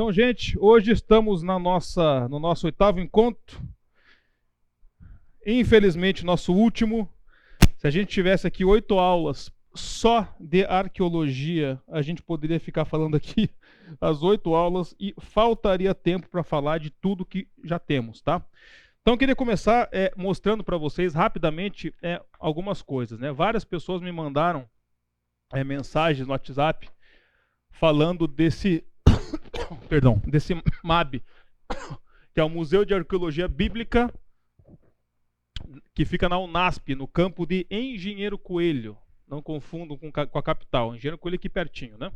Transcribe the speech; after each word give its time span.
Então, 0.00 0.10
gente, 0.10 0.58
hoje 0.58 0.92
estamos 0.92 1.42
na 1.42 1.58
nossa, 1.58 2.26
no 2.30 2.40
nosso 2.40 2.64
oitavo 2.64 3.00
encontro. 3.00 3.60
Infelizmente, 5.46 6.24
nosso 6.24 6.54
último. 6.54 7.06
Se 7.76 7.86
a 7.86 7.90
gente 7.90 8.08
tivesse 8.08 8.46
aqui 8.46 8.64
oito 8.64 8.98
aulas 8.98 9.52
só 9.74 10.26
de 10.40 10.64
arqueologia, 10.64 11.78
a 11.86 12.00
gente 12.00 12.22
poderia 12.22 12.58
ficar 12.58 12.86
falando 12.86 13.14
aqui 13.14 13.50
as 14.00 14.22
oito 14.22 14.54
aulas 14.54 14.96
e 14.98 15.14
faltaria 15.20 15.94
tempo 15.94 16.30
para 16.30 16.42
falar 16.42 16.78
de 16.78 16.88
tudo 16.88 17.26
que 17.26 17.46
já 17.62 17.78
temos, 17.78 18.22
tá? 18.22 18.42
Então, 19.02 19.12
eu 19.12 19.18
queria 19.18 19.36
começar 19.36 19.86
é, 19.92 20.10
mostrando 20.16 20.64
para 20.64 20.78
vocês 20.78 21.12
rapidamente 21.12 21.94
é, 22.02 22.22
algumas 22.38 22.80
coisas. 22.80 23.18
Né? 23.18 23.30
Várias 23.32 23.66
pessoas 23.66 24.00
me 24.00 24.10
mandaram 24.10 24.66
é, 25.52 25.62
mensagens 25.62 26.26
no 26.26 26.32
WhatsApp 26.32 26.88
falando 27.70 28.26
desse, 28.26 28.84
perdão, 29.88 30.20
desse 30.26 30.54
MAB, 30.82 31.22
que 32.32 32.40
é 32.40 32.44
o 32.44 32.48
Museu 32.48 32.84
de 32.84 32.94
Arqueologia 32.94 33.48
Bíblica, 33.48 34.12
que 35.94 36.04
fica 36.04 36.28
na 36.28 36.38
Unasp, 36.38 36.94
no 36.94 37.06
campo 37.06 37.46
de 37.46 37.66
Engenheiro 37.70 38.38
Coelho. 38.38 38.96
Não 39.26 39.40
confundam 39.40 39.96
com, 39.96 40.10
com 40.10 40.38
a 40.38 40.42
capital, 40.42 40.94
Engenheiro 40.94 41.18
Coelho 41.18 41.36
aqui 41.36 41.48
pertinho, 41.48 41.96
né? 41.98 42.10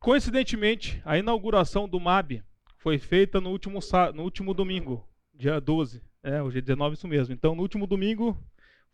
Coincidentemente, 0.00 1.00
a 1.04 1.16
inauguração 1.16 1.88
do 1.88 2.00
MAB 2.00 2.42
foi 2.78 2.98
feita 2.98 3.40
no 3.40 3.50
último, 3.50 3.78
no 4.12 4.24
último 4.24 4.52
domingo, 4.52 5.08
dia 5.32 5.60
12. 5.60 6.02
É, 6.24 6.42
hoje 6.42 6.58
é 6.58 6.60
19, 6.60 6.96
isso 6.96 7.06
mesmo. 7.06 7.32
Então, 7.32 7.54
no 7.54 7.62
último 7.62 7.86
domingo, 7.86 8.36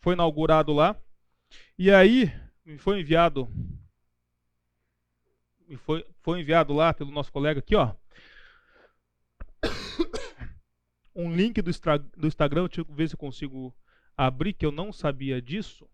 foi 0.01 0.13
inaugurado 0.13 0.73
lá. 0.73 0.95
E 1.79 1.91
aí, 1.91 2.31
foi 2.79 3.01
enviado. 3.01 3.49
Me 5.69 5.77
foi, 5.77 6.05
foi 6.23 6.41
enviado 6.41 6.73
lá 6.73 6.95
pelo 6.95 7.13
nosso 7.13 7.31
colega 7.31 7.61
aqui, 7.61 7.77
ó. 7.77 7.95
Um 11.15 11.35
link 11.35 11.61
do, 11.61 11.71
do 12.17 12.29
Instagram, 12.29 12.69
deixa 12.69 12.81
eu 12.81 12.85
ver 12.85 13.09
se 13.09 13.15
eu 13.15 13.19
consigo 13.19 13.75
abrir, 14.17 14.53
que 14.53 14.65
eu 14.65 14.71
não 14.71 14.93
sabia 14.93 15.43
disso. 15.43 15.89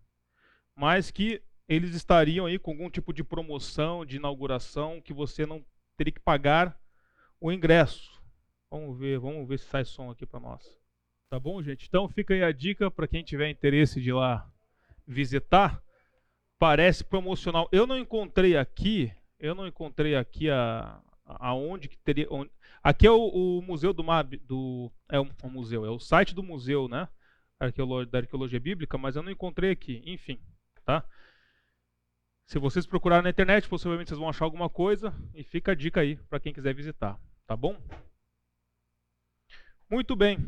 Mas 0.76 1.10
que 1.10 1.42
eles 1.66 1.94
estariam 1.94 2.44
aí 2.44 2.58
com 2.58 2.72
algum 2.72 2.90
tipo 2.90 3.12
de 3.12 3.24
promoção, 3.24 4.04
de 4.04 4.16
inauguração, 4.16 5.00
que 5.00 5.14
você 5.14 5.46
não 5.46 5.64
teria 5.96 6.12
que 6.12 6.20
pagar 6.20 6.78
o 7.40 7.50
ingresso. 7.50 8.22
Vamos 8.70 8.98
ver, 8.98 9.18
vamos 9.18 9.48
ver 9.48 9.58
se 9.58 9.66
sai 9.66 9.84
som 9.84 10.10
aqui 10.10 10.26
para 10.26 10.40
nós. 10.40 10.78
Tá 11.30 11.40
bom, 11.40 11.62
gente? 11.62 11.86
Então 11.88 12.08
fica 12.08 12.34
aí 12.34 12.42
a 12.42 12.52
dica 12.52 12.90
para 12.90 13.08
quem 13.08 13.24
tiver 13.24 13.48
interesse 13.48 14.00
de 14.00 14.10
ir 14.10 14.12
lá 14.12 14.48
visitar. 15.06 15.82
Parece 16.58 17.02
promocional. 17.02 17.68
Eu 17.72 17.86
não 17.86 17.98
encontrei 17.98 18.56
aqui, 18.56 19.12
eu 19.38 19.54
não 19.54 19.66
encontrei 19.66 20.16
aqui 20.16 20.50
a 20.50 21.00
aonde 21.24 21.88
que 21.88 21.96
teria. 21.98 22.26
Onde, 22.30 22.50
aqui 22.82 23.06
é 23.06 23.10
o, 23.10 23.28
o, 23.28 23.62
museu 23.62 23.92
do 23.92 24.04
MAB, 24.04 24.36
do 24.38 24.90
é 25.08 25.20
um, 25.20 25.30
museu, 25.44 25.84
é 25.84 25.90
o 25.90 25.98
site 25.98 26.34
do 26.34 26.42
museu, 26.42 26.88
né? 26.88 27.08
Arqueolo, 27.58 28.04
da 28.06 28.18
arqueologia 28.18 28.60
bíblica, 28.60 28.98
mas 28.98 29.16
eu 29.16 29.22
não 29.22 29.30
encontrei 29.30 29.70
aqui. 29.70 30.02
Enfim, 30.04 30.40
tá? 30.84 31.04
Se 32.46 32.58
vocês 32.58 32.86
procurarem 32.86 33.24
na 33.24 33.30
internet, 33.30 33.68
possivelmente 33.68 34.08
vocês 34.08 34.18
vão 34.18 34.28
achar 34.28 34.44
alguma 34.44 34.68
coisa 34.68 35.14
e 35.34 35.42
fica 35.42 35.72
a 35.72 35.74
dica 35.74 36.00
aí 36.00 36.16
para 36.16 36.40
quem 36.40 36.52
quiser 36.52 36.74
visitar, 36.74 37.18
tá 37.46 37.56
bom? 37.56 37.80
Muito 39.88 40.14
bem. 40.14 40.38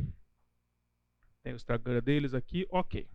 Tem 1.43 1.53
o 1.53 1.57
Instagram 1.57 2.03
deles 2.03 2.35
aqui, 2.35 2.67
ok. 2.69 3.09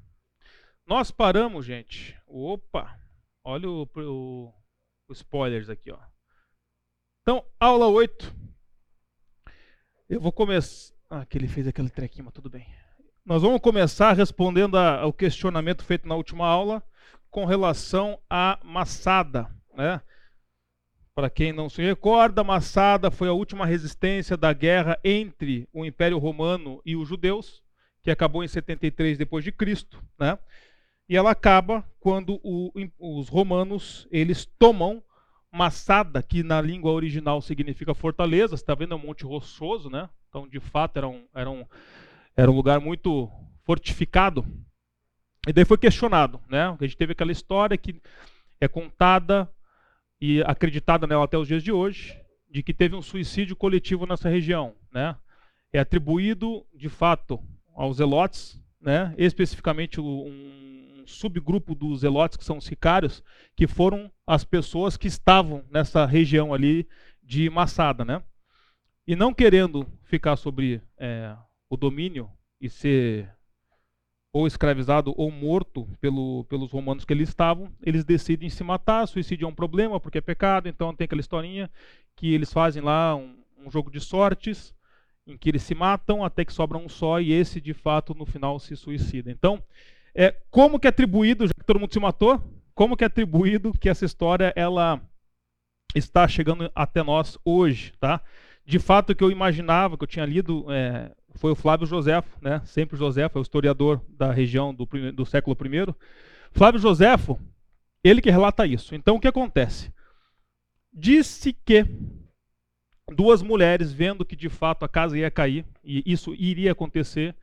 Nós 0.87 1.11
paramos, 1.11 1.65
gente. 1.65 2.17
Opa! 2.25 2.99
Olha 3.43 3.69
o, 3.69 3.83
o, 3.83 4.47
o 4.47 4.53
spoilers 5.13 5.69
aqui, 5.69 5.91
ó. 5.91 5.99
Então, 7.21 7.45
aula 7.59 7.87
8. 7.87 8.33
Eu 10.09 10.19
vou 10.19 10.31
começar. 10.31 10.93
Ah, 11.09 11.25
que 11.25 11.37
ele 11.37 11.47
fez 11.47 11.67
aquele 11.67 11.89
trequinho, 11.89 12.25
mas 12.25 12.33
tudo 12.33 12.49
bem. 12.49 12.65
Nós 13.25 13.41
vamos 13.41 13.59
começar 13.59 14.13
respondendo 14.13 14.77
ao 14.77 15.11
questionamento 15.11 15.83
feito 15.83 16.07
na 16.07 16.15
última 16.15 16.47
aula 16.47 16.81
com 17.29 17.45
relação 17.45 18.19
à 18.29 18.59
maçada, 18.63 19.49
né? 19.75 20.01
Para 21.13 21.29
quem 21.29 21.51
não 21.51 21.69
se 21.69 21.81
recorda, 21.81 22.43
Massada 22.43 23.11
foi 23.11 23.27
a 23.27 23.33
última 23.33 23.65
resistência 23.65 24.37
da 24.37 24.53
guerra 24.53 24.97
entre 25.03 25.67
o 25.73 25.85
Império 25.85 26.17
Romano 26.17 26.81
e 26.85 26.95
os 26.95 27.07
judeus, 27.07 27.61
que 28.01 28.09
acabou 28.09 28.43
em 28.43 28.47
73 28.47 29.17
depois 29.17 29.43
de 29.43 29.51
Cristo, 29.51 30.01
né? 30.17 30.39
E 31.11 31.17
ela 31.17 31.31
acaba 31.31 31.83
quando 31.99 32.39
o, 32.41 32.71
os 32.97 33.27
romanos 33.27 34.07
eles 34.09 34.45
tomam 34.57 35.03
Massada, 35.51 36.23
que 36.23 36.41
na 36.41 36.61
língua 36.61 36.93
original 36.93 37.41
significa 37.41 37.93
fortaleza, 37.93 38.55
está 38.55 38.73
vendo 38.73 38.93
é 38.93 38.95
um 38.95 39.05
monte 39.07 39.25
rochoso, 39.25 39.89
né? 39.89 40.09
Então, 40.29 40.47
de 40.47 40.61
fato, 40.61 40.95
era 40.95 41.09
um, 41.09 41.27
era 41.35 41.49
um, 41.49 41.65
era 42.33 42.49
um 42.49 42.55
lugar 42.55 42.79
muito 42.79 43.29
fortificado. 43.65 44.45
E 45.45 45.51
daí 45.51 45.65
foi 45.65 45.77
questionado, 45.77 46.39
né? 46.47 46.67
A 46.67 46.77
gente 46.85 46.95
teve 46.95 47.11
aquela 47.11 47.33
história 47.33 47.77
que 47.77 48.01
é 48.61 48.69
contada 48.69 49.51
e 50.21 50.41
acreditada 50.43 51.05
nela 51.05 51.25
até 51.25 51.37
os 51.37 51.49
dias 51.49 51.61
de 51.61 51.73
hoje, 51.73 52.17
de 52.49 52.63
que 52.63 52.73
teve 52.73 52.95
um 52.95 53.01
suicídio 53.01 53.57
coletivo 53.57 54.05
nessa 54.05 54.29
região. 54.29 54.75
Né? 54.89 55.13
É 55.73 55.79
atribuído, 55.79 56.65
de 56.73 56.87
fato, 56.87 57.37
aos 57.75 57.97
zelotes, 57.97 58.60
né? 58.81 59.13
especificamente 59.17 60.01
um 60.01 61.03
subgrupo 61.05 61.75
dos 61.75 62.01
zelotes, 62.01 62.37
que 62.37 62.45
são 62.45 62.57
os 62.57 62.65
sicários, 62.65 63.23
que 63.55 63.67
foram 63.67 64.11
as 64.25 64.43
pessoas 64.43 64.97
que 64.97 65.07
estavam 65.07 65.63
nessa 65.69 66.05
região 66.05 66.53
ali 66.53 66.87
de 67.21 67.49
Massada. 67.49 68.03
Né? 68.03 68.21
E 69.05 69.15
não 69.15 69.33
querendo 69.33 69.87
ficar 70.03 70.35
sobre 70.35 70.81
é, 70.97 71.35
o 71.69 71.77
domínio 71.77 72.29
e 72.59 72.69
ser 72.69 73.29
ou 74.33 74.47
escravizado 74.47 75.13
ou 75.17 75.29
morto 75.29 75.85
pelo, 75.99 76.45
pelos 76.45 76.71
romanos 76.71 77.03
que 77.03 77.11
eles 77.11 77.27
estavam, 77.27 77.69
eles 77.83 78.05
decidem 78.05 78.49
se 78.49 78.63
matar. 78.63 79.05
Suicídio 79.05 79.45
é 79.45 79.47
um 79.47 79.53
problema 79.53 79.99
porque 79.99 80.19
é 80.19 80.21
pecado, 80.21 80.69
então 80.69 80.95
tem 80.95 81.03
aquela 81.03 81.19
historinha 81.19 81.69
que 82.15 82.33
eles 82.33 82.53
fazem 82.53 82.81
lá 82.81 83.13
um, 83.13 83.35
um 83.57 83.69
jogo 83.69 83.91
de 83.91 83.99
sortes 83.99 84.73
em 85.27 85.37
que 85.37 85.49
eles 85.49 85.63
se 85.63 85.75
matam 85.75 86.23
até 86.23 86.43
que 86.43 86.53
sobra 86.53 86.77
um 86.77 86.89
só 86.89 87.19
e 87.19 87.31
esse 87.31 87.61
de 87.61 87.73
fato 87.73 88.13
no 88.13 88.25
final 88.25 88.59
se 88.59 88.75
suicida. 88.75 89.31
Então, 89.31 89.63
é, 90.13 90.35
como 90.49 90.79
que 90.79 90.87
é 90.87 90.89
atribuído, 90.89 91.47
já 91.47 91.53
que 91.53 91.65
todo 91.65 91.79
mundo 91.79 91.93
se 91.93 91.99
matou, 91.99 92.41
como 92.73 92.97
que 92.97 93.03
é 93.03 93.07
atribuído 93.07 93.73
que 93.73 93.89
essa 93.89 94.05
história 94.05 94.53
ela 94.55 95.01
está 95.95 96.27
chegando 96.27 96.71
até 96.73 97.03
nós 97.03 97.37
hoje, 97.43 97.93
tá? 97.99 98.21
De 98.65 98.79
fato, 98.79 99.11
o 99.11 99.15
que 99.15 99.23
eu 99.23 99.31
imaginava, 99.31 99.97
que 99.97 100.03
eu 100.03 100.07
tinha 100.07 100.25
lido 100.25 100.65
é, 100.69 101.11
foi 101.35 101.51
o 101.51 101.55
Flávio 101.55 101.87
Joséfo, 101.87 102.37
né? 102.41 102.61
sempre 102.65 102.97
Joséfo, 102.97 103.37
é 103.37 103.41
o 103.41 103.41
historiador 103.41 104.01
da 104.09 104.31
região 104.31 104.73
do, 104.73 104.85
do 105.13 105.25
século 105.25 105.57
I. 105.59 105.93
Flávio 106.51 106.79
Joséfo, 106.79 107.39
ele 108.03 108.21
que 108.21 108.29
relata 108.29 108.65
isso. 108.65 108.95
Então 108.95 109.15
o 109.15 109.19
que 109.19 109.27
acontece? 109.27 109.91
Disse 110.93 111.53
que 111.53 111.85
duas 113.09 113.41
mulheres, 113.41 113.91
vendo 113.91 114.25
que 114.25 114.35
de 114.35 114.49
fato 114.49 114.83
a 114.83 114.89
casa 114.89 115.17
ia 115.17 115.31
cair, 115.31 115.65
e 115.83 116.03
isso 116.05 116.33
iria 116.33 116.71
acontecer, 116.71 117.35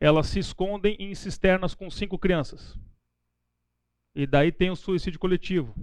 elas 0.00 0.26
se 0.26 0.38
escondem 0.38 0.96
em 0.98 1.14
cisternas 1.14 1.74
com 1.74 1.90
cinco 1.90 2.18
crianças. 2.18 2.78
E 4.14 4.26
daí 4.26 4.52
tem 4.52 4.70
o 4.70 4.76
suicídio 4.76 5.18
coletivo. 5.18 5.74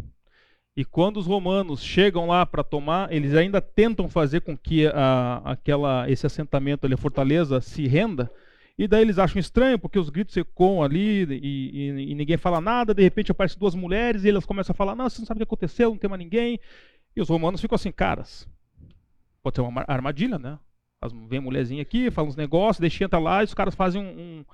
E 0.75 0.85
quando 0.85 1.17
os 1.17 1.25
romanos 1.25 1.84
chegam 1.84 2.28
lá 2.28 2.45
para 2.45 2.63
tomar, 2.63 3.12
eles 3.12 3.34
ainda 3.34 3.59
tentam 3.59 4.07
fazer 4.07 4.41
com 4.41 4.57
que 4.57 4.88
a, 4.88 5.41
aquela, 5.44 6.09
esse 6.09 6.25
assentamento 6.25 6.85
ali, 6.85 6.94
a 6.94 6.97
fortaleza, 6.97 7.59
se 7.59 7.88
renda. 7.88 8.31
E 8.78 8.88
daí 8.88 9.01
eles 9.01 9.19
acham 9.19 9.40
estranho, 9.40 9.78
porque 9.78 10.00
os 10.00 10.09
gritos 10.09 10.38
ecoam 10.38 10.81
ali 10.81 11.25
e, 11.25 11.34
e, 11.34 12.11
e, 12.11 12.16
ninguém 12.16 12.38
fala 12.38 12.61
nada. 12.61 12.94
De 12.94 13.03
repente 13.03 13.31
aparecem 13.31 13.59
duas 13.59 13.75
mulheres 13.75 14.23
e 14.23 14.29
elas 14.29 14.46
começam 14.46 14.72
a 14.72 14.75
falar: 14.75 14.96
Não, 14.96 15.09
você 15.09 15.19
não 15.19 15.25
sabe 15.25 15.40
o 15.40 15.40
que 15.40 15.50
aconteceu, 15.50 15.90
não 15.90 15.97
tem 15.97 16.09
mais 16.09 16.22
ninguém. 16.22 16.57
E 17.13 17.22
os 17.22 17.28
romanos 17.28 17.59
ficam 17.59 17.75
assim: 17.75 17.91
Caras, 17.91 18.47
pode 19.42 19.56
ser 19.56 19.62
uma 19.62 19.84
armadilha, 19.88 20.38
né? 20.38 20.59
Vem 21.30 21.40
mulherzinha 21.40 21.82
aqui, 21.82 22.12
fala 22.12 22.28
uns 22.28 22.36
negócios, 22.36 22.80
deixa 22.80 23.03
entrar 23.03 23.20
lá 23.20 23.41
e 23.41 23.46
os 23.46 23.53
caras 23.53 23.74
fazem 23.74 24.02
um, 24.02 24.20
um, 24.20 24.46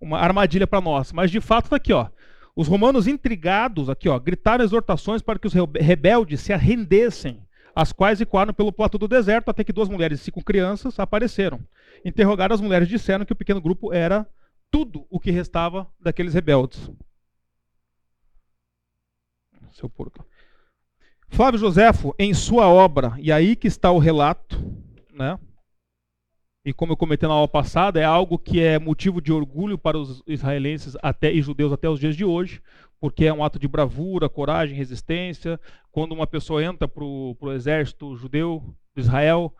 uma 0.00 0.18
armadilha 0.18 0.66
para 0.66 0.80
nós. 0.80 1.12
Mas 1.12 1.30
de 1.30 1.40
fato 1.40 1.64
está 1.64 1.76
aqui, 1.76 1.92
ó. 1.92 2.08
Os 2.54 2.68
romanos 2.68 3.06
intrigados, 3.06 3.88
aqui 3.88 4.08
ó, 4.08 4.18
gritaram 4.18 4.64
exortações 4.64 5.22
para 5.22 5.38
que 5.38 5.46
os 5.46 5.54
rebeldes 5.54 6.40
se 6.40 6.52
arrendessem, 6.52 7.42
as 7.74 7.92
quais 7.92 8.20
ecoaram 8.20 8.52
pelo 8.52 8.72
platô 8.72 8.98
do 8.98 9.08
deserto, 9.08 9.48
até 9.48 9.64
que 9.64 9.72
duas 9.72 9.88
mulheres 9.88 10.20
cinco 10.20 10.44
crianças 10.44 10.98
apareceram. 10.98 11.60
Interrogaram 12.04 12.54
as 12.54 12.60
mulheres 12.60 12.88
disseram 12.88 13.24
que 13.24 13.32
o 13.32 13.36
pequeno 13.36 13.60
grupo 13.60 13.92
era 13.92 14.26
tudo 14.70 15.06
o 15.08 15.18
que 15.18 15.30
restava 15.30 15.90
daqueles 15.98 16.34
rebeldes. 16.34 16.90
Seu 19.72 19.88
porco. 19.88 20.26
Flávio 21.30 21.58
Joséfo, 21.58 22.14
em 22.18 22.34
sua 22.34 22.68
obra, 22.68 23.14
e 23.18 23.32
aí 23.32 23.56
que 23.56 23.66
está 23.66 23.90
o 23.90 23.98
relato, 23.98 24.62
né? 25.12 25.38
e 26.64 26.72
como 26.72 26.92
eu 26.92 26.96
comentei 26.96 27.26
na 27.28 27.34
aula 27.34 27.48
passada, 27.48 27.98
é 27.98 28.04
algo 28.04 28.38
que 28.38 28.60
é 28.60 28.78
motivo 28.78 29.20
de 29.20 29.32
orgulho 29.32 29.78
para 29.78 29.98
os 29.98 30.22
israelenses 30.26 30.96
até 31.02 31.32
e 31.32 31.40
judeus 31.40 31.72
até 31.72 31.88
os 31.88 31.98
dias 31.98 32.14
de 32.14 32.24
hoje, 32.24 32.60
porque 33.00 33.24
é 33.24 33.32
um 33.32 33.42
ato 33.42 33.58
de 33.58 33.66
bravura, 33.66 34.28
coragem, 34.28 34.76
resistência. 34.76 35.58
Quando 35.90 36.12
uma 36.12 36.26
pessoa 36.26 36.62
entra 36.62 36.86
para 36.86 37.02
o 37.02 37.52
exército 37.52 38.14
judeu 38.14 38.62
de 38.94 39.00
Israel, 39.00 39.54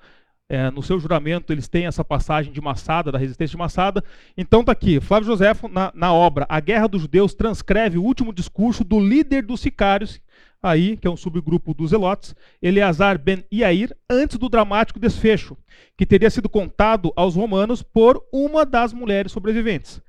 é, 0.47 0.71
no 0.71 0.83
seu 0.83 0.99
juramento 0.99 1.53
eles 1.53 1.69
têm 1.69 1.87
essa 1.87 2.05
passagem 2.05 2.53
de 2.53 2.61
Massada, 2.61 3.11
da 3.11 3.19
resistência 3.19 3.53
de 3.53 3.59
Massada. 3.59 4.05
Então 4.37 4.61
está 4.61 4.73
aqui, 4.73 5.01
Flávio 5.01 5.29
José, 5.29 5.53
na, 5.71 5.91
na 5.95 6.13
obra 6.13 6.45
A 6.51 6.61
Guerra 6.61 6.87
dos 6.87 7.01
Judeus, 7.01 7.33
transcreve 7.33 7.97
o 7.97 8.03
último 8.03 8.33
discurso 8.33 8.85
do 8.85 9.01
líder 9.01 9.43
dos 9.43 9.61
sicários, 9.61 10.21
aí, 10.63 10.97
que 10.97 11.07
é 11.07 11.11
um 11.11 11.17
subgrupo 11.17 11.75
dos 11.75 11.93
Elotes, 11.93 12.35
Eleazar 12.61 13.19
ben 13.19 13.45
Iair, 13.53 13.97
antes 14.09 14.37
do 14.37 14.49
dramático 14.49 14.99
desfecho, 14.99 15.57
que 15.97 16.07
teria 16.07 16.31
sido 16.31 16.49
contado 16.49 17.13
aos 17.17 17.35
romanos 17.35 17.83
por 17.83 18.23
uma 18.33 18.65
das 18.67 18.93
mulheres 18.93 19.33
sobreviventes. 19.33 20.01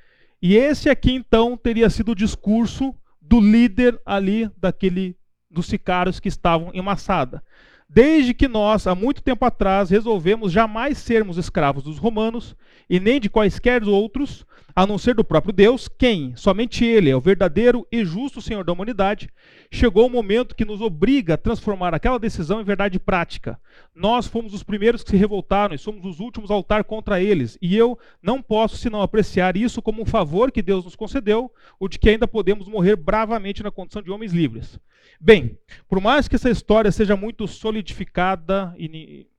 E 0.41 0.55
esse 0.55 0.89
aqui, 0.89 1.13
então, 1.13 1.55
teria 1.55 1.89
sido 1.89 2.11
o 2.11 2.15
discurso 2.15 2.95
do 3.21 3.39
líder 3.39 3.99
ali 4.05 4.49
daquele 4.57 5.15
dos 5.49 5.67
sicários 5.67 6.19
que 6.19 6.29
estavam 6.29 6.71
em 6.73 6.81
Massada. 6.81 7.43
Desde 7.93 8.33
que 8.33 8.47
nós, 8.47 8.87
há 8.87 8.95
muito 8.95 9.21
tempo 9.21 9.43
atrás, 9.43 9.89
resolvemos 9.89 10.49
jamais 10.49 10.97
sermos 10.97 11.37
escravos 11.37 11.83
dos 11.83 11.97
romanos 11.97 12.55
e 12.89 13.01
nem 13.01 13.19
de 13.19 13.29
quaisquer 13.29 13.83
outros, 13.83 14.45
a 14.73 14.87
não 14.87 14.97
ser 14.97 15.13
do 15.13 15.25
próprio 15.25 15.51
Deus, 15.51 15.89
quem, 15.89 16.33
somente 16.37 16.85
Ele, 16.85 17.09
é 17.09 17.15
o 17.17 17.19
verdadeiro 17.19 17.85
e 17.91 18.05
justo 18.05 18.41
Senhor 18.41 18.63
da 18.63 18.71
humanidade, 18.71 19.29
chegou 19.69 20.07
o 20.07 20.09
momento 20.09 20.55
que 20.55 20.63
nos 20.63 20.79
obriga 20.79 21.33
a 21.33 21.37
transformar 21.37 21.93
aquela 21.93 22.17
decisão 22.17 22.61
em 22.61 22.63
verdade 22.63 22.97
prática. 22.97 23.59
Nós 23.93 24.25
fomos 24.25 24.53
os 24.53 24.63
primeiros 24.63 25.03
que 25.03 25.09
se 25.09 25.17
revoltaram 25.17 25.75
e 25.75 25.77
somos 25.77 26.05
os 26.05 26.21
últimos 26.21 26.49
a 26.49 26.55
lutar 26.55 26.85
contra 26.85 27.21
eles, 27.21 27.57
e 27.61 27.75
eu 27.75 27.99
não 28.23 28.41
posso 28.41 28.77
senão 28.77 29.01
apreciar 29.01 29.57
isso 29.57 29.81
como 29.81 30.01
um 30.01 30.05
favor 30.05 30.49
que 30.49 30.61
Deus 30.61 30.85
nos 30.85 30.95
concedeu, 30.95 31.51
o 31.77 31.89
de 31.89 31.99
que 31.99 32.09
ainda 32.09 32.25
podemos 32.25 32.69
morrer 32.69 32.95
bravamente 32.95 33.61
na 33.61 33.69
condição 33.69 34.01
de 34.01 34.11
homens 34.11 34.31
livres. 34.31 34.79
Bem, 35.19 35.57
por 35.87 35.99
mais 35.99 36.27
que 36.27 36.35
essa 36.35 36.49
história 36.49 36.91
seja 36.91 37.15
muito 37.15 37.47
solidificada 37.81 38.73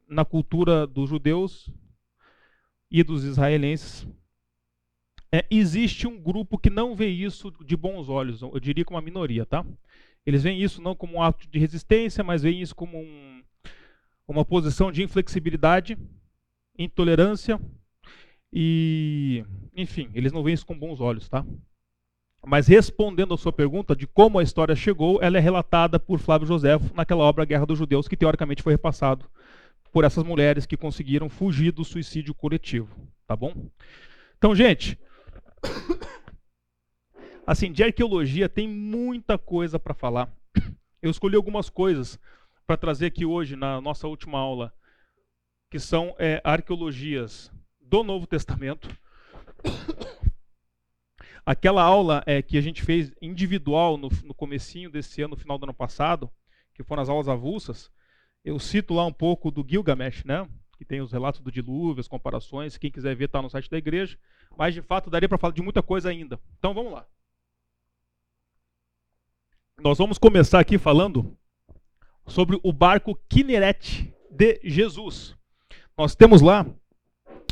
na 0.09 0.25
cultura 0.25 0.87
dos 0.87 1.09
judeus 1.09 1.71
e 2.91 3.03
dos 3.03 3.25
israelenses, 3.25 4.07
é, 5.31 5.47
existe 5.51 6.07
um 6.07 6.21
grupo 6.21 6.59
que 6.59 6.69
não 6.69 6.95
vê 6.95 7.09
isso 7.09 7.51
de 7.65 7.77
bons 7.77 8.09
olhos, 8.09 8.43
eu 8.43 8.61
diria 8.61 8.85
como 8.85 8.97
uma 8.97 9.05
minoria, 9.05 9.47
tá? 9.47 9.65
Eles 10.27 10.43
veem 10.43 10.61
isso 10.61 10.83
não 10.83 10.95
como 10.95 11.15
um 11.17 11.23
ato 11.23 11.49
de 11.49 11.59
resistência, 11.59 12.23
mas 12.23 12.43
veem 12.43 12.61
isso 12.61 12.75
como 12.75 12.99
um, 12.99 13.43
uma 14.29 14.45
posição 14.45 14.93
de 14.93 15.03
inflexibilidade, 15.03 15.97
intolerância 16.79 17.59
e, 18.53 19.45
enfim, 19.75 20.11
eles 20.15 20.33
não 20.33 20.43
veem 20.43 20.55
isso 20.55 20.67
com 20.67 20.79
bons 20.79 21.01
olhos, 21.01 21.29
tá? 21.29 21.47
Mas 22.45 22.67
respondendo 22.67 23.35
a 23.35 23.39
sua 23.39 23.53
pergunta 23.53 23.95
de 23.95 24.07
como 24.07 24.39
a 24.39 24.43
história 24.43 24.75
chegou, 24.75 25.23
ela 25.23 25.39
é 25.39 25.41
relatada 25.41 25.99
por 26.01 26.19
Flávio 26.19 26.47
José 26.47 26.73
naquela 26.95 27.23
obra 27.23 27.45
Guerra 27.45 27.67
dos 27.67 27.79
Judeus, 27.79 28.09
que 28.09 28.17
teoricamente 28.17 28.63
foi 28.63 28.73
repassado 28.73 29.27
por 29.93 30.05
essas 30.05 30.25
mulheres 30.25 30.67
que 30.67 30.77
conseguiram 30.77 31.29
fugir 31.29 31.71
do 31.71 31.85
suicídio 31.85 32.35
coletivo, 32.35 32.97
tá 33.27 33.37
bom? 33.37 33.55
Então, 34.37 34.55
gente, 34.55 34.99
Assim, 37.47 37.73
de 37.73 37.83
arqueologia 37.83 38.49
tem 38.49 38.69
muita 38.69 39.37
coisa 39.37 39.79
para 39.79 39.95
falar. 39.95 40.33
Eu 41.01 41.11
escolhi 41.11 41.35
algumas 41.35 41.69
coisas 41.69 42.19
para 42.67 42.77
trazer 42.77 43.07
aqui 43.07 43.25
hoje 43.25 43.57
na 43.57 43.81
nossa 43.81 44.07
última 44.07 44.39
aula, 44.39 44.73
que 45.69 45.79
são 45.79 46.15
é, 46.19 46.41
arqueologias 46.45 47.51
do 47.81 48.05
Novo 48.05 48.27
Testamento. 48.27 48.89
Aquela 51.45 51.83
aula 51.83 52.23
é, 52.27 52.41
que 52.41 52.57
a 52.57 52.61
gente 52.61 52.83
fez 52.83 53.13
individual 53.21 53.97
no, 53.97 54.09
no 54.25 54.35
comecinho 54.35 54.91
desse 54.91 55.23
ano, 55.23 55.35
no 55.35 55.41
final 55.41 55.59
do 55.59 55.65
ano 55.65 55.75
passado, 55.75 56.31
que 56.75 56.83
foram 56.83 57.03
as 57.03 57.09
aulas 57.09 57.29
avulsas, 57.29 57.91
eu 58.45 58.59
cito 58.59 58.95
lá 58.95 59.05
um 59.05 59.13
pouco 59.13 59.51
do 59.51 59.65
Gilgamesh, 59.67 60.25
né? 60.25 60.49
que 60.83 60.85
tem 60.85 61.01
os 61.01 61.13
relatos 61.13 61.41
do 61.41 61.53
dilúvio, 61.53 62.01
as 62.01 62.09
comparações. 62.09 62.77
Quem 62.77 62.91
quiser 62.91 63.15
ver, 63.15 63.27
está 63.27 63.41
no 63.41 63.49
site 63.49 63.71
da 63.71 63.79
igreja. 63.79 64.19
Mas, 64.59 64.75
de 64.75 64.83
fato, 64.83 65.09
daria 65.09 65.29
para 65.29 65.39
falar 65.39 65.53
de 65.53 65.63
muita 65.63 65.81
coisa 65.81 66.11
ainda. 66.11 66.41
Então, 66.59 66.75
vamos 66.75 66.93
lá. 66.93 67.07
Nós 69.81 69.99
vamos 69.99 70.19
começar 70.19 70.59
aqui 70.59 70.79
falando 70.79 71.37
sobre 72.27 72.59
o 72.65 72.73
barco 72.73 73.17
Kineret 73.29 74.13
de 74.29 74.61
Jesus. 74.65 75.37
Nós 75.97 76.17
temos 76.17 76.43
lá, 76.43 76.67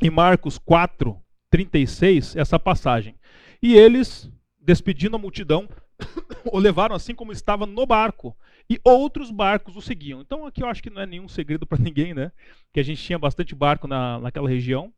em 0.03 0.11
Marcos 0.11 0.59
4, 0.59 1.17
36, 1.51 2.35
essa 2.35 2.59
passagem. 2.59 3.15
E 3.62 3.75
eles, 3.75 4.31
despedindo 4.61 5.17
a 5.17 5.19
multidão, 5.19 5.69
o 6.51 6.59
levaram 6.59 6.95
assim 6.95 7.15
como 7.15 7.33
estava 7.33 7.67
no 7.67 7.87
barco, 7.87 8.37
e 8.69 8.81
outros 8.85 9.31
barcos 9.31 9.77
o 9.77 9.83
seguiam. 9.83 10.21
Então 10.21 10.47
aqui 10.47 10.62
eu 10.62 10.69
acho 10.69 10.83
que 10.83 10.91
não 10.91 11.03
é 11.03 11.07
nenhum 11.07 11.29
segredo 11.29 11.67
para 11.67 11.79
ninguém, 11.83 12.15
né? 12.15 12.33
Que 12.73 12.81
a 12.81 12.83
gente 12.83 13.03
tinha 13.03 13.19
bastante 13.19 13.55
barco 13.55 13.87
na, 13.87 14.19
naquela 14.21 14.49
região, 14.49 14.93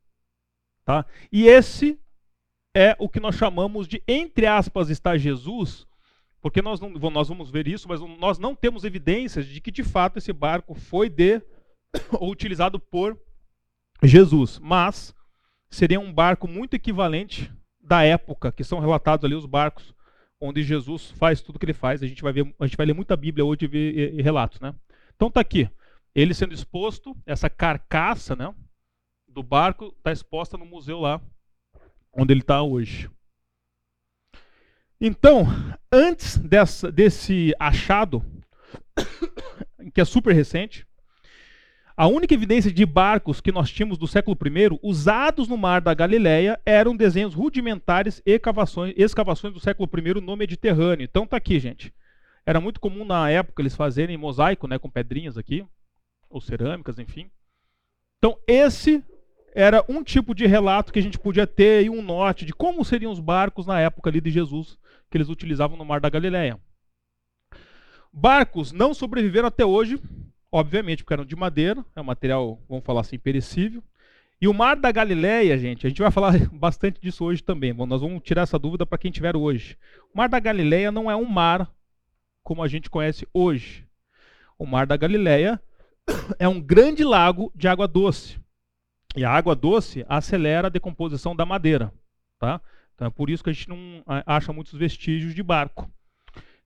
tá? 0.85 1.07
E 1.31 1.47
esse 1.47 1.99
é 2.75 2.97
o 2.99 3.09
que 3.09 3.21
nós 3.21 3.35
chamamos 3.35 3.87
de, 3.87 4.03
entre 4.07 4.47
aspas, 4.47 4.91
está 4.91 5.17
Jesus, 5.17 5.87
porque 6.41 6.63
nós, 6.63 6.81
não, 6.81 6.91
nós 6.91 7.29
vamos 7.29 7.51
ver 7.51 7.69
isso, 7.69 7.89
mas 7.89 8.01
nós 8.19 8.39
não 8.39 8.55
temos 8.55 8.85
evidências 8.85 9.47
de 9.47 9.61
que 9.61 9.71
de 9.71 9.83
fato 9.83 10.19
esse 10.19 10.33
barco 10.33 10.75
foi 10.75 11.09
de 11.09 11.41
ou 12.19 12.31
utilizado 12.31 12.79
por 12.79 13.19
Jesus, 14.03 14.59
mas 14.59 15.15
seria 15.71 16.01
um 16.01 16.13
barco 16.13 16.49
muito 16.49 16.75
equivalente 16.75 17.51
da 17.83 18.03
época 18.05 18.53
que 18.53 18.63
são 18.63 18.79
relatados 18.79 19.25
ali 19.25 19.35
os 19.35 19.47
barcos 19.47 19.95
onde 20.41 20.63
Jesus 20.63 21.11
faz 21.13 21.41
tudo 21.41 21.59
que 21.59 21.65
ele 21.65 21.73
faz. 21.73 22.03
A 22.03 22.07
gente 22.07 22.23
vai 22.23 22.33
ver, 22.33 22.55
a 22.59 22.67
gente 22.67 22.77
vai 22.77 22.87
ler 22.87 22.95
muita 22.95 23.17
Bíblia 23.17 23.45
hoje 23.45 23.65
e 23.65 23.69
ver 23.69 24.15
e, 24.15 24.23
relatos, 24.23 24.61
né? 24.61 24.75
Então 25.15 25.31
tá 25.31 25.41
aqui, 25.41 25.69
ele 26.15 26.35
sendo 26.35 26.53
exposto, 26.53 27.17
essa 27.25 27.49
carcaça, 27.49 28.35
né, 28.35 28.53
do 29.29 29.43
barco 29.43 29.95
está 29.99 30.13
exposta 30.13 30.57
no 30.57 30.67
museu 30.67 31.01
lá 31.01 31.21
onde 32.13 32.33
ele 32.33 32.41
está 32.41 32.63
hoje. 32.63 33.11
Então, 35.01 35.47
antes 35.91 36.39
dessa, 36.39 36.93
desse 36.93 37.53
achado, 37.59 38.25
que 39.93 40.01
é 40.01 40.05
super 40.05 40.35
recente, 40.35 40.87
a 42.03 42.09
única 42.09 42.35
evidência 42.35 42.73
de 42.73 42.85
barcos 42.85 43.41
que 43.41 43.53
nós 43.53 43.71
tínhamos 43.71 43.97
do 43.97 44.09
século 44.09 44.37
I 44.37 44.77
usados 44.83 45.47
no 45.47 45.57
mar 45.57 45.81
da 45.81 45.95
Galileia 45.95 46.61
eram 46.67 46.97
desenhos 46.97 47.33
rudimentares 47.33 48.21
e 48.27 48.33
escavações, 48.33 48.93
do 49.55 49.61
século 49.61 49.89
I 49.97 50.21
no 50.21 50.37
Mediterrâneo. 50.37 51.05
Então 51.05 51.29
tá 51.29 51.37
aqui, 51.37 51.61
gente. 51.61 51.95
Era 52.45 52.61
muito 52.61 52.81
comum 52.81 53.05
na 53.05 53.31
época 53.31 53.63
eles 53.63 53.77
fazerem 53.77 54.17
mosaico, 54.17 54.67
né, 54.67 54.81
com 54.81 54.91
pedrinhas 54.91 55.39
aqui, 55.39 55.65
ou 56.29 56.41
cerâmicas, 56.41 56.99
enfim. 56.99 57.31
Então 58.19 58.37
esse 58.49 59.01
era 59.55 59.85
um 59.89 60.03
tipo 60.03 60.35
de 60.35 60.45
relato 60.45 60.93
que 60.93 60.99
a 60.99 61.03
gente 61.03 61.21
podia 61.21 61.47
ter 61.47 61.85
e 61.85 61.89
um 61.89 62.03
norte 62.03 62.45
de 62.45 62.53
como 62.53 62.85
seriam 62.85 63.13
os 63.13 63.21
barcos 63.21 63.65
na 63.65 63.79
época 63.79 64.11
ali 64.11 64.21
de 64.21 64.33
Jesus 64.33 64.77
que 65.09 65.17
eles 65.17 65.29
utilizavam 65.29 65.77
no 65.77 65.85
mar 65.85 66.01
da 66.01 66.11
Galileia. 66.11 66.59
Barcos 68.13 68.73
não 68.73 68.93
sobreviveram 68.93 69.47
até 69.47 69.65
hoje 69.65 70.01
obviamente, 70.53 71.03
porque 71.03 71.15
eram 71.15 71.25
de 71.25 71.35
madeira, 71.35 71.85
é 71.97 72.01
um 72.01 72.05
material, 72.05 72.63
vamos 72.69 72.85
falar 72.85 73.01
assim, 73.01 73.19
perecível. 73.19 73.83
E 74.39 74.47
o 74.47 74.53
Mar 74.53 74.77
da 74.77 74.93
Galileia, 74.93 75.57
gente, 75.57 75.87
a 75.87 75.89
gente 75.89 76.03
vai 76.03 76.11
falar 76.11 76.33
bastante 76.53 77.01
disso 77.01 77.25
hoje 77.25 77.43
também. 77.43 77.73
Bom, 77.73 77.87
nós 77.87 78.03
vamos 78.03 78.23
tirar 78.23 78.43
essa 78.43 78.59
dúvida 78.59 78.85
para 78.85 78.99
quem 78.99 79.11
tiver 79.11 79.35
hoje. 79.35 79.79
O 80.13 80.19
Mar 80.19 80.29
da 80.29 80.39
Galileia 80.39 80.93
não 80.93 81.11
é 81.11 81.17
um 81.17 81.25
mar 81.25 81.73
como 82.43 82.63
a 82.63 82.69
gente 82.69 82.91
conhece 82.91 83.27
hoje. 83.33 83.87
O 84.59 84.67
Mar 84.67 84.87
da 84.87 84.97
Galileia 84.97 85.61
é 86.39 86.47
um 86.47 86.61
grande 86.61 87.03
lago 87.03 87.51
de 87.55 87.67
água 87.67 87.89
doce. 87.89 88.39
E 89.17 89.25
a 89.25 89.31
água 89.31 89.55
doce 89.55 90.05
acelera 90.09 90.67
a 90.67 90.71
decomposição 90.71 91.37
da 91.37 91.47
madeira, 91.47 91.93
tá? 92.39 92.61
Então 92.95 93.07
é 93.07 93.11
por 93.11 93.31
isso 93.31 93.45
que 93.45 93.51
a 93.51 93.53
gente 93.53 93.69
não 93.69 94.03
acha 94.27 94.53
muitos 94.53 94.73
vestígios 94.73 95.35
de 95.35 95.43
barco. 95.43 95.91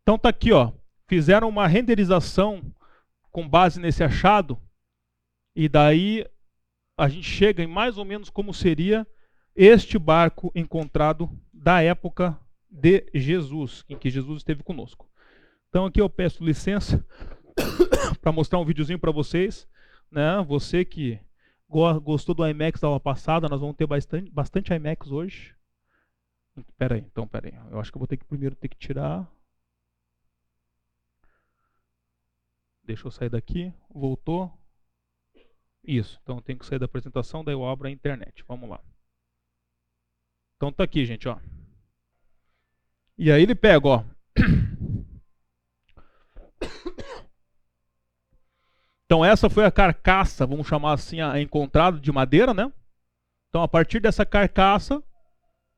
Então 0.02 0.19
tá 0.19 0.28
aqui, 0.28 0.52
ó. 0.52 0.73
Fizeram 1.09 1.49
uma 1.49 1.66
renderização 1.66 2.62
com 3.37 3.47
base 3.47 3.78
nesse 3.78 4.02
achado, 4.02 4.59
e 5.55 5.69
daí 5.69 6.25
a 6.97 7.07
gente 7.07 7.28
chega 7.28 7.62
em 7.62 7.66
mais 7.66 7.99
ou 7.99 8.05
menos 8.07 8.31
como 8.31 8.55
seria 8.55 9.07
este 9.55 9.99
barco 9.99 10.50
encontrado 10.55 11.28
da 11.52 11.83
época 11.83 12.40
de 12.71 13.05
Jesus, 13.12 13.85
em 13.90 13.99
que 13.99 14.09
Jesus 14.09 14.38
esteve 14.38 14.62
conosco. 14.62 15.07
Então 15.69 15.85
aqui 15.85 16.00
eu 16.00 16.09
peço 16.09 16.43
licença 16.43 17.07
para 18.23 18.33
mostrar 18.33 18.59
um 18.59 18.64
videozinho 18.64 18.99
para 18.99 19.12
vocês, 19.12 19.69
né? 20.11 20.43
Você 20.49 20.83
que 20.83 21.21
gostou 21.69 22.35
do 22.35 22.49
IMAX 22.49 22.81
da 22.81 22.88
aula 22.88 23.00
passada, 23.00 23.50
nós 23.50 23.61
vamos 23.61 23.76
ter 23.76 23.87
bastante, 23.87 24.31
bastante 24.31 24.73
IMAX 24.73 25.11
hoje. 25.11 25.55
Espera 26.57 26.95
aí, 26.95 27.02
então, 27.02 27.25
espera 27.25 27.49
aí. 27.49 27.71
Eu 27.71 27.78
acho 27.81 27.93
que 27.93 27.99
eu 27.99 28.00
vou 28.00 28.09
ter 28.09 28.16
que 28.16 28.25
primeiro 28.25 28.57
ter 28.57 28.69
que 28.69 28.78
tirar 28.78 29.31
Deixa 32.87 33.07
eu 33.07 33.11
sair 33.11 33.28
daqui. 33.28 33.73
Voltou. 33.90 34.50
Isso, 35.83 36.19
então 36.23 36.40
tem 36.40 36.57
que 36.57 36.64
sair 36.66 36.78
da 36.78 36.87
apresentação, 36.87 37.45
daí 37.45 37.55
eu 37.55 37.69
abro 37.69 37.88
a 37.88 37.90
internet. 37.90 38.45
Vamos 38.47 38.71
lá. 38.71 38.81
Então 40.57 40.73
tá 40.73 40.85
aqui, 40.85 41.05
gente, 41.05 41.28
ó. 41.28 41.38
E 43.19 43.31
aí 43.31 43.43
ele 43.43 43.55
pega, 43.55 43.88
ó. 43.88 44.05
Então 49.09 49.25
essa 49.25 49.49
foi 49.49 49.64
a 49.64 49.71
carcaça, 49.71 50.45
vamos 50.45 50.66
chamar 50.66 50.93
assim, 50.93 51.21
a 51.21 51.40
encontrada 51.40 52.00
de 52.00 52.11
madeira, 52.11 52.52
né? 52.52 52.73
Então 53.49 53.62
a 53.62 53.69
partir 53.69 54.00
dessa 54.00 54.26
carcaça, 54.26 55.00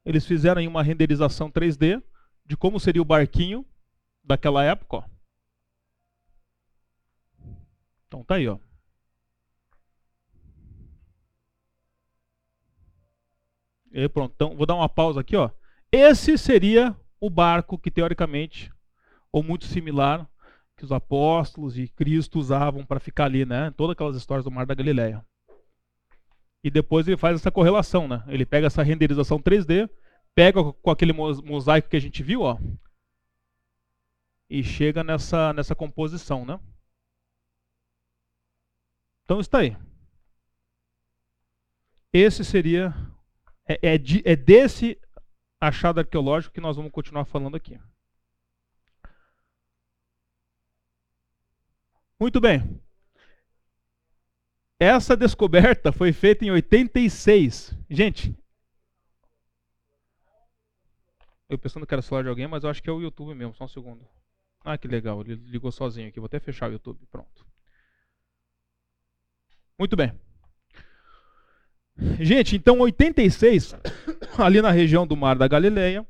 eles 0.03 0.25
fizeram 0.25 0.67
uma 0.67 0.83
renderização 0.83 1.51
3D 1.51 2.03
de 2.47 2.57
como 2.57 2.81
seria 2.81 3.03
o 3.03 3.05
barquinho 3.05 3.67
daquela 4.25 4.65
época, 4.65 4.97
ó. 4.97 5.18
Então 8.09 8.25
tá 8.25 8.37
aí, 8.37 8.49
ó. 8.49 8.59
E 13.93 14.09
pronto. 14.09 14.33
Então, 14.35 14.57
vou 14.57 14.67
dar 14.67 14.75
uma 14.75 14.89
pausa 14.89 15.21
aqui, 15.21 15.37
ó. 15.37 15.51
Esse 15.93 16.37
seria 16.37 16.97
o 17.21 17.31
barco 17.31 17.79
que 17.79 17.91
teoricamente 17.91 18.73
ou 19.31 19.43
muito 19.43 19.67
similar 19.67 20.29
que 20.77 20.85
os 20.85 20.93
apóstolos 20.93 21.79
e 21.79 21.89
Cristo 21.89 22.39
usavam 22.39 22.85
para 22.85 23.01
ficar 23.01 23.25
ali, 23.25 23.45
né? 23.45 23.71
Todas 23.73 23.93
aquelas 23.93 24.17
histórias 24.17 24.45
do 24.45 24.51
Mar 24.51 24.65
da 24.65 24.75
Galileia. 24.75 25.25
E 26.63 26.71
depois 26.71 27.07
ele 27.07 27.17
faz 27.17 27.37
essa 27.37 27.51
correlação, 27.51 28.07
né? 28.09 28.23
Ele 28.29 28.47
pega 28.47 28.67
essa 28.69 28.83
renderização 28.83 29.41
3D, 29.41 29.89
pega 30.35 30.63
com 30.73 30.91
aquele 30.91 31.13
mosaico 31.13 31.89
que 31.89 31.97
a 31.97 32.01
gente 32.01 32.23
viu, 32.23 32.43
ó, 32.43 32.59
e 34.49 34.63
chega 34.63 35.05
nessa 35.05 35.53
nessa 35.53 35.75
composição, 35.75 36.45
né? 36.45 36.59
Então 39.29 39.41
está 39.41 39.59
aí. 39.59 39.77
Esse 42.11 42.43
seria 42.43 42.95
é, 43.69 43.93
é, 43.93 43.99
de, 43.99 44.23
é 44.25 44.35
desse 44.35 44.99
achado 45.61 46.01
arqueológico 46.01 46.55
que 46.55 46.63
nós 46.63 46.77
vamos 46.77 46.91
continuar 46.91 47.27
falando 47.27 47.55
aqui. 47.55 47.79
Muito 52.19 52.41
bem. 52.41 52.81
Essa 54.81 55.15
descoberta 55.15 55.93
foi 55.93 56.11
feita 56.11 56.47
em 56.47 56.51
86. 56.51 57.77
Gente, 57.91 58.35
eu 61.51 61.59
pensando 61.59 61.87
que 61.87 61.93
era 61.93 62.01
celular 62.01 62.23
de 62.23 62.31
alguém, 62.31 62.49
mas 62.49 62.65
eu 62.65 62.71
acho 62.71 62.83
que 62.83 62.89
é 62.89 62.93
o 62.95 63.03
YouTube 63.03 63.35
mesmo. 63.35 63.55
Só 63.55 63.65
um 63.65 63.69
segundo. 63.69 64.09
Ah, 64.65 64.79
que 64.79 64.89
legal. 64.89 65.21
Ele 65.21 65.35
ligou 65.35 65.71
sozinho 65.71 66.09
aqui. 66.09 66.19
Vou 66.19 66.29
até 66.29 66.41
fechar 66.41 66.71
o 66.71 66.73
YouTube. 66.73 67.05
Pronto. 67.11 67.47
Muito 69.79 69.95
bem. 69.95 70.13
Gente, 72.19 72.57
então 72.57 72.81
86, 72.81 73.77
ali 74.37 74.61
na 74.61 74.71
região 74.71 75.07
do 75.07 75.17
Mar 75.17 75.37
da 75.37 75.47
Galileia, 75.47 76.07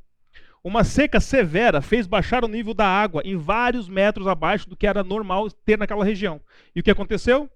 uma 0.64 0.84
seca 0.84 1.20
severa 1.20 1.80
fez 1.80 2.06
baixar 2.06 2.44
o 2.44 2.48
nível 2.48 2.74
da 2.74 2.86
água 2.86 3.22
em 3.24 3.36
vários 3.36 3.88
metros 3.88 4.26
abaixo 4.26 4.68
do 4.68 4.76
que 4.76 4.86
era 4.86 5.04
normal 5.04 5.50
ter 5.50 5.78
naquela 5.78 6.04
região. 6.04 6.40
E 6.74 6.80
o 6.80 6.82
que 6.82 6.90
aconteceu? 6.90 7.48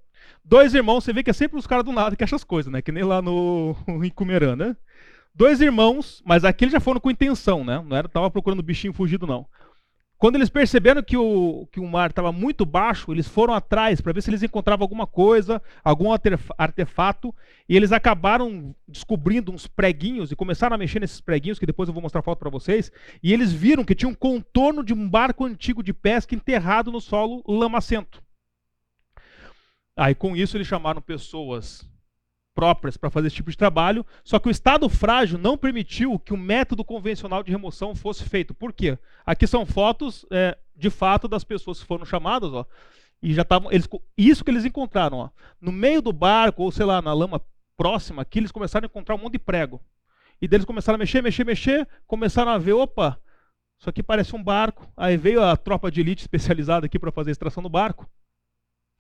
Dois 0.44 0.74
irmãos, 0.74 1.04
você 1.04 1.12
vê 1.12 1.22
que 1.22 1.30
é 1.30 1.34
sempre 1.34 1.58
os 1.58 1.66
caras 1.66 1.84
do 1.84 1.92
lado 1.92 2.16
que 2.16 2.24
acham 2.24 2.36
as 2.36 2.44
coisas, 2.44 2.72
né? 2.72 2.82
Que 2.82 2.92
nem 2.92 3.04
lá 3.04 3.22
no 3.22 3.76
em 4.02 4.10
Cumerã, 4.10 4.54
né? 4.54 4.76
Dois 5.34 5.62
irmãos, 5.62 6.22
mas 6.26 6.44
aqui 6.44 6.64
eles 6.64 6.72
já 6.72 6.80
foram 6.80 7.00
com 7.00 7.10
intenção, 7.10 7.64
né? 7.64 7.82
Não 7.86 7.96
era 7.96 8.08
tava 8.08 8.30
procurando 8.30 8.62
bichinho 8.62 8.92
fugido 8.92 9.26
não. 9.26 9.46
Quando 10.22 10.36
eles 10.36 10.48
perceberam 10.48 11.02
que 11.02 11.16
o, 11.16 11.66
que 11.72 11.80
o 11.80 11.84
mar 11.84 12.10
estava 12.10 12.30
muito 12.30 12.64
baixo, 12.64 13.10
eles 13.10 13.26
foram 13.26 13.52
atrás 13.54 14.00
para 14.00 14.12
ver 14.12 14.22
se 14.22 14.30
eles 14.30 14.44
encontravam 14.44 14.84
alguma 14.84 15.04
coisa, 15.04 15.60
algum 15.82 16.10
artefato, 16.56 17.34
e 17.68 17.76
eles 17.76 17.90
acabaram 17.90 18.72
descobrindo 18.86 19.50
uns 19.50 19.66
preguinhos 19.66 20.30
e 20.30 20.36
começaram 20.36 20.76
a 20.76 20.78
mexer 20.78 21.00
nesses 21.00 21.20
preguinhos, 21.20 21.58
que 21.58 21.66
depois 21.66 21.88
eu 21.88 21.92
vou 21.92 22.00
mostrar 22.00 22.22
foto 22.22 22.38
para 22.38 22.50
vocês, 22.50 22.92
e 23.20 23.32
eles 23.32 23.52
viram 23.52 23.82
que 23.82 23.96
tinha 23.96 24.08
um 24.08 24.14
contorno 24.14 24.84
de 24.84 24.94
um 24.94 25.08
barco 25.08 25.44
antigo 25.44 25.82
de 25.82 25.92
pesca 25.92 26.36
enterrado 26.36 26.92
no 26.92 27.00
solo 27.00 27.42
lamacento. 27.44 28.22
Aí 29.96 30.14
com 30.14 30.36
isso 30.36 30.56
eles 30.56 30.68
chamaram 30.68 31.02
pessoas 31.02 31.84
próprias 32.54 32.96
para 32.96 33.10
fazer 33.10 33.28
esse 33.28 33.36
tipo 33.36 33.50
de 33.50 33.56
trabalho, 33.56 34.04
só 34.22 34.38
que 34.38 34.48
o 34.48 34.50
estado 34.50 34.88
frágil 34.88 35.38
não 35.38 35.56
permitiu 35.56 36.18
que 36.18 36.32
o 36.32 36.36
método 36.36 36.84
convencional 36.84 37.42
de 37.42 37.50
remoção 37.50 37.94
fosse 37.94 38.24
feito. 38.24 38.54
Por 38.54 38.72
quê? 38.72 38.98
Aqui 39.24 39.46
são 39.46 39.64
fotos, 39.64 40.26
é, 40.30 40.56
de 40.76 40.90
fato, 40.90 41.26
das 41.26 41.44
pessoas 41.44 41.80
que 41.80 41.86
foram 41.86 42.04
chamadas, 42.04 42.52
ó, 42.52 42.66
e 43.22 43.32
já 43.32 43.42
estavam, 43.42 43.70
eles, 43.70 43.88
isso 44.16 44.44
que 44.44 44.50
eles 44.50 44.64
encontraram, 44.64 45.18
ó, 45.18 45.30
no 45.60 45.72
meio 45.72 46.02
do 46.02 46.12
barco, 46.12 46.62
ou 46.62 46.72
sei 46.72 46.84
lá, 46.84 47.00
na 47.00 47.12
lama 47.12 47.40
próxima, 47.76 48.22
aqui 48.22 48.38
eles 48.38 48.52
começaram 48.52 48.84
a 48.84 48.90
encontrar 48.90 49.14
um 49.14 49.18
monte 49.18 49.32
de 49.32 49.38
prego. 49.38 49.80
E 50.40 50.48
deles 50.48 50.66
começaram 50.66 50.96
a 50.96 50.98
mexer, 50.98 51.22
mexer, 51.22 51.44
mexer, 51.44 51.88
começaram 52.06 52.50
a 52.50 52.58
ver, 52.58 52.72
opa, 52.72 53.18
isso 53.82 53.90
aqui 53.90 54.02
parece 54.02 54.34
um 54.36 54.42
barco. 54.42 54.88
Aí 54.96 55.16
veio 55.16 55.42
a 55.42 55.56
tropa 55.56 55.90
de 55.90 56.00
elite 56.00 56.22
especializada 56.22 56.86
aqui 56.86 56.98
para 56.98 57.10
fazer 57.10 57.30
a 57.30 57.32
extração 57.32 57.62
do 57.62 57.68
barco. 57.68 58.08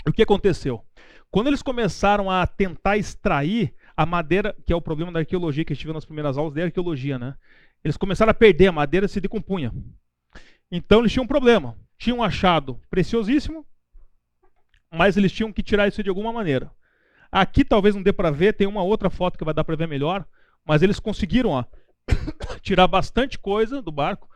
O 0.06 0.12
que 0.12 0.22
aconteceu? 0.22 0.84
Quando 1.30 1.46
eles 1.46 1.62
começaram 1.62 2.30
a 2.30 2.46
tentar 2.46 2.96
extrair 2.96 3.74
a 3.96 4.04
madeira, 4.04 4.54
que 4.66 4.72
é 4.72 4.76
o 4.76 4.82
problema 4.82 5.12
da 5.12 5.20
arqueologia 5.20 5.64
que 5.64 5.72
a 5.72 5.76
gente 5.76 5.84
viu 5.84 5.94
nas 5.94 6.04
primeiras 6.04 6.36
aulas 6.36 6.54
de 6.54 6.62
arqueologia, 6.62 7.18
né? 7.18 7.34
Eles 7.84 7.96
começaram 7.96 8.30
a 8.30 8.34
perder, 8.34 8.68
a 8.68 8.72
madeira 8.72 9.08
se 9.08 9.20
decompunha. 9.20 9.72
Então 10.70 11.00
eles 11.00 11.12
tinham 11.12 11.24
um 11.24 11.28
problema. 11.28 11.76
Tinham 11.98 12.22
achado 12.22 12.80
preciosíssimo, 12.90 13.66
mas 14.90 15.16
eles 15.16 15.32
tinham 15.32 15.52
que 15.52 15.62
tirar 15.62 15.88
isso 15.88 16.02
de 16.02 16.08
alguma 16.08 16.32
maneira. 16.32 16.70
Aqui 17.30 17.64
talvez 17.64 17.94
não 17.94 18.02
dê 18.02 18.12
para 18.12 18.30
ver, 18.30 18.54
tem 18.54 18.66
uma 18.66 18.82
outra 18.82 19.08
foto 19.08 19.38
que 19.38 19.44
vai 19.44 19.54
dar 19.54 19.64
para 19.64 19.76
ver 19.76 19.88
melhor, 19.88 20.26
mas 20.64 20.82
eles 20.82 21.00
conseguiram 21.00 21.50
ó, 21.50 21.64
tirar 22.60 22.86
bastante 22.86 23.38
coisa 23.38 23.80
do 23.80 23.90
barco. 23.92 24.28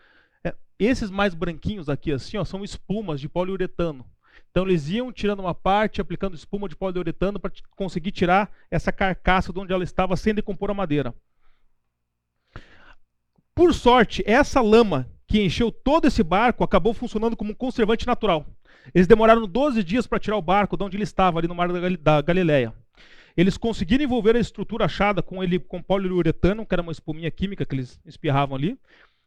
É, 0.45 0.55
esses 0.79 1.11
mais 1.11 1.35
branquinhos 1.35 1.89
aqui 1.89 2.13
assim, 2.13 2.37
ó, 2.37 2.45
são 2.45 2.65
espumas 2.65 3.21
de 3.21 3.29
poliuretano. 3.29 4.07
Então 4.51 4.65
eles 4.65 4.89
iam 4.89 5.13
tirando 5.13 5.41
uma 5.41 5.55
parte, 5.55 6.01
aplicando 6.01 6.35
espuma 6.35 6.69
de 6.69 6.77
poliuretano 6.77 7.39
para 7.39 7.53
conseguir 7.77 8.11
tirar 8.11 8.51
essa 8.71 8.91
carcaça 8.91 9.53
de 9.53 9.59
onde 9.59 9.73
ela 9.73 9.85
estava 9.85 10.17
sem 10.17 10.35
decompor 10.35 10.71
a 10.71 10.75
madeira. 10.75 11.15
Por 13.55 13.73
sorte, 13.75 14.23
essa 14.27 14.61
lama 14.61 15.09
que 15.27 15.43
encheu 15.43 15.73
todo 15.73 16.07
esse 16.07 16.23
barco 16.23 16.63
acabou 16.63 16.95
funcionando 16.95 17.37
como 17.37 17.53
um 17.53 17.55
conservante 17.55 18.07
natural. 18.07 18.47
Eles 18.95 19.07
demoraram 19.07 19.47
12 19.47 19.83
dias 19.83 20.07
para 20.07 20.19
tirar 20.19 20.37
o 20.37 20.43
barco 20.43 20.77
de 20.77 20.85
onde 20.85 20.97
ele 20.97 21.05
estava, 21.05 21.39
ali 21.39 21.49
no 21.49 21.55
mar 21.55 21.69
da 21.99 22.23
Galileia. 22.23 22.73
Eles 23.37 23.59
conseguiram 23.59 24.05
envolver 24.05 24.37
a 24.37 24.41
estrutura 24.41 24.87
achada 24.87 25.23
com 25.23 25.43
ele 25.43 25.59
com 25.59 25.83
poliuretano, 25.83 26.65
que 26.65 26.75
era 26.75 26.83
uma 26.83 26.93
espuminha 26.93 27.31
química 27.31 27.67
que 27.67 27.75
eles 27.75 28.01
espirravam 28.07 28.57
ali, 28.57 28.79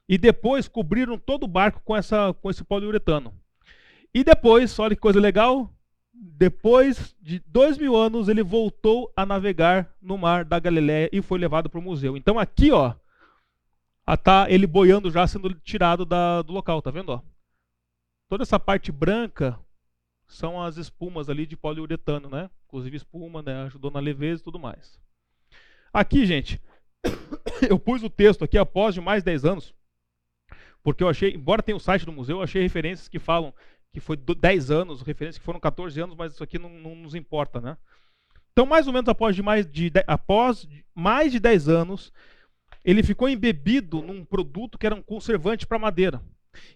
e 0.08 0.18
depois 0.18 0.68
cobriram 0.68 1.18
todo 1.18 1.44
o 1.44 1.48
barco 1.48 1.82
com, 1.84 1.96
essa, 1.96 2.34
com 2.34 2.50
esse 2.50 2.64
poliuretano. 2.64 3.34
E 4.14 4.24
depois, 4.24 4.78
olha 4.80 4.96
que 4.96 5.02
coisa 5.02 5.20
legal, 5.20 5.72
depois 6.14 7.16
de 7.22 7.40
dois 7.46 7.78
mil 7.78 7.96
anos, 7.96 8.28
ele 8.28 8.44
voltou 8.44 9.12
a 9.16 9.26
navegar 9.26 9.94
no 10.02 10.18
mar 10.18 10.44
da 10.44 10.60
Galiléia 10.60 11.10
e 11.12 11.22
foi 11.22 11.40
levado 11.40 11.70
para 11.70 11.80
o 11.80 11.84
museu. 11.84 12.18
Então 12.18 12.40
aqui, 12.40 12.72
ó, 12.72 12.96
tá 14.18 14.48
ele 14.50 14.66
boiando 14.66 15.12
já 15.12 15.26
sendo 15.28 15.54
tirado 15.54 16.06
da, 16.06 16.42
do 16.42 16.52
local, 16.52 16.82
tá 16.82 16.92
vendo? 16.92 17.10
Ó? 17.10 17.22
Toda 18.28 18.44
essa 18.44 18.60
parte 18.60 18.92
branca 18.92 19.60
são 20.28 20.62
as 20.62 20.78
espumas 20.78 21.30
ali 21.30 21.46
de 21.46 21.56
poliuretano, 21.56 22.30
né? 22.30 22.50
Inclusive 22.68 22.98
espuma, 22.98 23.42
né? 23.42 23.64
Ajudou 23.64 23.90
na 23.92 24.00
leveza 24.00 24.42
e 24.42 24.44
tudo 24.44 24.60
mais. 24.60 25.00
Aqui, 25.92 26.26
gente, 26.26 26.62
eu 27.70 27.80
pus 27.80 28.04
o 28.04 28.10
texto 28.10 28.44
aqui 28.44 28.58
após 28.58 28.94
de 28.94 29.02
mais 29.02 29.24
10 29.24 29.46
anos, 29.46 29.74
porque 30.84 31.04
eu 31.04 31.10
achei, 31.10 31.34
embora 31.34 31.64
tenha 31.64 31.76
o 31.76 31.80
site 31.80 32.06
do 32.06 32.12
museu, 32.12 32.38
eu 32.38 32.44
achei 32.44 32.62
referências 32.62 33.08
que 33.08 33.20
falam 33.20 33.54
que 33.92 34.00
foi 34.00 34.16
10 34.18 34.72
anos, 34.72 35.02
referência 35.02 35.40
que 35.40 35.46
foram 35.46 35.60
14 35.60 36.00
anos, 36.00 36.16
mas 36.16 36.34
isso 36.34 36.44
aqui 36.44 36.60
não, 36.60 36.70
não 36.70 36.96
nos 36.96 37.16
importa, 37.16 37.60
né? 37.60 37.78
Então, 38.52 38.66
mais 38.66 38.88
ou 38.88 38.94
menos 38.94 39.08
após, 39.08 39.36
de 39.36 39.42
mais, 39.42 39.66
de, 39.66 39.92
após 40.06 40.68
mais 40.94 41.32
de 41.32 41.40
10 41.40 41.70
anos, 41.70 42.12
ele 42.84 43.04
ficou 43.04 43.30
embebido 43.30 44.02
num 44.02 44.24
produto 44.24 44.78
que 44.78 44.86
era 44.86 44.96
um 44.96 45.02
conservante 45.02 45.66
para 45.66 45.80
madeira. 45.80 46.22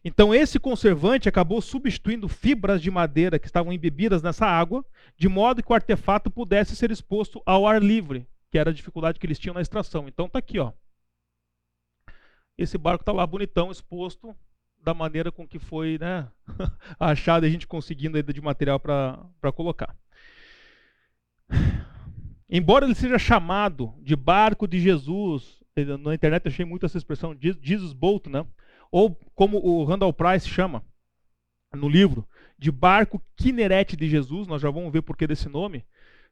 Então, 0.03 0.33
esse 0.33 0.59
conservante 0.59 1.27
acabou 1.27 1.61
substituindo 1.61 2.29
fibras 2.29 2.81
de 2.81 2.89
madeira 2.89 3.37
que 3.37 3.47
estavam 3.47 3.73
embebidas 3.73 4.21
nessa 4.21 4.45
água, 4.45 4.85
de 5.17 5.27
modo 5.27 5.61
que 5.61 5.71
o 5.71 5.75
artefato 5.75 6.31
pudesse 6.31 6.75
ser 6.75 6.89
exposto 6.89 7.41
ao 7.45 7.67
ar 7.67 7.81
livre, 7.81 8.27
que 8.49 8.57
era 8.57 8.69
a 8.69 8.73
dificuldade 8.73 9.19
que 9.19 9.25
eles 9.25 9.39
tinham 9.39 9.55
na 9.55 9.61
extração. 9.61 10.07
Então, 10.07 10.27
está 10.27 10.39
aqui, 10.39 10.59
ó. 10.59 10.71
Esse 12.57 12.77
barco 12.77 13.01
está 13.01 13.11
lá 13.11 13.25
bonitão, 13.25 13.71
exposto 13.71 14.35
da 14.83 14.93
maneira 14.93 15.31
com 15.31 15.47
que 15.47 15.57
foi 15.57 15.97
né, 15.97 16.27
achado 16.99 17.45
a 17.45 17.49
gente 17.49 17.65
conseguindo 17.65 18.17
ainda 18.17 18.33
de 18.33 18.41
material 18.41 18.79
para 18.79 19.51
colocar. 19.55 19.95
Embora 22.49 22.85
ele 22.85 22.93
seja 22.93 23.17
chamado 23.17 23.93
de 24.01 24.15
barco 24.15 24.67
de 24.67 24.79
Jesus, 24.79 25.59
na 26.01 26.13
internet 26.13 26.45
eu 26.45 26.51
achei 26.51 26.65
muito 26.65 26.85
essa 26.85 26.97
expressão, 26.97 27.35
Jesus 27.39 27.93
Boat, 27.93 28.29
né? 28.29 28.45
ou 28.91 29.19
como 29.33 29.57
o 29.57 29.83
Randall 29.83 30.13
Price 30.13 30.47
chama 30.47 30.85
no 31.73 31.89
livro, 31.89 32.27
de 32.59 32.71
barco 32.71 33.19
Kinerete 33.35 33.97
de 33.97 34.07
Jesus, 34.07 34.47
nós 34.47 34.61
já 34.61 34.69
vamos 34.69 34.93
ver 34.93 35.01
por 35.01 35.17
que 35.17 35.25
desse 35.25 35.49
nome. 35.49 35.83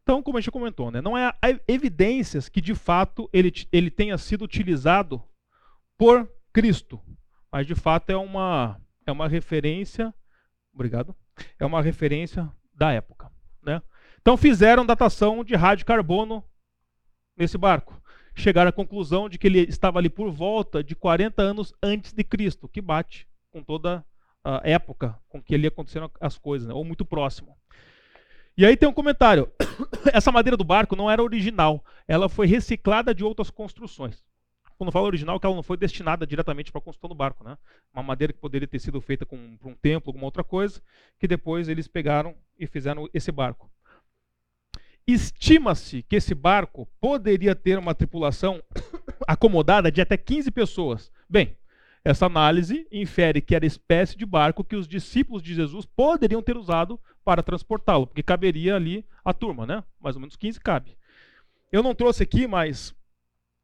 Então, 0.04 0.22
como 0.22 0.38
a 0.38 0.42
gente 0.42 0.52
comentou, 0.52 0.92
né, 0.92 1.02
não 1.02 1.16
há 1.16 1.36
evidências 1.68 2.48
que 2.50 2.62
de 2.62 2.76
fato 2.76 3.28
ele, 3.34 3.52
ele 3.72 3.90
tenha 3.90 4.16
sido 4.18 4.44
utilizado 4.44 5.24
por 5.98 6.32
Cristo, 6.54 7.02
mas 7.52 7.68
de 7.68 7.76
fato 7.76 8.10
é 8.10 8.18
uma, 8.18 8.80
é 9.06 9.12
uma 9.12 9.28
referência, 9.28 10.14
obrigado, 10.74 11.16
é 11.60 11.66
uma 11.66 11.82
referência 11.82 12.50
da 12.74 12.92
época. 12.92 13.32
Né? 13.62 13.82
Então 14.22 14.38
fizeram 14.38 14.86
datação 14.86 15.44
de 15.44 15.56
rádio 15.56 15.86
carbono 15.86 16.44
nesse 17.36 17.58
barco. 17.58 18.02
Chegaram 18.34 18.70
à 18.70 18.74
conclusão 18.74 19.28
de 19.28 19.38
que 19.38 19.48
ele 19.48 19.60
estava 19.62 20.00
ali 20.00 20.10
por 20.10 20.32
volta 20.32 20.84
de 20.84 20.96
40 20.96 21.42
anos 21.42 21.74
antes 21.84 22.14
de 22.14 22.24
Cristo, 22.24 22.70
que 22.70 22.82
bate 22.82 23.28
com 23.52 23.62
toda 23.62 24.06
a 24.44 24.62
época 24.64 25.20
com 25.28 25.42
que 25.42 25.54
ele 25.54 25.68
aconteceram 25.68 26.10
as 26.20 26.38
coisas, 26.38 26.68
né? 26.68 26.74
ou 26.74 26.86
muito 26.86 27.04
próximo. 27.04 27.58
E 28.58 28.66
aí 28.66 28.76
tem 28.78 28.88
um 28.88 28.94
comentário. 28.94 29.52
Essa 30.14 30.32
madeira 30.32 30.58
do 30.58 30.64
barco 30.64 30.96
não 30.96 31.10
era 31.10 31.24
original, 31.24 31.84
ela 32.08 32.30
foi 32.30 32.48
reciclada 32.48 33.14
de 33.14 33.24
outras 33.24 33.50
construções. 33.50 34.24
Quando 34.82 34.92
falo 34.92 35.06
original, 35.06 35.40
que 35.40 35.46
ela 35.46 35.54
não 35.54 35.62
foi 35.62 35.78
destinada 35.78 36.26
diretamente 36.26 36.72
para 36.72 36.82
construção 36.82 37.08
do 37.08 37.14
barco, 37.14 37.44
né? 37.44 37.56
Uma 37.94 38.02
madeira 38.02 38.34
que 38.34 38.40
poderia 38.40 38.68
ter 38.68 38.80
sido 38.80 39.00
feita 39.00 39.28
com 39.28 39.38
um 39.38 39.76
templo, 39.76 40.10
alguma 40.10 40.26
outra 40.26 40.44
coisa, 40.44 40.82
que 41.20 41.28
depois 41.28 41.70
eles 41.70 41.88
pegaram 41.88 42.34
e 42.58 42.66
fizeram 42.66 43.08
esse 43.14 43.32
barco. 43.32 43.70
Estima-se 45.06 46.02
que 46.02 46.16
esse 46.16 46.34
barco 46.34 46.90
poderia 47.00 47.54
ter 47.54 47.78
uma 47.78 47.94
tripulação 47.94 48.60
acomodada 49.28 49.92
de 49.92 50.02
até 50.02 50.18
15 50.18 50.50
pessoas. 50.50 51.12
Bem, 51.30 51.56
essa 52.04 52.26
análise 52.26 52.88
infere 52.92 53.40
que 53.40 53.54
era 53.54 53.64
a 53.64 53.68
espécie 53.68 54.18
de 54.18 54.26
barco 54.26 54.64
que 54.64 54.76
os 54.76 54.88
discípulos 54.88 55.44
de 55.44 55.54
Jesus 55.54 55.86
poderiam 55.86 56.42
ter 56.42 56.58
usado 56.58 57.00
para 57.24 57.44
transportá-lo, 57.44 58.08
porque 58.08 58.24
caberia 58.24 58.78
ali 58.78 59.06
a 59.24 59.32
turma, 59.32 59.68
né? 59.68 59.84
Mais 60.00 60.16
ou 60.16 60.22
menos 60.22 60.36
15 60.36 60.60
cabe. 60.60 60.98
Eu 61.72 61.84
não 61.84 61.94
trouxe 61.94 62.24
aqui, 62.24 62.48
mas. 62.48 63.00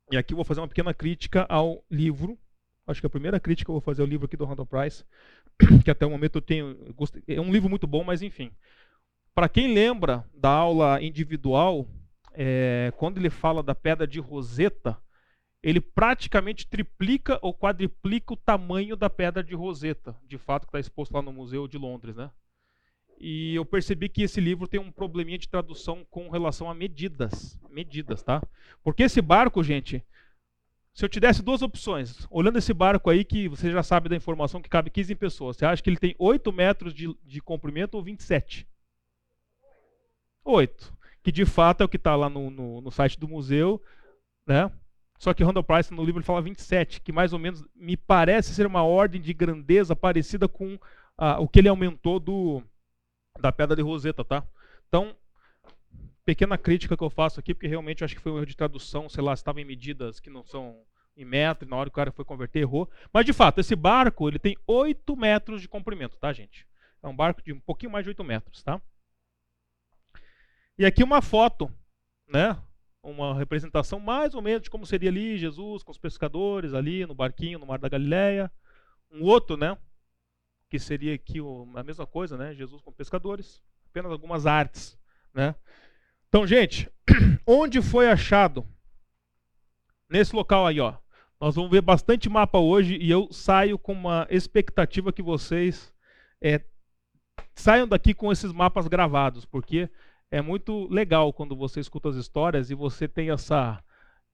E 0.09 0.15
aqui 0.17 0.33
eu 0.33 0.37
vou 0.37 0.45
fazer 0.45 0.61
uma 0.61 0.67
pequena 0.67 0.93
crítica 0.93 1.45
ao 1.49 1.83
livro. 1.91 2.37
Acho 2.85 3.01
que 3.01 3.07
a 3.07 3.09
primeira 3.09 3.39
crítica 3.39 3.65
que 3.65 3.71
eu 3.71 3.73
vou 3.73 3.81
fazer 3.81 4.01
ao 4.01 4.07
livro 4.07 4.25
aqui 4.25 4.37
do 4.37 4.45
Randall 4.45 4.65
Price, 4.65 5.03
que 5.83 5.91
até 5.91 6.05
o 6.05 6.09
momento 6.09 6.37
eu 6.37 6.41
tenho. 6.41 6.77
É 7.27 7.41
um 7.41 7.51
livro 7.51 7.69
muito 7.69 7.85
bom, 7.85 8.03
mas 8.03 8.21
enfim. 8.21 8.51
Para 9.35 9.49
quem 9.49 9.73
lembra 9.73 10.25
da 10.33 10.49
aula 10.49 11.01
individual, 11.01 11.85
é, 12.33 12.93
quando 12.97 13.17
ele 13.17 13.29
fala 13.29 13.61
da 13.61 13.75
pedra 13.75 14.07
de 14.07 14.19
Roseta, 14.19 14.97
ele 15.61 15.81
praticamente 15.81 16.67
triplica 16.67 17.37
ou 17.41 17.53
quadriplica 17.53 18.33
o 18.33 18.37
tamanho 18.37 18.95
da 18.95 19.09
pedra 19.09 19.43
de 19.43 19.53
Roseta, 19.53 20.15
de 20.23 20.37
fato 20.37 20.63
que 20.63 20.69
está 20.69 20.79
exposto 20.79 21.13
lá 21.13 21.21
no 21.21 21.33
Museu 21.33 21.67
de 21.67 21.77
Londres, 21.77 22.15
né? 22.15 22.31
E 23.19 23.55
eu 23.55 23.65
percebi 23.65 24.07
que 24.09 24.21
esse 24.21 24.39
livro 24.39 24.67
tem 24.67 24.79
um 24.79 24.91
probleminha 24.91 25.37
de 25.37 25.49
tradução 25.49 26.05
com 26.09 26.29
relação 26.29 26.69
a 26.69 26.75
medidas, 26.75 27.59
medidas, 27.69 28.21
tá? 28.21 28.41
Porque 28.83 29.03
esse 29.03 29.21
barco, 29.21 29.63
gente, 29.63 30.03
se 30.93 31.03
eu 31.03 31.09
te 31.09 31.19
desse 31.19 31.41
duas 31.41 31.61
opções, 31.61 32.27
olhando 32.29 32.57
esse 32.57 32.73
barco 32.73 33.09
aí 33.09 33.23
que 33.23 33.47
você 33.47 33.71
já 33.71 33.81
sabe 33.81 34.09
da 34.09 34.15
informação 34.15 34.61
que 34.61 34.69
cabe 34.69 34.91
15 34.91 35.15
pessoas, 35.15 35.57
você 35.57 35.65
acha 35.65 35.81
que 35.81 35.89
ele 35.89 35.97
tem 35.97 36.15
8 36.19 36.51
metros 36.53 36.93
de, 36.93 37.15
de 37.23 37.41
comprimento 37.41 37.97
ou 37.97 38.03
27? 38.03 38.67
8. 40.43 40.93
Que 41.23 41.31
de 41.31 41.45
fato 41.45 41.81
é 41.81 41.85
o 41.85 41.89
que 41.89 41.97
está 41.97 42.15
lá 42.15 42.29
no, 42.29 42.49
no, 42.49 42.81
no, 42.81 42.91
site 42.91 43.19
do 43.19 43.27
museu, 43.27 43.81
né? 44.45 44.71
Só 45.19 45.33
que 45.33 45.43
Randall 45.43 45.63
Price 45.63 45.93
no 45.93 46.03
livro 46.03 46.19
ele 46.19 46.25
fala 46.25 46.41
27, 46.41 47.01
que 47.01 47.11
mais 47.11 47.33
ou 47.33 47.39
menos 47.39 47.65
me 47.75 47.97
parece 47.97 48.53
ser 48.53 48.67
uma 48.67 48.83
ordem 48.83 49.19
de 49.19 49.33
grandeza 49.33 49.95
parecida 49.95 50.47
com 50.47 50.79
ah, 51.17 51.39
o 51.39 51.47
que 51.47 51.59
ele 51.59 51.67
aumentou 51.67 52.19
do 52.19 52.63
da 53.39 53.51
pedra 53.51 53.75
de 53.75 53.81
Roseta, 53.81 54.23
tá? 54.23 54.43
Então, 54.87 55.15
pequena 56.25 56.57
crítica 56.57 56.97
que 56.97 57.03
eu 57.03 57.09
faço 57.09 57.39
aqui, 57.39 57.53
porque 57.53 57.67
realmente 57.67 58.01
eu 58.01 58.05
acho 58.05 58.15
que 58.15 58.21
foi 58.21 58.31
um 58.31 58.37
erro 58.37 58.45
de 58.45 58.55
tradução, 58.55 59.07
sei 59.07 59.23
lá, 59.23 59.33
estava 59.33 59.61
em 59.61 59.65
medidas 59.65 60.19
que 60.19 60.29
não 60.29 60.43
são 60.43 60.83
em 61.15 61.25
metro, 61.25 61.67
na 61.67 61.75
hora 61.75 61.89
que 61.89 61.93
o 61.93 61.95
cara 61.95 62.11
foi 62.11 62.23
converter, 62.23 62.59
errou. 62.59 62.89
Mas 63.11 63.25
de 63.25 63.33
fato, 63.33 63.59
esse 63.59 63.75
barco 63.75 64.27
ele 64.27 64.37
tem 64.37 64.55
8 64.67 65.15
metros 65.15 65.61
de 65.61 65.67
comprimento, 65.67 66.17
tá, 66.17 66.31
gente? 66.31 66.67
É 67.01 67.07
um 67.07 67.15
barco 67.15 67.41
de 67.41 67.53
um 67.53 67.59
pouquinho 67.59 67.91
mais 67.91 68.03
de 68.03 68.09
8 68.09 68.23
metros, 68.23 68.61
tá? 68.61 68.81
E 70.77 70.85
aqui 70.85 71.03
uma 71.03 71.21
foto, 71.21 71.71
né? 72.27 72.55
Uma 73.01 73.33
representação 73.33 73.99
mais 73.99 74.35
ou 74.35 74.41
menos 74.41 74.63
de 74.63 74.69
como 74.69 74.85
seria 74.85 75.09
ali 75.09 75.37
Jesus 75.37 75.81
com 75.81 75.91
os 75.91 75.97
pescadores 75.97 76.73
ali 76.73 77.05
no 77.05 77.15
barquinho 77.15 77.57
no 77.57 77.65
Mar 77.65 77.79
da 77.79 77.89
Galileia. 77.89 78.51
Um 79.09 79.23
outro, 79.23 79.57
né? 79.57 79.77
Que 80.69 80.79
seria 80.79 81.15
aqui 81.15 81.39
a 81.75 81.83
mesma 81.83 82.05
coisa, 82.05 82.37
né? 82.37 82.53
Jesus 82.53 82.81
com 82.81 82.91
pescadores. 82.91 83.61
Apenas 83.89 84.11
algumas 84.11 84.45
artes, 84.45 84.97
né? 85.33 85.55
Então, 86.27 86.45
gente, 86.45 86.89
onde 87.47 87.81
foi 87.81 88.09
achado? 88.09 88.65
Nesse 90.09 90.35
local 90.35 90.67
aí, 90.67 90.79
ó. 90.79 90.95
Nós 91.39 91.55
vamos 91.55 91.69
ver 91.69 91.81
bastante 91.81 92.27
mapa 92.29 92.57
hoje 92.57 92.97
e 92.97 93.09
eu 93.11 93.31
saio 93.31 93.77
com 93.77 93.93
uma 93.93 94.27
expectativa 94.29 95.13
que 95.13 95.21
vocês 95.21 95.93
é, 96.41 96.61
saiam 97.55 97.87
daqui 97.87 98.13
com 98.13 98.31
esses 98.31 98.51
mapas 98.51 98.87
gravados, 98.87 99.45
porque 99.45 99.89
é 100.31 100.41
muito 100.41 100.87
legal 100.91 101.31
quando 101.31 101.55
você 101.55 101.79
escuta 101.79 102.09
as 102.09 102.15
histórias 102.15 102.69
e 102.69 102.75
você 102.75 103.07
tem 103.07 103.29
essa 103.29 103.83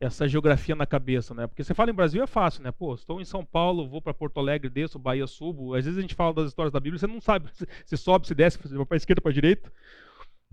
essa 0.03 0.27
geografia 0.27 0.75
na 0.75 0.85
cabeça, 0.85 1.33
né? 1.33 1.47
Porque 1.47 1.63
você 1.63 1.73
fala 1.73 1.89
em 1.89 1.93
Brasil 1.93 2.21
é 2.21 2.27
fácil, 2.27 2.61
né? 2.63 2.71
Pô, 2.71 2.93
estou 2.93 3.21
em 3.21 3.25
São 3.25 3.45
Paulo, 3.45 3.87
vou 3.87 4.01
para 4.01 4.13
Porto 4.13 4.39
Alegre, 4.39 4.69
desço, 4.69 4.99
Bahia, 4.99 5.25
subo. 5.25 5.73
Às 5.73 5.85
vezes 5.85 5.97
a 5.97 6.01
gente 6.01 6.15
fala 6.15 6.33
das 6.33 6.47
histórias 6.47 6.73
da 6.73 6.79
Bíblia, 6.79 6.99
você 6.99 7.07
não 7.07 7.21
sabe 7.21 7.49
se 7.85 7.97
sobe, 7.97 8.27
se 8.27 8.35
desce, 8.35 8.59
se 8.61 8.75
vai 8.75 8.85
para 8.85 8.97
esquerda, 8.97 9.21
para 9.21 9.31
direita. 9.31 9.71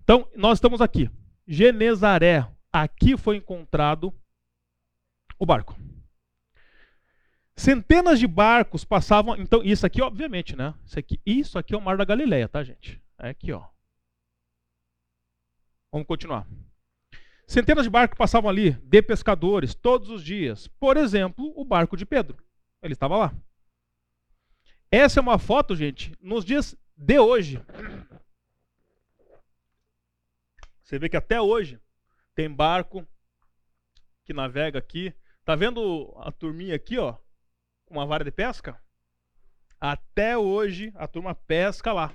Então, 0.02 0.28
nós 0.36 0.58
estamos 0.58 0.80
aqui. 0.80 1.10
Genezaré. 1.46 2.46
Aqui 2.72 3.16
foi 3.16 3.36
encontrado 3.36 4.14
o 5.38 5.44
barco. 5.44 5.76
Centenas 7.56 8.20
de 8.20 8.26
barcos 8.26 8.84
passavam. 8.84 9.36
Então, 9.36 9.62
isso 9.64 9.84
aqui, 9.84 10.00
obviamente, 10.00 10.54
né? 10.54 10.74
Isso 10.84 10.98
aqui, 10.98 11.20
isso 11.26 11.58
aqui 11.58 11.74
é 11.74 11.76
o 11.76 11.80
Mar 11.80 11.96
da 11.96 12.04
Galileia, 12.04 12.48
tá, 12.48 12.62
gente? 12.62 13.02
É 13.18 13.30
aqui, 13.30 13.52
ó. 13.52 13.64
Vamos 15.92 16.06
continuar. 16.06 16.46
Centenas 17.50 17.82
de 17.82 17.90
barcos 17.90 18.16
passavam 18.16 18.48
ali, 18.48 18.74
de 18.74 19.02
pescadores, 19.02 19.74
todos 19.74 20.08
os 20.08 20.22
dias. 20.22 20.68
Por 20.68 20.96
exemplo, 20.96 21.52
o 21.56 21.64
barco 21.64 21.96
de 21.96 22.06
Pedro. 22.06 22.40
Ele 22.80 22.92
estava 22.92 23.16
lá. 23.16 23.34
Essa 24.88 25.18
é 25.18 25.20
uma 25.20 25.36
foto, 25.36 25.74
gente, 25.74 26.14
nos 26.20 26.44
dias 26.44 26.76
de 26.96 27.18
hoje. 27.18 27.60
Você 30.80 30.96
vê 30.96 31.08
que 31.08 31.16
até 31.16 31.40
hoje 31.40 31.80
tem 32.36 32.48
barco 32.48 33.04
que 34.24 34.32
navega 34.32 34.78
aqui. 34.78 35.12
Tá 35.44 35.56
vendo 35.56 36.14
a 36.18 36.30
turminha 36.30 36.76
aqui, 36.76 36.98
ó, 36.98 37.16
com 37.84 37.94
uma 37.94 38.06
vara 38.06 38.22
de 38.22 38.30
pesca? 38.30 38.80
Até 39.80 40.38
hoje 40.38 40.92
a 40.94 41.08
turma 41.08 41.34
pesca 41.34 41.92
lá. 41.92 42.14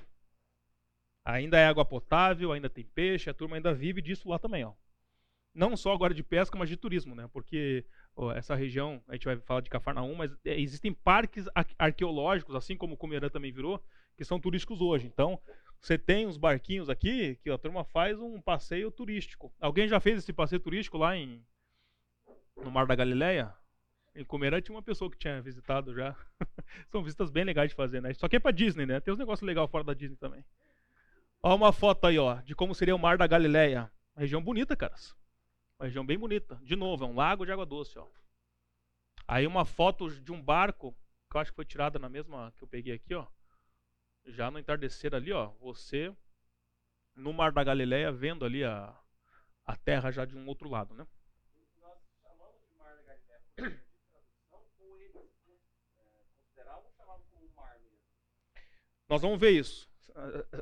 Ainda 1.22 1.58
é 1.58 1.66
água 1.66 1.84
potável, 1.84 2.52
ainda 2.52 2.70
tem 2.70 2.86
peixe, 2.86 3.28
a 3.28 3.34
turma 3.34 3.56
ainda 3.56 3.74
vive 3.74 4.00
disso 4.00 4.30
lá 4.30 4.38
também, 4.38 4.64
ó. 4.64 4.72
Não 5.56 5.74
só 5.74 5.94
agora 5.94 6.12
de 6.12 6.22
pesca, 6.22 6.58
mas 6.58 6.68
de 6.68 6.76
turismo, 6.76 7.14
né? 7.14 7.26
Porque 7.32 7.86
ó, 8.14 8.30
essa 8.30 8.54
região, 8.54 9.02
a 9.08 9.14
gente 9.14 9.24
vai 9.24 9.38
falar 9.38 9.62
de 9.62 9.70
Cafarnaum, 9.70 10.14
mas 10.14 10.30
é, 10.44 10.60
existem 10.60 10.92
parques 10.92 11.46
arqueológicos, 11.78 12.54
assim 12.54 12.76
como 12.76 12.92
o 12.92 12.96
Comerã 12.96 13.30
também 13.30 13.50
virou, 13.50 13.82
que 14.18 14.24
são 14.24 14.38
turísticos 14.38 14.82
hoje. 14.82 15.06
Então, 15.06 15.40
você 15.80 15.96
tem 15.96 16.26
uns 16.26 16.36
barquinhos 16.36 16.90
aqui 16.90 17.36
que 17.42 17.48
a 17.48 17.56
turma 17.56 17.84
faz 17.84 18.20
um 18.20 18.38
passeio 18.38 18.90
turístico. 18.90 19.50
Alguém 19.58 19.88
já 19.88 19.98
fez 19.98 20.18
esse 20.18 20.32
passeio 20.32 20.60
turístico 20.60 20.98
lá 20.98 21.16
em 21.16 21.42
no 22.56 22.70
Mar 22.70 22.86
da 22.86 22.94
Galileia? 22.94 23.54
Em 24.14 24.24
Comerã 24.24 24.60
tinha 24.60 24.74
uma 24.74 24.82
pessoa 24.82 25.10
que 25.10 25.18
tinha 25.18 25.40
visitado 25.40 25.94
já. 25.94 26.14
São 26.92 27.02
visitas 27.02 27.30
bem 27.30 27.44
legais 27.44 27.70
de 27.70 27.74
fazer, 27.74 28.02
né? 28.02 28.12
Só 28.12 28.28
que 28.28 28.36
é 28.36 28.38
pra 28.38 28.50
Disney, 28.50 28.84
né? 28.84 29.00
Tem 29.00 29.12
uns 29.12 29.18
negócios 29.18 29.46
legais 29.46 29.70
fora 29.70 29.84
da 29.84 29.94
Disney 29.94 30.16
também. 30.16 30.44
Olha 31.42 31.54
uma 31.54 31.72
foto 31.72 32.06
aí, 32.06 32.18
ó, 32.18 32.34
de 32.42 32.54
como 32.54 32.74
seria 32.74 32.94
o 32.94 32.98
Mar 32.98 33.16
da 33.16 33.26
Galileia. 33.26 33.90
Uma 34.14 34.22
região 34.22 34.42
bonita, 34.42 34.74
caras. 34.74 35.14
Uma 35.78 35.86
região 35.86 36.04
bem 36.04 36.18
bonita. 36.18 36.56
De 36.62 36.74
novo, 36.74 37.04
é 37.04 37.06
um 37.06 37.14
lago 37.14 37.44
de 37.44 37.52
água 37.52 37.66
doce, 37.66 37.98
ó. 37.98 38.06
Aí 39.28 39.46
uma 39.46 39.64
foto 39.64 40.08
de 40.08 40.32
um 40.32 40.40
barco, 40.42 40.96
que 41.30 41.36
eu 41.36 41.40
acho 41.40 41.50
que 41.50 41.56
foi 41.56 41.64
tirada 41.64 41.98
na 41.98 42.08
mesma 42.08 42.52
que 42.56 42.64
eu 42.64 42.68
peguei 42.68 42.94
aqui, 42.94 43.14
ó. 43.14 43.26
Já 44.26 44.50
no 44.50 44.58
entardecer 44.58 45.14
ali, 45.14 45.32
ó, 45.32 45.48
você 45.60 46.14
no 47.14 47.32
Mar 47.32 47.52
da 47.52 47.64
Galileia 47.64 48.12
vendo 48.12 48.44
ali 48.44 48.64
a, 48.64 48.94
a 49.64 49.76
terra 49.76 50.10
já 50.10 50.24
de 50.24 50.36
um 50.36 50.46
outro 50.46 50.68
lado, 50.68 50.94
né? 50.94 51.06
Nós 59.08 59.22
vamos 59.22 59.38
ver 59.38 59.50
isso 59.50 59.88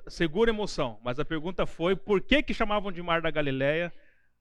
segura 0.08 0.50
emoção, 0.50 0.98
mas 1.02 1.18
a 1.18 1.24
pergunta 1.24 1.66
foi 1.66 1.94
por 1.94 2.20
que, 2.20 2.42
que 2.42 2.54
chamavam 2.54 2.90
de 2.90 3.02
Mar 3.02 3.22
da 3.22 3.30
Galileia? 3.30 3.92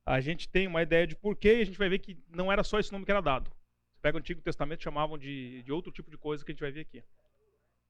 A 0.05 0.19
gente 0.19 0.49
tem 0.49 0.67
uma 0.67 0.81
ideia 0.81 1.07
de 1.07 1.15
por 1.15 1.35
quê 1.35 1.57
e 1.57 1.61
a 1.61 1.65
gente 1.65 1.77
vai 1.77 1.87
ver 1.87 1.99
que 1.99 2.17
não 2.29 2.51
era 2.51 2.63
só 2.63 2.79
esse 2.79 2.91
nome 2.91 3.05
que 3.05 3.11
era 3.11 3.21
dado. 3.21 3.49
Você 3.93 3.99
pega 4.01 4.17
o 4.17 4.19
Antigo 4.19 4.41
Testamento 4.41 4.83
chamavam 4.83 5.17
de, 5.17 5.63
de 5.63 5.71
outro 5.71 5.91
tipo 5.91 6.11
de 6.11 6.17
coisa 6.17 6.43
que 6.43 6.51
a 6.51 6.53
gente 6.53 6.61
vai 6.61 6.71
ver 6.71 6.81
aqui. 6.81 7.03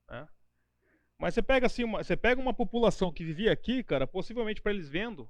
Né? 0.10 0.28
Mas 1.18 1.34
você 1.34 1.42
pega 1.42 1.66
assim, 1.66 1.84
uma, 1.84 2.04
você 2.04 2.16
pega 2.16 2.40
uma 2.40 2.54
população 2.54 3.12
que 3.12 3.24
vivia 3.24 3.52
aqui, 3.52 3.84
cara, 3.84 4.06
possivelmente 4.06 4.62
para 4.62 4.72
eles 4.72 4.90
vendo, 4.90 5.30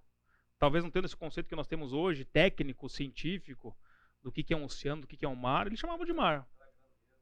talvez 0.60 0.84
não 0.84 0.92
tendo 0.92 1.06
esse 1.06 1.16
conceito 1.16 1.48
que 1.48 1.56
nós 1.56 1.68
temos 1.68 1.94
hoje, 1.94 2.26
técnico, 2.26 2.90
científico, 2.90 3.76
do 4.22 4.32
que, 4.32 4.44
que 4.44 4.54
é 4.54 4.58
um 4.58 4.64
oceano, 4.64 5.02
do 5.02 5.08
que, 5.08 5.18
que 5.18 5.26
é 5.26 5.30
um 5.30 5.36
mar, 5.36 5.68
eles 5.68 5.80
chamavam 5.80 6.06
de 6.06 6.14
mar. 6.14 6.48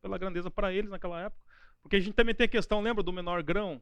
Pela 0.01 0.17
grandeza 0.17 0.49
para 0.49 0.73
eles 0.73 0.89
naquela 0.89 1.21
época. 1.21 1.43
Porque 1.81 1.95
a 1.95 1.99
gente 1.99 2.13
também 2.13 2.33
tem 2.33 2.45
a 2.45 2.47
questão, 2.47 2.81
lembra 2.81 3.03
do 3.03 3.11
menor 3.11 3.43
grão 3.43 3.81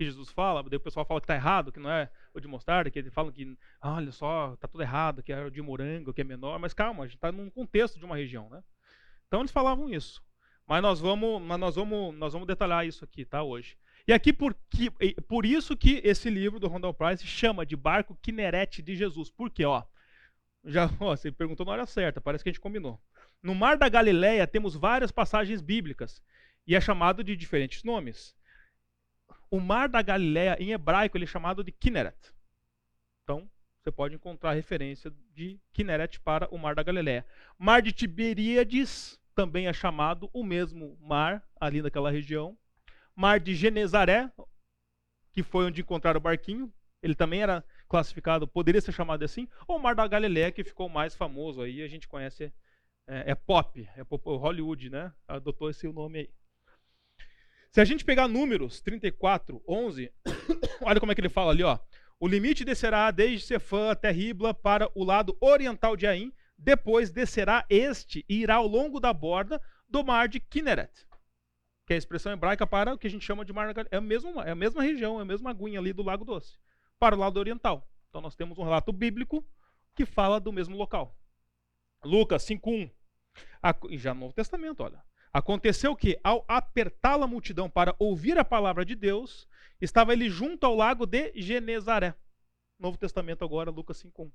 que 0.00 0.06
Jesus 0.06 0.30
fala? 0.30 0.62
Daí 0.62 0.78
o 0.78 0.80
pessoal 0.80 1.04
fala 1.04 1.20
que 1.20 1.24
está 1.24 1.34
errado, 1.34 1.70
que 1.70 1.78
não 1.78 1.90
é 1.90 2.10
o 2.32 2.40
de 2.40 2.48
mostarda, 2.48 2.90
que 2.90 2.98
eles 2.98 3.12
falam 3.12 3.30
que, 3.30 3.54
ah, 3.82 3.96
olha 3.96 4.10
só, 4.10 4.54
está 4.54 4.66
tudo 4.66 4.82
errado, 4.82 5.22
que 5.22 5.30
é 5.30 5.44
o 5.44 5.50
de 5.50 5.60
morango, 5.60 6.14
que 6.14 6.22
é 6.22 6.24
menor. 6.24 6.58
Mas 6.58 6.72
calma, 6.72 7.04
a 7.04 7.06
gente 7.06 7.16
está 7.16 7.30
num 7.30 7.50
contexto 7.50 7.98
de 7.98 8.04
uma 8.06 8.16
região, 8.16 8.48
né? 8.48 8.64
Então 9.28 9.40
eles 9.40 9.52
falavam 9.52 9.90
isso. 9.90 10.22
Mas 10.66 10.80
nós 10.80 11.00
vamos, 11.00 11.42
mas 11.42 11.60
nós 11.60 11.76
vamos, 11.76 12.14
nós 12.16 12.32
vamos 12.32 12.48
detalhar 12.48 12.86
isso 12.86 13.04
aqui, 13.04 13.26
tá, 13.26 13.42
hoje. 13.42 13.76
E 14.08 14.12
aqui 14.14 14.32
por, 14.32 14.56
que, 14.70 14.90
por 15.28 15.44
isso 15.44 15.76
que 15.76 16.00
esse 16.02 16.30
livro 16.30 16.58
do 16.58 16.66
Rondell 16.66 16.94
Price 16.94 17.26
chama 17.26 17.66
de 17.66 17.76
Barco 17.76 18.16
Kinerete 18.22 18.80
de 18.80 18.96
Jesus. 18.96 19.30
Por 19.30 19.50
quê, 19.50 19.66
ó? 19.66 19.82
Já, 20.64 20.88
ó, 20.98 21.14
você 21.14 21.30
perguntou 21.30 21.66
na 21.66 21.72
hora 21.72 21.86
certa, 21.86 22.22
parece 22.22 22.42
que 22.42 22.48
a 22.48 22.52
gente 22.52 22.60
combinou. 22.60 22.98
No 23.42 23.54
Mar 23.54 23.76
da 23.76 23.88
Galileia 23.88 24.46
temos 24.46 24.74
várias 24.74 25.12
passagens 25.12 25.60
bíblicas 25.60 26.22
e 26.66 26.74
é 26.74 26.80
chamado 26.80 27.22
de 27.22 27.36
diferentes 27.36 27.84
nomes. 27.84 28.34
O 29.50 29.58
Mar 29.58 29.88
da 29.88 30.00
Galileia, 30.00 30.56
em 30.60 30.70
hebraico, 30.70 31.16
ele 31.16 31.24
é 31.24 31.28
chamado 31.28 31.64
de 31.64 31.72
Kinneret. 31.72 32.32
Então, 33.24 33.50
você 33.80 33.90
pode 33.90 34.14
encontrar 34.14 34.52
referência 34.52 35.12
de 35.34 35.58
Kinneret 35.72 36.20
para 36.20 36.48
o 36.54 36.58
Mar 36.58 36.74
da 36.74 36.82
Galileia. 36.82 37.26
Mar 37.58 37.82
de 37.82 37.92
Tiberíades 37.92 39.18
também 39.34 39.66
é 39.66 39.72
chamado 39.72 40.28
o 40.32 40.44
mesmo 40.44 40.96
mar 41.00 41.42
ali 41.58 41.82
naquela 41.82 42.10
região. 42.10 42.56
Mar 43.16 43.40
de 43.40 43.54
Genezaré, 43.54 44.30
que 45.32 45.42
foi 45.42 45.64
onde 45.64 45.80
encontraram 45.80 46.18
o 46.18 46.22
barquinho, 46.22 46.72
ele 47.02 47.14
também 47.14 47.42
era 47.42 47.64
classificado, 47.88 48.46
poderia 48.46 48.80
ser 48.80 48.92
chamado 48.92 49.24
assim, 49.24 49.48
ou 49.66 49.78
Mar 49.78 49.94
da 49.94 50.06
Galileia, 50.06 50.52
que 50.52 50.62
ficou 50.62 50.88
mais 50.88 51.14
famoso 51.14 51.62
aí, 51.62 51.82
a 51.82 51.88
gente 51.88 52.06
conhece, 52.06 52.52
é, 53.06 53.32
é 53.32 53.34
pop, 53.34 53.88
é 53.96 54.02
Hollywood, 54.02 54.90
né? 54.90 55.12
Adotou 55.26 55.70
esse 55.70 55.88
nome 55.88 56.20
aí. 56.20 56.30
Se 57.72 57.80
a 57.80 57.84
gente 57.84 58.04
pegar 58.04 58.26
números 58.26 58.80
34, 58.80 59.62
11, 59.66 60.12
olha 60.82 60.98
como 60.98 61.12
é 61.12 61.14
que 61.14 61.20
ele 61.20 61.28
fala 61.28 61.52
ali, 61.52 61.62
ó. 61.62 61.78
O 62.18 62.26
limite 62.26 62.64
descerá 62.64 63.10
desde 63.10 63.46
Cefã 63.46 63.90
até 63.90 64.10
Ribla 64.10 64.52
para 64.52 64.90
o 64.94 65.04
lado 65.04 65.36
oriental 65.40 65.96
de 65.96 66.06
Ain, 66.06 66.32
depois 66.58 67.10
descerá 67.10 67.64
este 67.70 68.24
e 68.28 68.42
irá 68.42 68.56
ao 68.56 68.66
longo 68.66 68.98
da 68.98 69.12
borda 69.12 69.62
do 69.88 70.04
mar 70.04 70.28
de 70.28 70.40
Kinneret, 70.40 71.06
que 71.86 71.92
é 71.92 71.96
a 71.96 71.98
expressão 71.98 72.32
hebraica 72.32 72.66
para 72.66 72.92
o 72.92 72.98
que 72.98 73.06
a 73.06 73.10
gente 73.10 73.24
chama 73.24 73.44
de 73.44 73.52
mar 73.52 73.74
é 73.90 73.96
a 73.96 74.00
mesma, 74.00 74.44
é 74.44 74.50
a 74.50 74.56
mesma 74.56 74.82
região, 74.82 75.18
é 75.18 75.22
a 75.22 75.24
mesma 75.24 75.50
aguinha 75.50 75.78
ali 75.78 75.92
do 75.92 76.02
Lago 76.02 76.24
Doce, 76.24 76.58
para 76.98 77.14
o 77.14 77.18
lado 77.18 77.38
oriental. 77.38 77.88
Então 78.08 78.20
nós 78.20 78.34
temos 78.34 78.58
um 78.58 78.64
relato 78.64 78.92
bíblico 78.92 79.46
que 79.94 80.04
fala 80.04 80.40
do 80.40 80.52
mesmo 80.52 80.76
local. 80.76 81.16
Lucas 82.04 82.42
5:1. 82.42 82.90
Já 83.92 84.12
no 84.12 84.20
Novo 84.20 84.34
Testamento, 84.34 84.82
olha. 84.82 85.02
Aconteceu 85.32 85.94
que, 85.94 86.18
ao 86.24 86.44
apertá-la 86.48 87.24
a 87.24 87.28
multidão 87.28 87.70
para 87.70 87.94
ouvir 87.98 88.36
a 88.38 88.44
palavra 88.44 88.84
de 88.84 88.94
Deus, 88.94 89.46
estava 89.80 90.12
ele 90.12 90.28
junto 90.28 90.66
ao 90.66 90.74
lago 90.74 91.06
de 91.06 91.32
Genezaré. 91.36 92.14
Novo 92.78 92.98
Testamento 92.98 93.44
agora, 93.44 93.70
Lucas 93.70 94.02
5:1. 94.02 94.30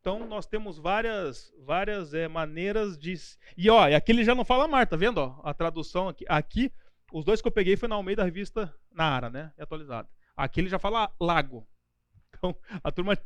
Então 0.00 0.26
nós 0.26 0.46
temos 0.46 0.78
várias, 0.78 1.52
várias 1.60 2.12
é, 2.14 2.26
maneiras 2.26 2.98
de. 2.98 3.14
E 3.56 3.70
ó, 3.70 3.84
aqui 3.94 4.10
ele 4.10 4.24
já 4.24 4.34
não 4.34 4.44
fala 4.44 4.66
mar, 4.66 4.86
tá 4.86 4.96
vendo? 4.96 5.18
Ó, 5.18 5.40
a 5.44 5.54
tradução 5.54 6.08
aqui, 6.08 6.24
aqui, 6.28 6.72
os 7.12 7.24
dois 7.24 7.40
que 7.40 7.46
eu 7.46 7.52
peguei 7.52 7.76
foi 7.76 7.88
na 7.88 7.94
Almeida 7.94 8.24
Revista 8.24 8.74
Nara, 8.90 9.30
né? 9.30 9.52
É 9.56 9.62
atualizada. 9.62 10.08
Aqui 10.36 10.60
ele 10.60 10.68
já 10.68 10.78
fala 10.78 11.12
lago. 11.20 11.66
Então 12.34 12.56
a 12.82 12.90
turma 12.90 13.16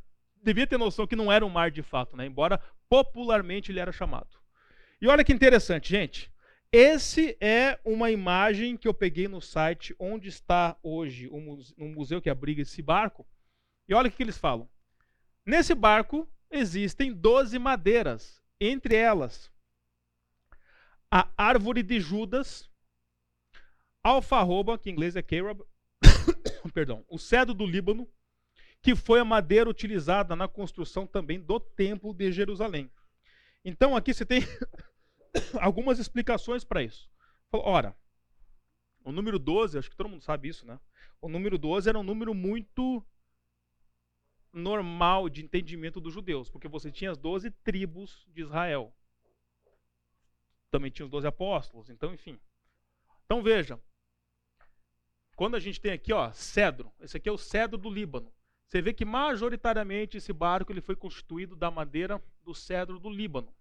devia 0.42 0.66
ter 0.66 0.76
noção 0.76 1.06
que 1.06 1.16
não 1.16 1.32
era 1.32 1.46
um 1.46 1.48
mar 1.48 1.70
de 1.70 1.82
fato, 1.82 2.16
né? 2.16 2.26
Embora 2.26 2.60
popularmente 2.88 3.72
ele 3.72 3.80
era 3.80 3.92
chamado. 3.92 4.36
E 5.00 5.08
olha 5.08 5.24
que 5.24 5.32
interessante, 5.32 5.88
gente. 5.88 6.30
Esse 6.72 7.36
é 7.40 7.78
uma 7.84 8.10
imagem 8.10 8.76
que 8.76 8.88
eu 8.88 8.94
peguei 8.94 9.28
no 9.28 9.40
site 9.40 9.94
onde 9.98 10.28
está 10.28 10.76
hoje 10.82 11.28
um 11.30 11.88
museu 11.92 12.20
que 12.20 12.30
abriga 12.30 12.62
esse 12.62 12.82
barco. 12.82 13.26
E 13.88 13.94
olha 13.94 14.08
o 14.08 14.12
que 14.12 14.22
eles 14.22 14.36
falam. 14.36 14.68
Nesse 15.44 15.74
barco 15.74 16.28
existem 16.50 17.12
12 17.12 17.58
madeiras, 17.58 18.42
entre 18.60 18.94
elas 18.96 19.50
a 21.10 21.28
árvore 21.36 21.82
de 21.82 22.00
Judas, 22.00 22.68
alfarroba, 24.02 24.78
que 24.78 24.90
em 24.90 24.92
inglês 24.92 25.16
é 25.16 25.22
carob, 25.22 25.64
perdão, 26.74 27.04
o 27.08 27.18
cedro 27.18 27.54
do 27.54 27.66
Líbano, 27.66 28.08
que 28.82 28.94
foi 28.94 29.20
a 29.20 29.24
madeira 29.24 29.70
utilizada 29.70 30.36
na 30.36 30.48
construção 30.48 31.06
também 31.06 31.40
do 31.40 31.58
templo 31.58 32.12
de 32.12 32.30
Jerusalém. 32.30 32.90
Então 33.64 33.96
aqui 33.96 34.12
você 34.12 34.24
tem 34.24 34.42
algumas 35.60 35.98
explicações 35.98 36.64
para 36.64 36.82
isso. 36.82 37.08
Ora, 37.52 37.96
o 39.04 39.12
número 39.12 39.38
12, 39.38 39.78
acho 39.78 39.90
que 39.90 39.96
todo 39.96 40.08
mundo 40.08 40.22
sabe 40.22 40.48
isso, 40.48 40.66
né? 40.66 40.78
O 41.20 41.28
número 41.28 41.56
12 41.56 41.88
era 41.88 41.98
um 41.98 42.02
número 42.02 42.34
muito 42.34 43.04
normal 44.52 45.28
de 45.28 45.44
entendimento 45.44 46.00
dos 46.00 46.12
judeus, 46.12 46.50
porque 46.50 46.68
você 46.68 46.90
tinha 46.90 47.10
as 47.10 47.18
12 47.18 47.50
tribos 47.50 48.26
de 48.32 48.42
Israel. 48.42 48.92
Também 50.70 50.90
tinha 50.90 51.04
os 51.04 51.10
12 51.10 51.26
apóstolos, 51.26 51.88
então, 51.88 52.12
enfim. 52.12 52.38
Então 53.24 53.42
veja, 53.42 53.80
quando 55.36 55.54
a 55.54 55.60
gente 55.60 55.80
tem 55.80 55.92
aqui, 55.92 56.12
ó, 56.12 56.32
cedro, 56.32 56.92
esse 57.00 57.16
aqui 57.16 57.28
é 57.28 57.32
o 57.32 57.38
cedro 57.38 57.78
do 57.78 57.90
Líbano. 57.90 58.32
Você 58.66 58.82
vê 58.82 58.92
que 58.92 59.04
majoritariamente 59.04 60.16
esse 60.16 60.32
barco 60.32 60.72
ele 60.72 60.80
foi 60.80 60.96
constituído 60.96 61.54
da 61.54 61.70
madeira 61.70 62.20
do 62.42 62.54
cedro 62.54 62.98
do 62.98 63.08
Líbano. 63.08 63.54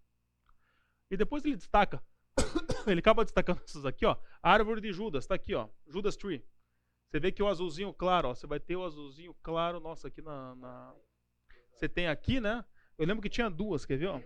E 1.09 1.17
depois 1.17 1.45
ele 1.45 1.55
destaca, 1.55 2.03
ele 2.87 2.99
acaba 2.99 3.23
destacando 3.23 3.61
essas 3.63 3.85
aqui, 3.85 4.05
ó, 4.05 4.17
árvore 4.41 4.81
de 4.81 4.91
Judas, 4.91 5.23
está 5.23 5.35
aqui, 5.35 5.53
ó, 5.53 5.69
Judas 5.87 6.15
Tree. 6.15 6.43
Você 7.07 7.19
vê 7.19 7.31
que 7.31 7.43
o 7.43 7.47
azulzinho 7.47 7.93
claro, 7.93 8.29
ó, 8.29 8.35
você 8.35 8.47
vai 8.47 8.59
ter 8.59 8.75
o 8.75 8.83
azulzinho 8.83 9.33
claro, 9.41 9.79
nossa, 9.79 10.07
aqui 10.07 10.21
na, 10.21 10.55
na, 10.55 10.93
Você 11.73 11.87
tem 11.87 12.07
aqui, 12.07 12.41
né? 12.41 12.65
Eu 12.97 13.05
lembro 13.05 13.21
que 13.21 13.29
tinha 13.29 13.49
duas, 13.49 13.85
quer 13.85 13.97
ver? 13.97 14.07
Ó? 14.07 14.21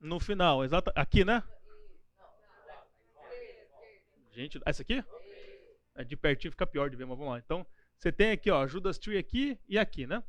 No 0.00 0.18
final, 0.18 0.64
exato. 0.64 0.90
Aqui, 0.94 1.24
né? 1.24 1.42
Gente, 4.32 4.58
essa 4.64 4.82
aqui? 4.82 5.04
É 5.94 6.02
de 6.02 6.16
pertinho 6.16 6.50
fica 6.50 6.66
pior 6.66 6.88
de 6.88 6.96
ver, 6.96 7.04
mas 7.04 7.18
vamos 7.18 7.34
lá. 7.34 7.38
Então, 7.38 7.66
você 7.98 8.10
tem 8.10 8.30
aqui, 8.30 8.50
ó, 8.50 8.66
Judas 8.66 8.98
Tree 8.98 9.18
aqui 9.18 9.60
e 9.68 9.78
aqui, 9.78 10.06
né? 10.06 10.24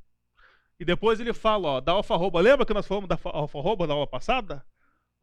E 0.79 0.85
depois 0.85 1.19
ele 1.19 1.33
fala, 1.33 1.69
ó, 1.69 1.81
da 1.81 1.93
alfarroba. 1.93 2.41
Lembra 2.41 2.65
que 2.65 2.73
nós 2.73 2.85
falamos 2.85 3.07
da 3.07 3.17
alfarroba 3.23 3.87
na 3.87 3.93
aula 3.93 4.05
passada? 4.05 4.65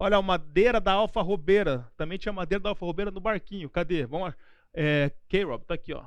Olha, 0.03 0.17
a 0.17 0.23
madeira 0.23 0.81
da 0.81 0.93
alfarrobeira. 0.95 1.93
Também 1.95 2.17
tinha 2.17 2.33
madeira 2.33 2.63
da 2.63 2.71
alfarrobeira 2.71 3.11
no 3.11 3.21
barquinho. 3.21 3.69
Cadê? 3.69 4.07
Vamos. 4.07 4.35
É, 4.73 5.11
K-Rob, 5.29 5.63
tá 5.67 5.75
aqui, 5.75 5.93
ó. 5.93 6.07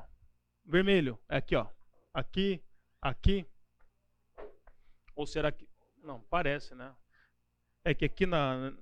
Vermelho, 0.66 1.20
é 1.30 1.38
aqui, 1.38 1.56
ó. 1.56 1.68
Aqui, 2.12 2.64
aqui. 3.00 3.46
Ou 5.16 5.28
será 5.28 5.52
que. 5.52 5.70
Não, 6.04 6.22
parece, 6.22 6.74
né? 6.74 6.92
É 7.86 7.94
que 7.94 8.06
aqui 8.06 8.26
na, 8.26 8.74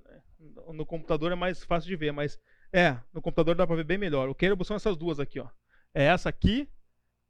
no 0.72 0.86
computador 0.86 1.30
é 1.30 1.34
mais 1.34 1.62
fácil 1.62 1.88
de 1.88 1.96
ver, 1.96 2.12
mas. 2.12 2.40
É, 2.72 2.98
no 3.12 3.20
computador 3.20 3.54
dá 3.54 3.66
pra 3.66 3.76
ver 3.76 3.84
bem 3.84 3.98
melhor. 3.98 4.30
O 4.30 4.34
K-Rob 4.34 4.64
são 4.64 4.76
essas 4.76 4.96
duas 4.96 5.20
aqui, 5.20 5.38
ó. 5.38 5.48
É 5.92 6.04
essa 6.04 6.30
aqui 6.30 6.66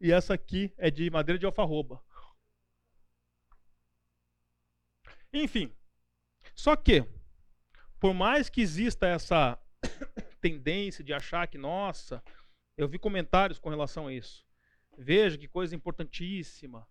e 0.01 0.13
essa 0.13 0.35
aqui 0.35 0.73
é 0.79 0.89
de 0.89 1.11
madeira 1.11 1.37
de 1.37 1.47
alfarroba. 1.47 2.01
Enfim. 5.33 5.73
Só 6.55 6.77
que, 6.77 7.05
por 8.03 8.13
mais 8.13 8.51
que 8.51 8.61
exista 8.61 9.07
essa 9.07 9.57
tendência 10.43 11.05
de 11.05 11.13
achar 11.13 11.47
que, 11.47 11.57
nossa, 11.57 12.21
eu 12.77 12.89
vi 12.89 12.99
comentários 12.99 13.61
com 13.61 13.71
relação 13.71 14.09
a 14.09 14.13
isso. 14.13 14.45
Veja 14.99 15.39
que 15.39 15.47
coisa 15.47 15.77
importantíssima. 15.77 16.85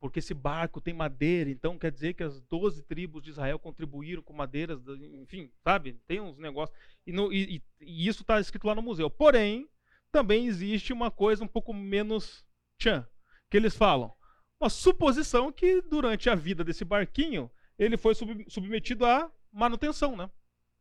Porque 0.00 0.18
esse 0.18 0.34
barco 0.34 0.80
tem 0.80 0.92
madeira, 0.92 1.48
então 1.48 1.78
quer 1.78 1.92
dizer 1.92 2.14
que 2.14 2.24
as 2.24 2.40
12 2.40 2.82
tribos 2.82 3.22
de 3.22 3.30
Israel 3.30 3.60
contribuíram 3.60 4.24
com 4.24 4.32
madeiras, 4.32 4.80
enfim, 5.22 5.52
sabe? 5.62 6.00
Tem 6.04 6.20
uns 6.20 6.36
negócios. 6.36 6.76
E, 7.06 7.12
no, 7.12 7.32
e, 7.32 7.62
e 7.80 8.08
isso 8.08 8.22
está 8.22 8.40
escrito 8.40 8.66
lá 8.66 8.74
no 8.74 8.82
museu. 8.82 9.08
Porém, 9.08 9.70
também 10.10 10.48
existe 10.48 10.92
uma 10.92 11.12
coisa 11.12 11.44
um 11.44 11.48
pouco 11.48 11.72
menos 11.72 12.44
tchan, 12.76 13.06
que 13.48 13.56
eles 13.56 13.76
falam. 13.76 14.12
Uma 14.60 14.68
suposição 14.68 15.52
que 15.52 15.80
durante 15.80 16.28
a 16.28 16.34
vida 16.34 16.64
desse 16.64 16.84
barquinho 16.84 17.48
ele 17.78 17.96
foi 17.96 18.16
sub, 18.16 18.44
submetido 18.48 19.06
à 19.06 19.32
manutenção, 19.54 20.16
né? 20.16 20.28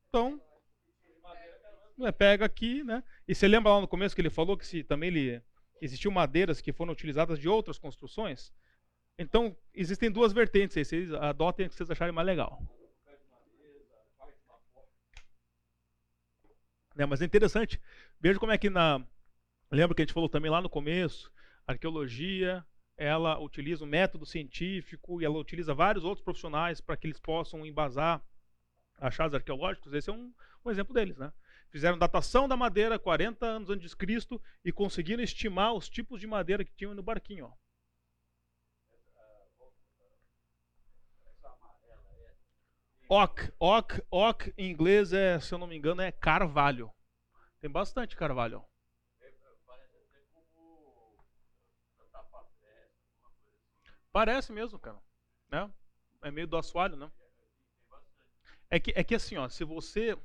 Então, 0.09 0.41
né, 1.97 2.11
pega 2.11 2.45
aqui, 2.45 2.83
né? 2.83 3.03
E 3.27 3.35
você 3.35 3.47
lembra 3.47 3.71
lá 3.73 3.81
no 3.81 3.87
começo 3.87 4.15
que 4.15 4.21
ele 4.21 4.29
falou 4.29 4.57
que 4.57 4.65
se 4.65 4.83
também 4.83 5.09
ele 5.09 5.41
existiu 5.79 6.11
madeiras 6.11 6.59
que 6.59 6.73
foram 6.73 6.91
utilizadas 6.91 7.39
de 7.39 7.47
outras 7.47 7.77
construções? 7.77 8.51
Então, 9.17 9.55
existem 9.73 10.11
duas 10.11 10.33
vertentes 10.33 10.75
aí, 10.75 10.83
vocês 10.83 11.13
adotem 11.13 11.67
o 11.67 11.69
que 11.69 11.75
vocês 11.75 11.91
acharem 11.91 12.13
mais 12.13 12.25
legal. 12.25 12.61
É, 16.97 17.05
mas 17.05 17.21
é 17.21 17.25
interessante, 17.25 17.79
veja 18.19 18.39
como 18.39 18.51
é 18.51 18.57
que 18.57 18.69
na. 18.69 19.05
Lembra 19.71 19.95
que 19.95 20.01
a 20.01 20.05
gente 20.05 20.13
falou 20.13 20.29
também 20.29 20.51
lá 20.51 20.61
no 20.61 20.69
começo, 20.69 21.31
arqueologia 21.65 22.63
ela 22.95 23.39
utiliza 23.39 23.83
um 23.83 23.87
método 23.87 24.25
científico 24.25 25.19
e 25.19 25.25
ela 25.25 25.37
utiliza 25.37 25.73
vários 25.73 26.03
outros 26.03 26.23
profissionais 26.23 26.79
para 26.79 26.95
que 26.95 27.07
eles 27.07 27.19
possam 27.19 27.65
embasar 27.65 28.23
achados 29.03 29.35
arqueológicos. 29.35 29.93
Esse 29.93 30.09
é 30.09 30.13
um, 30.13 30.33
um 30.65 30.71
exemplo 30.71 30.93
deles, 30.93 31.17
né? 31.17 31.31
Fizeram 31.69 31.97
datação 31.97 32.47
da 32.47 32.55
madeira 32.55 32.99
40 32.99 33.45
anos 33.45 33.69
antes 33.69 33.89
de 33.89 33.97
Cristo 33.97 34.41
e 34.63 34.71
conseguiram 34.71 35.23
estimar 35.23 35.73
os 35.73 35.89
tipos 35.89 36.19
de 36.19 36.27
madeira 36.27 36.63
que 36.63 36.73
tinham 36.75 36.93
no 36.93 37.03
barquinho. 37.03 37.45
Ó. 37.45 37.63
Oak, 43.09 43.51
oak, 43.59 44.01
oak 44.09 44.53
em 44.57 44.71
inglês 44.71 45.13
é, 45.13 45.39
se 45.39 45.53
eu 45.53 45.57
não 45.57 45.67
me 45.67 45.75
engano, 45.75 46.01
é 46.01 46.11
carvalho. 46.11 46.91
Tem 47.59 47.69
bastante 47.69 48.15
carvalho. 48.15 48.63
Parece 54.11 54.51
mesmo, 54.51 54.77
cara. 54.77 55.01
Né? 55.49 55.71
É 56.21 56.29
meio 56.29 56.47
do 56.47 56.55
assoalho, 56.55 56.95
né? 56.95 57.11
É 58.73 58.79
que, 58.79 58.91
é 58.95 59.03
que 59.03 59.13
assim, 59.13 59.37
ó, 59.37 59.47
se 59.47 59.63
você. 59.63 60.17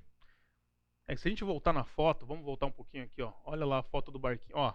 É 1.06 1.14
que 1.14 1.20
se 1.20 1.28
a 1.28 1.30
gente 1.30 1.44
voltar 1.44 1.70
na 1.70 1.84
foto, 1.84 2.24
vamos 2.24 2.42
voltar 2.42 2.64
um 2.64 2.72
pouquinho 2.72 3.04
aqui, 3.04 3.20
ó. 3.20 3.30
Olha 3.44 3.66
lá 3.66 3.80
a 3.80 3.82
foto 3.82 4.10
do 4.10 4.18
barquinho, 4.18 4.56
ó. 4.56 4.72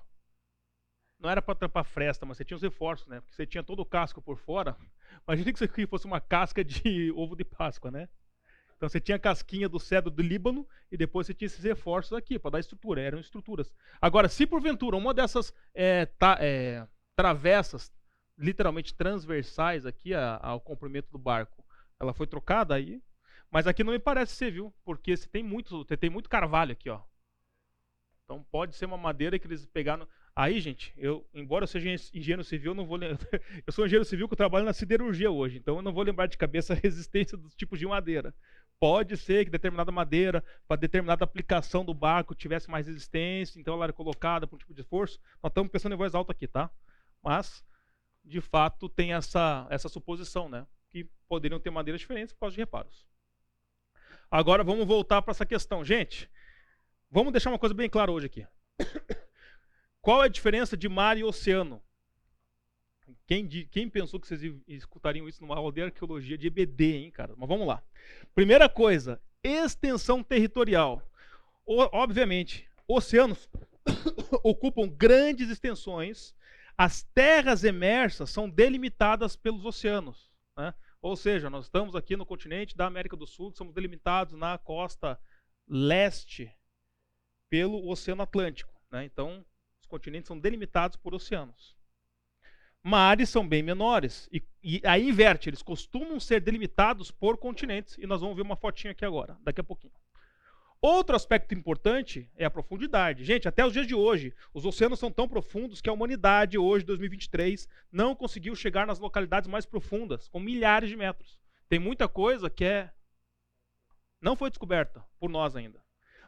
Não 1.19 1.27
era 1.27 1.41
para 1.41 1.55
tampar 1.55 1.83
fresta, 1.83 2.23
mas 2.23 2.37
você 2.37 2.45
tinha 2.45 2.55
os 2.55 2.61
reforços, 2.61 3.07
né? 3.07 3.19
Porque 3.19 3.33
você 3.33 3.47
tinha 3.47 3.63
todo 3.63 3.79
o 3.79 3.85
casco 3.85 4.21
por 4.21 4.37
fora. 4.37 4.77
Imagina 5.27 5.51
que 5.51 5.57
isso 5.57 5.63
aqui 5.63 5.87
fosse 5.87 6.05
uma 6.05 6.21
casca 6.21 6.63
de 6.63 7.11
ovo 7.17 7.35
de 7.35 7.43
Páscoa, 7.43 7.89
né? 7.89 8.07
Então 8.77 8.87
você 8.87 9.01
tinha 9.01 9.15
a 9.15 9.19
casquinha 9.19 9.67
do 9.67 9.79
cedro 9.79 10.11
do 10.11 10.21
Líbano 10.21 10.67
e 10.91 10.95
depois 10.95 11.25
você 11.25 11.33
tinha 11.33 11.47
esses 11.47 11.63
reforços 11.63 12.13
aqui 12.15 12.37
para 12.37 12.51
dar 12.51 12.59
estrutura. 12.59 13.01
Eram 13.01 13.17
estruturas. 13.17 13.73
Agora, 13.99 14.29
se 14.29 14.45
porventura 14.45 14.95
uma 14.95 15.15
dessas 15.15 15.51
é, 15.73 16.05
tá, 16.05 16.37
é, 16.39 16.87
travessas, 17.15 17.91
literalmente 18.37 18.93
transversais 18.93 19.83
aqui 19.83 20.13
ao 20.13 20.61
comprimento 20.61 21.11
do 21.11 21.17
barco, 21.17 21.65
ela 21.99 22.13
foi 22.13 22.27
trocada 22.27 22.75
aí 22.75 23.01
mas 23.53 23.67
aqui 23.67 23.83
não 23.83 23.93
me 23.93 23.99
parece 23.99 24.35
ser, 24.35 24.51
viu? 24.51 24.73
Porque 24.83 25.15
você 25.15 25.29
tem 25.29 25.43
muito, 25.43 25.85
você 25.85 25.95
tem 25.95 26.09
muito 26.09 26.27
carvalho 26.27 26.71
aqui, 26.71 26.89
ó. 26.89 26.99
Então 28.23 28.43
pode 28.51 28.75
ser 28.75 28.85
uma 28.85 28.97
madeira 28.97 29.37
que 29.37 29.45
eles 29.45 29.63
pegaram. 29.67 30.07
Aí, 30.35 30.59
gente, 30.59 30.91
eu, 30.97 31.23
embora 31.35 31.65
eu 31.65 31.67
seja 31.67 31.87
engenheiro 31.91 32.43
civil, 32.43 32.71
eu 32.71 32.75
não 32.75 32.87
vou 32.87 32.97
Eu 33.67 33.71
sou 33.71 33.85
engenheiro 33.85 34.05
civil 34.05 34.27
que 34.27 34.33
eu 34.33 34.37
trabalho 34.37 34.65
na 34.65 34.73
siderurgia 34.73 35.29
hoje, 35.29 35.59
então 35.59 35.75
eu 35.75 35.83
não 35.83 35.93
vou 35.93 36.01
lembrar 36.01 36.25
de 36.25 36.35
cabeça 36.35 36.73
a 36.73 36.75
resistência 36.81 37.37
dos 37.37 37.53
tipos 37.53 37.77
de 37.77 37.85
madeira. 37.85 38.33
Pode 38.79 39.15
ser 39.17 39.45
que 39.45 39.51
determinada 39.51 39.91
madeira, 39.91 40.43
para 40.67 40.77
determinada 40.77 41.23
aplicação 41.23 41.85
do 41.85 41.93
barco, 41.93 42.33
tivesse 42.33 42.71
mais 42.71 42.87
resistência, 42.87 43.59
então 43.59 43.75
ela 43.75 43.83
era 43.83 43.93
colocada 43.93 44.47
por 44.47 44.55
um 44.55 44.59
tipo 44.59 44.73
de 44.73 44.81
esforço. 44.81 45.19
Nós 45.43 45.51
estamos 45.51 45.71
pensando 45.71 45.93
em 45.93 45.97
voz 45.97 46.15
alta 46.15 46.31
aqui, 46.31 46.47
tá? 46.47 46.71
Mas, 47.21 47.63
de 48.25 48.41
fato, 48.41 48.89
tem 48.89 49.13
essa, 49.13 49.67
essa 49.69 49.87
suposição, 49.87 50.49
né? 50.49 50.65
Que 50.89 51.07
poderiam 51.29 51.59
ter 51.59 51.69
madeiras 51.69 52.01
diferentes 52.01 52.33
por 52.33 52.39
causa 52.39 52.55
de 52.55 52.61
reparos. 52.61 53.12
Agora 54.33 54.63
vamos 54.63 54.87
voltar 54.87 55.21
para 55.21 55.29
essa 55.29 55.45
questão. 55.45 55.85
Gente, 55.85 56.27
vamos 57.11 57.31
deixar 57.31 57.51
uma 57.51 57.59
coisa 57.59 57.75
bem 57.75 57.87
clara 57.87 58.11
hoje 58.11 58.25
aqui. 58.25 58.47
Qual 60.01 60.23
é 60.23 60.25
a 60.25 60.27
diferença 60.27 60.75
de 60.75 60.89
mar 60.89 61.19
e 61.19 61.23
oceano? 61.23 61.79
Quem, 63.27 63.47
quem, 63.47 63.87
pensou 63.87 64.19
que 64.19 64.27
vocês 64.27 64.41
escutariam 64.67 65.29
isso 65.29 65.39
numa 65.39 65.55
aula 65.55 65.71
de 65.71 65.83
arqueologia 65.83 66.35
de 66.35 66.47
EBD, 66.47 66.95
hein, 66.95 67.11
cara? 67.11 67.35
Mas 67.37 67.47
vamos 67.47 67.67
lá. 67.67 67.83
Primeira 68.33 68.67
coisa, 68.67 69.21
extensão 69.43 70.23
territorial. 70.23 71.07
O, 71.63 71.81
obviamente, 71.95 72.67
oceanos 72.87 73.47
ocupam 74.41 74.89
grandes 74.89 75.51
extensões. 75.51 76.33
As 76.75 77.03
terras 77.03 77.63
emersas 77.63 78.31
são 78.31 78.49
delimitadas 78.49 79.35
pelos 79.35 79.63
oceanos. 79.63 80.31
Né? 80.57 80.73
Ou 81.03 81.17
seja, 81.17 81.49
nós 81.49 81.65
estamos 81.65 81.97
aqui 81.97 82.15
no 82.15 82.25
continente 82.25 82.77
da 82.77 82.85
América 82.85 83.17
do 83.17 83.27
Sul, 83.27 83.51
somos 83.53 83.73
delimitados 83.73 84.35
na 84.35 84.57
costa 84.57 85.19
leste 85.67 86.49
pelo 87.49 87.89
Oceano 87.89 88.21
Atlântico. 88.21 88.73
Né? 88.89 89.03
Então, 89.03 89.45
os 89.81 89.85
continentes 89.85 90.29
são 90.29 90.39
delimitados 90.39 90.95
por 90.95 91.13
oceanos. 91.13 91.75
Mares 92.81 93.29
são 93.29 93.45
bem 93.45 93.61
menores. 93.61 94.29
E, 94.31 94.41
e, 94.63 94.81
aí 94.85 95.09
inverte, 95.09 95.49
eles 95.49 95.61
costumam 95.61 96.21
ser 96.21 96.39
delimitados 96.39 97.11
por 97.11 97.37
continentes. 97.37 97.97
E 97.97 98.07
nós 98.07 98.21
vamos 98.21 98.37
ver 98.37 98.41
uma 98.41 98.55
fotinha 98.55 98.91
aqui 98.91 99.03
agora, 99.03 99.37
daqui 99.43 99.59
a 99.59 99.63
pouquinho. 99.63 99.93
Outro 100.85 101.15
aspecto 101.15 101.53
importante 101.53 102.29
é 102.35 102.43
a 102.43 102.51
profundidade. 102.51 103.23
Gente, 103.23 103.47
até 103.47 103.65
os 103.65 103.71
dias 103.71 103.87
de 103.87 103.95
hoje, 103.95 104.35
os 104.53 104.65
oceanos 104.65 104.99
são 104.99 105.09
tão 105.09 105.29
profundos 105.29 105.79
que 105.79 105.89
a 105.89 105.93
humanidade, 105.93 106.57
hoje, 106.57 106.83
2023, 106.83 107.69
não 107.89 108.13
conseguiu 108.13 108.53
chegar 108.53 108.85
nas 108.85 108.99
localidades 108.99 109.47
mais 109.47 109.65
profundas, 109.65 110.27
com 110.27 110.41
milhares 110.41 110.89
de 110.89 110.97
metros. 110.97 111.39
Tem 111.69 111.79
muita 111.79 112.09
coisa 112.09 112.49
que 112.49 112.65
é 112.65 112.91
não 114.19 114.35
foi 114.35 114.49
descoberta 114.49 115.01
por 115.17 115.29
nós 115.29 115.55
ainda. 115.55 115.81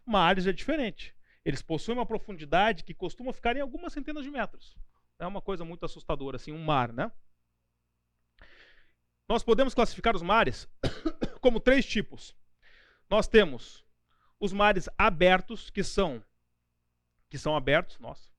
Mares 0.05 0.47
é 0.47 0.53
diferente. 0.53 1.13
Eles 1.43 1.61
possuem 1.61 1.97
uma 1.97 2.05
profundidade 2.05 2.85
que 2.85 2.93
costuma 2.93 3.33
ficar 3.33 3.57
em 3.57 3.61
algumas 3.61 3.91
centenas 3.91 4.23
de 4.23 4.31
metros. 4.31 4.77
É 5.19 5.27
uma 5.27 5.41
coisa 5.41 5.65
muito 5.65 5.83
assustadora, 5.83 6.37
assim, 6.37 6.53
um 6.53 6.63
mar, 6.63 6.93
né? 6.93 7.11
Nós 9.27 9.43
podemos 9.43 9.73
classificar 9.73 10.15
os 10.15 10.21
mares 10.21 10.65
como 11.41 11.59
três 11.59 11.85
tipos. 11.85 12.33
Nós 13.09 13.27
temos 13.27 13.84
os 14.39 14.53
mares 14.53 14.89
abertos, 14.97 15.69
que 15.69 15.83
são 15.83 16.23
que 17.29 17.37
são 17.37 17.55
abertos, 17.55 17.97
nossa, 17.99 18.29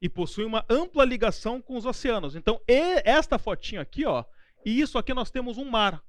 e 0.00 0.08
possuem 0.08 0.46
uma 0.46 0.64
ampla 0.68 1.04
ligação 1.04 1.60
com 1.60 1.76
os 1.76 1.84
oceanos. 1.84 2.34
Então, 2.34 2.60
esta 2.66 3.38
fotinha 3.38 3.80
aqui, 3.82 4.04
ó, 4.06 4.24
e 4.64 4.80
isso 4.80 4.98
aqui 4.98 5.12
nós 5.14 5.30
temos 5.30 5.58
um 5.58 5.64
mar. 5.64 6.02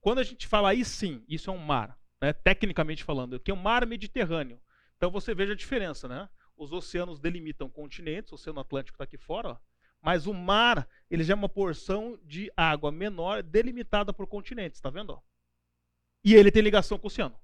Quando 0.00 0.20
a 0.20 0.22
gente 0.22 0.46
fala 0.46 0.70
aí 0.70 0.84
sim, 0.84 1.24
isso 1.28 1.50
é 1.50 1.52
um 1.52 1.58
mar, 1.58 1.98
né, 2.20 2.32
tecnicamente 2.32 3.04
falando, 3.04 3.38
que 3.38 3.50
é 3.50 3.54
um 3.54 3.58
mar 3.58 3.84
Mediterrâneo. 3.86 4.60
Então 4.96 5.10
você 5.10 5.34
veja 5.34 5.52
a 5.52 5.56
diferença, 5.56 6.06
né? 6.06 6.28
Os 6.56 6.72
oceanos 6.72 7.18
delimitam 7.18 7.68
continentes, 7.68 8.30
o 8.30 8.36
Oceano 8.36 8.60
Atlântico 8.60 8.94
está 8.94 9.04
aqui 9.04 9.16
fora, 9.16 9.48
ó, 9.48 9.56
mas 10.00 10.26
o 10.26 10.34
mar, 10.34 10.88
ele 11.10 11.24
já 11.24 11.32
é 11.32 11.36
uma 11.36 11.48
porção 11.48 12.18
de 12.24 12.52
água 12.56 12.90
menor 12.92 13.42
delimitada 13.42 14.12
por 14.12 14.26
continentes, 14.26 14.78
está 14.78 14.90
vendo? 14.90 15.10
Ó? 15.10 15.20
E 16.24 16.34
ele 16.34 16.50
tem 16.50 16.62
ligação 16.62 16.98
com 16.98 17.06
o 17.06 17.08
oceano. 17.08 17.38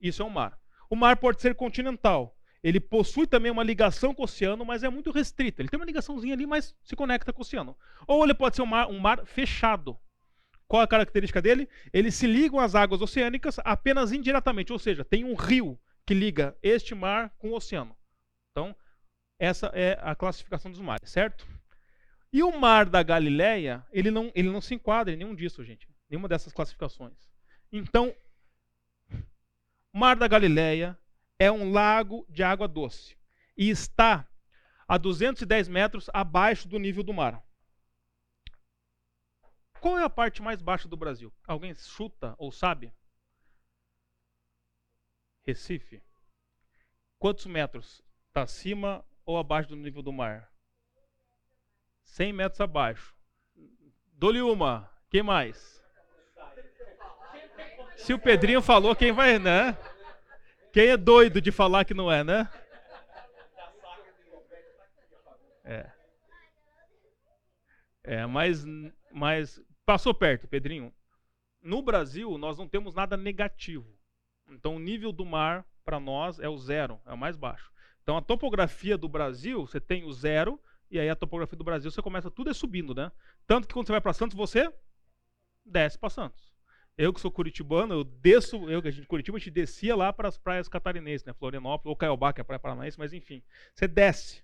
Isso 0.00 0.22
é 0.22 0.24
um 0.24 0.30
mar. 0.30 0.58
O 0.90 0.96
mar 0.96 1.16
pode 1.16 1.40
ser 1.40 1.54
continental. 1.54 2.34
Ele 2.62 2.80
possui 2.80 3.26
também 3.26 3.52
uma 3.52 3.62
ligação 3.62 4.14
com 4.14 4.22
o 4.22 4.24
oceano, 4.24 4.64
mas 4.64 4.82
é 4.82 4.88
muito 4.88 5.10
restrita. 5.10 5.62
Ele 5.62 5.68
tem 5.68 5.78
uma 5.78 5.86
ligaçãozinha 5.86 6.34
ali, 6.34 6.46
mas 6.46 6.74
se 6.82 6.96
conecta 6.96 7.32
com 7.32 7.40
o 7.40 7.42
oceano. 7.42 7.76
Ou 8.06 8.24
ele 8.24 8.34
pode 8.34 8.56
ser 8.56 8.62
um 8.62 8.66
mar, 8.66 8.88
um 8.88 8.98
mar 8.98 9.24
fechado. 9.26 9.98
Qual 10.66 10.82
a 10.82 10.88
característica 10.88 11.40
dele? 11.40 11.68
Eles 11.92 12.14
se 12.14 12.26
ligam 12.26 12.58
às 12.58 12.74
águas 12.74 13.00
oceânicas 13.00 13.58
apenas 13.64 14.12
indiretamente, 14.12 14.72
ou 14.72 14.78
seja, 14.78 15.04
tem 15.04 15.24
um 15.24 15.34
rio 15.34 15.78
que 16.06 16.14
liga 16.14 16.56
este 16.62 16.94
mar 16.94 17.30
com 17.38 17.50
o 17.50 17.54
oceano. 17.54 17.96
Então, 18.50 18.74
essa 19.38 19.68
é 19.68 19.98
a 20.02 20.14
classificação 20.14 20.70
dos 20.70 20.80
mares, 20.80 21.10
certo? 21.10 21.46
E 22.32 22.42
o 22.42 22.58
mar 22.58 22.86
da 22.86 23.02
Galileia, 23.02 23.86
ele 23.92 24.10
não, 24.10 24.30
ele 24.34 24.50
não 24.50 24.60
se 24.60 24.74
enquadra 24.74 25.14
em 25.14 25.16
nenhum 25.16 25.34
disso, 25.34 25.64
gente. 25.64 25.88
Nenhuma 26.10 26.28
dessas 26.28 26.52
classificações. 26.52 27.16
Então, 27.72 28.14
Mar 29.98 30.14
da 30.14 30.28
Galileia 30.28 30.96
é 31.40 31.50
um 31.50 31.72
lago 31.72 32.24
de 32.28 32.44
água 32.44 32.68
doce 32.68 33.18
e 33.56 33.68
está 33.68 34.28
a 34.86 34.96
210 34.96 35.66
metros 35.66 36.08
abaixo 36.14 36.68
do 36.68 36.78
nível 36.78 37.02
do 37.02 37.12
mar. 37.12 37.44
Qual 39.80 39.98
é 39.98 40.04
a 40.04 40.08
parte 40.08 40.40
mais 40.40 40.62
baixa 40.62 40.86
do 40.86 40.96
Brasil? 40.96 41.34
Alguém 41.48 41.74
chuta 41.74 42.36
ou 42.38 42.52
sabe? 42.52 42.94
Recife. 45.44 46.00
Quantos 47.18 47.46
metros? 47.46 48.00
Está 48.28 48.42
acima 48.42 49.04
ou 49.26 49.36
abaixo 49.36 49.70
do 49.70 49.76
nível 49.76 50.00
do 50.00 50.12
mar? 50.12 50.48
100 52.04 52.32
metros 52.32 52.60
abaixo. 52.60 53.16
Dou-lhe 54.12 54.40
uma. 54.40 54.88
Quem 55.10 55.24
mais? 55.24 55.82
Se 57.96 58.14
o 58.14 58.18
Pedrinho 58.18 58.62
falou, 58.62 58.94
quem 58.94 59.10
vai, 59.10 59.40
né? 59.40 59.76
Quem 60.72 60.88
é 60.88 60.96
doido 60.96 61.40
de 61.40 61.50
falar 61.50 61.84
que 61.84 61.94
não 61.94 62.10
é, 62.10 62.22
né? 62.22 62.48
É. 65.64 65.90
É, 68.02 68.26
mas, 68.26 68.64
mas 69.12 69.60
passou 69.84 70.14
perto, 70.14 70.48
Pedrinho. 70.48 70.92
No 71.62 71.82
Brasil, 71.82 72.38
nós 72.38 72.56
não 72.56 72.66
temos 72.66 72.94
nada 72.94 73.16
negativo. 73.16 73.98
Então, 74.48 74.76
o 74.76 74.78
nível 74.78 75.12
do 75.12 75.26
mar, 75.26 75.66
para 75.84 76.00
nós, 76.00 76.38
é 76.38 76.48
o 76.48 76.56
zero, 76.56 76.98
é 77.04 77.12
o 77.12 77.18
mais 77.18 77.36
baixo. 77.36 77.70
Então, 78.02 78.16
a 78.16 78.22
topografia 78.22 78.96
do 78.96 79.08
Brasil, 79.08 79.66
você 79.66 79.78
tem 79.78 80.04
o 80.04 80.12
zero, 80.12 80.58
e 80.90 80.98
aí 80.98 81.10
a 81.10 81.16
topografia 81.16 81.58
do 81.58 81.64
Brasil, 81.64 81.90
você 81.90 82.00
começa 82.00 82.30
tudo 82.30 82.48
é 82.48 82.54
subindo, 82.54 82.94
né? 82.94 83.12
Tanto 83.46 83.68
que 83.68 83.74
quando 83.74 83.86
você 83.86 83.92
vai 83.92 84.00
para 84.00 84.14
Santos, 84.14 84.36
você 84.36 84.72
desce 85.64 85.98
para 85.98 86.08
Santos. 86.08 86.47
Eu 86.98 87.12
que 87.12 87.20
sou 87.20 87.30
curitibano, 87.30 87.94
eu 87.94 88.02
desço, 88.02 88.68
eu 88.68 88.82
que 88.82 88.88
a 88.88 88.90
gente 88.90 89.06
Curitiba, 89.06 89.36
a 89.36 89.38
gente 89.38 89.52
descia 89.52 89.94
lá 89.94 90.12
para 90.12 90.26
as 90.26 90.36
praias 90.36 90.68
catarinenses, 90.68 91.24
né? 91.24 91.32
Florianópolis 91.32 91.90
ou 91.90 91.96
Caiobá, 91.96 92.32
que 92.32 92.40
é 92.40 92.42
a 92.42 92.44
praia 92.44 92.58
paranaense, 92.58 92.98
mas 92.98 93.12
enfim, 93.12 93.40
você 93.72 93.86
desce. 93.86 94.42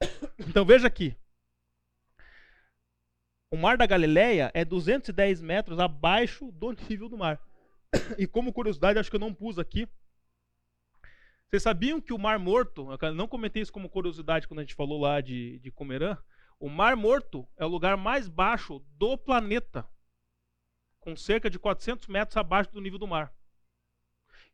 Então 0.38 0.64
veja 0.64 0.88
aqui. 0.88 1.16
O 3.48 3.56
mar 3.56 3.78
da 3.78 3.86
Galileia 3.86 4.50
é 4.52 4.64
210 4.64 5.40
metros 5.40 5.78
abaixo 5.78 6.50
do 6.50 6.72
nível 6.72 7.08
do 7.08 7.16
mar. 7.16 7.40
E 8.18 8.26
como 8.26 8.52
curiosidade, 8.52 8.98
acho 8.98 9.08
que 9.08 9.14
eu 9.16 9.20
não 9.20 9.32
pus 9.32 9.56
aqui. 9.56 9.88
Vocês 11.48 11.62
sabiam 11.62 12.00
que 12.00 12.12
o 12.12 12.18
Mar 12.18 12.40
Morto, 12.40 12.88
eu 13.00 13.14
não 13.14 13.28
comentei 13.28 13.62
isso 13.62 13.72
como 13.72 13.88
curiosidade 13.88 14.48
quando 14.48 14.58
a 14.58 14.62
gente 14.62 14.74
falou 14.74 15.00
lá 15.00 15.20
de, 15.20 15.60
de 15.60 15.70
Comerã, 15.70 16.18
o 16.58 16.68
Mar 16.68 16.96
Morto 16.96 17.46
é 17.56 17.64
o 17.64 17.68
lugar 17.68 17.96
mais 17.96 18.26
baixo 18.26 18.84
do 18.98 19.16
planeta, 19.16 19.86
com 21.06 21.14
cerca 21.14 21.48
de 21.48 21.56
400 21.56 22.08
metros 22.08 22.36
abaixo 22.36 22.72
do 22.72 22.80
nível 22.80 22.98
do 22.98 23.06
mar. 23.06 23.32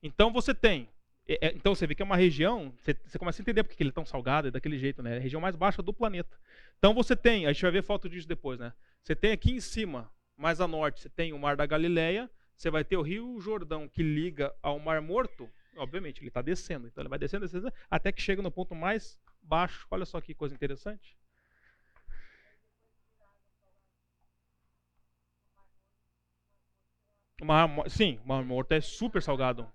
Então 0.03 0.31
você 0.31 0.55
tem 0.55 0.87
é, 1.27 1.47
é, 1.47 1.55
então 1.55 1.75
você 1.75 1.87
vê 1.87 1.95
que 1.95 2.03
é 2.03 2.05
uma 2.05 2.17
região, 2.17 2.75
você, 2.79 2.95
você 3.07 3.19
começa 3.19 3.41
a 3.41 3.43
entender 3.43 3.65
porque 3.65 3.83
ele 3.83 3.89
é 3.89 3.93
tão 3.93 4.05
salgado, 4.05 4.49
é 4.49 4.51
daquele 4.51 4.79
jeito, 4.79 5.03
né? 5.03 5.15
É 5.15 5.17
a 5.17 5.21
região 5.21 5.41
mais 5.41 5.57
baixa 5.57 5.81
do 5.81 5.95
planeta. 5.95 6.37
Então 6.77 6.93
você 6.93 7.17
tem, 7.17 7.47
a 7.47 7.53
gente 7.55 7.63
vai 7.63 7.71
ver 7.71 7.83
foto 7.83 8.07
disso 8.07 8.29
depois, 8.29 8.59
né? 8.59 8.75
Você 9.03 9.17
tem 9.17 9.33
aqui 9.33 9.53
em 9.53 9.61
cima, 9.61 10.13
mais 10.37 10.61
a 10.61 10.69
norte, 10.69 11.01
você 11.01 11.09
tem 11.09 11.33
o 11.33 11.39
Mar 11.39 11.57
da 11.57 11.65
Galileia, 11.65 12.31
você 12.55 12.71
vai 12.71 12.85
ter 12.85 12.99
o 12.99 13.03
Rio 13.03 13.41
Jordão 13.41 13.89
que 13.89 14.03
liga 14.03 14.55
ao 14.61 14.79
Mar 14.79 15.01
Morto. 15.01 15.49
Obviamente, 15.77 16.21
ele 16.21 16.29
está 16.29 16.43
descendo, 16.43 16.87
então 16.87 17.01
ele 17.01 17.09
vai 17.09 17.19
descendo, 17.19 17.47
descendo, 17.47 17.73
até 17.91 18.13
que 18.13 18.21
chega 18.21 18.43
no 18.43 18.51
ponto 18.51 18.75
mais 18.75 19.19
baixo. 19.41 19.87
Olha 19.91 20.05
só 20.05 20.21
que 20.21 20.35
coisa 20.35 20.55
interessante. 20.55 21.17
Sim, 27.89 28.21
o 28.25 28.29
Mar 28.29 28.45
Morto 28.45 28.73
é 28.73 28.81
super 28.81 29.23
salgado 29.23 29.71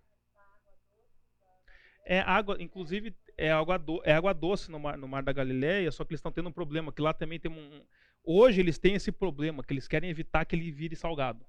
é 2.07 2.21
água, 2.21 2.55
inclusive 2.59 3.13
é 3.37 3.51
água, 3.51 3.77
do, 3.77 4.01
é 4.05 4.13
água 4.13 4.33
doce 4.33 4.71
no 4.71 4.79
mar, 4.79 4.97
no 4.97 5.07
mar 5.07 5.21
da 5.21 5.33
Galileia, 5.33 5.91
só 5.91 6.05
que 6.05 6.13
eles 6.13 6.19
estão 6.19 6.31
tendo 6.31 6.47
um 6.47 6.53
problema, 6.53 6.91
que 6.91 7.01
lá 7.01 7.13
também 7.13 7.37
tem 7.37 7.51
um. 7.51 7.85
Hoje 8.23 8.61
eles 8.61 8.79
têm 8.79 8.95
esse 8.95 9.11
problema, 9.11 9.61
que 9.61 9.73
eles 9.73 9.87
querem 9.87 10.09
evitar 10.09 10.45
que 10.45 10.55
ele 10.55 10.71
vire 10.71 10.95
salgado. 10.95 11.45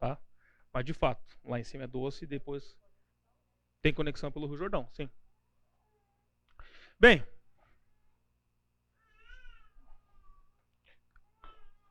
Tá? 0.00 0.18
Mas 0.72 0.84
de 0.84 0.94
fato, 0.94 1.22
lá 1.44 1.60
em 1.60 1.64
cima 1.64 1.84
é 1.84 1.86
doce 1.86 2.24
e 2.24 2.26
depois 2.26 2.74
tem 3.82 3.92
conexão 3.92 4.32
pelo 4.32 4.46
Rio 4.46 4.56
Jordão, 4.56 4.88
sim. 4.92 5.08
Bem. 6.98 7.22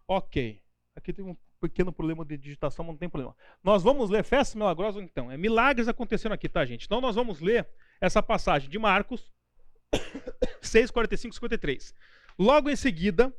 Ok. 0.08 0.60
Aqui 0.96 1.14
tem 1.14 1.24
um 1.24 1.38
pequeno 1.60 1.92
problema 1.92 2.24
de 2.24 2.38
digitação, 2.38 2.86
mas 2.86 2.94
não 2.94 3.00
tem 3.00 3.10
problema. 3.10 3.36
Nós 3.64 3.84
vamos 3.84 4.10
ler 4.10 4.24
festas 4.24 4.56
milagrosas 4.56 5.04
então. 5.04 5.32
É 5.32 5.38
milagres 5.38 5.88
acontecendo 5.88 6.32
aqui, 6.34 6.48
tá, 6.48 6.66
gente? 6.66 6.86
Então 6.86 7.02
nós 7.02 7.16
vamos 7.16 7.40
ler 7.40 7.68
essa 8.00 8.22
passagem 8.22 8.70
de 8.70 8.78
Marcos 8.78 9.32
6, 10.62 10.92
45 10.92 11.36
53. 11.36 11.96
Logo 12.38 12.70
em 12.70 12.76
seguida, 12.76 13.34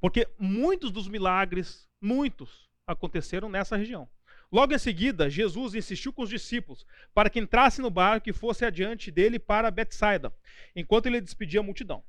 porque 0.00 0.28
muitos 0.38 0.90
dos 0.90 1.08
milagres, 1.08 1.88
muitos, 2.00 2.68
aconteceram 2.86 3.48
nessa 3.48 3.76
região. 3.76 4.08
Logo 4.50 4.74
em 4.74 4.78
seguida, 4.78 5.30
Jesus 5.30 5.74
insistiu 5.74 6.12
com 6.12 6.22
os 6.22 6.28
discípulos 6.28 6.84
para 7.14 7.30
que 7.30 7.38
entrassem 7.38 7.82
no 7.82 7.90
barco 7.90 8.28
e 8.28 8.34
fosse 8.34 8.64
adiante 8.66 9.10
dele 9.10 9.38
para 9.38 9.70
Betsaida, 9.70 10.30
enquanto 10.76 11.06
ele 11.06 11.20
despedia 11.20 11.60
a 11.60 11.62
multidão. 11.62 12.04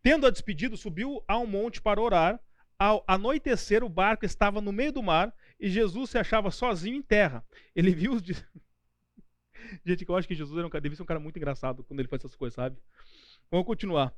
Tendo 0.00 0.26
a 0.26 0.30
despedido, 0.30 0.76
subiu 0.76 1.22
a 1.28 1.36
um 1.38 1.46
monte 1.46 1.82
para 1.82 2.00
orar. 2.00 2.40
Ao 2.82 3.04
anoitecer, 3.06 3.84
o 3.84 3.88
barco 3.88 4.24
estava 4.24 4.60
no 4.60 4.72
meio 4.72 4.90
do 4.90 5.04
mar 5.04 5.32
e 5.60 5.70
Jesus 5.70 6.10
se 6.10 6.18
achava 6.18 6.50
sozinho 6.50 6.96
em 6.96 7.00
terra. 7.00 7.46
Ele 7.76 7.94
viu 7.94 8.12
os. 8.12 8.22
Gente, 9.86 10.04
eu 10.08 10.16
acho 10.16 10.26
que 10.26 10.34
Jesus 10.34 10.58
era 10.58 10.66
um, 10.66 10.80
devia 10.80 10.96
ser 10.96 11.04
um 11.04 11.06
cara 11.06 11.20
muito 11.20 11.36
engraçado 11.36 11.84
quando 11.84 12.00
ele 12.00 12.08
faz 12.08 12.24
essas 12.24 12.34
coisas, 12.34 12.56
sabe? 12.56 12.76
Vamos 13.48 13.68
continuar. 13.68 14.12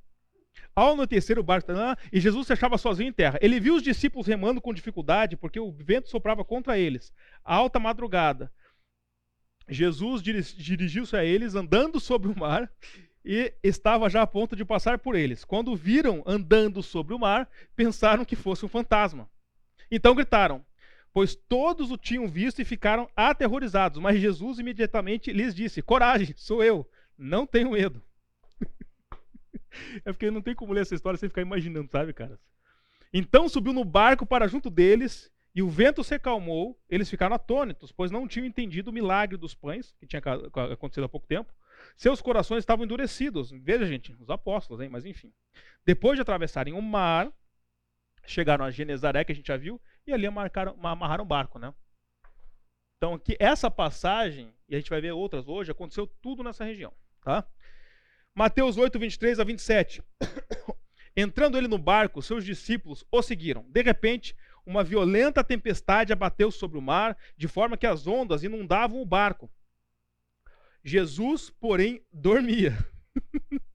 Ao 0.74 0.92
anoitecer, 0.92 1.38
o 1.38 1.42
barco 1.42 1.70
estava 1.70 1.98
e 2.10 2.18
Jesus 2.18 2.46
se 2.46 2.54
achava 2.54 2.78
sozinho 2.78 3.10
em 3.10 3.12
terra. 3.12 3.38
Ele 3.42 3.60
viu 3.60 3.74
os 3.74 3.82
discípulos 3.82 4.26
remando 4.26 4.62
com 4.62 4.72
dificuldade 4.72 5.36
porque 5.36 5.60
o 5.60 5.70
vento 5.70 6.08
soprava 6.08 6.42
contra 6.42 6.78
eles. 6.78 7.12
A 7.44 7.54
alta 7.54 7.78
madrugada. 7.78 8.50
Jesus 9.68 10.22
dirigiu-se 10.22 11.14
a 11.14 11.22
eles 11.22 11.54
andando 11.54 12.00
sobre 12.00 12.30
o 12.30 12.38
mar 12.38 12.72
e 13.24 13.54
estava 13.62 14.10
já 14.10 14.22
a 14.22 14.26
ponto 14.26 14.54
de 14.54 14.64
passar 14.64 14.98
por 14.98 15.16
eles. 15.16 15.44
Quando 15.44 15.74
viram 15.74 16.22
andando 16.26 16.82
sobre 16.82 17.14
o 17.14 17.18
mar, 17.18 17.48
pensaram 17.74 18.24
que 18.24 18.36
fosse 18.36 18.66
um 18.66 18.68
fantasma. 18.68 19.28
Então 19.90 20.14
gritaram, 20.14 20.64
pois 21.12 21.34
todos 21.34 21.90
o 21.90 21.96
tinham 21.96 22.28
visto 22.28 22.60
e 22.60 22.64
ficaram 22.64 23.08
aterrorizados. 23.16 24.00
Mas 24.00 24.20
Jesus 24.20 24.58
imediatamente 24.58 25.32
lhes 25.32 25.54
disse: 25.54 25.80
Coragem, 25.80 26.34
sou 26.36 26.62
eu, 26.62 26.86
não 27.16 27.46
tenho 27.46 27.70
medo. 27.70 28.02
é 30.04 30.12
porque 30.12 30.30
não 30.30 30.42
tem 30.42 30.54
como 30.54 30.74
ler 30.74 30.82
essa 30.82 30.94
história 30.94 31.18
sem 31.18 31.28
ficar 31.28 31.42
imaginando, 31.42 31.90
sabe, 31.90 32.12
cara? 32.12 32.38
Então 33.12 33.48
subiu 33.48 33.72
no 33.72 33.84
barco 33.84 34.26
para 34.26 34.48
junto 34.48 34.68
deles 34.68 35.32
e 35.54 35.62
o 35.62 35.70
vento 35.70 36.04
se 36.04 36.14
acalmou. 36.14 36.78
Eles 36.90 37.08
ficaram 37.08 37.36
atônitos, 37.36 37.90
pois 37.90 38.10
não 38.10 38.28
tinham 38.28 38.44
entendido 38.44 38.90
o 38.90 38.92
milagre 38.92 39.38
dos 39.38 39.54
pães, 39.54 39.94
que 39.98 40.06
tinha 40.06 40.20
acontecido 40.72 41.04
há 41.04 41.08
pouco 41.08 41.26
tempo 41.26 41.50
seus 41.96 42.20
corações 42.20 42.58
estavam 42.58 42.84
endurecidos. 42.84 43.50
Veja, 43.50 43.86
gente, 43.86 44.12
os 44.20 44.30
apóstolos, 44.30 44.82
hein? 44.82 44.88
mas 44.88 45.04
enfim. 45.04 45.32
Depois 45.84 46.16
de 46.16 46.22
atravessarem 46.22 46.74
o 46.74 46.82
mar, 46.82 47.32
chegaram 48.26 48.64
a 48.64 48.70
Genezaré, 48.70 49.24
que 49.24 49.32
a 49.32 49.34
gente 49.34 49.48
já 49.48 49.56
viu, 49.56 49.80
e 50.06 50.12
ali 50.12 50.26
amarraram, 50.26 51.24
o 51.24 51.26
barco, 51.26 51.58
né? 51.58 51.72
Então, 52.96 53.14
aqui, 53.14 53.36
essa 53.38 53.70
passagem, 53.70 54.54
e 54.68 54.74
a 54.74 54.78
gente 54.78 54.90
vai 54.90 55.00
ver 55.00 55.12
outras 55.12 55.46
hoje, 55.48 55.70
aconteceu 55.70 56.06
tudo 56.22 56.42
nessa 56.42 56.64
região, 56.64 56.92
tá? 57.22 57.46
Mateus 58.34 58.76
8, 58.76 58.98
23 58.98 59.40
a 59.40 59.44
27. 59.44 60.02
Entrando 61.16 61.56
ele 61.56 61.68
no 61.68 61.78
barco, 61.78 62.20
seus 62.20 62.44
discípulos 62.44 63.04
o 63.10 63.22
seguiram. 63.22 63.64
De 63.68 63.82
repente, 63.82 64.34
uma 64.66 64.82
violenta 64.82 65.44
tempestade 65.44 66.12
abateu 66.12 66.50
sobre 66.50 66.78
o 66.78 66.82
mar, 66.82 67.16
de 67.36 67.46
forma 67.46 67.76
que 67.76 67.86
as 67.86 68.06
ondas 68.06 68.42
inundavam 68.42 69.00
o 69.00 69.06
barco. 69.06 69.50
Jesus, 70.84 71.48
porém, 71.48 72.02
dormia. 72.12 72.76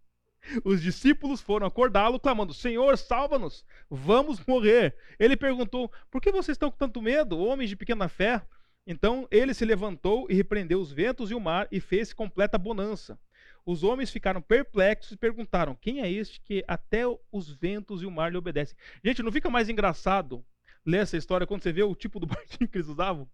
Os 0.64 0.82
discípulos 0.82 1.42
foram 1.42 1.66
acordá-lo, 1.66 2.20
clamando: 2.20 2.54
Senhor, 2.54 2.98
salva-nos, 2.98 3.66
vamos 3.90 4.40
morrer. 4.46 4.96
Ele 5.20 5.36
perguntou: 5.36 5.92
Por 6.12 6.22
que 6.22 6.32
vocês 6.32 6.56
estão 6.56 6.70
com 6.70 6.78
tanto 6.78 7.02
medo, 7.02 7.38
homens 7.40 7.70
de 7.70 7.76
pequena 7.76 8.08
fé? 8.08 8.42
Então 8.86 9.28
ele 9.30 9.54
se 9.54 9.66
levantou 9.66 10.28
e 10.30 10.34
repreendeu 10.34 10.80
os 10.80 10.92
ventos 10.92 11.30
e 11.30 11.36
o 11.36 11.40
mar 11.40 11.68
e 11.72 11.80
fez 11.80 12.14
completa 12.14 12.58
bonança. 12.58 13.20
Os 13.66 13.84
homens 13.84 14.10
ficaram 14.10 14.42
perplexos 14.42 15.12
e 15.12 15.18
perguntaram: 15.18 15.76
Quem 15.76 16.02
é 16.02 16.12
este 16.12 16.42
que 16.42 16.64
até 16.68 17.04
os 17.32 17.52
ventos 17.52 18.02
e 18.02 18.06
o 18.06 18.12
mar 18.12 18.32
lhe 18.32 18.38
obedecem? 18.38 18.78
Gente, 19.04 19.22
não 19.22 19.32
fica 19.32 19.50
mais 19.50 19.70
engraçado 19.70 20.44
ler 20.86 21.02
essa 21.02 21.18
história 21.18 21.46
quando 21.46 21.62
você 21.64 21.72
vê 21.72 21.84
o 21.84 21.96
tipo 21.96 22.20
do 22.20 22.26
barquinho 22.26 22.70
que 22.70 22.78
eles 22.78 22.88
usavam? 22.88 23.30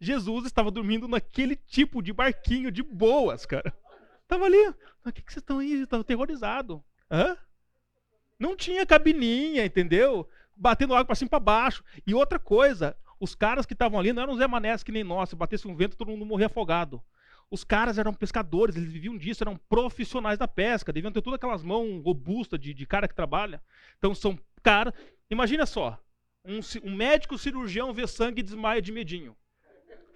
Jesus 0.00 0.46
estava 0.46 0.70
dormindo 0.70 1.06
naquele 1.06 1.54
tipo 1.54 2.02
de 2.02 2.12
barquinho 2.12 2.70
de 2.70 2.82
boas, 2.82 3.44
cara. 3.44 3.72
Tava 4.26 4.46
ali. 4.46 4.68
O 5.04 5.12
que, 5.12 5.22
que 5.22 5.32
vocês 5.32 5.42
estão 5.42 5.58
aí? 5.58 5.82
Estava 5.82 6.00
aterrorizado. 6.00 6.82
Hã? 7.10 7.36
Não 8.38 8.56
tinha 8.56 8.86
cabininha, 8.86 9.64
entendeu? 9.64 10.26
Batendo 10.56 10.94
água 10.94 11.04
para 11.04 11.14
cima 11.14 11.26
e 11.26 11.30
para 11.30 11.40
baixo. 11.40 11.84
E 12.06 12.14
outra 12.14 12.38
coisa, 12.38 12.96
os 13.18 13.34
caras 13.34 13.66
que 13.66 13.74
estavam 13.74 14.00
ali 14.00 14.12
não 14.12 14.22
eram 14.22 14.36
Zé 14.36 14.46
Manés 14.46 14.82
que 14.82 14.90
nem 14.90 15.04
nós. 15.04 15.28
Se 15.28 15.36
batesse 15.36 15.68
um 15.68 15.76
vento, 15.76 15.96
todo 15.96 16.10
mundo 16.10 16.24
morria 16.24 16.46
afogado. 16.46 17.02
Os 17.50 17.64
caras 17.64 17.98
eram 17.98 18.14
pescadores, 18.14 18.76
eles 18.76 18.92
viviam 18.92 19.18
disso, 19.18 19.42
eram 19.42 19.56
profissionais 19.68 20.38
da 20.38 20.46
pesca, 20.46 20.92
deviam 20.92 21.12
ter 21.12 21.20
todas 21.20 21.36
aquelas 21.36 21.62
mãos 21.64 22.02
robustas 22.02 22.58
de, 22.58 22.72
de 22.72 22.86
cara 22.86 23.08
que 23.08 23.14
trabalha. 23.14 23.60
Então 23.98 24.14
são 24.14 24.38
caras. 24.62 24.94
Imagina 25.28 25.66
só: 25.66 26.00
um, 26.44 26.60
um 26.84 26.96
médico 26.96 27.36
cirurgião 27.36 27.92
vê 27.92 28.06
sangue 28.06 28.40
e 28.40 28.44
desmaia 28.44 28.80
de 28.80 28.92
medinho. 28.92 29.36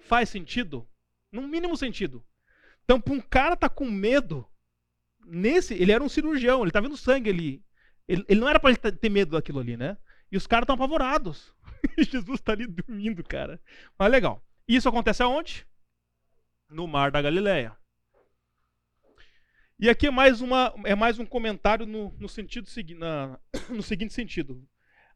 Faz 0.05 0.29
sentido? 0.29 0.87
No 1.31 1.47
mínimo 1.47 1.75
sentido. 1.75 2.25
Então, 2.83 3.01
para 3.01 3.13
um 3.13 3.21
cara 3.21 3.55
tá 3.55 3.67
com 3.67 3.89
medo, 3.89 4.47
nesse, 5.25 5.73
ele 5.73 5.91
era 5.91 6.03
um 6.03 6.09
cirurgião, 6.09 6.61
ele 6.61 6.71
tá 6.71 6.79
vendo 6.79 6.95
sangue 6.95 7.29
ali. 7.29 7.65
Ele, 8.07 8.23
ele 8.27 8.39
não 8.39 8.47
era 8.47 8.59
para 8.59 8.75
ter 8.75 9.09
medo 9.09 9.31
daquilo 9.31 9.59
ali, 9.59 9.75
né? 9.75 9.97
E 10.31 10.37
os 10.37 10.45
caras 10.45 10.63
estão 10.63 10.75
apavorados. 10.75 11.53
Jesus 11.97 12.39
está 12.39 12.51
ali 12.53 12.67
dormindo, 12.67 13.23
cara. 13.23 13.59
Mas 13.97 14.11
legal. 14.11 14.45
Isso 14.67 14.87
acontece 14.87 15.23
aonde? 15.23 15.65
No 16.69 16.87
Mar 16.87 17.11
da 17.11 17.21
Galileia. 17.21 17.75
E 19.79 19.89
aqui 19.89 20.07
é 20.07 20.11
mais, 20.11 20.39
uma, 20.39 20.73
é 20.85 20.95
mais 20.95 21.17
um 21.17 21.25
comentário 21.25 21.85
no, 21.85 22.15
no, 22.19 22.29
sentido, 22.29 22.67
na, 22.97 23.39
no 23.69 23.81
seguinte 23.81 24.13
sentido. 24.13 24.63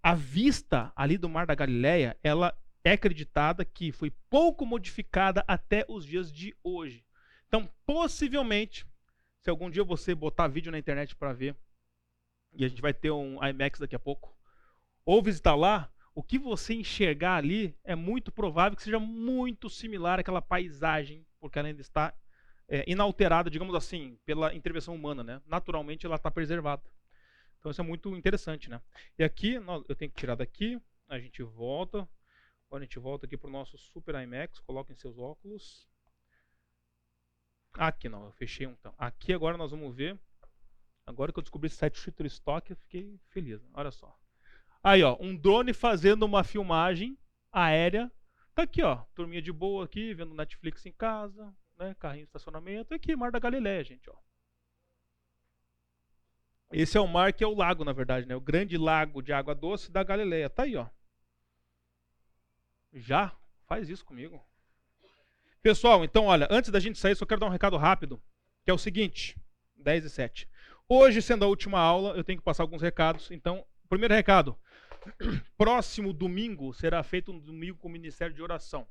A 0.01 0.15
vista 0.15 0.91
ali 0.95 1.17
do 1.17 1.29
Mar 1.29 1.45
da 1.45 1.53
Galileia, 1.53 2.17
ela 2.23 2.57
é 2.83 2.91
acreditada 2.91 3.65
que 3.65 3.91
foi 3.91 4.11
pouco 4.29 4.65
modificada 4.65 5.43
até 5.47 5.85
os 5.87 6.05
dias 6.05 6.31
de 6.31 6.55
hoje. 6.63 7.05
Então, 7.47 7.69
possivelmente, 7.85 8.85
se 9.41 9.49
algum 9.49 9.69
dia 9.69 9.83
você 9.83 10.13
botar 10.13 10.47
vídeo 10.47 10.71
na 10.71 10.79
internet 10.79 11.15
para 11.15 11.33
ver, 11.33 11.55
e 12.53 12.65
a 12.65 12.67
gente 12.67 12.81
vai 12.81 12.93
ter 12.93 13.11
um 13.11 13.43
IMAX 13.43 13.79
daqui 13.79 13.95
a 13.95 13.99
pouco, 13.99 14.35
ou 15.05 15.21
visitar 15.21 15.55
lá, 15.55 15.91
o 16.13 16.23
que 16.23 16.37
você 16.37 16.73
enxergar 16.73 17.35
ali 17.35 17.75
é 17.83 17.95
muito 17.95 18.31
provável 18.31 18.75
que 18.75 18.83
seja 18.83 18.99
muito 18.99 19.69
similar 19.69 20.19
àquela 20.19 20.41
paisagem, 20.41 21.25
porque 21.39 21.57
ela 21.57 21.67
ainda 21.67 21.81
está 21.81 22.13
é, 22.67 22.83
inalterada, 22.87 23.49
digamos 23.49 23.73
assim, 23.73 24.17
pela 24.25 24.53
intervenção 24.53 24.93
humana. 24.93 25.23
Né? 25.23 25.41
Naturalmente, 25.47 26.05
ela 26.05 26.15
está 26.15 26.29
preservada. 26.29 26.83
Então 27.59 27.71
isso 27.71 27.81
é 27.81 27.83
muito 27.83 28.15
interessante, 28.15 28.69
né? 28.69 28.81
E 29.17 29.23
aqui 29.23 29.55
eu 29.87 29.95
tenho 29.95 30.11
que 30.11 30.19
tirar 30.19 30.35
daqui, 30.35 30.79
a 31.09 31.19
gente 31.19 31.43
volta. 31.43 32.07
Agora 32.69 32.83
a 32.83 32.85
gente 32.85 32.99
volta 32.99 33.25
aqui 33.25 33.35
para 33.35 33.47
o 33.47 33.51
nosso 33.51 33.79
Super 33.79 34.13
IMAX, 34.13 34.59
coloquem 34.59 34.95
seus 34.95 35.17
óculos. 35.17 35.87
Aqui 37.73 38.07
não, 38.07 38.25
eu 38.25 38.31
fechei 38.31 38.67
um 38.67 38.71
então. 38.73 38.93
Aqui 38.95 39.33
agora 39.33 39.57
nós 39.57 39.71
vamos 39.71 39.95
ver. 39.95 40.19
Agora 41.03 41.33
que 41.33 41.39
eu 41.39 41.41
descobri 41.43 41.65
esse 41.65 41.77
site 41.77 41.97
Shutterstock, 41.97 42.69
eu 42.69 42.77
fiquei 42.77 43.19
feliz. 43.29 43.59
Olha 43.73 43.89
só. 43.89 44.15
Aí, 44.83 45.01
ó, 45.01 45.17
um 45.19 45.35
drone 45.35 45.73
fazendo 45.73 46.23
uma 46.23 46.43
filmagem 46.43 47.17
aérea. 47.51 48.11
Tá 48.53 48.61
aqui, 48.61 48.83
ó, 48.83 48.97
turminha 49.15 49.41
de 49.41 49.51
boa 49.51 49.85
aqui, 49.85 50.13
vendo 50.13 50.35
Netflix 50.35 50.85
em 50.85 50.91
casa, 50.91 51.51
né, 51.75 51.95
carrinho 51.95 52.25
de 52.25 52.29
estacionamento. 52.29 52.93
Aqui, 52.93 53.15
Mar 53.15 53.31
da 53.31 53.39
Galileia, 53.39 53.83
gente, 53.83 54.07
ó. 54.11 54.15
Esse 56.71 56.99
é 56.99 57.01
o 57.01 57.07
mar 57.07 57.33
que 57.33 57.43
é 57.43 57.47
o 57.47 57.55
lago, 57.55 57.83
na 57.83 57.93
verdade, 57.93 58.27
né? 58.27 58.35
O 58.35 58.41
grande 58.41 58.77
lago 58.77 59.23
de 59.23 59.33
água 59.33 59.55
doce 59.55 59.91
da 59.91 60.03
Galileia. 60.03 60.47
Tá 60.51 60.63
aí, 60.63 60.75
ó. 60.75 60.87
Já? 62.93 63.35
Faz 63.67 63.89
isso 63.89 64.05
comigo. 64.05 64.43
Pessoal, 65.61 66.03
então, 66.03 66.25
olha, 66.25 66.47
antes 66.49 66.71
da 66.71 66.79
gente 66.79 66.97
sair, 66.97 67.15
só 67.15 67.25
quero 67.25 67.41
dar 67.41 67.47
um 67.47 67.51
recado 67.51 67.77
rápido, 67.77 68.21
que 68.63 68.71
é 68.71 68.73
o 68.73 68.77
seguinte, 68.77 69.37
10 69.75 70.05
e 70.05 70.09
7. 70.09 70.49
Hoje, 70.87 71.21
sendo 71.21 71.45
a 71.45 71.47
última 71.47 71.79
aula, 71.79 72.15
eu 72.15 72.23
tenho 72.23 72.39
que 72.39 72.45
passar 72.45 72.63
alguns 72.63 72.81
recados. 72.81 73.29
Então, 73.29 73.65
primeiro 73.87 74.13
recado, 74.13 74.57
próximo 75.57 76.13
domingo 76.13 76.73
será 76.73 77.03
feito 77.03 77.31
um 77.31 77.39
domingo 77.39 77.77
com 77.77 77.87
o 77.87 77.91
Ministério 77.91 78.33
de 78.33 78.41
Oração. 78.41 78.87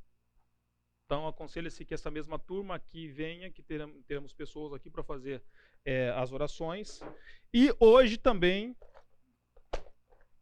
Então, 1.07 1.27
aconselho-se 1.27 1.85
que 1.87 1.95
essa 1.95 2.11
mesma 2.11 2.39
turma 2.39 2.75
aqui 2.75 3.09
venha, 3.09 3.51
que 3.51 3.63
teremos 3.63 4.33
pessoas 4.35 4.75
aqui 4.75 4.91
para 4.91 5.03
fazer 5.03 5.43
é, 5.85 6.11
as 6.11 6.33
orações. 6.33 7.01
E 7.53 7.75
hoje 7.81 8.19
também 8.19 8.77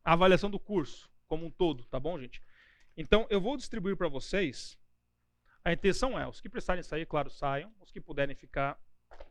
a 0.04 0.12
avaliação 0.12 0.50
do 0.50 0.58
curso 0.58 1.08
como 1.26 1.46
um 1.46 1.50
todo, 1.50 1.84
tá 1.84 1.98
bom, 1.98 2.18
gente? 2.18 2.40
Então, 2.96 3.26
eu 3.28 3.40
vou 3.40 3.56
distribuir 3.56 3.96
para 3.96 4.08
vocês. 4.08 4.78
A 5.64 5.72
intenção 5.72 6.18
é, 6.18 6.26
os 6.26 6.40
que 6.40 6.48
precisarem 6.48 6.82
sair, 6.82 7.04
claro, 7.06 7.28
saiam. 7.28 7.72
Os 7.80 7.90
que 7.90 8.00
puderem 8.00 8.34
ficar, 8.34 8.80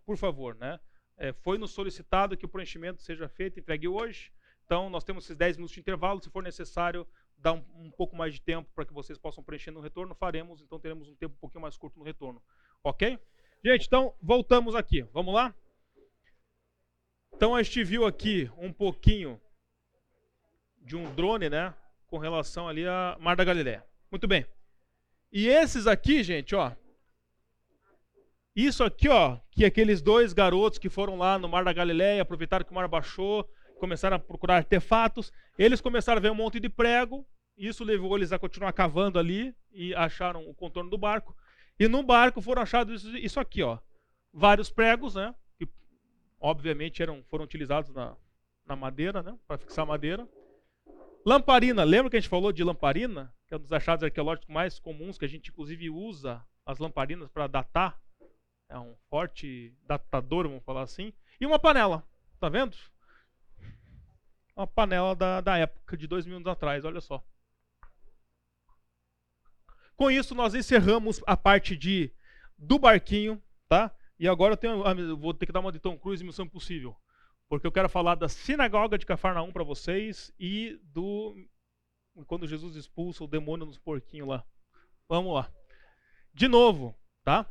por 0.06 0.18
favor, 0.18 0.56
né? 0.56 0.80
É, 1.18 1.34
foi 1.34 1.58
nos 1.58 1.72
solicitado 1.72 2.38
que 2.38 2.46
o 2.46 2.50
preenchimento 2.50 3.02
seja 3.02 3.28
feito, 3.28 3.60
entregue 3.60 3.88
hoje. 3.88 4.32
Então, 4.66 4.90
nós 4.90 5.04
temos 5.04 5.24
esses 5.24 5.36
10 5.36 5.58
minutos 5.58 5.74
de 5.74 5.80
intervalo. 5.80 6.22
Se 6.22 6.30
for 6.30 6.44
necessário, 6.44 7.08
dar 7.38 7.54
um, 7.54 7.66
um 7.76 7.92
pouco 7.92 8.16
mais 8.16 8.34
de 8.34 8.42
tempo 8.42 8.70
para 8.76 8.86
que 8.86 8.94
vocês 8.94 9.18
possam 9.18 9.44
preencher 9.44 9.72
no 9.72 9.80
retorno, 9.80 10.14
faremos. 10.14 10.62
Então, 10.62 10.80
teremos 10.80 11.08
um 11.08 11.16
tempo 11.16 11.36
um 11.36 11.40
pouquinho 11.40 11.62
mais 11.62 11.78
curto 11.78 11.98
no 11.98 12.06
retorno. 12.06 12.44
Ok? 12.84 13.18
Gente, 13.64 13.88
então, 13.88 14.14
voltamos 14.22 14.76
aqui. 14.76 15.02
Vamos 15.14 15.34
lá? 15.34 15.56
Então, 17.34 17.56
a 17.56 17.64
gente 17.64 17.84
viu 17.84 18.06
aqui 18.06 18.50
um 18.58 18.72
pouquinho 18.72 19.42
de 20.82 20.96
um 20.96 21.14
drone, 21.16 21.50
né? 21.50 21.74
Com 22.16 22.20
relação 22.20 22.70
ali 22.70 22.88
a 22.88 23.18
Mar 23.20 23.36
da 23.36 23.44
Galileia. 23.44 23.84
Muito 24.10 24.26
bem. 24.26 24.46
E 25.34 25.50
esses 25.50 25.86
aqui, 25.86 26.24
gente, 26.24 26.56
ó. 26.56 26.72
Isso 28.56 28.86
aqui, 28.86 29.10
ó, 29.10 29.38
que 29.52 29.66
aqueles 29.66 30.02
dois 30.02 30.32
garotos 30.32 30.80
que 30.80 30.88
foram 30.88 31.18
lá 31.18 31.38
no 31.38 31.50
Mar 31.50 31.66
da 31.66 31.74
Galileia, 31.74 32.22
aproveitaram 32.22 32.64
que 32.64 32.72
o 32.72 32.74
mar 32.74 32.88
baixou, 32.88 33.46
começaram 33.82 34.16
a 34.16 34.20
procurar 34.20 34.56
artefatos. 34.56 35.30
Eles 35.60 35.82
começaram 35.82 36.20
a 36.20 36.22
ver 36.22 36.32
um 36.32 36.36
monte 36.36 36.58
de 36.58 36.70
prego. 36.70 37.28
Isso 37.58 37.84
levou 37.84 38.16
eles 38.16 38.32
a 38.32 38.40
continuar 38.40 38.72
cavando 38.72 39.20
ali 39.20 39.54
e 39.74 39.94
acharam 39.94 40.50
o 40.50 40.54
contorno 40.54 40.90
do 40.90 40.98
barco. 40.98 41.36
E 41.78 41.86
no 41.86 42.02
barco 42.02 42.42
foram 42.42 42.62
achados 42.62 43.04
isso, 43.04 43.42
aqui, 43.42 43.62
ó. 43.62 43.78
Vários 44.32 44.72
pregos, 44.72 45.16
né? 45.16 45.36
Que 45.58 45.68
obviamente 46.40 47.04
eram, 47.04 47.22
foram 47.28 47.44
utilizados 47.44 47.92
na, 47.94 48.16
na 48.66 48.78
madeira, 48.78 49.22
né? 49.22 49.38
Para 49.46 49.58
fixar 49.58 49.86
madeira. 49.86 50.26
Lamparina, 51.26 51.84
lembra 51.84 52.10
que 52.10 52.18
a 52.18 52.20
gente 52.20 52.30
falou 52.30 52.52
de 52.52 52.64
lamparina? 52.64 53.34
Que 53.48 53.56
é 53.56 53.58
um 53.58 53.60
dos 53.60 53.74
achados 53.74 54.04
arqueológicos 54.04 54.48
mais 54.48 54.78
comuns, 54.80 55.18
que 55.18 55.26
a 55.26 55.28
gente 55.28 55.50
inclusive 55.50 55.90
usa 55.90 56.46
as 56.66 56.78
lamparinas 56.78 57.30
para 57.30 57.48
datar. 57.48 58.00
É 58.70 58.78
um 58.78 58.96
forte 59.10 59.76
datador, 59.88 60.48
vamos 60.48 60.64
falar 60.64 60.84
assim. 60.84 61.12
E 61.40 61.46
uma 61.46 61.58
panela, 61.58 62.08
tá 62.40 62.48
vendo? 62.48 62.78
uma 64.56 64.66
panela 64.66 65.16
da, 65.16 65.42
da 65.42 65.58
época, 65.58 65.98
de 65.98 66.08
dois 66.08 66.26
mil 66.26 66.38
anos 66.38 66.48
atrás, 66.48 66.86
olha 66.86 67.02
só. 67.02 67.24
Com 69.98 70.10
isso, 70.10 70.34
nós 70.34 70.56
encerramos 70.56 71.22
a 71.26 71.36
parte 71.36 71.76
de 71.76 72.12
do 72.58 72.80
barquinho, 72.80 73.42
tá? 73.68 73.94
E 74.18 74.28
agora 74.28 74.54
eu, 74.54 74.58
tenho, 74.58 74.84
eu 74.86 75.18
vou 75.18 75.34
ter 75.34 75.46
que 75.46 75.52
dar 75.52 75.60
uma 75.60 75.72
de 75.72 75.80
Tom 75.80 75.98
Cruise 75.98 76.24
Missão 76.24 76.46
Impossível. 76.46 76.96
Porque 77.48 77.68
eu 77.68 77.72
quero 77.72 77.90
falar 77.90 78.16
da 78.16 78.28
sinagoga 78.28 78.98
de 78.98 79.06
Cafarnaum 79.06 79.52
para 79.52 79.64
vocês 79.64 80.34
e 80.40 80.80
do. 80.84 81.36
Quando 82.28 82.48
Jesus 82.48 82.76
expulsa 82.76 83.24
o 83.24 83.28
demônio 83.28 83.66
nos 83.66 83.78
porquinhos 83.78 84.28
lá. 84.28 84.46
Vamos 85.08 85.34
lá. 85.34 85.52
De 86.34 86.48
novo, 86.48 86.96
tá? 87.24 87.46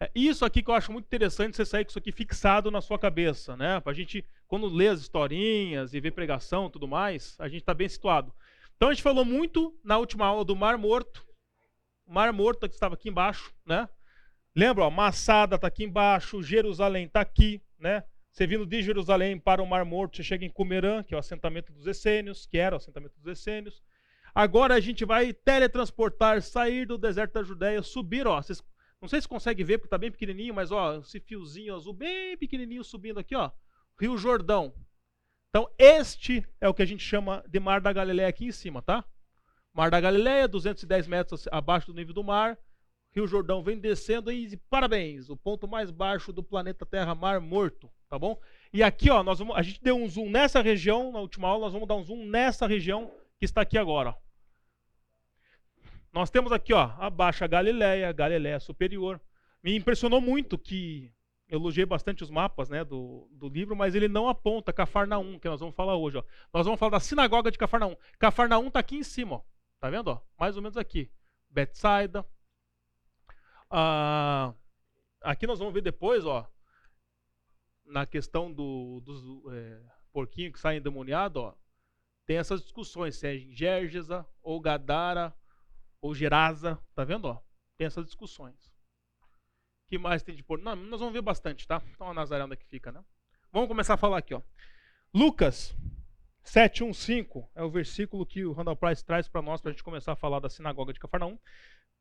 É 0.00 0.10
isso 0.14 0.44
aqui 0.44 0.62
que 0.62 0.70
eu 0.70 0.74
acho 0.74 0.92
muito 0.92 1.06
interessante 1.06 1.56
você 1.56 1.64
sair 1.64 1.84
com 1.84 1.90
isso 1.90 1.98
aqui 1.98 2.12
fixado 2.12 2.70
na 2.70 2.80
sua 2.80 2.98
cabeça, 2.98 3.56
né? 3.56 3.80
Pra 3.80 3.92
gente 3.92 4.24
quando 4.46 4.66
lê 4.66 4.88
as 4.88 5.00
historinhas 5.00 5.94
e 5.94 6.00
vê 6.00 6.10
pregação 6.10 6.66
e 6.66 6.70
tudo 6.70 6.86
mais, 6.86 7.36
a 7.40 7.48
gente 7.48 7.62
está 7.62 7.74
bem 7.74 7.88
situado. 7.88 8.32
Então 8.76 8.88
a 8.88 8.92
gente 8.92 9.02
falou 9.02 9.24
muito 9.24 9.78
na 9.82 9.98
última 9.98 10.26
aula 10.26 10.44
do 10.44 10.54
Mar 10.54 10.76
Morto. 10.76 11.26
O 12.06 12.12
Mar 12.12 12.32
Morto 12.32 12.68
que 12.68 12.74
estava 12.74 12.94
aqui 12.94 13.08
embaixo, 13.08 13.54
né? 13.64 13.88
Lembra, 14.54 14.84
ó, 14.84 14.90
Massada 14.90 15.56
está 15.56 15.66
aqui 15.66 15.84
embaixo, 15.84 16.42
Jerusalém 16.42 17.06
está 17.06 17.20
aqui, 17.20 17.60
né? 17.78 18.04
Você 18.30 18.46
vindo 18.46 18.66
de 18.66 18.82
Jerusalém 18.82 19.38
para 19.38 19.62
o 19.62 19.66
Mar 19.66 19.84
Morto, 19.84 20.16
você 20.16 20.22
chega 20.24 20.44
em 20.44 20.50
Cumerã, 20.50 21.02
que 21.02 21.14
é 21.14 21.16
o 21.16 21.20
assentamento 21.20 21.72
dos 21.72 21.86
essênios, 21.86 22.46
que 22.46 22.58
era 22.58 22.74
o 22.74 22.78
assentamento 22.78 23.14
dos 23.16 23.26
essênios. 23.26 23.82
Agora 24.34 24.74
a 24.74 24.80
gente 24.80 25.04
vai 25.04 25.32
teletransportar, 25.32 26.42
sair 26.42 26.86
do 26.86 26.98
deserto 26.98 27.34
da 27.34 27.42
Judéia, 27.44 27.80
subir, 27.82 28.26
ó. 28.26 28.42
Vocês, 28.42 28.60
não 29.00 29.08
sei 29.08 29.20
se 29.20 29.28
consegue 29.28 29.62
ver 29.62 29.78
porque 29.78 29.86
está 29.86 29.96
bem 29.96 30.10
pequenininho, 30.10 30.52
mas 30.52 30.72
ó, 30.72 30.98
esse 30.98 31.20
fiozinho 31.20 31.76
azul 31.76 31.92
bem 31.92 32.36
pequenininho 32.36 32.82
subindo 32.82 33.20
aqui, 33.20 33.36
ó. 33.36 33.52
Rio 34.00 34.18
Jordão. 34.18 34.74
Então, 35.50 35.70
este 35.78 36.44
é 36.60 36.68
o 36.68 36.74
que 36.74 36.82
a 36.82 36.86
gente 36.86 37.04
chama 37.04 37.44
de 37.48 37.60
Mar 37.60 37.80
da 37.80 37.92
Galileia 37.92 38.28
aqui 38.28 38.46
em 38.46 38.50
cima, 38.50 38.82
tá? 38.82 39.04
Mar 39.72 39.88
da 39.90 40.00
Galileia, 40.00 40.48
210 40.48 41.06
metros 41.06 41.46
abaixo 41.52 41.86
do 41.86 41.94
nível 41.94 42.12
do 42.12 42.24
mar. 42.24 42.58
Rio 43.14 43.28
Jordão 43.28 43.62
vem 43.62 43.78
descendo 43.78 44.32
e 44.32 44.56
parabéns, 44.68 45.30
o 45.30 45.36
ponto 45.36 45.68
mais 45.68 45.90
baixo 45.90 46.32
do 46.32 46.42
planeta 46.42 46.84
Terra, 46.84 47.14
Mar 47.14 47.40
Morto, 47.40 47.88
tá 48.08 48.18
bom? 48.18 48.40
E 48.72 48.82
aqui, 48.82 49.08
ó, 49.08 49.22
nós 49.22 49.38
vamos, 49.38 49.56
a 49.56 49.62
gente 49.62 49.80
deu 49.80 49.96
um 49.96 50.08
zoom 50.08 50.28
nessa 50.28 50.60
região, 50.60 51.12
na 51.12 51.20
última 51.20 51.46
aula, 51.46 51.66
nós 51.66 51.72
vamos 51.72 51.86
dar 51.86 51.94
um 51.94 52.02
zoom 52.02 52.26
nessa 52.26 52.66
região 52.66 53.12
que 53.38 53.44
está 53.44 53.60
aqui 53.60 53.78
agora. 53.78 54.16
Nós 56.12 56.28
temos 56.28 56.50
aqui, 56.50 56.72
ó, 56.72 56.92
a 56.98 57.08
Baixa 57.08 57.46
Galileia, 57.46 58.10
Galileia 58.12 58.58
Superior. 58.58 59.20
Me 59.62 59.76
impressionou 59.76 60.20
muito 60.20 60.58
que 60.58 61.12
eu 61.48 61.60
elogiei 61.60 61.86
bastante 61.86 62.24
os 62.24 62.30
mapas 62.30 62.68
né, 62.68 62.84
do, 62.84 63.28
do 63.30 63.48
livro, 63.48 63.76
mas 63.76 63.94
ele 63.94 64.08
não 64.08 64.28
aponta 64.28 64.72
Cafarnaum, 64.72 65.38
que 65.38 65.48
nós 65.48 65.60
vamos 65.60 65.74
falar 65.74 65.96
hoje. 65.96 66.18
Ó. 66.18 66.24
Nós 66.52 66.66
vamos 66.66 66.80
falar 66.80 66.90
da 66.90 67.00
sinagoga 67.00 67.50
de 67.50 67.58
Cafarnaum. 67.58 67.96
Cafarnaum 68.18 68.68
está 68.68 68.80
aqui 68.80 68.96
em 68.96 69.04
cima, 69.04 69.36
ó. 69.36 69.42
tá 69.78 69.88
vendo? 69.88 70.08
Ó? 70.08 70.20
Mais 70.38 70.56
ou 70.56 70.62
menos 70.62 70.76
aqui. 70.76 71.10
Betsaida. 71.48 72.26
Ah, 73.76 74.54
aqui 75.20 75.48
nós 75.48 75.58
vamos 75.58 75.74
ver 75.74 75.80
depois, 75.80 76.24
ó, 76.24 76.48
na 77.84 78.06
questão 78.06 78.52
do, 78.52 79.00
dos 79.00 79.52
é, 79.52 79.82
porquinhos 80.12 80.52
que 80.52 80.60
saem 80.60 80.78
endemoniados, 80.78 81.42
ó, 81.42 81.58
tem 82.24 82.36
essas 82.36 82.62
discussões, 82.62 83.16
se 83.16 83.26
é 83.26 83.36
Gérgesa, 83.52 84.24
ou 84.40 84.60
Gadara, 84.60 85.34
ou 86.00 86.14
Gerasa, 86.14 86.78
tá 86.94 87.02
vendo? 87.02 87.24
Ó? 87.24 87.42
Tem 87.76 87.84
essas 87.84 88.06
discussões 88.06 88.72
que 89.88 89.98
mais 89.98 90.22
tem 90.22 90.36
de? 90.36 90.44
Não, 90.62 90.76
nós 90.76 91.00
vamos 91.00 91.12
ver 91.12 91.22
bastante, 91.22 91.66
tá? 91.66 91.82
Então 91.90 92.08
a 92.08 92.14
Nazaré 92.14 92.44
onde 92.44 92.54
é 92.54 92.56
que 92.56 92.66
fica, 92.66 92.92
né? 92.92 93.04
Vamos 93.52 93.68
começar 93.68 93.94
a 93.94 93.96
falar 93.98 94.18
aqui, 94.18 94.34
ó. 94.34 94.42
Lucas 95.12 95.76
7:15 96.44 97.48
é 97.54 97.62
o 97.64 97.70
versículo 97.70 98.24
que 98.24 98.44
o 98.44 98.52
Randall 98.52 98.76
Price 98.76 99.04
traz 99.04 99.28
para 99.28 99.42
nós 99.42 99.60
para 99.60 99.70
a 99.70 99.72
gente 99.72 99.84
começar 99.84 100.12
a 100.12 100.16
falar 100.16 100.40
da 100.40 100.48
sinagoga 100.48 100.92
de 100.92 101.00
Cafarnaum. 101.00 101.38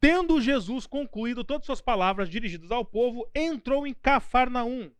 Tendo 0.03 0.41
Jesus 0.41 0.85
concluído 0.85 1.45
todas 1.45 1.61
as 1.61 1.65
suas 1.67 1.81
palavras 1.81 2.27
dirigidas 2.27 2.71
ao 2.71 2.83
povo, 2.83 3.25
entrou 3.33 3.87
em 3.87 3.93
Cafarnaum. 3.93 4.91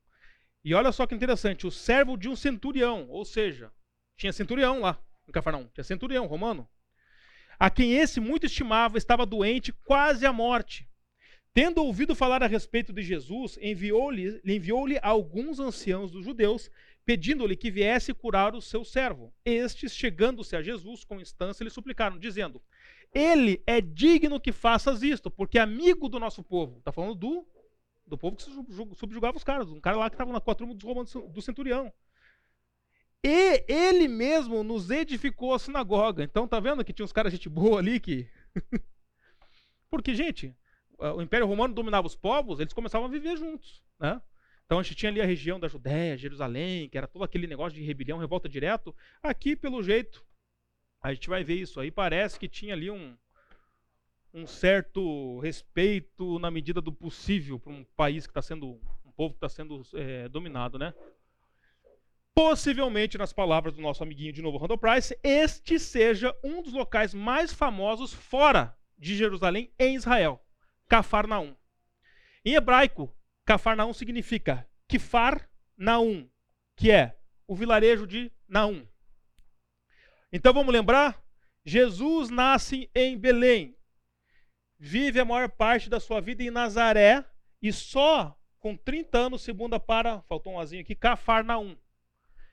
E 0.64 0.74
olha 0.74 0.94
só 0.94 1.06
que 1.06 1.14
interessante, 1.14 1.68
o 1.68 1.72
servo 1.72 2.16
de 2.16 2.30
um 2.30 2.38
centurião, 2.38 3.10
ou 3.10 3.26
seja, 3.26 3.70
tinha 4.16 4.32
centurião 4.32 4.80
lá 4.80 4.98
em 5.28 5.32
Cafarnaum, 5.34 5.68
tinha 5.74 5.84
centurião 5.84 6.26
romano, 6.26 6.66
a 7.60 7.70
quem 7.70 7.98
esse 7.98 8.22
muito 8.22 8.46
estimava, 8.46 8.98
estava 8.98 9.26
doente, 9.26 9.74
quase 9.74 10.26
à 10.26 10.32
morte. 10.32 10.88
Tendo 11.54 11.84
ouvido 11.84 12.16
falar 12.16 12.42
a 12.42 12.48
respeito 12.48 12.94
de 12.94 13.02
Jesus, 13.02 13.60
enviou-lhe 13.62 14.40
enviou 14.46 14.86
alguns 15.02 15.60
anciãos 15.60 16.12
dos 16.12 16.24
judeus, 16.24 16.72
pedindo-lhe 17.06 17.58
que 17.58 17.70
viesse 17.70 18.14
curar 18.14 18.56
o 18.56 18.62
seu 18.62 18.86
servo. 18.86 19.34
Estes, 19.44 19.94
chegando-se 19.94 20.56
a 20.56 20.62
Jesus 20.62 21.04
com 21.04 21.20
instância, 21.20 21.66
lhe 21.66 21.70
suplicaram, 21.70 22.18
dizendo: 22.18 22.64
Ele 23.14 23.62
é 23.68 23.80
digno 23.80 24.40
que 24.40 24.52
faças 24.52 25.04
isto, 25.04 25.30
porque 25.30 25.58
é 25.58 25.62
amigo 25.62 26.10
do 26.10 26.20
nosso 26.20 26.42
povo. 26.44 26.80
Está 26.80 26.92
falando 26.92 27.16
do, 27.16 27.48
do 28.08 28.18
povo 28.18 28.36
que 28.36 28.44
subjugava 28.96 29.38
os 29.38 29.44
caras, 29.44 29.70
um 29.70 29.80
cara 29.80 29.98
lá 29.98 30.10
que 30.10 30.16
estava 30.16 30.32
na 30.32 30.42
quatro 30.42 30.66
dos 30.74 30.84
romanos 30.84 31.14
do 31.14 31.42
centurião. 31.42 31.94
E 33.24 33.64
ele 33.68 34.08
mesmo 34.08 34.64
nos 34.64 34.90
edificou 34.90 35.54
a 35.54 35.60
sinagoga. 35.60 36.24
Então 36.24 36.48
tá 36.48 36.60
vendo 36.60 36.84
que 36.84 36.92
tinha 36.92 37.06
uns 37.06 37.14
caras 37.14 37.32
gente 37.32 37.48
boa 37.48 37.80
ali 37.80 38.00
que 38.00 38.28
Porque, 39.90 40.16
gente, 40.16 40.56
o 40.98 41.22
Império 41.22 41.46
Romano 41.46 41.74
dominava 41.74 42.08
os 42.08 42.16
povos, 42.16 42.60
eles 42.60 42.74
começavam 42.74 43.08
a 43.08 43.12
viver 43.12 43.38
juntos, 43.38 43.84
né? 44.00 44.20
Então 44.66 44.80
a 44.80 44.84
gente 44.84 44.96
tinha 44.96 45.12
ali 45.12 45.22
a 45.22 45.26
região 45.26 45.60
da 45.60 45.68
Judéia, 45.68 46.18
Jerusalém, 46.18 46.90
que 46.90 46.98
era 46.98 47.08
todo 47.08 47.24
aquele 47.24 47.46
negócio 47.46 47.78
de 47.78 47.86
rebelião, 47.86 48.18
revolta 48.18 48.50
direto. 48.50 48.96
Aqui, 49.22 49.56
pelo 49.56 49.84
jeito, 49.84 50.26
a 51.04 51.14
gente 51.14 51.30
vai 51.30 51.44
ver 51.44 51.56
isso 51.56 51.80
aí. 51.82 51.92
Parece 51.92 52.40
que 52.40 52.48
tinha 52.48 52.74
ali 52.74 52.90
um, 52.90 53.16
um 54.34 54.48
certo 54.48 55.40
respeito 55.40 56.40
na 56.40 56.50
medida 56.50 56.80
do 56.80 56.94
possível 56.94 57.60
para 57.60 57.74
um 57.74 57.84
país 57.96 58.26
que 58.26 58.32
está 58.32 58.42
sendo, 58.42 58.80
um 59.06 59.12
povo 59.12 59.34
que 59.34 59.46
está 59.46 59.50
sendo 59.50 59.86
é, 59.94 60.30
dominado, 60.30 60.80
né? 60.80 60.94
Possivelmente, 62.34 63.18
nas 63.18 63.34
palavras 63.34 63.76
do 63.76 63.82
nosso 63.82 64.02
amiguinho 64.02 64.34
de 64.34 64.42
novo, 64.42 64.58
Randall 64.58 64.78
Price, 64.78 65.16
este 65.22 65.78
seja 65.78 66.36
um 66.44 66.64
dos 66.64 66.74
locais 66.74 67.14
mais 67.14 67.54
famosos 67.54 68.12
fora 68.14 68.76
de 68.98 69.16
Jerusalém 69.16 69.72
em 69.78 69.96
Israel, 69.96 70.44
Cafarnaum. 70.88 71.56
Em 72.44 72.56
hebraico, 72.56 73.14
Cafarnaum 73.46 73.94
significa 73.94 74.68
Kifar 74.88 75.48
Naum, 75.78 76.28
que 76.76 76.90
é 76.90 77.20
o 77.46 77.56
vilarejo 77.56 78.08
de 78.08 78.32
Naum. 78.48 78.88
Então 80.36 80.52
vamos 80.52 80.74
lembrar? 80.74 81.24
Jesus 81.64 82.32
nasce 82.32 82.90
em 82.96 83.16
Belém, 83.16 83.78
vive 84.80 85.20
a 85.20 85.26
maior 85.26 85.48
parte 85.48 85.92
da 85.92 86.00
sua 86.00 86.20
vida 86.20 86.42
em 86.42 86.50
Nazaré 86.50 87.24
e 87.62 87.72
só 87.72 88.36
com 88.60 88.76
30 88.76 89.16
anos 89.16 89.44
se 89.44 89.54
muda 89.54 89.80
para, 89.80 90.24
faltou 90.24 90.54
um 90.54 90.60
azinho 90.60 90.82
aqui, 90.82 90.96
Cafarnaum. 90.96 91.78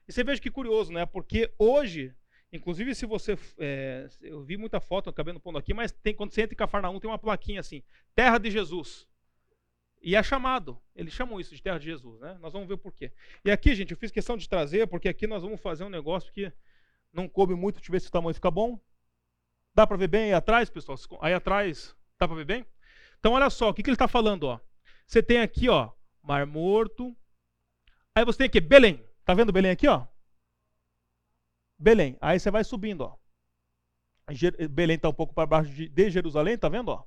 E 0.07 0.13
você 0.13 0.23
veja 0.23 0.43
que 0.43 0.51
curioso, 0.51 0.93
né? 0.93 1.07
Porque 1.07 1.51
hoje, 1.59 2.15
inclusive 2.53 2.95
se 2.95 3.07
você, 3.07 3.39
é, 3.59 4.07
eu 4.21 4.43
vi 4.43 4.59
muita 4.59 4.79
foto, 4.79 5.09
acabei 5.09 5.33
pondo 5.39 5.57
aqui, 5.57 5.73
mas 5.73 5.91
tem, 5.91 6.15
quando 6.15 6.33
você 6.33 6.43
entra 6.43 6.53
em 6.53 6.59
Cafarnaum 6.59 7.01
tem 7.01 7.11
uma 7.11 7.19
plaquinha 7.19 7.61
assim, 7.61 7.83
Terra 8.15 8.37
de 8.37 8.51
Jesus. 8.51 9.09
E 10.03 10.15
é 10.15 10.23
chamado, 10.23 10.79
eles 10.95 11.15
chamam 11.15 11.41
isso 11.41 11.55
de 11.55 11.63
Terra 11.63 11.79
de 11.79 11.87
Jesus, 11.87 12.21
né? 12.21 12.37
Nós 12.43 12.53
vamos 12.53 12.69
ver 12.69 12.75
o 12.75 12.79
porquê. 12.79 13.11
E 13.43 13.51
aqui, 13.51 13.75
gente, 13.75 13.93
eu 13.93 13.97
fiz 13.97 14.11
questão 14.11 14.37
de 14.37 14.47
trazer, 14.47 14.87
porque 14.87 15.09
aqui 15.09 15.27
nós 15.27 15.43
vamos 15.43 15.63
fazer 15.63 15.85
um 15.85 15.91
negócio 15.91 16.31
que 16.31 16.53
não 17.13 17.29
coube 17.29 17.55
muito, 17.55 17.77
deixa 17.77 17.91
eu 17.91 17.93
ver 17.93 18.01
se 18.01 18.09
o 18.09 18.13
tamanho 18.13 18.35
fica 18.35 18.51
bom. 18.51 18.79
Dá 19.75 19.87
para 19.87 19.97
ver 19.97 20.09
bem 20.09 20.25
aí 20.25 20.35
atrás, 20.35 20.69
pessoal? 20.69 20.99
Aí 21.21 21.33
atrás 21.33 21.97
Dá 22.21 22.29
para 22.29 22.37
ver 22.37 22.45
bem? 22.45 22.67
Então, 23.19 23.33
olha 23.33 23.49
só, 23.49 23.71
o 23.71 23.75
que, 23.75 23.83
que 23.83 23.89
ele 23.89 23.95
está 23.95 24.07
falando? 24.07 24.45
Ó? 24.45 24.61
Você 25.07 25.23
tem 25.23 25.41
aqui, 25.41 25.71
ó, 25.71 25.91
Mar 26.23 26.47
Morto. 26.47 27.17
Aí 28.15 28.27
você 28.27 28.39
tem 28.39 28.47
aqui, 28.47 28.61
Belém. 28.61 29.03
Tá 29.25 29.33
vendo 29.33 29.51
Belém 29.51 29.71
aqui, 29.71 29.89
ó? 29.89 30.07
Belém. 31.79 32.19
Aí 32.21 32.39
você 32.39 32.51
vai 32.51 32.63
subindo, 32.63 33.01
ó. 33.01 33.17
Belém 34.71 34.97
está 34.97 35.09
um 35.09 35.15
pouco 35.15 35.33
para 35.33 35.47
baixo 35.47 35.73
de, 35.73 36.11
Jerusalém, 36.11 36.59
tá 36.59 36.69
vendo, 36.69 36.91
ó? 36.91 37.05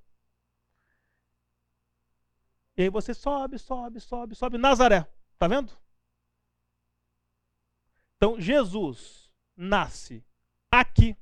E 2.75 2.81
aí 2.81 2.89
você 2.89 3.13
sobe, 3.13 3.59
sobe, 3.59 3.99
sobe, 3.99 4.33
sobe. 4.33 4.57
Nazaré, 4.57 5.07
tá 5.37 5.47
vendo? 5.47 5.71
Então, 8.17 8.41
Jesus 8.41 9.22
nasce 9.55 10.25
aqui. 10.71 11.17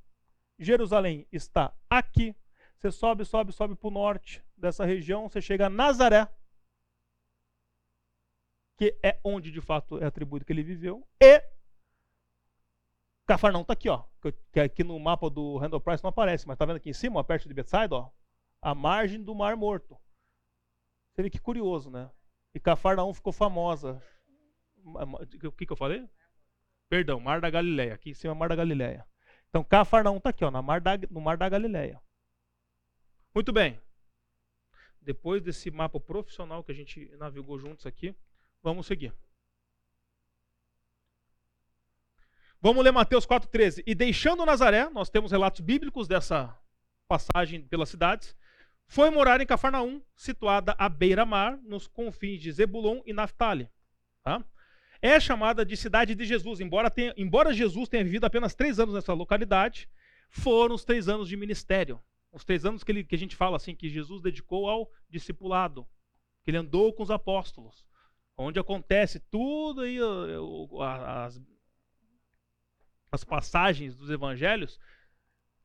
Jerusalém 0.58 1.28
está 1.32 1.74
aqui. 1.90 2.36
Você 2.78 2.92
sobe, 2.92 3.26
sobe, 3.26 3.52
sobe 3.52 3.76
para 3.76 3.88
o 3.88 3.92
norte 3.92 4.44
dessa 4.58 4.86
região, 4.86 5.28
você 5.28 5.42
chega 5.42 5.68
a 5.68 5.70
Nazaré, 5.70 6.28
que 8.78 8.98
é 9.04 9.20
onde 9.24 9.52
de 9.52 9.62
fato 9.62 10.00
é 10.00 10.06
atribuído 10.06 10.46
que 10.46 10.54
ele 10.54 10.64
viveu, 10.64 11.08
e 11.20 11.44
Cafarnaum 13.26 13.62
está 13.62 13.74
aqui, 13.74 13.90
ó, 13.90 14.04
que 14.52 14.60
aqui 14.60 14.84
no 14.84 15.00
mapa 15.00 15.30
do 15.30 15.58
Randall 15.58 15.80
Price 15.80 16.04
não 16.04 16.10
aparece, 16.10 16.48
mas 16.48 16.56
está 16.56 16.66
vendo 16.66 16.78
aqui 16.78 16.90
em 16.90 16.94
cima, 16.94 17.24
perto 17.24 17.48
de 17.48 17.54
Bethsaida, 17.54 17.96
ó, 17.96 18.10
a 18.62 18.74
margem 18.74 19.22
do 19.22 19.34
Mar 19.36 19.56
Morto. 19.56 19.98
Você 21.14 21.24
vê 21.24 21.30
que 21.30 21.40
curioso, 21.40 21.90
né? 21.90 22.10
E 22.54 22.60
Cafarnaum 22.60 23.14
ficou 23.14 23.32
famosa. 23.32 24.02
O 24.84 25.52
que, 25.52 25.66
que 25.66 25.72
eu 25.72 25.78
falei? 25.78 26.08
Perdão, 26.92 27.22
Mar 27.22 27.40
da 27.40 27.50
Galileia. 27.50 27.94
Aqui 27.94 28.10
em 28.10 28.14
cima 28.14 28.34
é 28.34 28.36
Mar 28.36 28.50
da 28.50 28.56
Galileia. 28.58 29.08
Então 29.48 29.64
Cafarnaum 29.64 30.18
está 30.18 30.30
aqui, 30.30 30.44
ó, 30.44 30.52
na 30.52 30.62
mar 30.62 30.82
da, 30.82 30.98
no 31.10 31.22
Mar 31.22 31.38
da 31.38 31.48
Galileia. 31.48 32.02
Muito 33.34 33.54
bem. 33.54 33.80
Depois 35.00 35.42
desse 35.42 35.72
mapa 35.72 36.02
profissional 36.02 36.62
que 36.66 36.72
a 36.74 36.76
gente 36.76 37.10
navegou 37.16 37.58
juntos 37.58 37.86
aqui, 37.86 38.14
vamos 38.62 38.88
seguir. 38.88 39.14
Vamos 42.60 42.84
ler 42.84 42.92
Mateus 42.92 43.26
4,13. 43.26 43.84
E 43.88 43.96
deixando 43.96 44.46
Nazaré, 44.46 44.90
nós 44.90 45.10
temos 45.10 45.32
relatos 45.32 45.62
bíblicos 45.62 46.10
dessa 46.10 46.60
passagem 47.08 47.66
pelas 47.68 47.88
cidades, 47.88 48.36
foi 48.86 49.10
morar 49.10 49.40
em 49.40 49.46
Cafarnaum, 49.46 50.04
situada 50.14 50.76
à 50.78 50.90
beira-mar, 50.90 51.58
nos 51.64 51.88
confins 51.88 52.42
de 52.42 52.52
Zebulon 52.52 53.02
e 53.06 53.14
Naphtali. 53.14 53.70
Tá? 54.24 54.44
É 55.02 55.20
chamada 55.20 55.66
de 55.66 55.76
cidade 55.76 56.14
de 56.14 56.26
Jesus, 56.26 56.60
embora, 56.60 56.90
tenha, 56.90 57.14
embora 57.18 57.54
Jesus 57.54 57.90
tenha 57.90 58.04
vivido 58.04 58.26
apenas 58.26 58.54
três 58.54 58.80
anos 58.80 58.94
nessa 58.94 59.14
localidade, 59.14 59.90
foram 60.30 60.76
os 60.76 60.86
três 60.86 61.10
anos 61.10 61.28
de 61.28 61.36
ministério 61.36 62.00
os 62.32 62.46
três 62.46 62.66
anos 62.66 62.84
que, 62.84 62.92
ele, 62.92 63.04
que 63.04 63.16
a 63.16 63.18
gente 63.18 63.36
fala 63.36 63.58
assim, 63.58 63.76
que 63.76 63.90
Jesus 63.90 64.22
dedicou 64.22 64.70
ao 64.70 64.90
discipulado, 65.10 65.86
que 66.44 66.52
ele 66.52 66.58
andou 66.58 66.94
com 66.94 67.04
os 67.04 67.12
apóstolos, 67.12 67.86
onde 68.38 68.60
acontece 68.60 69.20
tudo 69.20 69.82
aí, 69.82 69.98
as, 70.80 71.42
as 73.12 73.24
passagens 73.24 73.96
dos 73.96 74.10
evangelhos, 74.10 74.80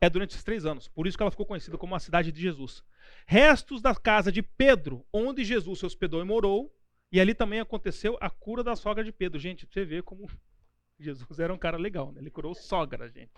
é 0.01 0.11
durante 0.11 0.31
esses 0.31 0.45
três 0.45 0.67
anos. 0.67 0.89
Por 0.89 1.07
isso 1.07 1.17
que 1.17 1.23
ela 1.23 1.31
ficou 1.31 1.47
conhecida 1.47 1.79
como 1.79 1.95
a 1.95 2.01
cidade 2.01 2.33
de 2.33 2.41
Jesus. 2.41 2.85
Restos 3.27 3.81
da 3.81 3.95
casa 3.95 4.31
de 4.31 4.43
Pedro, 4.43 5.07
onde 5.13 5.45
Jesus 5.45 5.79
se 5.79 5.87
hospedou 5.87 6.21
e 6.21 6.25
morou, 6.25 6.76
e 7.17 7.21
ali 7.21 7.35
também 7.35 7.61
aconteceu 7.61 8.19
a 8.21 8.29
cura 8.29 8.63
da 8.63 8.77
sogra 8.77 9.03
de 9.03 9.11
Pedro. 9.11 9.39
Gente, 9.39 9.67
você 9.67 9.87
vê 9.87 10.03
como 10.03 10.31
Jesus 11.01 11.39
era 11.39 11.53
um 11.53 11.57
cara 11.57 11.79
legal, 11.79 12.13
né? 12.13 12.21
Ele 12.21 12.31
curou 12.31 12.55
sogra, 12.55 13.09
gente. 13.09 13.33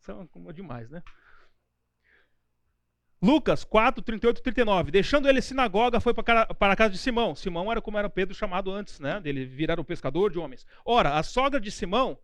Isso 0.00 0.12
é 0.12 0.52
demais, 0.52 0.88
né? 0.88 1.02
Lucas 3.20 3.64
4, 3.64 4.04
38 4.04 4.38
e 4.38 4.42
39. 4.42 4.92
Deixando 4.92 5.28
ele 5.28 5.42
sinagoga, 5.42 5.98
foi 5.98 6.14
para 6.14 6.46
a 6.48 6.76
casa 6.76 6.90
de 6.90 6.98
Simão. 6.98 7.34
Simão 7.34 7.72
era 7.72 7.82
como 7.82 7.98
era 7.98 8.08
Pedro 8.08 8.36
chamado 8.36 8.70
antes, 8.70 9.00
né? 9.00 9.20
Dele 9.20 9.44
virar 9.44 9.80
o 9.80 9.84
pescador 9.84 10.30
de 10.30 10.38
homens. 10.38 10.64
Ora, 10.84 11.18
a 11.18 11.22
sogra 11.24 11.60
de 11.60 11.72
Simão 11.72 12.16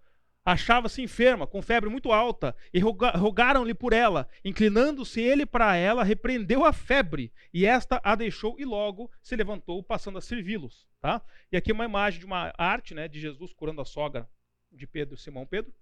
achava-se 0.45 1.01
enferma, 1.01 1.47
com 1.47 1.63
febre 1.63 1.89
muito 1.89 2.13
alta, 2.13 2.55
e 2.73 2.79
rogaram-lhe 2.79 3.75
por 3.75 3.93
ela. 3.93 4.29
Inclinando-se 4.45 5.21
ele 5.21 5.47
para 5.47 5.75
ela, 5.77 6.05
repreendeu 6.05 6.65
a 6.65 6.73
febre, 6.73 7.33
e 7.53 7.65
esta 7.65 8.01
a 8.05 8.15
deixou 8.15 8.57
e 8.59 8.65
logo 8.65 9.11
se 9.23 9.35
levantou, 9.35 9.83
passando 9.83 10.19
a 10.19 10.21
servi-los. 10.21 10.87
Tá? 11.01 11.23
E 11.51 11.57
aqui 11.57 11.73
uma 11.73 11.85
imagem 11.85 12.21
de 12.21 12.27
uma 12.27 12.53
arte 12.59 12.95
né, 12.95 13.09
de 13.09 13.21
Jesus 13.21 13.53
curando 13.53 13.81
a 13.81 13.85
sogra 13.85 14.29
de 14.71 14.87
Pedro, 14.87 15.17
Simão 15.17 15.47
Pedro. 15.47 15.73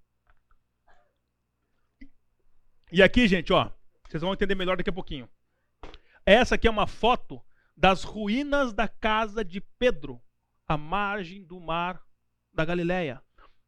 E 2.92 3.02
aqui, 3.02 3.26
gente, 3.26 3.52
ó, 3.52 3.70
vocês 4.08 4.22
vão 4.22 4.32
entender 4.32 4.54
melhor 4.54 4.76
daqui 4.76 4.90
a 4.90 4.92
pouquinho. 4.92 5.28
Essa 6.24 6.54
aqui 6.54 6.68
é 6.68 6.70
uma 6.70 6.86
foto 6.86 7.42
das 7.76 8.04
ruínas 8.04 8.72
da 8.72 8.86
casa 8.86 9.44
de 9.44 9.60
Pedro, 9.60 10.20
à 10.68 10.76
margem 10.76 11.42
do 11.42 11.58
mar 11.58 12.00
da 12.52 12.64
Galileia. 12.64 13.22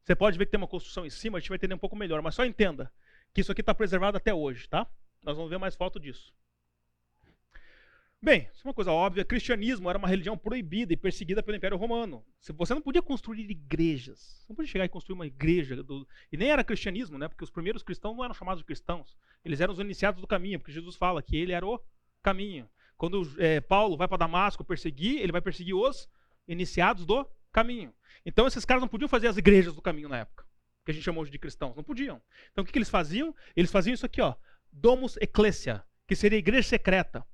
Você 0.04 0.14
pode 0.14 0.36
ver 0.36 0.44
que 0.44 0.50
tem 0.50 0.60
uma 0.60 0.68
construção 0.68 1.06
em 1.06 1.10
cima, 1.10 1.38
a 1.38 1.40
gente 1.40 1.48
vai 1.48 1.56
entender 1.56 1.74
um 1.74 1.78
pouco 1.78 1.96
melhor, 1.96 2.20
mas 2.20 2.34
só 2.34 2.44
entenda 2.44 2.92
que 3.32 3.40
isso 3.40 3.50
aqui 3.50 3.62
está 3.62 3.74
preservado 3.74 4.16
até 4.16 4.34
hoje, 4.34 4.68
tá? 4.68 4.86
Nós 5.22 5.36
vamos 5.36 5.50
ver 5.50 5.58
mais 5.58 5.74
foto 5.74 5.98
disso. 5.98 6.32
Bem, 8.20 8.48
isso 8.54 8.66
é 8.66 8.68
uma 8.68 8.74
coisa 8.74 8.90
óbvia. 8.90 9.24
Cristianismo 9.24 9.88
era 9.88 9.98
uma 9.98 10.08
religião 10.08 10.36
proibida 10.36 10.92
e 10.92 10.96
perseguida 10.96 11.42
pelo 11.42 11.56
Império 11.56 11.76
Romano. 11.76 12.24
Você 12.40 12.74
não 12.74 12.80
podia 12.80 13.02
construir 13.02 13.50
igrejas. 13.50 14.18
Você 14.18 14.46
não 14.48 14.56
podia 14.56 14.72
chegar 14.72 14.84
e 14.86 14.88
construir 14.88 15.14
uma 15.14 15.26
igreja. 15.26 15.82
Do... 15.82 16.08
E 16.32 16.36
nem 16.36 16.50
era 16.50 16.64
cristianismo, 16.64 17.18
né? 17.18 17.28
Porque 17.28 17.44
os 17.44 17.50
primeiros 17.50 17.82
cristãos 17.82 18.16
não 18.16 18.24
eram 18.24 18.32
chamados 18.34 18.60
de 18.60 18.66
cristãos. 18.66 19.14
Eles 19.44 19.60
eram 19.60 19.74
os 19.74 19.78
iniciados 19.78 20.22
do 20.22 20.26
caminho, 20.26 20.58
porque 20.58 20.72
Jesus 20.72 20.96
fala 20.96 21.22
que 21.22 21.36
ele 21.36 21.52
era 21.52 21.66
o 21.66 21.78
caminho. 22.22 22.66
Quando 22.96 23.30
é, 23.38 23.60
Paulo 23.60 23.96
vai 23.96 24.08
para 24.08 24.16
Damasco 24.16 24.64
perseguir, 24.64 25.20
ele 25.20 25.32
vai 25.32 25.42
perseguir 25.42 25.74
os 25.74 26.08
iniciados 26.48 27.04
do 27.04 27.26
caminho. 27.54 27.94
Então 28.26 28.46
esses 28.46 28.64
caras 28.64 28.82
não 28.82 28.88
podiam 28.88 29.08
fazer 29.08 29.28
as 29.28 29.38
igrejas 29.38 29.74
do 29.74 29.80
caminho 29.80 30.08
na 30.10 30.18
época, 30.18 30.44
que 30.84 30.90
a 30.90 30.94
gente 30.94 31.04
chamou 31.04 31.24
de 31.24 31.38
cristãos. 31.38 31.74
Não 31.74 31.82
podiam. 31.82 32.20
Então 32.52 32.62
o 32.62 32.66
que, 32.66 32.72
que 32.72 32.78
eles 32.78 32.90
faziam? 32.90 33.34
Eles 33.56 33.72
faziam 33.72 33.94
isso 33.94 34.04
aqui, 34.04 34.20
ó. 34.20 34.34
Domus 34.70 35.16
Ecclesia, 35.18 35.82
que 36.06 36.14
seria 36.14 36.38
igreja 36.38 36.68
secreta 36.68 37.24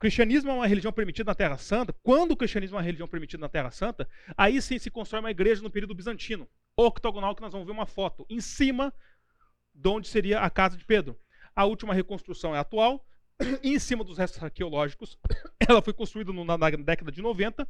cristianismo 0.00 0.50
é 0.50 0.54
uma 0.54 0.66
religião 0.66 0.90
permitida 0.90 1.30
na 1.30 1.34
Terra 1.34 1.58
Santa, 1.58 1.94
quando 2.02 2.32
o 2.32 2.36
cristianismo 2.36 2.76
é 2.76 2.78
uma 2.78 2.84
religião 2.84 3.06
permitida 3.06 3.42
na 3.42 3.50
Terra 3.50 3.70
Santa, 3.70 4.08
aí 4.34 4.60
sim 4.62 4.78
se 4.78 4.90
constrói 4.90 5.20
uma 5.20 5.30
igreja 5.30 5.62
no 5.62 5.70
período 5.70 5.94
bizantino, 5.94 6.48
octogonal, 6.74 7.36
que 7.36 7.42
nós 7.42 7.52
vamos 7.52 7.66
ver 7.66 7.72
uma 7.72 7.84
foto, 7.84 8.24
em 8.30 8.40
cima 8.40 8.94
de 9.74 9.88
onde 9.88 10.08
seria 10.08 10.40
a 10.40 10.48
casa 10.48 10.76
de 10.78 10.86
Pedro. 10.86 11.20
A 11.54 11.66
última 11.66 11.92
reconstrução 11.92 12.56
é 12.56 12.58
atual, 12.58 13.06
em 13.62 13.78
cima 13.78 14.02
dos 14.02 14.16
restos 14.16 14.42
arqueológicos, 14.42 15.18
ela 15.68 15.82
foi 15.82 15.92
construída 15.92 16.32
na 16.32 16.56
década 16.56 17.12
de 17.12 17.20
90, 17.20 17.68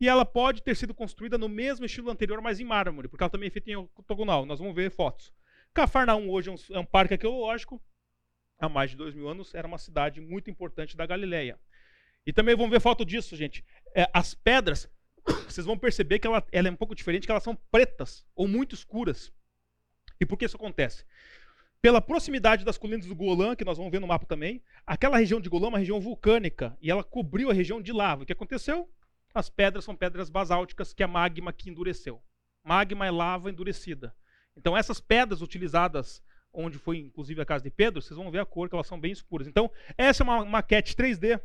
e 0.00 0.08
ela 0.08 0.24
pode 0.24 0.62
ter 0.62 0.74
sido 0.74 0.94
construída 0.94 1.36
no 1.36 1.48
mesmo 1.48 1.84
estilo 1.84 2.10
anterior, 2.10 2.40
mas 2.40 2.58
em 2.58 2.64
mármore, 2.64 3.06
porque 3.06 3.22
ela 3.22 3.30
também 3.30 3.48
é 3.48 3.50
feita 3.50 3.70
em 3.70 3.76
octogonal. 3.76 4.46
Nós 4.46 4.58
vamos 4.58 4.74
ver 4.74 4.90
fotos. 4.90 5.30
Cafarnaum 5.74 6.30
hoje 6.30 6.48
é 6.48 6.52
um, 6.52 6.76
é 6.76 6.78
um 6.78 6.86
parque 6.86 7.14
arqueológico. 7.14 7.80
Há 8.58 8.68
mais 8.68 8.90
de 8.90 8.96
dois 8.96 9.14
mil 9.14 9.28
anos 9.28 9.54
era 9.54 9.66
uma 9.66 9.78
cidade 9.78 10.20
muito 10.20 10.50
importante 10.50 10.96
da 10.96 11.04
Galileia. 11.04 11.60
E 12.26 12.32
também 12.32 12.56
vamos 12.56 12.70
ver 12.70 12.80
foto 12.80 13.04
disso, 13.04 13.36
gente. 13.36 13.64
É, 13.94 14.08
as 14.12 14.34
pedras, 14.34 14.90
vocês 15.46 15.66
vão 15.66 15.78
perceber 15.78 16.18
que 16.18 16.26
ela, 16.26 16.44
ela 16.50 16.68
é 16.68 16.70
um 16.70 16.76
pouco 16.76 16.94
diferente, 16.94 17.26
que 17.26 17.30
elas 17.30 17.42
são 17.42 17.54
pretas 17.70 18.26
ou 18.34 18.48
muito 18.48 18.74
escuras. 18.74 19.30
E 20.18 20.24
por 20.24 20.38
que 20.38 20.46
isso 20.46 20.56
acontece? 20.56 21.04
Pela 21.80 22.00
proximidade 22.00 22.64
das 22.64 22.76
colinas 22.76 23.06
do 23.06 23.14
Golã, 23.14 23.54
que 23.54 23.64
nós 23.64 23.76
vamos 23.76 23.92
ver 23.92 24.00
no 24.00 24.06
mapa 24.06 24.26
também, 24.26 24.62
aquela 24.86 25.18
região 25.18 25.40
de 25.40 25.48
Golã 25.48 25.66
é 25.66 25.68
uma 25.70 25.78
região 25.78 26.00
vulcânica 26.00 26.76
e 26.80 26.90
ela 26.90 27.02
cobriu 27.04 27.50
a 27.50 27.54
região 27.54 27.80
de 27.80 27.92
lava. 27.92 28.22
O 28.22 28.26
que 28.26 28.32
aconteceu? 28.32 28.88
As 29.34 29.48
pedras 29.48 29.84
são 29.84 29.96
pedras 29.96 30.28
basálticas, 30.28 30.92
que 30.92 31.02
é 31.02 31.06
magma 31.06 31.52
que 31.52 31.70
endureceu. 31.70 32.22
Magma 32.64 33.06
é 33.06 33.10
lava 33.10 33.50
endurecida. 33.50 34.14
Então 34.56 34.76
essas 34.76 35.00
pedras 35.00 35.40
utilizadas 35.40 36.22
onde 36.52 36.78
foi 36.78 36.98
inclusive 36.98 37.40
a 37.40 37.46
casa 37.46 37.64
de 37.64 37.70
Pedro, 37.70 38.02
vocês 38.02 38.16
vão 38.16 38.30
ver 38.30 38.40
a 38.40 38.46
cor 38.46 38.68
que 38.68 38.74
elas 38.74 38.86
são 38.86 39.00
bem 39.00 39.12
escuras. 39.12 39.46
Então, 39.46 39.70
essa 39.96 40.22
é 40.22 40.24
uma 40.24 40.44
maquete 40.44 40.94
3D. 40.94 41.40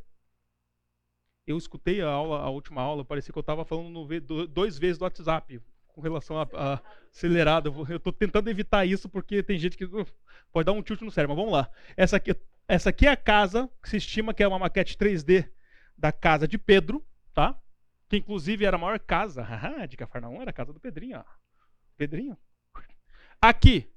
Eu 1.45 1.57
escutei 1.57 2.01
a 2.01 2.07
aula, 2.07 2.39
a 2.39 2.49
última 2.49 2.81
aula, 2.81 3.05
parecia 3.05 3.31
que 3.31 3.37
eu 3.37 3.41
estava 3.41 3.63
falando 3.63 3.89
no, 3.89 4.47
dois 4.47 4.79
vezes 4.79 4.97
do 4.97 5.03
WhatsApp 5.03 5.61
com 5.87 6.01
relação 6.01 6.39
a, 6.39 6.47
a 6.53 6.81
acelerada. 7.11 7.69
Eu 7.69 7.97
estou 7.97 8.11
tentando 8.11 8.49
evitar 8.49 8.85
isso 8.85 9.07
porque 9.07 9.43
tem 9.43 9.57
gente 9.59 9.77
que 9.77 9.85
uh, 9.85 10.07
pode 10.51 10.65
dar 10.65 10.71
um 10.71 10.81
tilt 10.81 11.01
no 11.01 11.11
cérebro. 11.11 11.35
Mas 11.35 11.45
vamos 11.45 11.57
lá. 11.57 11.69
Essa 11.95 12.17
aqui, 12.17 12.35
essa 12.67 12.89
aqui 12.89 13.05
é 13.05 13.11
a 13.11 13.17
casa 13.17 13.69
que 13.81 13.89
se 13.89 13.97
estima 13.97 14.33
que 14.33 14.41
é 14.41 14.47
uma 14.47 14.57
maquete 14.57 14.97
3D 14.97 15.47
da 15.95 16.11
casa 16.11 16.47
de 16.47 16.57
Pedro, 16.57 17.05
tá? 17.33 17.55
Que 18.07 18.17
inclusive 18.17 18.65
era 18.65 18.77
a 18.77 18.79
maior 18.79 18.99
casa 18.99 19.45
de 19.89 19.97
Cafarnaum, 19.97 20.41
era 20.41 20.51
a 20.51 20.53
casa 20.53 20.71
do 20.71 20.79
Pedrinho. 20.79 21.19
Ó. 21.19 21.23
Pedrinho. 21.97 22.37
Aqui, 23.41 23.91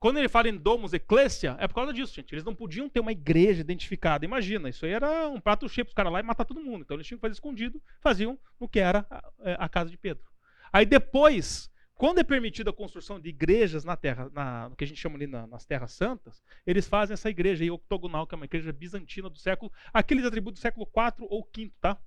quando 0.00 0.18
ele 0.18 0.30
fala 0.30 0.48
em 0.48 0.56
domus 0.56 0.94
ecclesia, 0.94 1.56
é 1.58 1.68
por 1.68 1.74
causa 1.74 1.92
disso, 1.92 2.14
gente. 2.14 2.34
Eles 2.34 2.44
não 2.44 2.54
podiam 2.54 2.88
ter 2.88 3.00
uma 3.00 3.12
igreja 3.12 3.60
identificada. 3.60 4.24
Imagina, 4.24 4.68
isso 4.70 4.86
aí 4.86 4.92
era 4.92 5.28
um 5.28 5.38
prato 5.38 5.68
cheio 5.68 5.84
para 5.84 5.90
os 5.90 5.94
caras 5.94 6.12
lá 6.12 6.20
e 6.20 6.22
matar 6.22 6.46
todo 6.46 6.58
mundo. 6.58 6.82
Então 6.82 6.96
eles 6.96 7.06
tinham 7.06 7.18
que 7.18 7.22
fazer 7.22 7.34
escondido, 7.34 7.80
faziam 8.00 8.38
no 8.58 8.66
que 8.66 8.80
era 8.80 9.06
a, 9.10 9.30
é, 9.42 9.56
a 9.58 9.68
casa 9.68 9.90
de 9.90 9.98
Pedro. 9.98 10.24
Aí 10.72 10.86
depois, 10.86 11.70
quando 11.94 12.18
é 12.18 12.24
permitida 12.24 12.70
a 12.70 12.72
construção 12.72 13.20
de 13.20 13.28
igrejas 13.28 13.84
na 13.84 13.94
terra, 13.94 14.30
na, 14.32 14.70
no 14.70 14.76
que 14.76 14.84
a 14.84 14.86
gente 14.86 14.98
chama 14.98 15.16
ali 15.16 15.26
na, 15.26 15.46
nas 15.46 15.66
terras 15.66 15.92
santas, 15.92 16.42
eles 16.66 16.88
fazem 16.88 17.12
essa 17.12 17.28
igreja 17.28 17.62
aí, 17.62 17.70
octogonal, 17.70 18.26
que 18.26 18.34
é 18.34 18.36
uma 18.36 18.46
igreja 18.46 18.72
bizantina 18.72 19.28
do 19.28 19.38
século, 19.38 19.70
aqueles 19.92 20.24
atributos 20.24 20.60
do 20.60 20.62
século 20.62 20.86
IV 20.86 21.26
ou 21.28 21.46
V, 21.54 21.70
tá? 21.78 21.98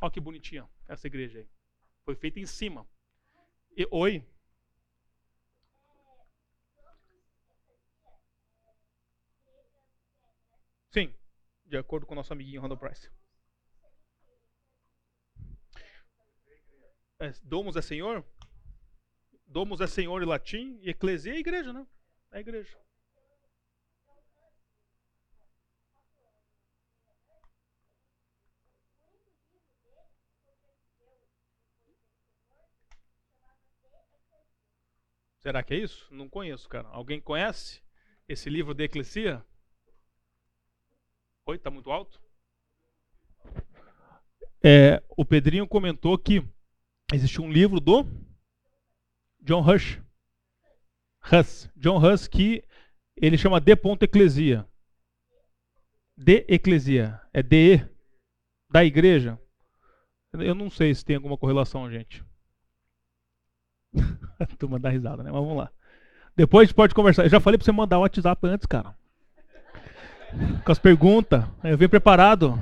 Olha 0.00 0.10
que 0.10 0.20
bonitinha 0.20 0.68
essa 0.88 1.06
igreja 1.06 1.38
aí. 1.38 1.48
Foi 2.04 2.14
feita 2.14 2.38
em 2.38 2.46
cima. 2.46 2.86
E, 3.76 3.86
oi? 3.90 4.24
Sim, 10.90 11.14
de 11.66 11.76
acordo 11.76 12.06
com 12.06 12.12
o 12.12 12.16
nosso 12.16 12.32
amiguinho 12.32 12.60
Randall 12.60 12.78
Price. 12.78 13.10
É, 17.18 17.32
domus 17.42 17.76
é 17.76 17.82
senhor? 17.82 18.24
Domus 19.46 19.80
é 19.80 19.86
senhor 19.86 20.22
em 20.22 20.26
latim 20.26 20.78
e 20.82 20.90
eclesia 20.90 21.34
é 21.34 21.38
igreja, 21.38 21.72
né? 21.72 21.86
É 22.30 22.40
igreja. 22.40 22.85
Será 35.46 35.62
que 35.62 35.74
é 35.74 35.78
isso? 35.78 36.08
Não 36.10 36.28
conheço, 36.28 36.68
cara. 36.68 36.88
Alguém 36.88 37.20
conhece 37.20 37.80
esse 38.28 38.50
livro 38.50 38.74
de 38.74 38.82
Eclesia? 38.82 39.46
Oi, 41.46 41.56
tá 41.56 41.70
muito 41.70 41.88
alto? 41.88 42.20
É, 44.60 45.00
o 45.08 45.24
Pedrinho 45.24 45.68
comentou 45.68 46.18
que 46.18 46.44
existe 47.14 47.40
um 47.40 47.48
livro 47.48 47.78
do 47.78 48.04
John 49.40 49.60
Hush. 49.60 50.02
Huss. 51.32 51.70
John 51.76 52.04
Huss 52.04 52.26
que 52.26 52.64
ele 53.16 53.38
chama 53.38 53.60
De 53.60 53.76
Ponto 53.76 54.02
Eclesia. 54.02 54.68
De 56.16 56.44
Eclesia. 56.48 57.20
É 57.32 57.40
de 57.40 57.88
da 58.68 58.84
igreja. 58.84 59.40
Eu 60.32 60.56
não 60.56 60.68
sei 60.68 60.92
se 60.92 61.04
tem 61.04 61.14
alguma 61.14 61.38
correlação, 61.38 61.88
gente. 61.88 62.24
A 64.38 64.46
turma 64.46 64.78
dá 64.78 64.90
risada, 64.90 65.22
né? 65.22 65.30
Mas 65.32 65.40
vamos 65.40 65.56
lá. 65.56 65.70
Depois 66.36 66.62
a 66.62 66.66
gente 66.66 66.74
pode 66.74 66.94
conversar. 66.94 67.24
Eu 67.24 67.30
já 67.30 67.40
falei 67.40 67.56
pra 67.56 67.64
você 67.64 67.72
mandar 67.72 67.98
o 67.98 68.02
WhatsApp 68.02 68.46
antes, 68.46 68.66
cara 68.66 68.94
com 70.64 70.72
as 70.72 70.78
perguntas. 70.78 71.44
Eu 71.64 71.76
vim 71.76 71.88
preparado. 71.88 72.60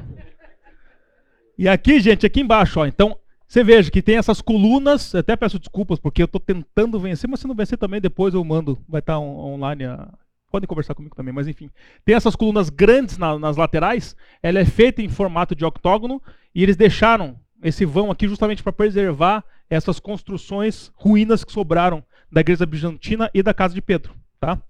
E 1.57 1.69
aqui, 1.69 2.01
gente, 2.01 2.27
aqui 2.27 2.41
embaixo, 2.41 2.81
ó. 2.81 2.87
Então, 2.87 3.17
você 3.47 3.63
veja 3.63 3.91
que 3.91 4.03
tem 4.03 4.17
essas 4.17 4.41
colunas. 4.41 5.15
Até 5.15 5.37
peço 5.37 5.59
desculpas 5.59 5.99
porque 5.99 6.23
eu 6.23 6.27
estou 6.27 6.41
tentando 6.41 6.99
vencer, 6.99 7.29
mas 7.29 7.41
se 7.41 7.47
não 7.47 7.55
vencer 7.55 7.79
também, 7.79 8.01
depois 8.01 8.35
eu 8.35 8.45
mando. 8.45 8.79
Vai 8.89 9.01
estar 9.01 9.15
tá 9.15 9.21
online. 9.21 9.85
A... 9.85 10.09
Podem 10.51 10.69
conversar 10.69 10.95
comigo 10.95 11.17
também, 11.17 11.35
mas 11.35 11.49
enfim. 11.49 11.71
Tem 12.05 12.15
essas 12.15 12.37
colunas 12.37 12.71
grandes 12.71 13.19
na, 13.19 13.39
nas 13.39 13.57
laterais. 13.57 14.17
Ela 14.43 14.61
é 14.61 14.65
feita 14.65 15.03
em 15.03 15.09
formato 15.09 15.55
de 15.55 15.65
octógono. 15.65 16.23
E 16.55 16.63
eles 16.63 16.77
deixaram 16.77 17.37
esse 17.63 17.85
vão 17.85 18.11
aqui 18.11 18.29
justamente 18.29 18.63
para 18.63 18.73
preservar 18.73 19.45
essas 19.69 19.99
construções 19.99 20.91
ruínas 20.95 21.45
que 21.45 21.53
sobraram 21.53 22.05
da 22.31 22.41
igreja 22.41 22.67
bizantina 22.67 23.31
e 23.33 23.43
da 23.43 23.55
casa 23.55 23.75
de 23.75 23.83
Pedro. 23.83 24.15
Tá? 24.41 24.61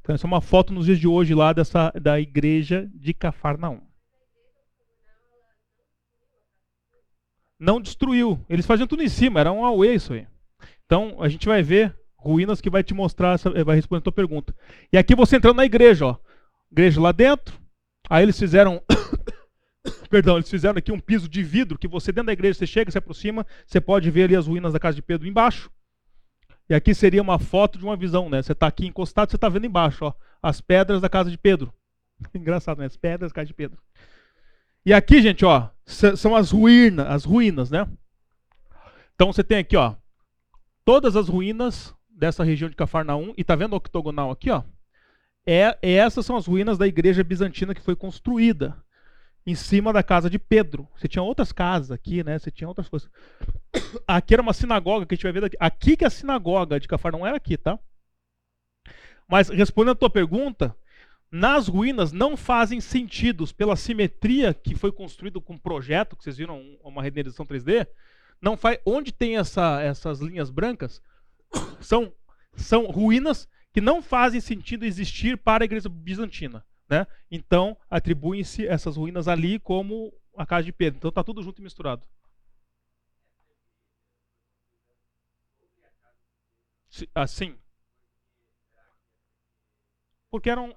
Então, 0.00 0.14
essa 0.14 0.26
é 0.26 0.28
uma 0.28 0.40
foto 0.40 0.72
nos 0.72 0.86
dias 0.86 0.98
de 0.98 1.08
hoje 1.08 1.34
lá 1.34 1.52
dessa, 1.52 1.90
da 2.00 2.20
igreja 2.20 2.88
de 2.94 3.14
Cafarnaum. 3.14 3.80
Não 7.58 7.80
destruiu. 7.80 8.44
Eles 8.48 8.66
faziam 8.66 8.86
tudo 8.86 9.02
em 9.02 9.08
cima, 9.08 9.40
era 9.40 9.50
um 9.50 9.64
away 9.64 9.94
isso 9.94 10.12
aí. 10.12 10.26
Então, 10.84 11.22
a 11.22 11.28
gente 11.28 11.46
vai 11.46 11.62
ver 11.62 11.96
ruínas 12.16 12.60
que 12.60 12.70
vai 12.70 12.82
te 12.82 12.92
mostrar, 12.92 13.38
vai 13.64 13.76
responder 13.76 14.00
a 14.00 14.04
tua 14.04 14.12
pergunta. 14.12 14.54
E 14.92 14.98
aqui 14.98 15.14
você 15.14 15.36
entrando 15.36 15.56
na 15.56 15.64
igreja, 15.64 16.06
ó. 16.06 16.16
Igreja 16.70 17.00
lá 17.00 17.12
dentro. 17.12 17.58
Aí 18.10 18.22
eles 18.22 18.38
fizeram 18.38 18.82
Perdão, 20.08 20.36
eles 20.36 20.50
fizeram 20.50 20.78
aqui 20.78 20.90
um 20.90 21.00
piso 21.00 21.28
de 21.28 21.42
vidro 21.42 21.78
que 21.78 21.88
você 21.88 22.12
dentro 22.12 22.26
da 22.26 22.32
igreja, 22.32 22.58
você 22.58 22.66
chega, 22.66 22.90
se 22.90 22.98
aproxima, 22.98 23.46
você 23.66 23.80
pode 23.80 24.10
ver 24.10 24.24
ali 24.24 24.36
as 24.36 24.46
ruínas 24.46 24.72
da 24.72 24.78
casa 24.78 24.96
de 24.96 25.02
Pedro 25.02 25.28
embaixo. 25.28 25.70
E 26.68 26.74
aqui 26.74 26.94
seria 26.94 27.20
uma 27.20 27.38
foto 27.38 27.78
de 27.78 27.84
uma 27.84 27.96
visão, 27.96 28.30
né? 28.30 28.42
Você 28.42 28.52
está 28.52 28.66
aqui 28.66 28.86
encostado, 28.86 29.30
você 29.30 29.36
está 29.36 29.48
vendo 29.48 29.66
embaixo, 29.66 30.06
ó, 30.06 30.14
as 30.42 30.60
pedras 30.60 31.00
da 31.00 31.08
casa 31.08 31.30
de 31.30 31.36
Pedro. 31.36 31.72
Engraçado, 32.34 32.78
né? 32.78 32.86
As 32.86 32.96
pedras 32.96 33.30
da 33.30 33.34
casa 33.34 33.46
de 33.46 33.54
Pedro. 33.54 33.78
E 34.86 34.92
aqui, 34.92 35.20
gente, 35.20 35.44
ó, 35.44 35.68
são 35.84 36.34
as 36.34 36.50
ruínas, 36.50 37.06
as 37.06 37.24
ruínas, 37.24 37.70
né? 37.70 37.86
Então 39.14 39.32
você 39.32 39.44
tem 39.44 39.58
aqui, 39.58 39.76
ó, 39.76 39.94
todas 40.84 41.16
as 41.16 41.28
ruínas 41.28 41.94
dessa 42.08 42.44
região 42.44 42.70
de 42.70 42.76
Cafarnaum 42.76 43.32
e 43.36 43.44
tá 43.44 43.54
vendo 43.54 43.74
o 43.74 43.76
octogonal 43.76 44.30
aqui, 44.30 44.50
ó? 44.50 44.62
É, 45.46 45.76
essas 45.82 46.24
são 46.24 46.36
as 46.36 46.46
ruínas 46.46 46.78
da 46.78 46.86
igreja 46.86 47.22
bizantina 47.22 47.74
que 47.74 47.82
foi 47.82 47.94
construída 47.94 48.82
em 49.46 49.54
cima 49.54 49.92
da 49.92 50.02
casa 50.02 50.30
de 50.30 50.38
Pedro. 50.38 50.88
Você 50.96 51.06
tinha 51.06 51.22
outras 51.22 51.52
casas 51.52 51.90
aqui, 51.90 52.24
né? 52.24 52.38
Você 52.38 52.50
tinha 52.50 52.68
outras 52.68 52.88
coisas. 52.88 53.10
Aqui 54.06 54.34
era 54.34 54.42
uma 54.42 54.52
sinagoga 54.52 55.04
que 55.04 55.14
a 55.14 55.16
gente 55.16 55.24
vai 55.24 55.32
ver 55.32 55.40
daqui. 55.42 55.56
Aqui 55.60 55.96
que 55.96 56.04
é 56.04 56.06
a 56.06 56.10
sinagoga 56.10 56.80
de 56.80 56.88
Cafarnaum 56.88 57.26
era 57.26 57.36
aqui, 57.36 57.56
tá? 57.56 57.78
Mas 59.28 59.48
respondendo 59.48 59.92
a 59.92 59.98
tua 59.98 60.10
pergunta, 60.10 60.74
nas 61.30 61.68
ruínas 61.68 62.12
não 62.12 62.36
fazem 62.36 62.80
sentido 62.80 63.46
pela 63.54 63.76
simetria 63.76 64.54
que 64.54 64.74
foi 64.74 64.92
construído 64.92 65.40
com 65.40 65.54
o 65.54 65.60
projeto, 65.60 66.16
que 66.16 66.24
vocês 66.24 66.36
viram 66.36 66.78
uma 66.82 67.02
renderização 67.02 67.46
3D, 67.46 67.86
não 68.40 68.56
faz 68.56 68.78
onde 68.84 69.12
tem 69.12 69.36
essa, 69.36 69.80
essas 69.82 70.20
linhas 70.20 70.50
brancas 70.50 71.02
são 71.80 72.12
são 72.56 72.86
ruínas 72.86 73.48
que 73.72 73.80
não 73.80 74.00
fazem 74.00 74.40
sentido 74.40 74.84
existir 74.84 75.36
para 75.36 75.64
a 75.64 75.66
igreja 75.66 75.88
bizantina. 75.88 76.64
Né? 76.88 77.06
Então, 77.30 77.76
atribuem-se 77.88 78.66
essas 78.66 78.96
ruínas 78.96 79.28
ali 79.28 79.58
como 79.58 80.12
a 80.36 80.46
casa 80.46 80.64
de 80.64 80.72
Pedro. 80.72 80.98
Então, 80.98 81.08
está 81.08 81.24
tudo 81.24 81.42
junto 81.42 81.60
e 81.60 81.64
misturado. 81.64 82.06
Assim. 87.14 87.58
Porque 90.30 90.50
eram. 90.50 90.74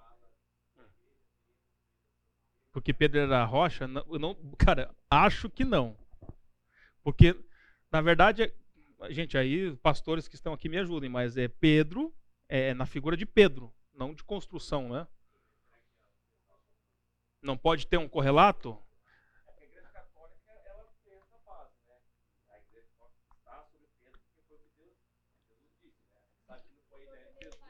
Porque 2.72 2.94
Pedro 2.94 3.20
era 3.20 3.44
rocha? 3.44 3.88
Não, 3.88 4.06
não, 4.20 4.36
cara, 4.58 4.96
acho 5.10 5.50
que 5.50 5.66
não. 5.66 5.98
Porque, 7.04 7.36
na 7.92 8.02
verdade, 8.02 8.54
gente, 9.10 9.38
aí 9.38 9.76
pastores 9.78 10.28
que 10.28 10.36
estão 10.36 10.54
aqui 10.54 10.70
me 10.70 10.78
ajudem, 10.78 11.10
mas 11.10 11.38
é 11.38 11.48
Pedro, 11.48 12.14
é 12.48 12.74
na 12.74 12.86
figura 12.86 13.18
de 13.18 13.26
Pedro, 13.26 13.74
não 13.94 14.14
de 14.14 14.24
construção, 14.24 14.90
né? 14.90 15.08
Não 17.42 17.58
pode 17.58 17.88
ter 17.88 17.98
um 17.98 18.08
correlato? 18.08 18.78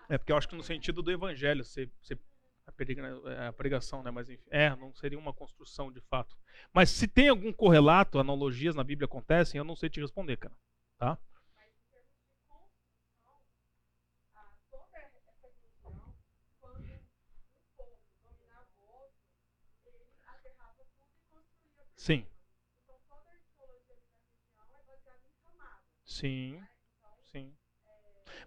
É, 0.10 0.18
porque 0.18 0.32
eu 0.32 0.38
acho 0.38 0.48
que 0.48 0.56
no 0.56 0.64
sentido 0.64 1.02
do 1.02 1.12
evangelho, 1.12 1.64
é, 3.26 3.48
a 3.48 3.54
pregação, 3.54 4.02
né? 4.02 4.10
Mas 4.10 4.30
enfim, 4.30 4.44
é, 4.50 4.74
não 4.76 4.94
seria 4.94 5.20
uma 5.20 5.34
construção 5.34 5.92
de 5.92 6.00
fato. 6.02 6.38
Mas 6.74 6.90
se 6.90 7.08
tem 7.08 7.28
algum 7.28 7.52
correlato, 7.52 8.20
analogias 8.20 8.76
na 8.76 8.84
Bíblia 8.84 9.06
acontecem, 9.06 9.58
eu 9.58 9.66
não 9.66 9.76
sei 9.76 9.90
te 9.90 10.00
responder, 10.00 10.38
cara. 10.38 10.56
Tá? 10.98 11.18
Sim. 22.08 22.26
Sim. 26.06 26.62
Sim. 27.34 27.52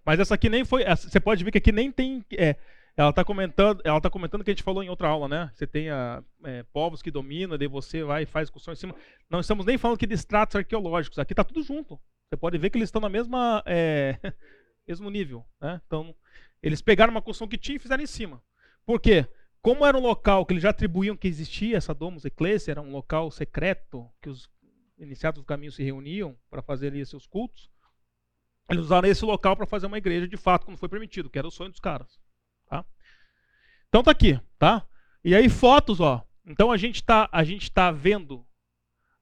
Mas 0.03 0.19
essa 0.19 0.35
aqui 0.35 0.49
nem 0.49 0.65
foi. 0.65 0.83
Você 0.85 1.21
pode 1.21 1.45
ver 1.45 1.51
que 1.51 1.59
aqui 1.59 1.71
nem 1.71 1.93
tem. 1.93 2.25
É, 2.33 2.57
ela 2.97 3.11
está 3.11 3.23
comentando, 3.23 3.83
ela 3.85 4.01
tá 4.01 4.09
comentando 4.09 4.43
que 4.43 4.51
a 4.51 4.55
gente 4.55 4.63
falou 4.63 4.83
em 4.83 4.89
outra 4.89 5.09
aula, 5.09 5.29
né? 5.29 5.51
Você 5.55 5.67
tem 5.67 5.91
a, 5.91 6.25
é, 6.43 6.63
povos 6.73 7.03
que 7.03 7.11
dominam, 7.11 7.59
daí 7.59 7.69
você 7.69 8.03
vai 8.03 8.23
e 8.23 8.27
faz 8.27 8.47
discussão 8.47 8.73
em 8.73 8.77
cima. 8.77 8.95
Não 9.29 9.41
estamos 9.41 9.67
nem 9.67 9.77
falando 9.77 9.97
aqui 9.97 10.07
de 10.07 10.15
estratos 10.15 10.57
arqueológicos. 10.57 11.19
Aqui 11.19 11.35
está 11.35 11.45
tudo 11.45 11.63
junto. 11.63 12.01
Você 12.31 12.39
pode 12.39 12.57
ver 12.57 12.71
que 12.71 12.79
eles 12.79 12.89
estão 12.89 13.03
na 13.03 13.11
mesma 13.11 13.63
é, 13.67 14.19
mesmo 14.89 15.11
nível, 15.11 15.45
né? 15.61 15.83
Então 15.87 16.15
eles 16.63 16.81
pegaram 16.81 17.11
uma 17.11 17.21
construção 17.21 17.47
que 17.47 17.59
tinha 17.59 17.77
e 17.77 17.81
fizeram 17.81 18.03
em 18.03 18.07
cima. 18.07 18.43
Por 18.87 18.99
quê? 18.99 19.27
Como 19.63 19.85
era 19.85 19.97
um 19.97 20.01
local 20.01 20.47
que 20.47 20.55
eles 20.55 20.63
já 20.63 20.71
atribuíam 20.71 21.17
que 21.17 21.29
existia 21.29 21.77
essa 21.77 21.93
Domus 21.93 22.25
Ecclesia, 22.25 22.73
era 22.73 22.81
um 22.81 22.91
local 22.91 23.31
secreto 23.31 24.11
que 24.21 24.31
os 24.31 24.49
iniciados 24.99 25.41
do 25.41 25.47
caminho 25.47 25.73
se 25.73 25.83
reuniam 25.83 26.37
para 26.49 26.63
fazer 26.63 26.89
ali 26.89 27.05
seus 27.05 27.27
cultos, 27.27 27.71
eles 28.69 28.85
usaram 28.85 29.09
esse 29.09 29.25
local 29.25 29.57
para 29.57 29.67
fazer 29.67 29.87
uma 29.87 29.99
igreja 29.99 30.29
de 30.29 30.37
fato 30.37 30.65
quando 30.65 30.79
foi 30.79 30.89
permitido, 30.89 31.29
que 31.29 31.39
era 31.39 31.49
o 31.49 31.51
sonho 31.51 31.71
dos 31.71 31.81
caras. 31.81 32.21
Tá? 32.69 32.85
Então 33.89 34.03
tá 34.03 34.11
aqui, 34.11 34.41
tá? 34.59 34.87
E 35.25 35.35
aí 35.35 35.49
fotos, 35.49 36.01
ó. 36.01 36.25
Então 36.47 36.71
a 36.71 36.77
gente 36.77 37.03
tá, 37.03 37.29
a 37.33 37.43
gente 37.43 37.71
tá 37.71 37.91
vendo 37.91 38.47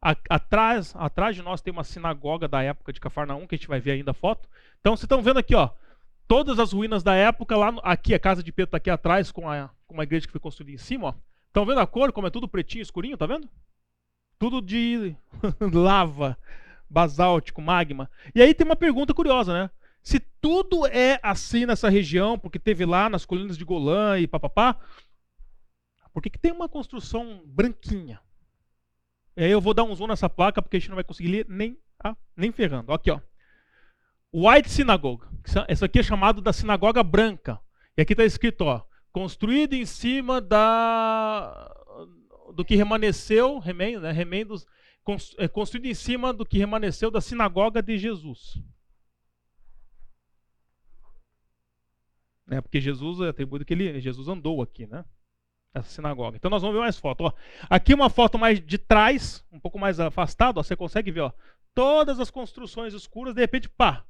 a, 0.01 0.15
atrás, 0.29 0.95
atrás 0.97 1.35
de 1.35 1.43
nós 1.43 1.61
tem 1.61 1.73
uma 1.73 1.83
sinagoga 1.83 2.47
da 2.47 2.63
época 2.63 2.93
de 2.93 3.01
Cafarnaum, 3.01 3.47
que 3.47 3.55
a 3.55 3.59
gente 3.59 3.69
vai 3.69 3.81
ver 3.81 3.93
ainda 3.93 4.11
a 4.13 4.15
foto. 4.15 4.49
Então 4.81 4.95
vocês 4.95 5.05
estão 5.05 5.23
vendo 5.23 5.39
aqui, 5.39 5.55
ó, 5.55 5.71
todas 6.27 6.59
as 6.59 6.73
ruínas 6.73 7.03
da 7.03 7.15
época 7.15 7.57
lá 7.57 7.69
aqui 7.83 8.15
a 8.15 8.19
casa 8.19 8.43
de 8.43 8.53
Pedro 8.53 8.73
tá 8.73 8.77
aqui 8.77 8.91
atrás 8.91 9.33
com 9.33 9.49
a 9.49 9.71
com 9.89 9.95
uma 9.95 10.05
igreja 10.05 10.27
que 10.27 10.33
foi 10.33 10.41
construída 10.41 10.73
em 10.73 10.79
cima, 10.79 11.09
ó. 11.09 11.15
Estão 11.47 11.65
vendo 11.65 11.81
a 11.81 11.87
cor, 11.87 12.13
como 12.13 12.27
é 12.27 12.31
tudo 12.31 12.47
pretinho, 12.47 12.83
escurinho, 12.83 13.17
tá 13.17 13.27
vendo? 13.27 13.49
Tudo 14.39 14.61
de 14.61 15.17
lava, 15.73 16.39
basáltico, 16.89 17.61
magma. 17.61 18.09
E 18.35 18.43
aí 18.43 18.55
tem 18.55 18.67
uma 18.67 18.77
pergunta 18.77 19.15
curiosa, 19.15 19.53
né? 19.53 19.71
Se 20.03 20.21
tudo 20.21 20.87
é 20.87 21.19
assim 21.23 21.67
nessa 21.67 21.89
região, 21.89 22.39
porque 22.39 22.59
teve 22.59 22.85
lá 22.85 23.09
nas 23.09 23.25
colinas 23.25 23.59
de 23.59 23.65
Golã 23.65 24.19
e 24.19 24.29
papapá, 24.29 24.79
por 26.13 26.23
que, 26.23 26.31
que 26.31 26.39
tem 26.39 26.53
uma 26.53 26.69
construção 26.69 27.43
branquinha? 27.47 28.21
E 29.37 29.45
aí 29.45 29.51
eu 29.51 29.61
vou 29.61 29.73
dar 29.73 29.85
um 29.85 29.95
zoom 29.95 30.07
nessa 30.07 30.29
placa, 30.29 30.61
porque 30.61 30.77
a 30.77 30.81
gente 30.81 30.91
não 30.91 30.97
vai 30.97 31.05
conseguir 31.05 31.29
ler 31.29 31.47
nem, 31.49 31.79
ah, 32.03 32.17
nem 32.37 32.53
ferrando. 32.53 32.93
Aqui, 32.93 33.11
ó. 33.11 33.21
White 34.33 34.71
Synagogue. 34.71 35.25
Essa 35.67 35.87
aqui 35.87 35.99
é 36.01 36.03
chamado 36.03 36.43
da 36.43 36.53
sinagoga 36.53 37.03
branca. 37.03 37.59
E 37.97 38.03
aqui 38.03 38.13
está 38.13 38.25
escrito, 38.25 38.63
ó, 38.63 38.83
construído 39.19 39.75
em 39.75 39.85
cima 39.85 40.41
da 40.41 41.75
do 42.55 42.65
que 42.65 42.77
remanesceu, 42.77 43.59
remendo, 43.59 44.03
né, 44.03 44.13
remendos, 44.13 44.65
é, 45.37 45.49
construído 45.49 45.87
em 45.87 45.95
cima 45.95 46.33
do 46.33 46.47
que 46.47 46.57
remanesceu 46.57 47.11
da 47.11 47.21
sinagoga 47.21 47.83
de 47.83 47.99
Jesus. 47.99 48.63
Né, 52.47 52.61
porque 52.61 52.81
Jesus 52.81 53.21
é 53.21 53.31
atribuído 53.31 53.65
que 53.65 53.75
ele, 53.75 54.01
Jesus 54.01 54.29
andou 54.29 54.63
aqui, 54.63 54.87
né? 54.87 55.05
Essa 55.75 55.89
sinagoga. 55.89 56.37
Então 56.37 56.51
nós 56.51 56.63
vamos 56.63 56.77
ver 56.77 56.83
mais 56.83 56.97
fotos. 56.97 57.27
Ó. 57.27 57.33
Aqui 57.69 57.93
uma 57.93 58.09
foto 58.09 58.39
mais 58.39 58.65
de 58.65 58.79
trás, 58.79 59.45
um 59.51 59.59
pouco 59.59 59.81
mais 59.81 59.99
afastado, 59.99 60.59
ó, 60.59 60.63
você 60.63 60.77
consegue 60.77 61.11
ver, 61.11 61.23
ó, 61.23 61.33
todas 61.75 62.21
as 62.21 62.31
construções 62.31 62.95
escuras, 62.95 63.35
de 63.35 63.41
repente, 63.41 63.69
pá, 63.69 64.07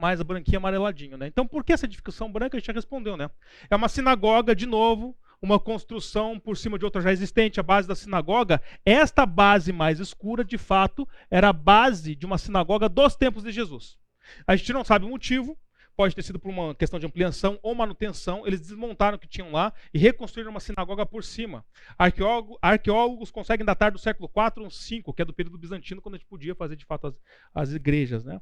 mais 0.00 0.22
branquinho 0.22 0.58
amareladinho, 0.58 1.16
né? 1.16 1.26
Então, 1.26 1.46
por 1.46 1.62
que 1.62 1.72
essa 1.72 1.84
edificação 1.84 2.30
branca? 2.32 2.56
A 2.56 2.60
gente 2.60 2.66
já 2.66 2.72
respondeu, 2.72 3.16
né? 3.16 3.30
É 3.68 3.76
uma 3.76 3.88
sinagoga, 3.88 4.54
de 4.54 4.66
novo, 4.66 5.16
uma 5.42 5.58
construção 5.58 6.38
por 6.38 6.56
cima 6.56 6.78
de 6.78 6.84
outra 6.84 7.00
já 7.00 7.12
existente, 7.12 7.60
a 7.60 7.62
base 7.62 7.86
da 7.86 7.94
sinagoga. 7.94 8.62
Esta 8.84 9.24
base 9.24 9.72
mais 9.72 10.00
escura, 10.00 10.44
de 10.44 10.58
fato, 10.58 11.06
era 11.30 11.48
a 11.48 11.52
base 11.52 12.14
de 12.14 12.26
uma 12.26 12.38
sinagoga 12.38 12.88
dos 12.88 13.16
tempos 13.16 13.42
de 13.42 13.52
Jesus. 13.52 13.98
A 14.46 14.54
gente 14.56 14.72
não 14.72 14.84
sabe 14.84 15.04
o 15.04 15.08
motivo, 15.08 15.58
pode 15.96 16.14
ter 16.14 16.22
sido 16.22 16.38
por 16.38 16.50
uma 16.50 16.74
questão 16.74 16.98
de 16.98 17.06
ampliação 17.06 17.58
ou 17.62 17.74
manutenção. 17.74 18.46
Eles 18.46 18.60
desmontaram 18.60 19.16
o 19.16 19.18
que 19.18 19.28
tinham 19.28 19.52
lá 19.52 19.72
e 19.92 19.98
reconstruíram 19.98 20.50
uma 20.50 20.60
sinagoga 20.60 21.04
por 21.04 21.24
cima. 21.24 21.64
Arqueólogos, 21.98 22.58
arqueólogos 22.62 23.30
conseguem 23.30 23.66
datar 23.66 23.92
do 23.92 23.98
século 23.98 24.30
IV 24.34 24.64
ou 24.64 24.70
V, 24.70 25.12
que 25.14 25.22
é 25.22 25.24
do 25.24 25.34
período 25.34 25.58
bizantino, 25.58 26.00
quando 26.00 26.14
a 26.14 26.18
gente 26.18 26.28
podia 26.28 26.54
fazer 26.54 26.76
de 26.76 26.84
fato 26.84 27.08
as, 27.08 27.14
as 27.54 27.72
igrejas, 27.72 28.24
né? 28.24 28.40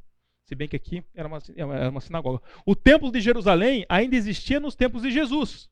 Se 0.49 0.55
bem 0.55 0.67
que 0.67 0.77
aqui 0.77 1.05
era 1.15 1.29
uma, 1.29 1.39
era 1.55 1.91
uma 1.91 2.01
sinagoga. 2.01 2.43
O 2.65 2.75
templo 2.75 3.13
de 3.13 3.21
Jerusalém 3.21 3.85
ainda 3.87 4.17
existia 4.17 4.59
nos 4.59 4.75
tempos 4.75 5.03
de 5.03 5.11
Jesus. 5.11 5.69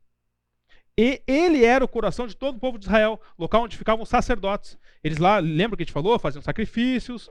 E 0.98 1.22
ele 1.26 1.64
era 1.64 1.82
o 1.82 1.88
coração 1.88 2.26
de 2.26 2.36
todo 2.36 2.56
o 2.56 2.60
povo 2.60 2.78
de 2.78 2.84
Israel, 2.84 3.18
local 3.38 3.62
onde 3.62 3.78
ficavam 3.78 4.02
os 4.02 4.08
sacerdotes. 4.10 4.78
Eles 5.02 5.16
lá, 5.16 5.38
lembra 5.38 5.78
que 5.78 5.82
a 5.82 5.86
gente 5.86 5.94
falou? 5.94 6.18
Faziam 6.18 6.42
sacrifícios. 6.42 7.30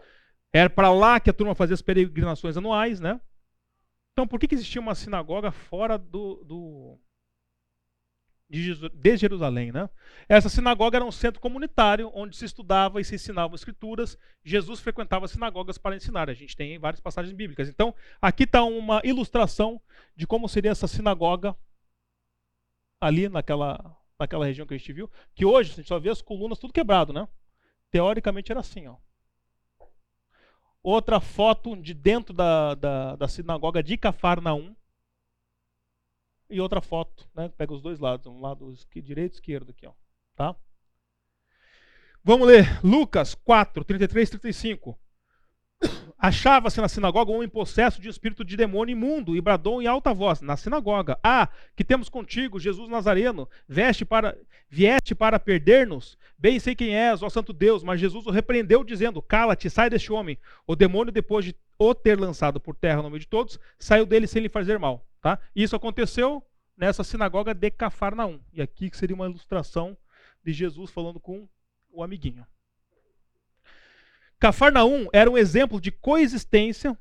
Era 0.51 0.71
para 0.71 0.91
lá 0.91 1.19
que 1.19 1.29
a 1.29 1.33
turma 1.33 1.53
fazia 1.53 1.75
as 1.75 1.83
peregrinações 1.83 2.57
anuais, 2.57 2.99
né? 2.99 3.21
Então, 4.13 4.27
por 4.27 4.39
que, 4.39 4.47
que 4.47 4.55
existia 4.55 4.81
uma 4.81 4.95
sinagoga 4.95 5.51
fora 5.51 5.99
do, 5.99 6.43
do, 6.43 6.99
de 8.49 9.17
Jerusalém. 9.17 9.71
Né? 9.71 9.89
Essa 10.29 10.49
sinagoga 10.49 10.97
era 10.97 11.05
um 11.05 11.11
centro 11.11 11.41
comunitário 11.41 12.11
onde 12.13 12.35
se 12.35 12.45
estudava 12.45 13.01
e 13.01 13.05
se 13.05 13.15
ensinava 13.15 13.55
escrituras. 13.55 14.17
Jesus 14.43 14.79
frequentava 14.79 15.27
sinagogas 15.27 15.77
para 15.77 15.95
ensinar. 15.95 16.29
A 16.29 16.33
gente 16.33 16.55
tem 16.55 16.77
várias 16.77 16.99
passagens 16.99 17.35
bíblicas. 17.35 17.67
Então, 17.67 17.93
aqui 18.21 18.43
está 18.43 18.63
uma 18.63 19.01
ilustração 19.03 19.81
de 20.15 20.27
como 20.27 20.47
seria 20.47 20.71
essa 20.71 20.87
sinagoga 20.87 21.55
ali 23.01 23.27
naquela, 23.27 23.97
naquela 24.19 24.45
região 24.45 24.67
que 24.67 24.73
a 24.73 24.77
gente 24.77 24.93
viu. 24.93 25.09
Que 25.33 25.45
hoje 25.45 25.71
a 25.71 25.75
gente 25.75 25.87
só 25.87 25.99
vê 25.99 26.09
as 26.09 26.21
colunas 26.21 26.59
tudo 26.59 26.73
quebrado, 26.73 27.11
né? 27.11 27.27
Teoricamente 27.91 28.51
era 28.51 28.61
assim, 28.61 28.87
ó. 28.87 28.97
Outra 30.83 31.19
foto 31.19 31.75
de 31.75 31.95
dentro 31.95 32.31
da, 32.31 32.75
da, 32.75 33.15
da 33.15 33.27
sinagoga 33.27 33.81
de 33.81 33.97
Cafarnaum 33.97 34.75
e 36.49 36.61
outra 36.61 36.81
foto, 36.81 37.27
né? 37.35 37.49
Pega 37.57 37.73
os 37.73 37.81
dois 37.81 37.99
lados, 37.99 38.27
um 38.27 38.41
lado 38.41 38.73
direito 38.95 39.33
e 39.33 39.35
esquerdo 39.35 39.71
aqui, 39.71 39.87
ó, 39.87 39.93
tá? 40.35 40.55
Vamos 42.23 42.47
ler 42.47 42.83
Lucas 42.83 43.35
4, 43.35 43.83
33 43.83 44.27
e 44.27 44.31
35. 44.31 44.99
Achava-se 46.17 46.81
na 46.81 46.87
sinagoga 46.87 47.31
um 47.31 47.35
homem 47.35 47.49
possesso 47.49 48.01
de 48.01 48.09
espírito 48.09 48.43
de 48.43 48.57
demônio 48.57 48.93
imundo 48.93 49.35
e 49.35 49.41
bradou 49.41 49.81
em 49.81 49.87
alta 49.87 50.13
voz 50.13 50.41
na 50.41 50.57
sinagoga: 50.57 51.19
Ah, 51.23 51.49
que 51.75 51.83
temos 51.83 52.09
contigo, 52.09 52.59
Jesus 52.59 52.89
Nazareno, 52.89 53.47
veste 53.67 54.05
para, 54.05 54.35
vieste 54.69 55.13
para 55.13 55.39
perder-nos? 55.39 56.17
Bem 56.37 56.59
sei 56.59 56.75
quem 56.75 56.95
és, 56.95 57.21
ó 57.21 57.29
Santo 57.29 57.53
Deus. 57.53 57.83
Mas 57.83 57.99
Jesus 57.99 58.25
o 58.25 58.31
repreendeu, 58.31 58.83
dizendo: 58.83 59.21
Cala-te, 59.21 59.69
sai 59.69 59.89
deste 59.89 60.11
homem. 60.11 60.37
O 60.65 60.75
demônio, 60.75 61.11
depois 61.11 61.45
de 61.45 61.55
o 61.77 61.93
ter 61.93 62.19
lançado 62.19 62.59
por 62.59 62.75
terra 62.75 63.01
no 63.01 63.09
meio 63.09 63.19
de 63.19 63.27
todos, 63.27 63.59
saiu 63.77 64.05
dele 64.05 64.25
sem 64.27 64.41
lhe 64.41 64.49
fazer 64.49 64.79
mal. 64.79 65.05
Tá? 65.25 65.39
Isso 65.55 65.75
aconteceu 65.75 66.45
nessa 66.77 67.03
sinagoga 67.03 67.51
de 67.51 67.71
Cafarnaum. 67.71 68.39
E 68.53 68.61
aqui 68.61 68.91
seria 68.93 69.15
uma 69.15 69.25
ilustração 69.25 69.97
de 70.43 70.53
Jesus 70.53 70.91
falando 70.91 71.19
com 71.19 71.49
o 71.89 72.03
amiguinho. 72.03 72.45
Cafarnaum 74.37 75.07
era 75.11 75.27
um 75.27 75.35
exemplo 75.35 75.81
de 75.81 75.91
coexistência, 75.91 76.95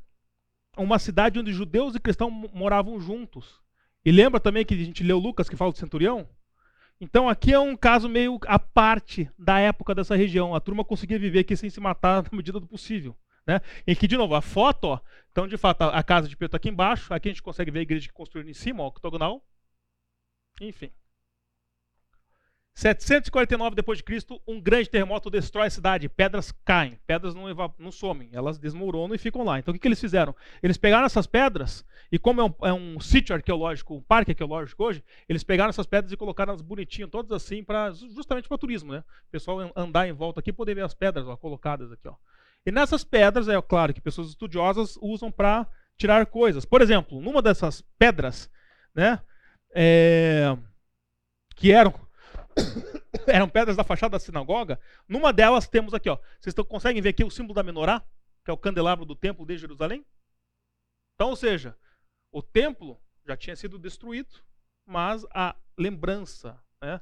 uma 0.75 0.99
cidade 0.99 1.39
onde 1.39 1.53
judeus 1.53 1.95
e 1.95 2.01
cristãos 2.01 2.33
moravam 2.55 2.99
juntos. 2.99 3.61
E 4.03 4.11
lembra 4.11 4.41
também 4.41 4.65
que 4.65 4.73
a 4.73 4.79
gente 4.79 5.05
leu 5.05 5.19
Lucas 5.19 5.47
que 5.47 5.57
fala 5.57 5.73
do 5.73 5.79
centurião? 5.79 6.27
Então 6.99 7.29
aqui 7.29 7.53
é 7.53 7.61
um 7.61 7.77
caso 7.77 8.09
meio 8.09 8.41
à 8.47 8.59
parte 8.59 9.31
da 9.39 9.59
época 9.59 9.95
dessa 9.95 10.17
região. 10.17 10.55
A 10.55 10.61
turma 10.61 10.83
conseguia 10.83 11.19
viver 11.19 11.41
aqui 11.41 11.55
sem 11.59 11.69
se 11.69 11.79
matar 11.79 12.23
na 12.33 12.37
medida 12.39 12.59
do 12.59 12.67
possível. 12.67 13.15
Né? 13.47 13.61
E 13.87 13.93
aqui, 13.93 14.07
de 14.07 14.17
novo, 14.17 14.35
a 14.35 14.41
foto, 14.41 14.85
ó, 14.85 15.01
então, 15.31 15.49
de 15.49 15.57
fato, 15.57 15.83
a 15.83 16.03
casa 16.03 16.29
de 16.29 16.37
Pedro 16.37 16.47
está 16.47 16.57
aqui 16.59 16.69
embaixo. 16.69 17.13
Aqui 17.13 17.29
a 17.29 17.33
gente 17.33 17.43
consegue 17.43 17.71
ver 17.71 17.81
a 17.81 17.83
igreja 17.83 18.07
que 18.07 18.15
construíram 18.15 18.49
em 18.49 18.55
cima, 18.55 18.85
ó, 18.85 18.87
octogonal. 18.87 19.45
Enfim. 20.61 20.93
749 22.75 23.77
depois 23.77 23.99
de 23.99 24.05
Cristo, 24.05 24.41
um 24.47 24.61
grande 24.61 24.91
terremoto 24.91 25.31
destrói 25.31 25.69
a 25.69 25.71
cidade, 25.71 26.09
pedras 26.09 26.51
caem, 26.65 26.99
pedras 27.07 27.33
não, 27.33 27.45
não 27.79 27.93
somem, 27.93 28.29
elas 28.33 28.59
desmoronam 28.59 29.15
e 29.15 29.19
ficam 29.19 29.45
lá. 29.45 29.61
Então 29.61 29.71
o 29.71 29.75
que, 29.75 29.81
que 29.81 29.87
eles 29.87 30.01
fizeram? 30.01 30.35
Eles 30.61 30.77
pegaram 30.77 31.07
essas 31.07 31.25
pedras, 31.25 31.87
e 32.11 32.19
como 32.19 32.41
é 32.41 32.45
um, 32.45 32.55
é 32.63 32.73
um 32.73 32.99
sítio 32.99 33.33
arqueológico, 33.33 33.95
um 33.95 34.03
parque 34.03 34.33
arqueológico 34.33 34.83
hoje, 34.83 35.05
eles 35.29 35.45
pegaram 35.45 35.71
essas 35.71 35.87
pedras 35.87 36.13
e 36.13 36.17
colocaram 36.17 36.51
elas 36.51 36.63
bonitinhas, 36.63 37.11
todas 37.11 37.31
assim, 37.31 37.63
pra, 37.63 37.93
justamente 37.93 38.49
para 38.49 38.59
turismo, 38.59 38.93
né? 38.93 39.05
O 39.29 39.31
pessoal 39.31 39.73
andar 39.77 40.09
em 40.09 40.13
volta 40.13 40.41
aqui 40.41 40.53
poder 40.53 40.75
ver 40.75 40.85
as 40.85 40.95
pedras 40.95 41.29
ó, 41.29 41.37
colocadas 41.37 41.93
aqui. 41.93 42.09
Ó. 42.09 42.15
E 42.67 42.73
nessas 42.73 43.05
pedras, 43.05 43.49
é 43.49 43.61
claro 43.61 43.93
que 43.93 44.01
pessoas 44.01 44.29
estudiosas 44.29 44.97
usam 45.01 45.31
para 45.31 45.67
tirar 45.97 46.25
coisas. 46.27 46.65
Por 46.65 46.81
exemplo, 46.81 47.21
numa 47.21 47.43
dessas 47.43 47.83
pedras, 47.99 48.51
né? 48.95 49.21
É, 49.75 50.57
que 51.57 51.73
eram 51.73 51.93
eram 53.27 53.49
pedras 53.49 53.77
da 53.77 53.85
fachada 53.85 54.13
da 54.13 54.19
sinagoga. 54.19 54.81
Numa 55.09 55.33
delas 55.33 55.69
temos 55.69 55.93
aqui, 55.93 56.09
ó. 56.09 56.19
Vocês 56.41 56.55
conseguem 56.69 57.03
ver 57.03 57.11
aqui 57.11 57.25
o 57.25 57.31
símbolo 57.31 57.55
da 57.55 57.63
menorá, 57.63 58.03
que 58.45 58.51
é 58.51 58.55
o 58.55 58.59
candelabro 58.59 59.05
do 59.05 59.17
templo 59.17 59.45
de 59.45 59.59
Jerusalém? 59.59 60.05
Então, 61.15 61.31
ou 61.31 61.37
seja, 61.37 61.77
o 62.33 62.43
templo 62.43 63.01
já 63.27 63.37
tinha 63.37 63.57
sido 63.57 63.79
destruído, 63.79 64.41
mas 64.87 65.25
a 65.31 65.55
lembrança, 65.79 66.61
né, 66.83 67.01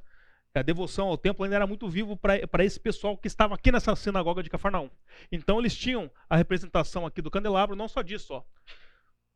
a 0.55 0.61
devoção 0.61 1.07
ao 1.07 1.17
templo 1.17 1.43
ainda 1.43 1.55
era 1.55 1.65
muito 1.65 1.89
vivo 1.89 2.15
para 2.15 2.63
esse 2.63 2.79
pessoal 2.79 3.17
que 3.17 3.27
estava 3.27 3.55
aqui 3.55 3.71
nessa 3.71 3.95
sinagoga 3.95 4.43
de 4.43 4.49
Cafarnaum. 4.49 4.89
Então 5.31 5.59
eles 5.59 5.75
tinham 5.75 6.11
a 6.29 6.35
representação 6.35 7.05
aqui 7.05 7.21
do 7.21 7.31
candelabro, 7.31 7.75
não 7.75 7.87
só 7.87 8.01
disso, 8.01 8.33
ó. 8.33 8.43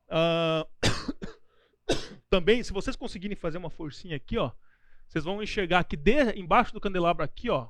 Uh, 0.09 0.68
também, 2.30 2.61
se 2.61 2.72
vocês 2.72 2.95
conseguirem 2.95 3.36
fazer 3.36 3.57
uma 3.57 3.70
forcinha 3.70 4.15
aqui, 4.15 4.38
ó, 4.38 4.51
vocês 5.07 5.24
vão 5.24 5.41
enxergar 5.41 5.84
que 5.86 5.97
de, 5.97 6.34
embaixo 6.36 6.72
do 6.74 6.82
candelabro 6.82 7.24
aqui, 7.24 7.49
ó, 7.49 7.70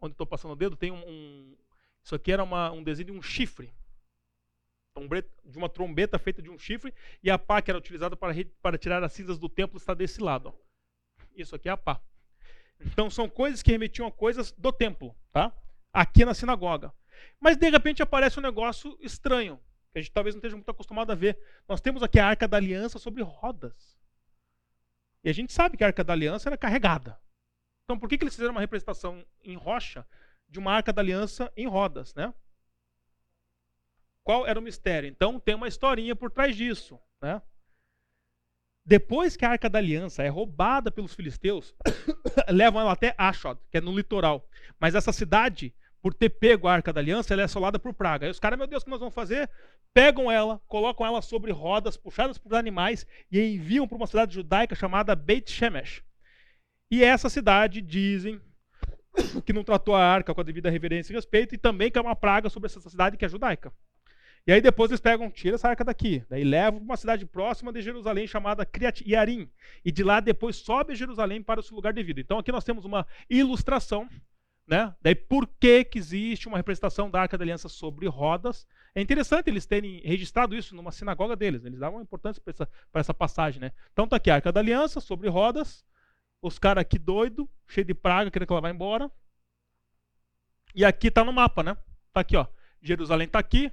onde 0.00 0.12
estou 0.12 0.26
passando 0.26 0.52
o 0.52 0.56
dedo, 0.56 0.76
tem 0.76 0.90
um, 0.90 1.02
um 1.08 1.56
isso 2.04 2.14
aqui 2.14 2.32
era 2.32 2.42
uma, 2.42 2.70
um 2.72 2.82
desenho 2.82 3.06
de 3.06 3.12
um 3.12 3.22
chifre, 3.22 3.72
de 5.44 5.56
uma 5.56 5.68
trombeta 5.68 6.18
feita 6.18 6.42
de 6.42 6.50
um 6.50 6.58
chifre, 6.58 6.92
e 7.22 7.30
a 7.30 7.38
pá 7.38 7.62
que 7.62 7.70
era 7.70 7.78
utilizada 7.78 8.16
para, 8.16 8.34
para 8.60 8.76
tirar 8.76 9.02
as 9.02 9.12
cinzas 9.12 9.38
do 9.38 9.48
templo 9.48 9.78
está 9.78 9.94
desse 9.94 10.20
lado. 10.20 10.48
Ó. 10.48 10.52
Isso 11.34 11.54
aqui 11.54 11.68
é 11.68 11.72
a 11.72 11.76
pá. 11.76 12.02
Então 12.86 13.10
são 13.10 13.28
coisas 13.28 13.62
que 13.62 13.70
remetiam 13.70 14.06
a 14.06 14.12
coisas 14.12 14.52
do 14.52 14.72
templo, 14.72 15.14
tá? 15.32 15.52
Aqui 15.92 16.24
na 16.24 16.34
sinagoga. 16.34 16.92
Mas 17.40 17.56
de 17.56 17.68
repente 17.70 18.02
aparece 18.02 18.38
um 18.38 18.42
negócio 18.42 18.96
estranho, 19.00 19.60
que 19.92 19.98
a 19.98 20.02
gente 20.02 20.12
talvez 20.12 20.34
não 20.34 20.38
esteja 20.38 20.56
muito 20.56 20.70
acostumado 20.70 21.10
a 21.12 21.14
ver. 21.14 21.38
Nós 21.68 21.80
temos 21.80 22.02
aqui 22.02 22.18
a 22.18 22.26
Arca 22.26 22.48
da 22.48 22.56
Aliança 22.56 22.98
sobre 22.98 23.22
rodas. 23.22 23.96
E 25.24 25.30
a 25.30 25.32
gente 25.32 25.52
sabe 25.52 25.76
que 25.76 25.84
a 25.84 25.88
Arca 25.88 26.02
da 26.02 26.12
Aliança 26.12 26.48
era 26.48 26.56
carregada. 26.56 27.18
Então 27.84 27.98
por 27.98 28.08
que, 28.08 28.18
que 28.18 28.24
eles 28.24 28.34
fizeram 28.34 28.52
uma 28.52 28.60
representação 28.60 29.24
em 29.42 29.56
rocha 29.56 30.06
de 30.48 30.58
uma 30.58 30.72
Arca 30.72 30.92
da 30.92 31.02
Aliança 31.02 31.52
em 31.56 31.66
rodas, 31.66 32.14
né? 32.14 32.32
Qual 34.24 34.46
era 34.46 34.58
o 34.58 34.62
mistério? 34.62 35.08
Então 35.08 35.40
tem 35.40 35.54
uma 35.54 35.68
historinha 35.68 36.14
por 36.14 36.30
trás 36.30 36.56
disso, 36.56 36.98
né? 37.20 37.42
Depois 38.84 39.36
que 39.36 39.44
a 39.44 39.50
Arca 39.50 39.70
da 39.70 39.78
Aliança 39.78 40.22
é 40.22 40.28
roubada 40.28 40.90
pelos 40.90 41.14
filisteus, 41.14 41.74
levam 42.50 42.80
ela 42.80 42.92
até 42.92 43.14
Ashod, 43.16 43.58
que 43.70 43.78
é 43.78 43.80
no 43.80 43.94
litoral. 43.94 44.48
Mas 44.78 44.94
essa 44.94 45.12
cidade, 45.12 45.72
por 46.02 46.12
ter 46.12 46.30
pego 46.30 46.66
a 46.66 46.74
Arca 46.74 46.92
da 46.92 47.00
Aliança, 47.00 47.32
ela 47.32 47.42
é 47.42 47.44
assolada 47.44 47.78
por 47.78 47.94
praga. 47.94 48.26
Aí 48.26 48.30
os 48.30 48.40
caras, 48.40 48.58
meu 48.58 48.66
Deus, 48.66 48.82
o 48.82 48.84
que 48.84 48.90
nós 48.90 48.98
vamos 48.98 49.14
fazer? 49.14 49.48
Pegam 49.94 50.30
ela, 50.30 50.60
colocam 50.66 51.06
ela 51.06 51.22
sobre 51.22 51.52
rodas, 51.52 51.96
puxadas 51.96 52.38
por 52.38 52.54
animais, 52.54 53.06
e 53.30 53.40
enviam 53.40 53.86
para 53.86 53.96
uma 53.96 54.06
cidade 54.06 54.34
judaica 54.34 54.74
chamada 54.74 55.14
Beit 55.14 55.50
Shemesh. 55.50 56.02
E 56.90 57.04
essa 57.04 57.28
cidade, 57.28 57.80
dizem, 57.80 58.40
que 59.46 59.52
não 59.52 59.62
tratou 59.62 59.94
a 59.94 60.04
arca 60.04 60.34
com 60.34 60.40
a 60.40 60.44
devida 60.44 60.70
reverência 60.70 61.12
e 61.12 61.16
respeito, 61.16 61.54
e 61.54 61.58
também 61.58 61.90
que 61.90 61.98
é 61.98 62.02
uma 62.02 62.16
praga 62.16 62.50
sobre 62.50 62.66
essa 62.66 62.80
cidade 62.80 63.16
que 63.16 63.24
é 63.24 63.28
judaica. 63.28 63.72
E 64.46 64.52
aí 64.52 64.60
depois 64.60 64.90
eles 64.90 65.00
pegam, 65.00 65.30
tira 65.30 65.54
essa 65.54 65.68
arca 65.68 65.84
daqui, 65.84 66.24
daí 66.28 66.42
levam 66.42 66.80
para 66.80 66.84
uma 66.84 66.96
cidade 66.96 67.24
próxima 67.24 67.72
de 67.72 67.80
Jerusalém 67.80 68.26
chamada 68.26 68.66
Criat 68.66 69.08
Yarim, 69.08 69.48
e 69.84 69.92
de 69.92 70.02
lá 70.02 70.18
depois 70.18 70.56
sobe 70.56 70.96
Jerusalém 70.96 71.40
para 71.40 71.60
o 71.60 71.62
seu 71.62 71.76
lugar 71.76 71.92
devido. 71.92 72.18
Então 72.18 72.38
aqui 72.38 72.50
nós 72.50 72.64
temos 72.64 72.84
uma 72.84 73.06
ilustração, 73.30 74.08
né? 74.66 74.92
Daí 75.00 75.14
por 75.14 75.46
que 75.60 75.84
que 75.84 75.98
existe 75.98 76.48
uma 76.48 76.56
representação 76.56 77.08
da 77.08 77.20
Arca 77.20 77.38
da 77.38 77.44
Aliança 77.44 77.68
sobre 77.68 78.08
rodas? 78.08 78.66
É 78.96 79.00
interessante 79.00 79.48
eles 79.48 79.64
terem 79.64 80.00
registrado 80.04 80.56
isso 80.56 80.74
numa 80.74 80.90
sinagoga 80.90 81.36
deles, 81.36 81.64
eles 81.64 81.78
davam 81.78 82.02
importância 82.02 82.42
para 82.42 82.50
essa, 82.50 82.68
essa 82.94 83.14
passagem, 83.14 83.60
né? 83.60 83.70
Então 83.92 84.08
tá 84.08 84.16
aqui 84.16 84.28
a 84.28 84.34
Arca 84.34 84.50
da 84.50 84.58
Aliança 84.58 85.00
sobre 85.00 85.28
rodas, 85.28 85.84
os 86.42 86.58
caras 86.58 86.82
aqui 86.82 86.98
doido, 86.98 87.48
cheio 87.68 87.86
de 87.86 87.94
praga, 87.94 88.28
querendo 88.28 88.48
que 88.48 88.52
ela 88.52 88.60
vá 88.60 88.70
embora. 88.70 89.08
E 90.74 90.84
aqui 90.84 91.12
tá 91.12 91.22
no 91.22 91.32
mapa, 91.32 91.62
né? 91.62 91.76
Tá 92.12 92.20
aqui, 92.20 92.36
ó. 92.36 92.44
Jerusalém 92.82 93.28
tá 93.28 93.38
aqui, 93.38 93.70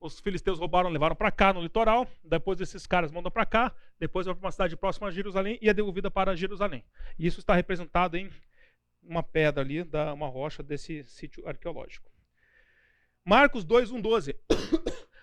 os 0.00 0.20
filisteus 0.20 0.58
roubaram, 0.58 0.90
levaram 0.90 1.16
para 1.16 1.30
cá 1.30 1.52
no 1.52 1.60
litoral, 1.60 2.06
depois 2.22 2.60
esses 2.60 2.86
caras 2.86 3.10
mandam 3.10 3.30
para 3.30 3.46
cá, 3.46 3.74
depois 3.98 4.26
vai 4.26 4.34
para 4.34 4.46
uma 4.46 4.52
cidade 4.52 4.76
próxima 4.76 5.08
a 5.08 5.10
Jerusalém 5.10 5.58
e 5.60 5.68
é 5.68 5.74
devolvida 5.74 6.10
para 6.10 6.36
Jerusalém. 6.36 6.84
E 7.18 7.26
isso 7.26 7.40
está 7.40 7.54
representado 7.54 8.16
em 8.16 8.30
uma 9.02 9.22
pedra 9.22 9.62
ali, 9.62 9.84
da, 9.84 10.12
uma 10.12 10.28
rocha 10.28 10.62
desse 10.62 11.04
sítio 11.04 11.46
arqueológico. 11.48 12.10
Marcos 13.24 13.64
2, 13.64 13.90
1, 13.90 14.00
12. 14.00 14.36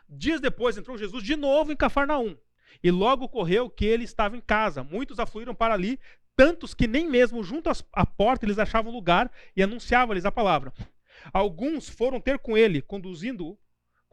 Dias 0.09 0.41
depois 0.41 0.77
entrou 0.77 0.97
Jesus 0.97 1.23
de 1.23 1.35
novo 1.35 1.71
em 1.71 1.75
Cafarnaum. 1.75 2.37
E 2.83 2.91
logo 2.91 3.25
ocorreu 3.25 3.69
que 3.69 3.85
ele 3.85 4.03
estava 4.03 4.35
em 4.35 4.41
casa. 4.41 4.83
Muitos 4.83 5.19
afluíram 5.19 5.55
para 5.55 5.73
ali, 5.73 5.99
tantos 6.35 6.73
que 6.73 6.87
nem 6.87 7.07
mesmo 7.07 7.43
junto 7.43 7.69
à 7.93 8.05
porta 8.05 8.45
eles 8.45 8.59
achavam 8.59 8.91
lugar 8.91 9.31
e 9.55 9.63
anunciavam-lhes 9.63 10.25
a 10.25 10.31
palavra. 10.31 10.73
Alguns 11.31 11.87
foram 11.87 12.19
ter 12.19 12.39
com 12.39 12.57
ele, 12.57 12.81
conduzindo 12.81 13.57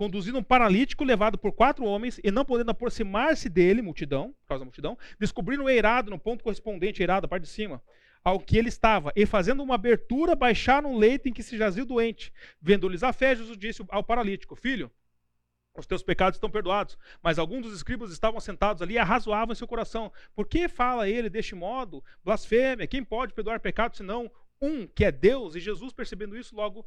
conduzindo 0.00 0.38
um 0.38 0.42
paralítico 0.42 1.04
levado 1.04 1.36
por 1.36 1.52
quatro 1.52 1.84
homens 1.84 2.18
e 2.24 2.30
não 2.30 2.42
podendo 2.42 2.70
aproximar-se 2.70 3.50
dele, 3.50 3.82
multidão, 3.82 4.32
por 4.40 4.48
causa 4.48 4.60
da 4.60 4.64
multidão, 4.64 4.96
descobriram 5.18 5.64
o 5.64 5.68
eirado 5.68 6.10
no 6.10 6.18
ponto 6.18 6.42
correspondente, 6.42 7.02
eirado, 7.02 7.26
a 7.26 7.28
parte 7.28 7.42
de 7.42 7.50
cima, 7.50 7.82
ao 8.24 8.40
que 8.40 8.56
ele 8.56 8.70
estava, 8.70 9.12
e 9.14 9.26
fazendo 9.26 9.62
uma 9.62 9.74
abertura, 9.74 10.34
baixaram 10.34 10.94
um 10.94 10.96
leito 10.96 11.28
em 11.28 11.34
que 11.34 11.42
se 11.42 11.54
jazia 11.54 11.82
o 11.82 11.86
doente. 11.86 12.32
Vendo-lhes 12.62 13.02
a 13.02 13.12
fé, 13.12 13.36
Jesus 13.36 13.58
disse 13.58 13.84
ao 13.90 14.02
paralítico: 14.02 14.56
Filho, 14.56 14.90
os 15.76 15.86
teus 15.86 16.02
pecados 16.02 16.38
estão 16.38 16.50
perdoados. 16.50 16.96
Mas 17.22 17.38
alguns 17.38 17.64
dos 17.64 17.76
escribas 17.76 18.10
estavam 18.10 18.40
sentados 18.40 18.80
ali 18.80 18.94
e 18.94 18.98
arrazoavam 18.98 19.52
em 19.52 19.56
seu 19.56 19.68
coração. 19.68 20.10
Por 20.34 20.48
que 20.48 20.66
fala 20.66 21.10
ele 21.10 21.28
deste 21.28 21.54
modo? 21.54 22.02
Blasfêmia. 22.24 22.86
Quem 22.86 23.04
pode 23.04 23.34
perdoar 23.34 23.60
pecados 23.60 23.98
senão 23.98 24.30
um 24.62 24.86
que 24.86 25.04
é 25.04 25.12
Deus? 25.12 25.56
E 25.56 25.60
Jesus, 25.60 25.92
percebendo 25.92 26.38
isso, 26.38 26.56
logo 26.56 26.86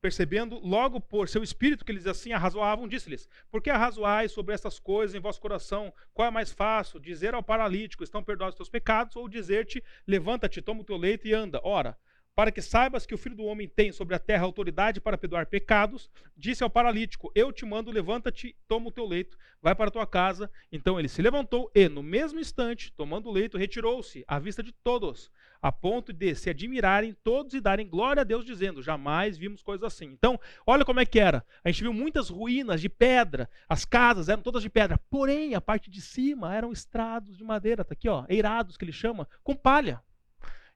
percebendo 0.00 0.60
logo 0.60 1.00
por 1.00 1.28
seu 1.28 1.42
espírito 1.42 1.84
que 1.84 1.92
eles 1.92 2.06
assim 2.06 2.32
arrazoavam, 2.32 2.88
disse-lhes: 2.88 3.28
Por 3.50 3.62
que 3.62 3.70
arrazoais 3.70 4.32
sobre 4.32 4.54
essas 4.54 4.78
coisas 4.78 5.14
em 5.14 5.20
vosso 5.20 5.40
coração? 5.40 5.92
Qual 6.14 6.28
é 6.28 6.30
mais 6.30 6.52
fácil, 6.52 7.00
dizer 7.00 7.34
ao 7.34 7.42
paralítico: 7.42 8.04
Estão 8.04 8.22
perdoados 8.22 8.54
os 8.54 8.58
teus 8.58 8.68
pecados, 8.68 9.16
ou 9.16 9.28
dizer-te: 9.28 9.82
Levanta-te, 10.06 10.62
toma 10.62 10.80
o 10.80 10.84
teu 10.84 10.96
leito 10.96 11.26
e 11.26 11.34
anda? 11.34 11.60
Ora, 11.64 11.96
para 12.34 12.52
que 12.52 12.62
saibas 12.62 13.04
que 13.04 13.14
o 13.14 13.18
filho 13.18 13.34
do 13.34 13.44
homem 13.44 13.66
tem 13.66 13.90
sobre 13.90 14.14
a 14.14 14.18
terra 14.18 14.44
autoridade 14.44 15.00
para 15.00 15.18
perdoar 15.18 15.46
pecados, 15.46 16.08
disse 16.36 16.62
ao 16.62 16.70
paralítico: 16.70 17.32
Eu 17.34 17.52
te 17.52 17.66
mando, 17.66 17.90
levanta-te, 17.90 18.56
toma 18.68 18.88
o 18.88 18.92
teu 18.92 19.04
leito, 19.04 19.36
vai 19.60 19.74
para 19.74 19.88
a 19.88 19.92
tua 19.92 20.06
casa. 20.06 20.48
Então 20.70 20.98
ele 20.98 21.08
se 21.08 21.20
levantou 21.20 21.70
e, 21.74 21.88
no 21.88 22.02
mesmo 22.02 22.38
instante, 22.38 22.92
tomando 22.92 23.28
o 23.28 23.32
leito, 23.32 23.58
retirou-se 23.58 24.24
à 24.28 24.38
vista 24.38 24.62
de 24.62 24.70
todos 24.70 25.32
a 25.60 25.72
ponto 25.72 26.12
de 26.12 26.34
se 26.34 26.50
admirarem 26.50 27.16
todos 27.22 27.54
e 27.54 27.60
darem 27.60 27.88
glória 27.88 28.20
a 28.20 28.24
Deus, 28.24 28.44
dizendo: 28.44 28.82
jamais 28.82 29.36
vimos 29.36 29.62
coisas 29.62 29.84
assim. 29.84 30.06
Então, 30.06 30.38
olha 30.66 30.84
como 30.84 31.00
é 31.00 31.06
que 31.06 31.18
era. 31.18 31.44
A 31.64 31.70
gente 31.70 31.82
viu 31.82 31.92
muitas 31.92 32.28
ruínas 32.28 32.80
de 32.80 32.88
pedra, 32.88 33.48
as 33.68 33.84
casas 33.84 34.28
eram 34.28 34.42
todas 34.42 34.62
de 34.62 34.70
pedra, 34.70 34.98
porém, 35.10 35.54
a 35.54 35.60
parte 35.60 35.90
de 35.90 36.00
cima 36.00 36.54
eram 36.54 36.72
estrados 36.72 37.36
de 37.36 37.44
madeira, 37.44 37.84
tá 37.84 37.92
aqui, 37.92 38.08
ó, 38.08 38.24
eirados 38.28 38.76
que 38.76 38.84
ele 38.84 38.92
chama, 38.92 39.28
com 39.42 39.54
palha. 39.54 40.02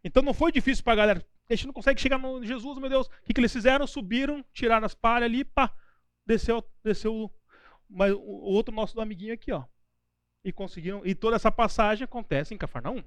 Então 0.04 0.22
não 0.22 0.34
foi 0.34 0.50
difícil 0.50 0.82
para 0.82 0.94
a 0.94 0.96
galera. 0.96 1.26
A 1.48 1.54
gente 1.54 1.66
não 1.66 1.72
consegue 1.72 2.00
chegar 2.00 2.18
no 2.18 2.42
Jesus, 2.44 2.78
meu 2.78 2.88
Deus. 2.88 3.06
O 3.06 3.10
que, 3.24 3.34
que 3.34 3.40
eles 3.40 3.52
fizeram? 3.52 3.86
Subiram, 3.86 4.44
tiraram 4.52 4.86
as 4.86 4.94
palhas 4.94 5.28
ali, 5.28 5.44
pá, 5.44 5.72
desceu, 6.26 6.64
desceu 6.82 7.30
o 7.90 8.52
outro 8.52 8.74
nosso 8.74 9.00
amiguinho 9.00 9.34
aqui, 9.34 9.52
ó. 9.52 9.64
E 10.44 10.52
conseguiram. 10.52 11.02
E 11.04 11.14
toda 11.14 11.36
essa 11.36 11.52
passagem 11.52 12.04
acontece 12.04 12.52
em 12.52 12.58
Cafarnaum. 12.58 13.02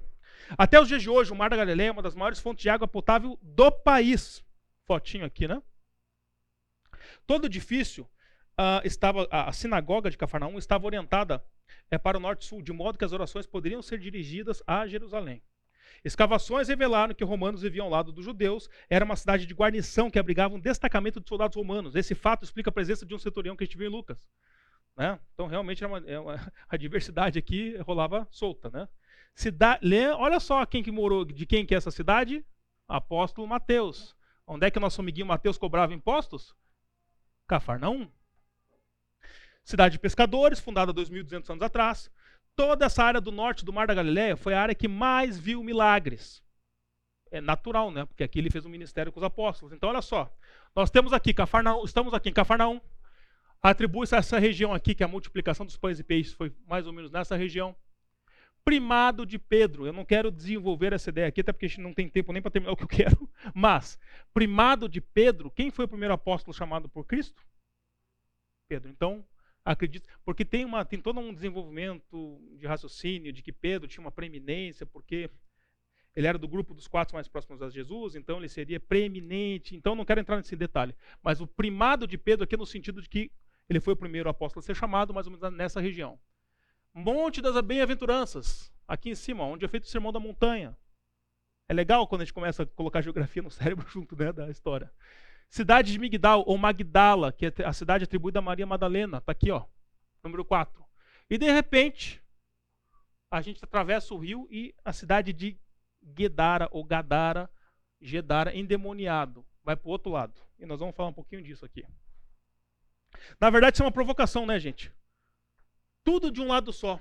Até 0.56 0.80
os 0.80 0.88
dias 0.88 1.02
de 1.02 1.10
hoje, 1.10 1.32
o 1.32 1.36
Mar 1.36 1.50
da 1.50 1.56
Galileia 1.56 1.88
é 1.88 1.92
uma 1.92 2.02
das 2.02 2.14
maiores 2.14 2.40
fontes 2.40 2.62
de 2.62 2.70
água 2.70 2.88
potável 2.88 3.38
do 3.42 3.70
país. 3.70 4.44
Fotinho 4.84 5.24
aqui, 5.24 5.46
né? 5.46 5.62
Todo 7.26 7.46
edifício 7.46 8.04
uh, 8.58 8.84
estava, 8.84 9.26
a 9.30 9.52
sinagoga 9.52 10.10
de 10.10 10.16
Cafarnaum 10.16 10.58
estava 10.58 10.86
orientada 10.86 11.44
é, 11.90 11.98
para 11.98 12.16
o 12.16 12.20
norte-sul, 12.20 12.62
de 12.62 12.72
modo 12.72 12.98
que 12.98 13.04
as 13.04 13.12
orações 13.12 13.46
poderiam 13.46 13.82
ser 13.82 13.98
dirigidas 13.98 14.62
a 14.66 14.86
Jerusalém. 14.86 15.42
Escavações 16.04 16.68
revelaram 16.68 17.14
que 17.14 17.24
romanos 17.24 17.62
viviam 17.62 17.86
ao 17.86 17.90
lado 17.90 18.12
dos 18.12 18.24
judeus, 18.24 18.68
era 18.88 19.04
uma 19.04 19.16
cidade 19.16 19.46
de 19.46 19.54
guarnição 19.54 20.10
que 20.10 20.18
abrigava 20.18 20.54
um 20.54 20.60
destacamento 20.60 21.20
de 21.20 21.28
soldados 21.28 21.56
romanos. 21.56 21.96
Esse 21.96 22.14
fato 22.14 22.44
explica 22.44 22.70
a 22.70 22.72
presença 22.72 23.04
de 23.04 23.14
um 23.14 23.18
centurião 23.18 23.56
que 23.56 23.64
a 23.64 23.66
gente 23.66 23.76
viu 23.76 23.88
em 23.88 23.92
Lucas. 23.92 24.18
Né? 24.96 25.18
Então, 25.34 25.46
realmente, 25.46 25.84
uma, 25.84 25.98
é 26.06 26.18
uma, 26.18 26.52
a 26.68 26.76
diversidade 26.76 27.38
aqui 27.38 27.76
rolava 27.78 28.26
solta. 28.30 28.70
Né? 28.70 28.88
Cida, 29.34 29.78
olha 30.16 30.40
só 30.40 30.64
quem 30.64 30.82
que 30.82 30.90
morou, 30.90 31.24
de 31.24 31.44
quem 31.44 31.66
que 31.66 31.74
é 31.74 31.76
essa 31.76 31.90
cidade? 31.90 32.44
Apóstolo 32.88 33.46
Mateus. 33.46 34.16
Onde 34.46 34.66
é 34.66 34.70
que 34.70 34.80
nosso 34.80 35.00
amiguinho 35.00 35.26
Mateus 35.26 35.58
cobrava 35.58 35.92
impostos? 35.92 36.54
Cafarnaum. 37.46 38.10
Cidade 39.64 39.94
de 39.94 39.98
pescadores, 39.98 40.60
fundada 40.60 40.94
2.200 40.94 41.50
anos 41.50 41.62
atrás. 41.62 42.10
Toda 42.54 42.86
essa 42.86 43.02
área 43.02 43.20
do 43.20 43.32
norte 43.32 43.64
do 43.64 43.72
Mar 43.72 43.86
da 43.86 43.94
Galileia 43.94 44.36
foi 44.36 44.54
a 44.54 44.62
área 44.62 44.74
que 44.74 44.88
mais 44.88 45.38
viu 45.38 45.62
milagres. 45.62 46.42
É 47.30 47.40
natural, 47.40 47.90
né? 47.90 48.06
Porque 48.06 48.22
aqui 48.22 48.38
ele 48.38 48.50
fez 48.50 48.64
um 48.64 48.70
ministério 48.70 49.12
com 49.12 49.18
os 49.18 49.24
apóstolos. 49.24 49.74
Então, 49.74 49.88
olha 49.88 50.00
só. 50.00 50.32
Nós 50.74 50.90
temos 50.90 51.12
aqui 51.12 51.34
Cafarnaum, 51.34 51.84
estamos 51.84 52.14
aqui 52.14 52.28
em 52.28 52.32
Cafarnaum. 52.32 52.80
Atribui-se 53.68 54.14
a 54.14 54.18
essa 54.18 54.38
região 54.38 54.72
aqui, 54.72 54.94
que 54.94 55.02
a 55.02 55.08
multiplicação 55.08 55.66
dos 55.66 55.76
pães 55.76 55.98
e 55.98 56.04
peixes 56.04 56.32
foi 56.32 56.52
mais 56.68 56.86
ou 56.86 56.92
menos 56.92 57.10
nessa 57.10 57.34
região. 57.34 57.74
primado 58.64 59.26
de 59.26 59.40
Pedro. 59.40 59.86
Eu 59.86 59.92
não 59.92 60.04
quero 60.04 60.30
desenvolver 60.30 60.92
essa 60.92 61.10
ideia 61.10 61.26
aqui, 61.26 61.40
até 61.40 61.52
porque 61.52 61.66
a 61.66 61.68
gente 61.68 61.80
não 61.80 61.92
tem 61.92 62.08
tempo 62.08 62.32
nem 62.32 62.40
para 62.40 62.50
terminar 62.52 62.72
o 62.72 62.76
que 62.76 62.84
eu 62.84 62.88
quero. 62.88 63.28
Mas, 63.52 63.98
primado 64.32 64.88
de 64.88 65.00
Pedro, 65.00 65.50
quem 65.50 65.72
foi 65.72 65.84
o 65.84 65.88
primeiro 65.88 66.14
apóstolo 66.14 66.56
chamado 66.56 66.88
por 66.88 67.04
Cristo? 67.04 67.44
Pedro. 68.68 68.88
Então, 68.88 69.24
acredito, 69.64 70.08
porque 70.24 70.44
tem, 70.44 70.64
uma, 70.64 70.84
tem 70.84 71.00
todo 71.00 71.18
um 71.18 71.34
desenvolvimento 71.34 72.40
de 72.58 72.66
raciocínio 72.68 73.32
de 73.32 73.42
que 73.42 73.52
Pedro 73.52 73.88
tinha 73.88 74.04
uma 74.04 74.12
preeminência, 74.12 74.86
porque 74.86 75.28
ele 76.14 76.28
era 76.28 76.38
do 76.38 76.46
grupo 76.46 76.72
dos 76.72 76.86
quatro 76.86 77.16
mais 77.16 77.26
próximos 77.26 77.60
a 77.62 77.68
Jesus, 77.68 78.14
então 78.14 78.38
ele 78.38 78.48
seria 78.48 78.78
preeminente. 78.78 79.74
Então, 79.74 79.96
não 79.96 80.04
quero 80.04 80.20
entrar 80.20 80.36
nesse 80.36 80.54
detalhe. 80.54 80.94
Mas 81.20 81.40
o 81.40 81.48
primado 81.48 82.06
de 82.06 82.16
Pedro 82.16 82.44
aqui 82.44 82.54
é 82.54 82.58
no 82.58 82.64
sentido 82.64 83.02
de 83.02 83.08
que 83.08 83.30
ele 83.68 83.80
foi 83.80 83.94
o 83.94 83.96
primeiro 83.96 84.28
apóstolo 84.28 84.62
a 84.62 84.66
ser 84.66 84.74
chamado, 84.74 85.12
mais 85.12 85.26
ou 85.26 85.32
menos 85.32 85.56
nessa 85.56 85.80
região. 85.80 86.18
Monte 86.94 87.42
das 87.42 87.60
Bem-aventuranças, 87.60 88.72
aqui 88.86 89.10
em 89.10 89.14
cima, 89.14 89.44
onde 89.44 89.64
é 89.64 89.68
feito 89.68 89.84
o 89.84 89.88
Sermão 89.88 90.12
da 90.12 90.20
Montanha. 90.20 90.76
É 91.68 91.74
legal 91.74 92.06
quando 92.06 92.22
a 92.22 92.24
gente 92.24 92.32
começa 92.32 92.62
a 92.62 92.66
colocar 92.66 93.02
geografia 93.02 93.42
no 93.42 93.50
cérebro 93.52 93.86
junto 93.88 94.16
né, 94.16 94.32
da 94.32 94.48
história. 94.48 94.92
Cidade 95.48 95.92
de 95.92 95.98
Migdal, 95.98 96.44
ou 96.46 96.56
Magdala, 96.56 97.32
que 97.32 97.46
é 97.46 97.52
a 97.64 97.72
cidade 97.72 98.04
atribuída 98.04 98.38
a 98.38 98.42
Maria 98.42 98.66
Madalena, 98.66 99.18
está 99.18 99.32
aqui, 99.32 99.50
ó, 99.50 99.64
número 100.22 100.44
4. 100.44 100.84
E 101.28 101.38
de 101.38 101.50
repente, 101.50 102.22
a 103.30 103.40
gente 103.40 103.62
atravessa 103.62 104.14
o 104.14 104.18
rio 104.18 104.46
e 104.50 104.74
a 104.84 104.92
cidade 104.92 105.32
de 105.32 105.58
Gedara, 106.16 106.68
ou 106.70 106.84
Gadara, 106.84 107.50
Gedara, 108.00 108.54
endemoniado, 108.54 109.44
vai 109.64 109.76
para 109.76 109.88
o 109.88 109.90
outro 109.90 110.12
lado. 110.12 110.40
E 110.58 110.66
nós 110.66 110.80
vamos 110.80 110.94
falar 110.94 111.08
um 111.08 111.14
pouquinho 111.14 111.42
disso 111.42 111.64
aqui. 111.64 111.84
Na 113.40 113.50
verdade, 113.50 113.76
isso 113.76 113.82
é 113.82 113.86
uma 113.86 113.92
provocação, 113.92 114.46
né, 114.46 114.58
gente? 114.58 114.92
tudo 116.06 116.30
de 116.30 116.40
um 116.40 116.46
lado 116.46 116.72
só. 116.72 117.00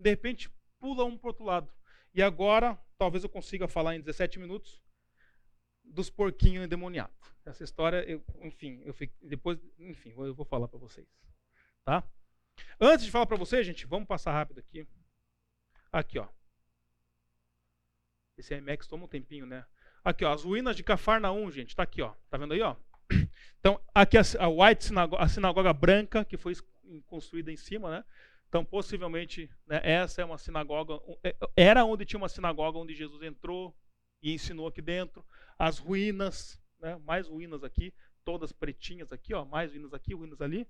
De 0.00 0.08
repente, 0.08 0.50
pula 0.78 1.04
um 1.04 1.18
para 1.18 1.28
outro 1.28 1.44
lado. 1.44 1.70
E 2.14 2.22
agora, 2.22 2.74
talvez 2.96 3.22
eu 3.22 3.28
consiga 3.28 3.68
falar 3.68 3.94
em 3.94 4.00
17 4.00 4.38
minutos 4.38 4.82
dos 5.84 6.08
porquinhos 6.08 6.64
endemoniados. 6.64 7.14
Essa 7.44 7.62
história, 7.62 8.02
eu, 8.10 8.24
enfim, 8.40 8.80
eu 8.86 8.94
fico, 8.94 9.14
depois, 9.20 9.58
enfim, 9.78 10.14
eu 10.16 10.34
vou 10.34 10.46
falar 10.46 10.66
para 10.66 10.78
vocês, 10.78 11.06
tá? 11.84 12.02
Antes 12.80 13.04
de 13.04 13.10
falar 13.12 13.26
para 13.26 13.36
vocês, 13.36 13.66
gente, 13.66 13.86
vamos 13.86 14.08
passar 14.08 14.32
rápido 14.32 14.58
aqui. 14.58 14.88
Aqui, 15.92 16.18
ó. 16.18 16.26
Esse 18.38 18.54
IMAX 18.56 18.86
toma 18.86 19.04
um 19.04 19.08
tempinho, 19.08 19.44
né? 19.44 19.64
Aqui, 20.02 20.24
ó, 20.24 20.32
as 20.32 20.42
ruínas 20.42 20.74
de 20.74 20.82
Cafarnaum, 20.82 21.50
gente, 21.50 21.76
tá 21.76 21.82
aqui, 21.82 22.00
ó. 22.00 22.14
Tá 22.30 22.38
vendo 22.38 22.54
aí, 22.54 22.62
ó? 22.62 22.76
Então, 23.58 23.80
aqui 23.92 24.16
a, 24.16 24.22
a 24.38 24.48
White 24.48 24.84
sinagoga, 24.84 25.22
a 25.24 25.28
sinagoga 25.28 25.72
branca 25.72 26.24
que 26.24 26.36
foi 26.36 26.54
construída 27.06 27.50
em 27.50 27.56
cima, 27.56 27.90
né? 27.90 28.04
Então, 28.48 28.64
possivelmente, 28.64 29.50
né, 29.66 29.80
essa 29.82 30.22
é 30.22 30.24
uma 30.24 30.38
sinagoga, 30.38 31.00
é, 31.24 31.36
era 31.56 31.84
onde 31.84 32.04
tinha 32.04 32.18
uma 32.18 32.28
sinagoga 32.28 32.78
onde 32.78 32.94
Jesus 32.94 33.20
entrou 33.22 33.76
e 34.22 34.32
ensinou 34.32 34.68
aqui 34.68 34.80
dentro. 34.80 35.24
As 35.58 35.78
ruínas, 35.78 36.60
né, 36.78 36.96
mais 37.04 37.26
ruínas 37.26 37.64
aqui, 37.64 37.92
todas 38.24 38.52
pretinhas 38.52 39.12
aqui, 39.12 39.34
ó, 39.34 39.44
mais 39.44 39.72
ruínas 39.72 39.92
aqui, 39.92 40.14
ruínas 40.14 40.40
ali. 40.40 40.66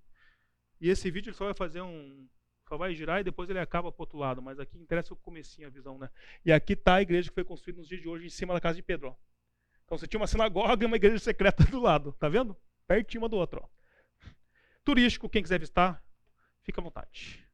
E 0.80 0.88
esse 0.88 1.10
vídeo 1.10 1.34
só 1.34 1.44
vai 1.44 1.54
fazer 1.54 1.82
um, 1.82 2.26
só 2.68 2.76
vai 2.76 2.94
girar 2.94 3.20
e 3.20 3.24
depois 3.24 3.48
ele 3.48 3.58
acaba 3.58 3.92
para 3.92 4.00
o 4.00 4.02
outro 4.02 4.18
lado, 4.18 4.42
mas 4.42 4.58
aqui 4.58 4.78
interessa 4.78 5.14
o 5.14 5.16
comecinho, 5.16 5.68
a 5.68 5.70
visão, 5.70 5.98
né? 5.98 6.10
E 6.44 6.52
aqui 6.52 6.72
está 6.72 6.96
a 6.96 7.02
igreja 7.02 7.28
que 7.28 7.34
foi 7.34 7.44
construída 7.44 7.78
nos 7.78 7.88
dias 7.88 8.00
de 8.00 8.08
hoje 8.08 8.26
em 8.26 8.30
cima 8.30 8.52
da 8.52 8.60
casa 8.60 8.76
de 8.76 8.82
Pedro, 8.82 9.08
ó. 9.08 9.16
Então 9.86 9.96
você 9.96 10.06
tinha 10.06 10.20
uma 10.20 10.26
sinagoga 10.26 10.84
e 10.84 10.86
uma 10.86 10.96
igreja 10.96 11.18
secreta 11.18 11.64
do 11.64 11.80
lado, 11.80 12.12
tá 12.18 12.28
vendo? 12.28 12.54
Pertinho 12.86 13.22
uma 13.22 13.28
do 13.28 13.36
outro. 13.36 13.66
Turístico, 14.84 15.28
quem 15.28 15.42
quiser 15.42 15.58
visitar, 15.58 16.04
Fica 16.66 16.80
à 16.80 16.84
vontade. 16.84 17.46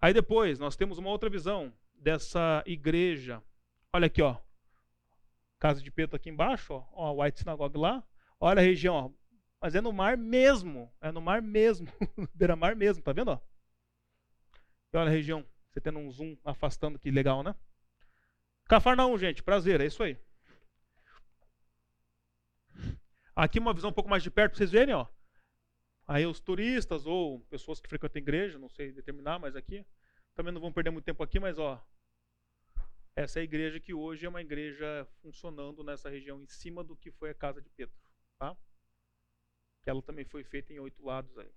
Aí 0.00 0.12
depois 0.12 0.58
nós 0.58 0.74
temos 0.74 0.98
uma 0.98 1.08
outra 1.08 1.30
visão 1.30 1.72
dessa 1.94 2.64
igreja. 2.66 3.40
Olha 3.92 4.06
aqui, 4.06 4.20
ó. 4.20 4.36
Casa 5.60 5.80
de 5.80 5.88
Pedro 5.88 6.16
aqui 6.16 6.30
embaixo, 6.30 6.74
ó. 6.74 6.84
ó 6.92 7.06
a 7.06 7.24
White 7.24 7.38
Synagogue 7.38 7.78
lá. 7.78 8.02
Olha 8.40 8.60
a 8.60 8.64
região, 8.64 8.94
ó. 8.96 9.10
Mas 9.60 9.76
é 9.76 9.80
no 9.80 9.92
mar 9.92 10.18
mesmo. 10.18 10.92
É 11.00 11.12
no 11.12 11.20
mar 11.20 11.40
mesmo. 11.40 11.86
Beira-mar 12.34 12.74
mesmo, 12.74 13.04
tá 13.04 13.12
vendo, 13.12 13.30
ó? 13.30 13.40
E 14.92 14.96
olha 14.96 15.08
a 15.08 15.14
região. 15.14 15.46
Você 15.70 15.80
tendo 15.80 16.00
um 16.00 16.10
zoom 16.10 16.36
afastando 16.44 16.98
que 16.98 17.08
legal, 17.12 17.44
né? 17.44 17.54
Cafarnaum, 18.66 19.16
gente. 19.16 19.44
Prazer, 19.44 19.80
é 19.80 19.86
isso 19.86 20.02
aí. 20.02 20.18
Aqui 23.36 23.58
uma 23.58 23.74
visão 23.74 23.90
um 23.90 23.92
pouco 23.92 24.08
mais 24.08 24.22
de 24.22 24.30
perto 24.30 24.52
para 24.52 24.58
vocês 24.58 24.70
verem, 24.70 24.94
ó. 24.94 25.06
Aí 26.06 26.26
os 26.26 26.38
turistas 26.38 27.06
ou 27.06 27.40
pessoas 27.46 27.80
que 27.80 27.88
frequentam 27.88 28.20
a 28.20 28.22
igreja, 28.22 28.58
não 28.58 28.68
sei 28.68 28.92
determinar, 28.92 29.38
mas 29.38 29.56
aqui, 29.56 29.84
também 30.34 30.52
não 30.52 30.60
vão 30.60 30.72
perder 30.72 30.90
muito 30.90 31.04
tempo 31.04 31.22
aqui, 31.22 31.40
mas 31.40 31.58
ó, 31.58 31.84
essa 33.16 33.38
é 33.38 33.42
a 33.42 33.44
igreja 33.44 33.80
que 33.80 33.94
hoje 33.94 34.26
é 34.26 34.28
uma 34.28 34.40
igreja 34.40 35.08
funcionando 35.22 35.82
nessa 35.82 36.10
região 36.10 36.40
em 36.40 36.46
cima 36.46 36.84
do 36.84 36.94
que 36.94 37.10
foi 37.10 37.30
a 37.30 37.34
casa 37.34 37.62
de 37.62 37.70
Pedro, 37.70 37.96
tá? 38.38 38.56
Ela 39.86 40.02
também 40.02 40.24
foi 40.24 40.44
feita 40.44 40.72
em 40.72 40.78
oito 40.78 41.04
lados 41.04 41.36
aí. 41.38 41.52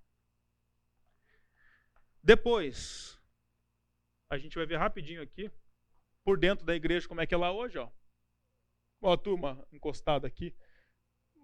Depois, 2.23 3.19
a 4.29 4.37
gente 4.37 4.55
vai 4.55 4.65
ver 4.65 4.77
rapidinho 4.77 5.21
aqui, 5.21 5.51
por 6.23 6.37
dentro 6.37 6.65
da 6.65 6.75
igreja, 6.75 7.07
como 7.07 7.21
é 7.21 7.27
que 7.27 7.33
é 7.33 7.37
lá 7.37 7.51
hoje, 7.51 7.77
ó. 7.77 7.89
Ó, 9.01 9.13
a 9.13 9.17
turma 9.17 9.65
encostada 9.71 10.25
aqui 10.27 10.55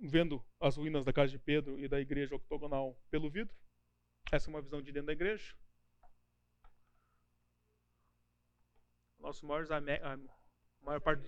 vendo 0.04 0.45
as 0.60 0.76
ruínas 0.76 1.06
da 1.06 1.14
casa 1.14 1.32
de 1.32 1.39
Pedro 1.39 1.80
e 1.80 1.88
da 1.88 1.99
igreja 1.99 2.36
octogonal 2.36 2.95
pelo 3.10 3.30
vidro. 3.30 3.56
Essa 4.32 4.49
é 4.49 4.51
uma 4.51 4.62
visão 4.62 4.82
de 4.82 4.91
dentro 4.91 5.08
da 5.08 5.14
igreja. 5.14 5.56
Nosso 9.18 9.45
maior, 9.45 9.66
a 9.72 10.20
maior 10.82 10.99
parte 10.99 11.24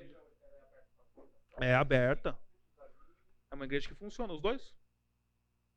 é 1.62 1.74
aberta. 1.74 2.38
É 3.50 3.56
uma 3.56 3.64
igreja 3.64 3.88
que 3.88 3.96
funciona, 3.96 4.34
os 4.34 4.42
dois. 4.42 4.76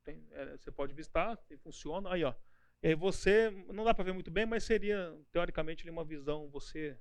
Tem, 0.05 0.27
é, 0.33 0.57
você 0.57 0.73
pode 0.73 0.93
visitar, 0.93 1.39
e 1.49 1.57
funciona. 1.57 2.13
Aí, 2.13 2.25
ó. 2.25 2.35
E 2.83 2.89
aí 2.89 2.95
você, 2.95 3.51
não 3.73 3.85
dá 3.85 3.95
para 3.95 4.05
ver 4.05 4.13
muito 4.13 4.31
bem, 4.31 4.47
mas 4.47 4.65
seria, 4.65 5.17
teoricamente, 5.31 5.89
uma 5.89 6.05
visão, 6.05 6.51
você 6.51 6.99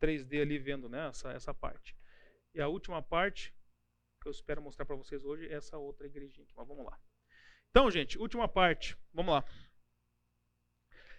3D 0.00 0.40
ali 0.40 0.58
vendo 0.58 0.88
né, 0.88 1.08
essa, 1.08 1.32
essa 1.32 1.52
parte. 1.52 1.96
E 2.54 2.60
a 2.60 2.68
última 2.68 3.02
parte 3.02 3.52
que 4.26 4.28
eu 4.28 4.32
espero 4.32 4.60
mostrar 4.60 4.84
para 4.84 4.96
vocês 4.96 5.24
hoje 5.24 5.46
é 5.46 5.54
essa 5.54 5.78
outra 5.78 6.04
igrejinha 6.04 6.44
aqui. 6.44 6.52
Mas 6.56 6.66
vamos 6.66 6.84
lá. 6.84 6.98
Então, 7.70 7.88
gente, 7.90 8.18
última 8.18 8.48
parte. 8.48 8.96
Vamos 9.14 9.32
lá. 9.32 9.44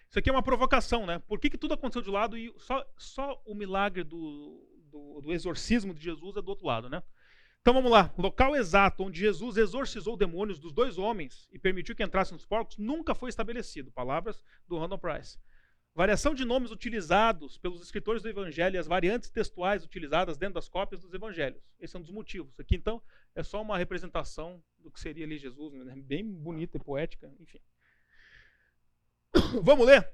Isso 0.09 0.19
aqui 0.19 0.29
é 0.29 0.33
uma 0.33 0.43
provocação, 0.43 1.05
né? 1.05 1.19
Por 1.19 1.39
que, 1.39 1.49
que 1.49 1.57
tudo 1.57 1.73
aconteceu 1.73 2.01
de 2.01 2.09
lado 2.09 2.37
e 2.37 2.53
só, 2.57 2.85
só 2.97 3.41
o 3.45 3.55
milagre 3.55 4.03
do, 4.03 4.61
do, 4.89 5.21
do 5.21 5.31
exorcismo 5.33 5.93
de 5.93 6.03
Jesus 6.03 6.35
é 6.35 6.41
do 6.41 6.49
outro 6.49 6.67
lado, 6.67 6.89
né? 6.89 7.01
Então 7.61 7.73
vamos 7.73 7.91
lá. 7.91 8.13
Local 8.17 8.55
exato 8.55 9.03
onde 9.03 9.19
Jesus 9.19 9.55
exorcizou 9.55 10.17
demônios 10.17 10.59
dos 10.59 10.73
dois 10.73 10.97
homens 10.97 11.47
e 11.51 11.57
permitiu 11.57 11.95
que 11.95 12.03
entrassem 12.03 12.33
nos 12.33 12.45
porcos 12.45 12.77
nunca 12.77 13.15
foi 13.15 13.29
estabelecido. 13.29 13.91
Palavras 13.91 14.43
do 14.67 14.77
Randall 14.77 14.99
Price. 14.99 15.37
Variação 15.97 16.35
de 16.35 16.45
nomes 16.45 16.69
utilizados 16.69 17.57
pelos 17.57 17.81
escritores 17.81 18.21
do 18.21 18.29
Evangelho 18.29 18.75
e 18.75 18.77
as 18.77 18.85
variantes 18.85 19.31
textuais 19.31 19.83
utilizadas 19.83 20.37
dentro 20.37 20.53
das 20.53 20.69
cópias 20.69 21.01
dos 21.01 21.11
Evangelhos. 21.11 21.59
Esse 21.79 21.95
é 21.95 21.99
um 21.99 22.03
dos 22.03 22.11
motivos. 22.11 22.59
Aqui, 22.59 22.75
então, 22.75 23.01
é 23.33 23.41
só 23.41 23.59
uma 23.59 23.79
representação 23.79 24.63
do 24.77 24.91
que 24.91 24.99
seria 24.99 25.25
ali 25.25 25.39
Jesus, 25.39 25.73
né? 25.73 25.95
bem 25.95 26.23
bonita 26.23 26.77
e 26.77 26.79
poética, 26.79 27.33
enfim. 27.39 27.59
Vamos 29.63 29.87
ler? 29.87 30.07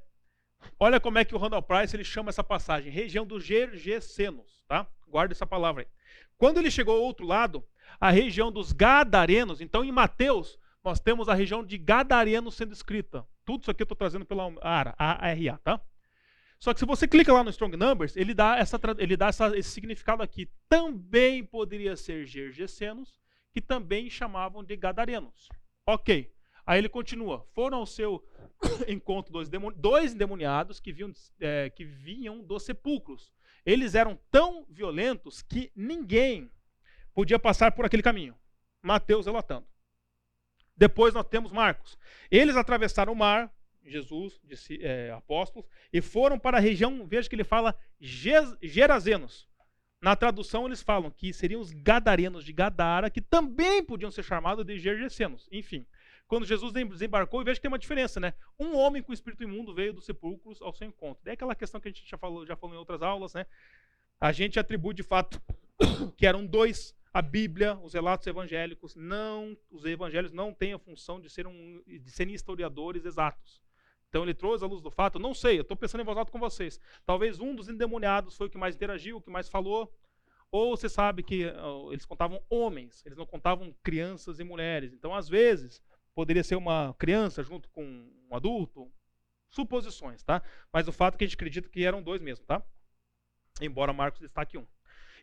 Olha 0.79 1.01
como 1.01 1.17
é 1.17 1.25
que 1.25 1.35
o 1.35 1.37
Randall 1.37 1.61
Price 1.61 1.93
ele 1.93 2.05
chama 2.05 2.29
essa 2.29 2.45
passagem, 2.45 2.89
região 2.89 3.27
dos 3.27 3.43
Gergesenos, 3.43 4.63
tá? 4.65 4.87
Guarda 5.05 5.33
essa 5.33 5.45
palavra 5.45 5.83
aí. 5.83 5.87
Quando 6.37 6.59
ele 6.59 6.71
chegou 6.71 6.95
ao 6.95 7.03
outro 7.03 7.25
lado, 7.25 7.61
a 7.99 8.09
região 8.09 8.49
dos 8.49 8.71
Gadarenos, 8.71 9.59
então 9.59 9.83
em 9.83 9.91
Mateus, 9.91 10.57
nós 10.81 11.01
temos 11.01 11.27
a 11.27 11.33
região 11.33 11.61
de 11.61 11.77
Gadarenos 11.77 12.55
sendo 12.55 12.71
escrita. 12.71 13.27
Tudo 13.45 13.61
isso 13.61 13.71
aqui 13.71 13.81
eu 13.81 13.85
estou 13.85 13.97
trazendo 13.97 14.25
pela 14.25 14.53
ARA, 14.61 14.95
tá? 15.63 15.81
Só 16.59 16.73
que 16.73 16.79
se 16.79 16.85
você 16.85 17.05
clica 17.05 17.33
lá 17.33 17.43
no 17.43 17.49
Strong 17.49 17.75
Numbers, 17.75 18.15
ele 18.15 18.33
dá, 18.33 18.57
essa, 18.57 18.79
ele 18.97 19.17
dá 19.17 19.27
essa, 19.27 19.57
esse 19.57 19.69
significado 19.69 20.23
aqui. 20.23 20.49
Também 20.69 21.43
poderia 21.43 21.97
ser 21.97 22.25
Gergesenos, 22.25 23.19
que 23.51 23.59
também 23.59 24.09
chamavam 24.09 24.63
de 24.63 24.77
Gadarenos. 24.77 25.49
Ok. 25.85 26.33
Aí 26.65 26.79
ele 26.79 26.87
continua. 26.87 27.45
Foram 27.53 27.79
ao 27.79 27.85
seu 27.85 28.23
encontro 28.87 29.33
dois, 29.33 29.49
demon, 29.49 29.73
dois 29.75 30.13
endemoniados 30.13 30.79
que, 30.79 30.93
vinham, 30.93 31.11
é, 31.41 31.69
que 31.69 31.83
vinham 31.83 32.41
dos 32.41 32.63
sepulcros. 32.63 33.33
Eles 33.65 33.93
eram 33.93 34.17
tão 34.31 34.65
violentos 34.69 35.41
que 35.41 35.69
ninguém 35.75 36.49
podia 37.13 37.37
passar 37.37 37.73
por 37.73 37.83
aquele 37.83 38.03
caminho. 38.03 38.35
Mateus 38.81 39.25
relatando. 39.25 39.67
Depois 40.75 41.13
nós 41.13 41.25
temos 41.25 41.51
Marcos. 41.51 41.97
Eles 42.31 42.55
atravessaram 42.55 43.13
o 43.13 43.15
mar, 43.15 43.53
Jesus, 43.85 44.39
disse, 44.43 44.79
é, 44.81 45.11
apóstolos, 45.11 45.67
e 45.91 46.01
foram 46.01 46.39
para 46.39 46.57
a 46.57 46.61
região, 46.61 47.05
veja 47.05 47.29
que 47.29 47.35
ele 47.35 47.43
fala 47.43 47.75
Gerazenos. 47.99 49.47
Na 50.01 50.17
tradução 50.17 50.65
eles 50.65 50.81
falam 50.81 51.09
que 51.09 51.31
seriam 51.31 51.61
os 51.61 51.71
gadarenos 51.71 52.43
de 52.43 52.51
Gadara, 52.51 53.09
que 53.09 53.21
também 53.21 53.81
podiam 53.81 54.11
ser 54.11 54.23
chamados 54.23 54.65
de 54.65 54.77
Gergesenos. 54.77 55.47
Enfim, 55.49 55.85
quando 56.27 56.45
Jesus 56.45 56.73
desembarcou, 56.73 57.43
veja 57.43 57.55
que 57.55 57.61
tem 57.61 57.71
uma 57.71 57.79
diferença, 57.79 58.19
né? 58.19 58.33
Um 58.59 58.75
homem 58.75 59.01
com 59.01 59.13
espírito 59.13 59.43
imundo 59.43 59.73
veio 59.73 59.93
dos 59.93 60.05
sepulcros 60.05 60.61
ao 60.61 60.73
seu 60.73 60.87
encontro. 60.87 61.23
Daí 61.23 61.35
aquela 61.35 61.55
questão 61.55 61.79
que 61.79 61.87
a 61.87 61.91
gente 61.91 62.09
já 62.09 62.17
falou, 62.17 62.45
já 62.45 62.55
falou 62.55 62.75
em 62.75 62.79
outras 62.79 63.01
aulas, 63.01 63.33
né? 63.33 63.45
A 64.19 64.31
gente 64.31 64.59
atribui 64.59 64.93
de 64.93 65.03
fato 65.03 65.41
que 66.17 66.25
eram 66.25 66.45
dois. 66.45 66.95
A 67.13 67.21
Bíblia, 67.21 67.77
os 67.77 67.93
relatos 67.93 68.25
evangélicos, 68.25 68.95
não, 68.95 69.55
os 69.69 69.85
evangelhos 69.85 70.31
não 70.31 70.51
têm 70.51 70.73
a 70.73 70.79
função 70.79 71.19
de, 71.19 71.29
ser 71.29 71.45
um, 71.45 71.83
de 71.85 72.09
serem 72.09 72.33
historiadores 72.33 73.05
exatos. 73.05 73.61
Então 74.09 74.23
ele 74.23 74.33
trouxe 74.33 74.63
a 74.63 74.67
luz 74.67 74.81
do 74.81 74.89
fato, 74.89 75.19
não 75.19 75.33
sei, 75.33 75.57
eu 75.57 75.61
estou 75.61 75.77
pensando 75.77 76.01
em 76.01 76.05
voz 76.05 76.17
alta 76.17 76.31
com 76.31 76.39
vocês. 76.39 76.79
Talvez 77.05 77.39
um 77.39 77.53
dos 77.55 77.69
endemoniados 77.69 78.35
foi 78.35 78.47
o 78.47 78.49
que 78.49 78.57
mais 78.57 78.75
interagiu, 78.75 79.17
o 79.17 79.21
que 79.21 79.29
mais 79.29 79.47
falou. 79.47 79.93
Ou 80.51 80.75
você 80.75 80.87
sabe 80.87 81.23
que 81.23 81.51
eles 81.91 82.05
contavam 82.05 82.39
homens, 82.49 83.03
eles 83.05 83.17
não 83.17 83.25
contavam 83.25 83.75
crianças 83.81 84.39
e 84.39 84.43
mulheres. 84.43 84.93
Então, 84.93 85.13
às 85.13 85.27
vezes, 85.27 85.81
poderia 86.13 86.43
ser 86.43 86.55
uma 86.55 86.93
criança 86.95 87.43
junto 87.43 87.67
com 87.69 87.83
um 87.83 88.35
adulto. 88.35 88.91
Suposições, 89.49 90.23
tá? 90.23 90.41
Mas 90.71 90.87
o 90.87 90.91
fato 90.91 91.15
é 91.15 91.17
que 91.17 91.23
a 91.23 91.27
gente 91.27 91.35
acredita 91.35 91.69
que 91.69 91.83
eram 91.83 92.01
dois 92.01 92.21
mesmo, 92.21 92.45
tá? 92.45 92.63
Embora 93.61 93.93
Marcos 93.93 94.19
destaque 94.19 94.57
um. 94.57 94.65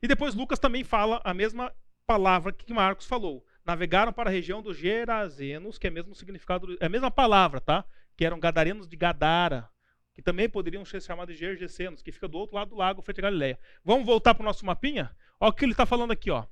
E 0.03 0.09
depois 0.09 0.35
Lucas 0.35 0.59
também 0.59 0.83
fala 0.83 1.21
a 1.25 1.35
mesma 1.35 1.73
palavra 2.07 2.53
que 2.53 2.73
Marcos 2.73 3.07
falou. 3.07 3.45
Navegaram 3.65 4.13
para 4.13 4.31
a 4.31 4.33
região 4.33 4.63
dos 4.63 4.77
Gerazenos, 4.77 5.79
que 5.79 5.87
é 5.87 5.91
mesmo 5.91 6.15
significado, 6.15 6.77
é 6.81 6.87
a 6.87 6.89
mesma 6.89 7.11
palavra, 7.11 7.61
tá? 7.61 7.85
Que 8.17 8.25
eram 8.25 8.41
gadarenos 8.41 8.89
de 8.89 8.97
Gadara, 8.97 9.69
que 10.15 10.23
também 10.23 10.49
poderiam 10.49 10.85
ser 10.85 11.03
chamados 11.03 11.35
de 11.35 11.41
Gergesenos, 11.41 12.03
que 12.03 12.11
fica 12.11 12.27
do 12.27 12.39
outro 12.39 12.57
lado 12.57 12.71
do 12.71 12.77
lago, 12.77 13.03
frente 13.03 13.21
a 13.21 13.23
Galileia. 13.23 13.59
Vamos 13.85 14.07
voltar 14.07 14.35
para 14.35 14.43
o 14.43 14.47
nosso 14.47 14.65
mapinha? 14.65 15.15
Olha 15.39 15.51
o 15.51 15.53
que 15.53 15.65
ele 15.65 15.73
está 15.73 15.87
falando 15.87 16.13
aqui, 16.13 16.31
ó. 16.31 16.47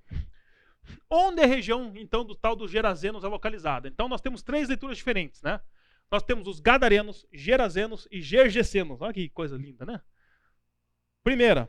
Onde 1.11 1.41
é 1.41 1.45
a 1.45 1.49
região, 1.49 1.93
então, 1.97 2.25
do 2.25 2.35
tal 2.35 2.55
dos 2.55 2.71
Gerazenos 2.71 3.25
é 3.25 3.29
localizada? 3.29 3.89
Então, 3.89 4.09
nós 4.09 4.21
temos 4.21 4.43
três 4.43 4.69
leituras 4.69 4.97
diferentes, 4.97 5.43
né? 5.43 5.61
Nós 6.11 6.23
temos 6.23 6.47
os 6.47 6.61
Gadarenos, 6.61 7.27
Gerazenos 7.33 8.07
e 8.11 8.23
Gergesenos. 8.23 9.01
Olha 9.01 9.13
que 9.13 9.29
coisa 9.29 9.57
linda, 9.57 9.85
né? 9.85 10.01
Primeira, 11.23 11.69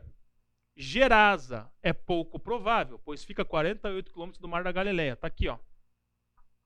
Gerasa 0.81 1.69
é 1.83 1.91
pouco 1.91 2.39
provável, 2.39 3.01
pois 3.03 3.25
fica 3.25 3.41
a 3.41 3.45
48 3.45 4.13
quilômetros 4.13 4.41
do 4.41 4.47
Mar 4.47 4.63
da 4.63 4.71
Galileia. 4.71 5.11
Está 5.11 5.27
aqui, 5.27 5.49
ó. 5.49 5.57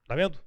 Tá 0.08 0.14
vendo? 0.14 0.40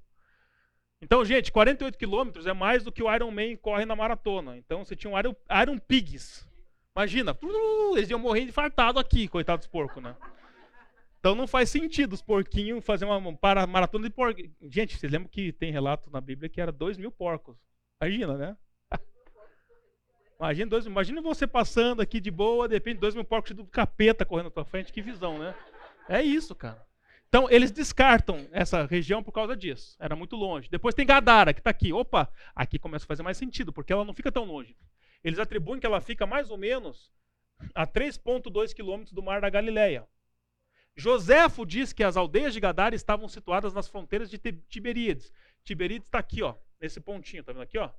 Então, 1.02 1.24
gente, 1.24 1.50
48 1.50 1.98
quilômetros 1.98 2.46
é 2.46 2.52
mais 2.52 2.84
do 2.84 2.92
que 2.92 3.02
o 3.02 3.12
Iron 3.12 3.32
Man 3.32 3.56
corre 3.56 3.84
na 3.84 3.96
maratona. 3.96 4.56
Então, 4.56 4.84
você 4.84 4.94
tinha 4.94 5.12
um 5.12 5.18
Iron, 5.18 5.34
Iron 5.62 5.78
Pigs. 5.80 6.46
Imagina, 6.94 7.36
eles 7.96 8.08
iam 8.08 8.20
morrer 8.20 8.42
infartado 8.42 9.00
aqui, 9.00 9.26
coitados 9.26 9.66
porcos, 9.66 10.00
né? 10.00 10.16
Então 11.18 11.34
não 11.34 11.48
faz 11.48 11.68
sentido 11.68 12.12
os 12.12 12.22
porquinhos 12.22 12.84
fazer 12.84 13.04
uma 13.04 13.20
maratona 13.66 14.08
de 14.08 14.14
porcos. 14.14 14.48
Gente, 14.62 14.96
vocês 14.96 15.10
lembram 15.10 15.28
que 15.28 15.52
tem 15.52 15.72
relato 15.72 16.08
na 16.08 16.20
Bíblia 16.20 16.48
que 16.48 16.60
era 16.60 16.70
2 16.70 16.96
mil 16.98 17.10
porcos. 17.10 17.56
Imagina, 18.00 18.36
né? 18.36 18.56
Imagina, 20.38 20.70
dois, 20.70 20.86
imagina 20.86 21.22
você 21.22 21.46
passando 21.46 22.02
aqui 22.02 22.20
de 22.20 22.30
boa, 22.30 22.68
de 22.68 22.74
repente 22.74 22.98
dois 22.98 23.14
mil 23.14 23.24
porcos 23.24 23.52
do 23.52 23.64
capeta 23.64 24.24
correndo 24.24 24.46
na 24.46 24.50
tua 24.50 24.64
frente, 24.64 24.92
que 24.92 25.00
visão, 25.00 25.38
né? 25.38 25.54
É 26.08 26.22
isso, 26.22 26.54
cara. 26.54 26.84
Então, 27.28 27.50
eles 27.50 27.70
descartam 27.70 28.46
essa 28.52 28.86
região 28.86 29.22
por 29.22 29.32
causa 29.32 29.56
disso. 29.56 29.96
Era 29.98 30.14
muito 30.14 30.36
longe. 30.36 30.68
Depois 30.70 30.94
tem 30.94 31.04
Gadara, 31.04 31.52
que 31.52 31.60
está 31.60 31.70
aqui. 31.70 31.92
Opa, 31.92 32.30
aqui 32.54 32.78
começa 32.78 33.04
a 33.04 33.08
fazer 33.08 33.22
mais 33.22 33.36
sentido, 33.36 33.72
porque 33.72 33.92
ela 33.92 34.04
não 34.04 34.14
fica 34.14 34.30
tão 34.30 34.44
longe. 34.44 34.76
Eles 35.24 35.38
atribuem 35.38 35.80
que 35.80 35.86
ela 35.86 36.00
fica 36.00 36.26
mais 36.26 36.50
ou 36.50 36.56
menos 36.56 37.12
a 37.74 37.86
3,2 37.86 38.72
quilômetros 38.72 39.12
do 39.12 39.22
Mar 39.22 39.40
da 39.40 39.50
Galileia. 39.50 40.06
Joséfo 40.94 41.66
diz 41.66 41.92
que 41.92 42.04
as 42.04 42.16
aldeias 42.16 42.54
de 42.54 42.60
Gadara 42.60 42.94
estavam 42.94 43.28
situadas 43.28 43.74
nas 43.74 43.88
fronteiras 43.88 44.30
de 44.30 44.38
Tiberíades. 44.38 45.32
Tiberíades 45.64 46.06
está 46.06 46.18
aqui, 46.18 46.42
ó, 46.42 46.54
nesse 46.80 47.00
pontinho, 47.00 47.42
tá 47.42 47.52
vendo 47.52 47.62
aqui, 47.62 47.76
ó? 47.76 47.90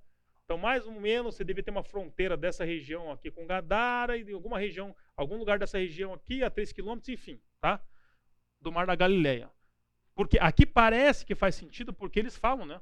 Então, 0.47 0.57
mais 0.57 0.85
ou 0.87 0.93
menos, 0.93 1.35
você 1.35 1.43
devia 1.43 1.61
ter 1.61 1.71
uma 1.71 1.83
fronteira 1.83 2.37
dessa 2.37 2.63
região 2.63 3.11
aqui 3.11 3.29
com 3.29 3.45
Gadara 3.45 4.15
e 4.15 4.23
de 4.23 4.31
alguma 4.31 4.57
região, 4.57 4.95
algum 5.13 5.35
lugar 5.35 5.59
dessa 5.59 5.77
região 5.77 6.13
aqui 6.13 6.41
a 6.41 6.49
3 6.49 6.71
quilômetros, 6.71 7.09
enfim, 7.09 7.37
tá? 7.59 7.83
Do 8.61 8.71
Mar 8.71 8.87
da 8.87 8.95
Galileia. 8.95 9.51
Porque 10.15 10.39
aqui 10.39 10.65
parece 10.65 11.25
que 11.25 11.35
faz 11.35 11.53
sentido 11.53 11.91
porque 11.91 12.17
eles 12.17 12.37
falam, 12.37 12.65
né? 12.65 12.79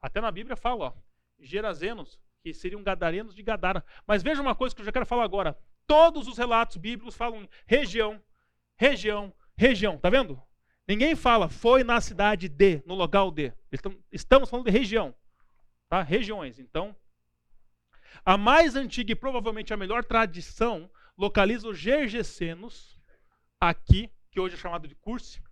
Até 0.00 0.20
na 0.20 0.30
Bíblia 0.30 0.54
fala, 0.54 0.84
ó, 0.84 0.92
Gerazenos, 1.40 2.16
que 2.44 2.54
seriam 2.54 2.80
gadarenos 2.80 3.34
de 3.34 3.42
Gadara. 3.42 3.84
Mas 4.06 4.22
veja 4.22 4.40
uma 4.40 4.54
coisa 4.54 4.72
que 4.72 4.80
eu 4.80 4.86
já 4.86 4.92
quero 4.92 5.04
falar 5.04 5.24
agora. 5.24 5.58
Todos 5.88 6.28
os 6.28 6.38
relatos 6.38 6.76
bíblicos 6.76 7.16
falam 7.16 7.48
região, 7.66 8.22
região, 8.76 9.34
região. 9.56 9.98
Tá 9.98 10.08
vendo? 10.10 10.40
Ninguém 10.86 11.16
fala 11.16 11.48
foi 11.48 11.82
na 11.82 12.00
cidade 12.00 12.48
de, 12.48 12.84
no 12.86 12.94
local 12.94 13.32
de. 13.32 13.52
Estamos 14.12 14.48
falando 14.48 14.66
de 14.66 14.70
região. 14.70 15.12
Tá? 15.88 16.02
Regiões. 16.02 16.60
Então, 16.60 16.94
a 18.24 18.36
mais 18.36 18.76
antiga 18.76 19.12
e 19.12 19.16
provavelmente 19.16 19.72
a 19.72 19.76
melhor 19.76 20.04
tradição 20.04 20.90
localiza 21.16 21.68
os 21.68 21.78
Gergesenos, 21.78 22.98
aqui, 23.60 24.10
que 24.30 24.40
hoje 24.40 24.54
é 24.54 24.58
chamado 24.58 24.88
de 24.88 24.94
Curse, 24.94 25.42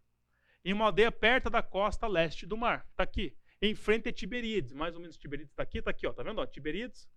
em 0.65 0.73
uma 0.73 0.87
aldeia 0.87 1.13
perto 1.13 1.51
da 1.51 1.63
costa 1.63 2.07
leste 2.07 2.47
do 2.47 2.57
mar. 2.57 2.87
Está 2.91 3.03
aqui. 3.03 3.37
Em 3.61 3.75
frente 3.75 4.09
a 4.09 4.13
Tiberíades. 4.13 4.73
Mais 4.73 4.95
ou 4.95 5.01
menos 5.01 5.17
Tiberíades 5.17 5.53
está 5.53 5.63
aqui, 5.63 5.79
está 5.79 5.91
aqui. 5.91 6.07
Está 6.07 6.23
vendo? 6.23 6.45
Tiberíades, 6.47 7.09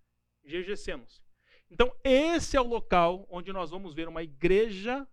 Gergesenos. 0.44 1.24
Então, 1.70 1.96
esse 2.04 2.58
é 2.58 2.62
o 2.62 2.68
local 2.68 3.26
onde 3.30 3.54
nós 3.54 3.70
vamos 3.70 3.94
ver 3.94 4.08
uma 4.08 4.24
igreja, 4.24 5.08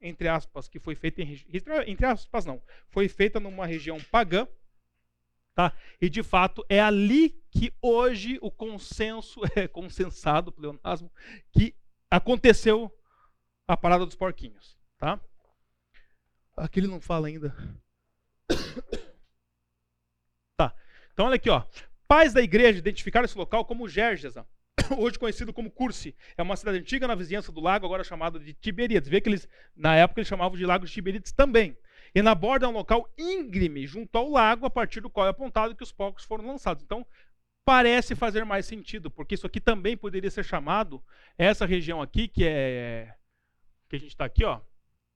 entre 0.00 0.28
aspas, 0.28 0.68
que 0.68 0.78
foi 0.78 0.94
feita 0.94 1.22
em. 1.22 1.40
Entre 1.86 2.06
aspas, 2.06 2.44
não. 2.44 2.62
Foi 2.88 3.08
feita 3.08 3.40
numa 3.40 3.64
região 3.64 3.98
pagã 4.10 4.46
Tá? 5.54 5.72
E 6.00 6.10
de 6.10 6.22
fato 6.22 6.64
é 6.68 6.80
ali 6.80 7.30
que 7.50 7.72
hoje 7.80 8.38
o 8.42 8.50
consenso 8.50 9.40
é 9.54 9.68
consensado, 9.68 10.50
pleonasmo, 10.50 11.10
que 11.52 11.74
aconteceu 12.10 12.92
a 13.68 13.76
parada 13.76 14.04
dos 14.04 14.16
porquinhos. 14.16 14.76
Tá? 14.98 15.20
Aqui 16.56 16.80
ele 16.80 16.88
não 16.88 17.00
fala 17.00 17.28
ainda. 17.28 17.54
Tá. 20.56 20.72
Então 21.12 21.26
olha 21.26 21.34
aqui, 21.34 21.50
ó. 21.50 21.64
Pais 22.06 22.32
da 22.32 22.40
igreja 22.40 22.78
identificaram 22.78 23.24
esse 23.24 23.36
local 23.36 23.64
como 23.64 23.88
Gergesa, 23.88 24.46
hoje 24.96 25.18
conhecido 25.18 25.52
como 25.52 25.68
Cursi. 25.68 26.14
É 26.36 26.42
uma 26.42 26.54
cidade 26.54 26.78
antiga 26.78 27.08
na 27.08 27.14
vizinhança 27.16 27.50
do 27.50 27.60
lago, 27.60 27.84
agora 27.84 28.04
chamada 28.04 28.38
de 28.38 28.54
Tiberíades. 28.54 29.08
Vê 29.08 29.20
que 29.20 29.28
eles, 29.28 29.48
na 29.74 29.96
época, 29.96 30.20
eles 30.20 30.28
chamavam 30.28 30.56
de 30.56 30.64
Lago 30.64 30.86
de 30.86 30.92
Tiberíades 30.92 31.32
também. 31.32 31.76
E 32.14 32.22
na 32.22 32.34
borda 32.34 32.66
é 32.66 32.68
um 32.68 32.72
local 32.72 33.12
íngreme, 33.18 33.86
junto 33.86 34.16
ao 34.16 34.30
lago, 34.30 34.64
a 34.64 34.70
partir 34.70 35.00
do 35.00 35.10
qual 35.10 35.26
é 35.26 35.30
apontado 35.30 35.74
que 35.74 35.82
os 35.82 35.90
porcos 35.90 36.24
foram 36.24 36.46
lançados. 36.46 36.84
Então, 36.84 37.04
parece 37.64 38.14
fazer 38.14 38.44
mais 38.44 38.66
sentido, 38.66 39.10
porque 39.10 39.34
isso 39.34 39.46
aqui 39.46 39.60
também 39.60 39.96
poderia 39.96 40.30
ser 40.30 40.44
chamado, 40.44 41.02
essa 41.36 41.66
região 41.66 42.00
aqui, 42.00 42.28
que 42.28 42.46
é. 42.46 43.14
que 43.88 43.96
a 43.96 43.98
gente 43.98 44.10
está 44.10 44.24
aqui, 44.24 44.44
ó, 44.44 44.60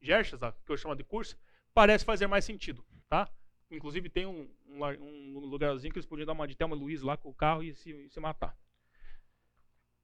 Gerchas, 0.00 0.40
que 0.64 0.72
eu 0.72 0.76
chamo 0.76 0.96
de 0.96 1.04
curso, 1.04 1.38
parece 1.72 2.04
fazer 2.04 2.26
mais 2.26 2.44
sentido, 2.44 2.84
tá? 3.08 3.30
Inclusive 3.70 4.08
tem 4.08 4.26
um, 4.26 4.48
um, 4.66 4.84
um 4.84 5.38
lugarzinho 5.40 5.92
que 5.92 5.98
eles 5.98 6.08
podiam 6.08 6.26
dar 6.26 6.32
uma 6.32 6.48
de 6.48 6.56
Thelma 6.56 6.74
Luiz 6.74 7.02
lá 7.02 7.16
com 7.16 7.28
o 7.28 7.34
carro 7.34 7.62
e 7.62 7.74
se, 7.74 8.08
se 8.08 8.18
matar. 8.18 8.56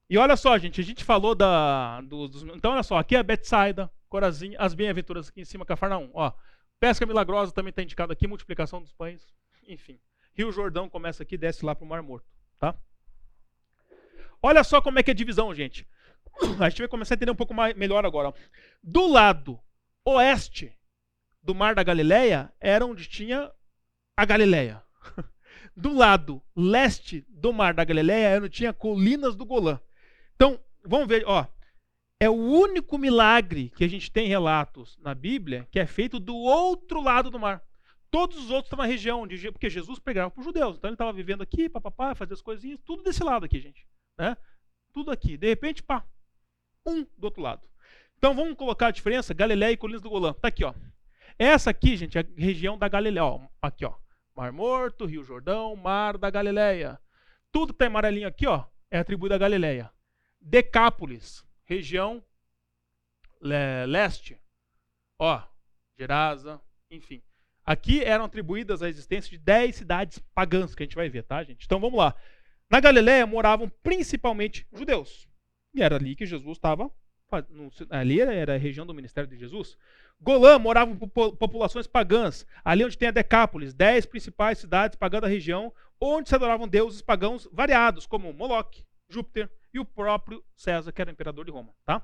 E 0.09 0.19
olha 0.19 0.37
só, 0.37 0.57
gente, 0.59 0.81
a 0.81 0.85
gente 0.85 1.03
falou 1.03 1.35
da. 1.35 2.03
Do, 2.03 2.29
dos, 2.29 2.43
então, 2.43 2.73
olha 2.73 2.83
só, 2.83 2.99
aqui 2.99 3.17
é 3.17 3.23
Betsaida, 3.23 3.91
Corazim, 4.07 4.55
as 4.59 4.75
bem-aventuras 4.75 5.29
aqui 5.29 5.41
em 5.41 5.45
cima, 5.47 5.65
Cafarnaum. 5.65 6.11
Ó, 6.13 6.31
Pesca 6.81 7.07
milagrosa 7.07 7.53
também 7.53 7.71
está 7.71 7.83
indicado 7.83 8.13
aqui, 8.13 8.27
multiplicação 8.27 8.81
dos 8.81 8.93
pães, 8.93 9.27
enfim. 9.67 9.99
Rio 10.35 10.53
Jordão 10.53 10.89
começa 10.89 11.23
aqui, 11.23 11.37
desce 11.37 11.65
lá 11.65 11.75
para 11.75 11.85
o 11.85 11.89
Mar 11.89 12.03
Morto, 12.03 12.27
tá? 12.59 12.77
Olha 14.43 14.63
só 14.63 14.81
como 14.81 14.99
é 14.99 15.03
que 15.03 15.11
é 15.11 15.13
a 15.13 15.17
divisão, 15.17 15.55
gente. 15.55 15.87
A 16.61 16.69
gente 16.69 16.81
vai 16.81 16.89
começar 16.89 17.15
a 17.15 17.17
entender 17.17 17.31
um 17.31 17.37
pouco 17.37 17.55
mais, 17.55 17.75
melhor 17.77 18.05
agora. 18.05 18.35
Do 18.83 19.07
lado 19.07 19.59
oeste 20.05 20.77
do 21.43 21.55
Mar 21.55 21.75
da 21.75 21.83
Galileia 21.83 22.53
era 22.61 22.85
onde 22.85 23.07
tinha 23.07 23.51
a 24.17 24.25
Galileia. 24.25 24.83
Do 25.77 25.93
lado 25.93 26.41
leste 26.55 27.25
do 27.29 27.53
Mar 27.53 27.75
da 27.75 27.85
Galileia 27.85 28.29
era 28.29 28.45
onde 28.45 28.55
tinha 28.55 28.73
colinas 28.73 29.35
do 29.35 29.45
Golã. 29.45 29.81
Então, 30.37 30.61
vamos 30.85 31.09
ver, 31.09 31.25
ó, 31.27 31.47
é 32.21 32.29
o 32.29 32.35
único 32.35 32.97
milagre 32.97 33.71
que 33.71 33.85
a 33.85 33.89
gente 33.89 34.11
tem 34.11 34.29
relatos 34.29 34.97
na 34.99 35.15
Bíblia 35.15 35.67
que 35.71 35.79
é 35.79 35.87
feito 35.87 36.19
do 36.19 36.37
outro 36.37 37.01
lado 37.01 37.31
do 37.31 37.39
mar. 37.39 37.63
Todos 38.11 38.37
os 38.39 38.51
outros 38.51 38.67
estão 38.67 38.79
na 38.79 38.87
região, 38.87 39.27
de, 39.27 39.51
porque 39.51 39.69
Jesus 39.69 39.99
pregava 39.99 40.31
para 40.31 40.39
os 40.41 40.47
judeus. 40.47 40.77
Então 40.77 40.89
ele 40.89 40.95
estava 40.95 41.13
vivendo 41.13 41.43
aqui, 41.43 41.69
papapá, 41.69 42.15
fazia 42.15 42.35
as 42.35 42.43
coisinhas, 42.43 42.79
tudo 42.85 43.03
desse 43.03 43.25
lado 43.25 43.45
aqui, 43.45 43.59
gente. 43.59 43.87
Né? 44.17 44.37
Tudo 44.93 45.11
aqui. 45.11 45.37
De 45.37 45.49
repente, 45.49 45.83
pá, 45.83 46.07
um 46.87 47.03
do 47.19 47.25
outro 47.25 47.43
lado. 47.43 47.69
Então 48.17 48.35
vamos 48.35 48.55
colocar 48.55 48.87
a 48.87 48.93
diferença, 48.93 49.35
Galiléia 49.35 49.73
e 49.73 49.77
Colinas 49.77 50.01
do 50.01 50.09
Golã. 50.09 50.31
Está 50.31 50.49
aqui, 50.49 50.65
ó. 50.65 50.73
Essa 51.37 51.71
aqui, 51.71 51.97
gente, 51.97 52.17
é 52.17 52.21
a 52.21 52.25
região 52.37 52.79
da 52.79 52.89
Galiléia. 52.89 53.25
Ó, 53.25 53.41
aqui, 53.61 53.85
ó. 53.85 53.95
Mar 54.35 54.53
Morto, 54.53 55.07
Rio 55.07 55.25
Jordão, 55.25 55.75
Mar 55.77 56.17
da 56.17 56.31
Galileia. 56.31 56.99
Tudo 57.53 57.73
que 57.73 57.77
está 57.77 57.87
amarelinho 57.87 58.27
aqui, 58.27 58.47
ó, 58.47 58.65
é 58.91 58.99
atribuído 58.99 59.35
à 59.35 59.39
Galileia. 59.39 59.91
Decápolis, 60.41 61.45
região 61.65 62.25
leste. 63.87 64.41
Ó, 65.19 65.43
Gerasa, 65.99 66.61
enfim. 66.91 67.23
Aqui 67.65 68.03
eram 68.03 68.25
atribuídas 68.25 68.83
a 68.83 68.89
existência 68.89 69.31
de 69.31 69.39
10 69.39 69.77
cidades 69.77 70.19
pagãs, 70.35 70.75
que 70.75 70.83
a 70.83 70.87
gente 70.87 70.97
vai 70.97 71.09
ver, 71.09 71.23
tá, 71.23 71.43
gente? 71.43 71.65
Então 71.65 71.81
vamos 71.81 71.99
lá. 71.99 72.15
Na 72.71 72.81
Galiléia 72.81 73.27
moravam 73.27 73.71
principalmente 73.83 74.67
judeus. 74.73 75.29
E 75.75 75.83
era 75.83 75.97
ali 75.97 76.15
que 76.15 76.27
Jesus 76.27 76.57
estava. 76.57 76.91
Ali 77.91 78.21
era 78.21 78.55
a 78.55 78.59
região 78.59 78.87
do 78.87 78.95
ministério 78.95 79.29
de 79.29 79.37
Jesus. 79.37 79.77
Golã 80.21 80.59
moravam 80.59 80.97
populações 80.97 81.87
pagãs. 81.87 82.47
Ali 82.65 82.85
onde 82.85 82.99
tem 82.99 83.09
a 83.09 83.13
Decápolis, 83.13 83.75
dez 83.75 84.07
principais 84.07 84.59
cidades 84.59 84.97
pagãs 84.97 85.23
da 85.23 85.29
região, 85.29 85.73
onde 86.01 86.29
se 86.29 86.35
adoravam 86.35 86.69
deuses 86.69 87.03
pagãos 87.03 87.49
variados, 87.53 88.07
como 88.07 88.33
Moloque, 88.33 88.85
Júpiter 89.09 89.51
e 89.75 89.81
o 89.81 89.85
próprio 89.85 90.43
César, 90.55 90.93
que 90.93 91.03
era 91.03 91.11
imperador 91.11 91.45
de 91.45 91.51
Roma. 91.51 91.75
Tá? 91.85 92.01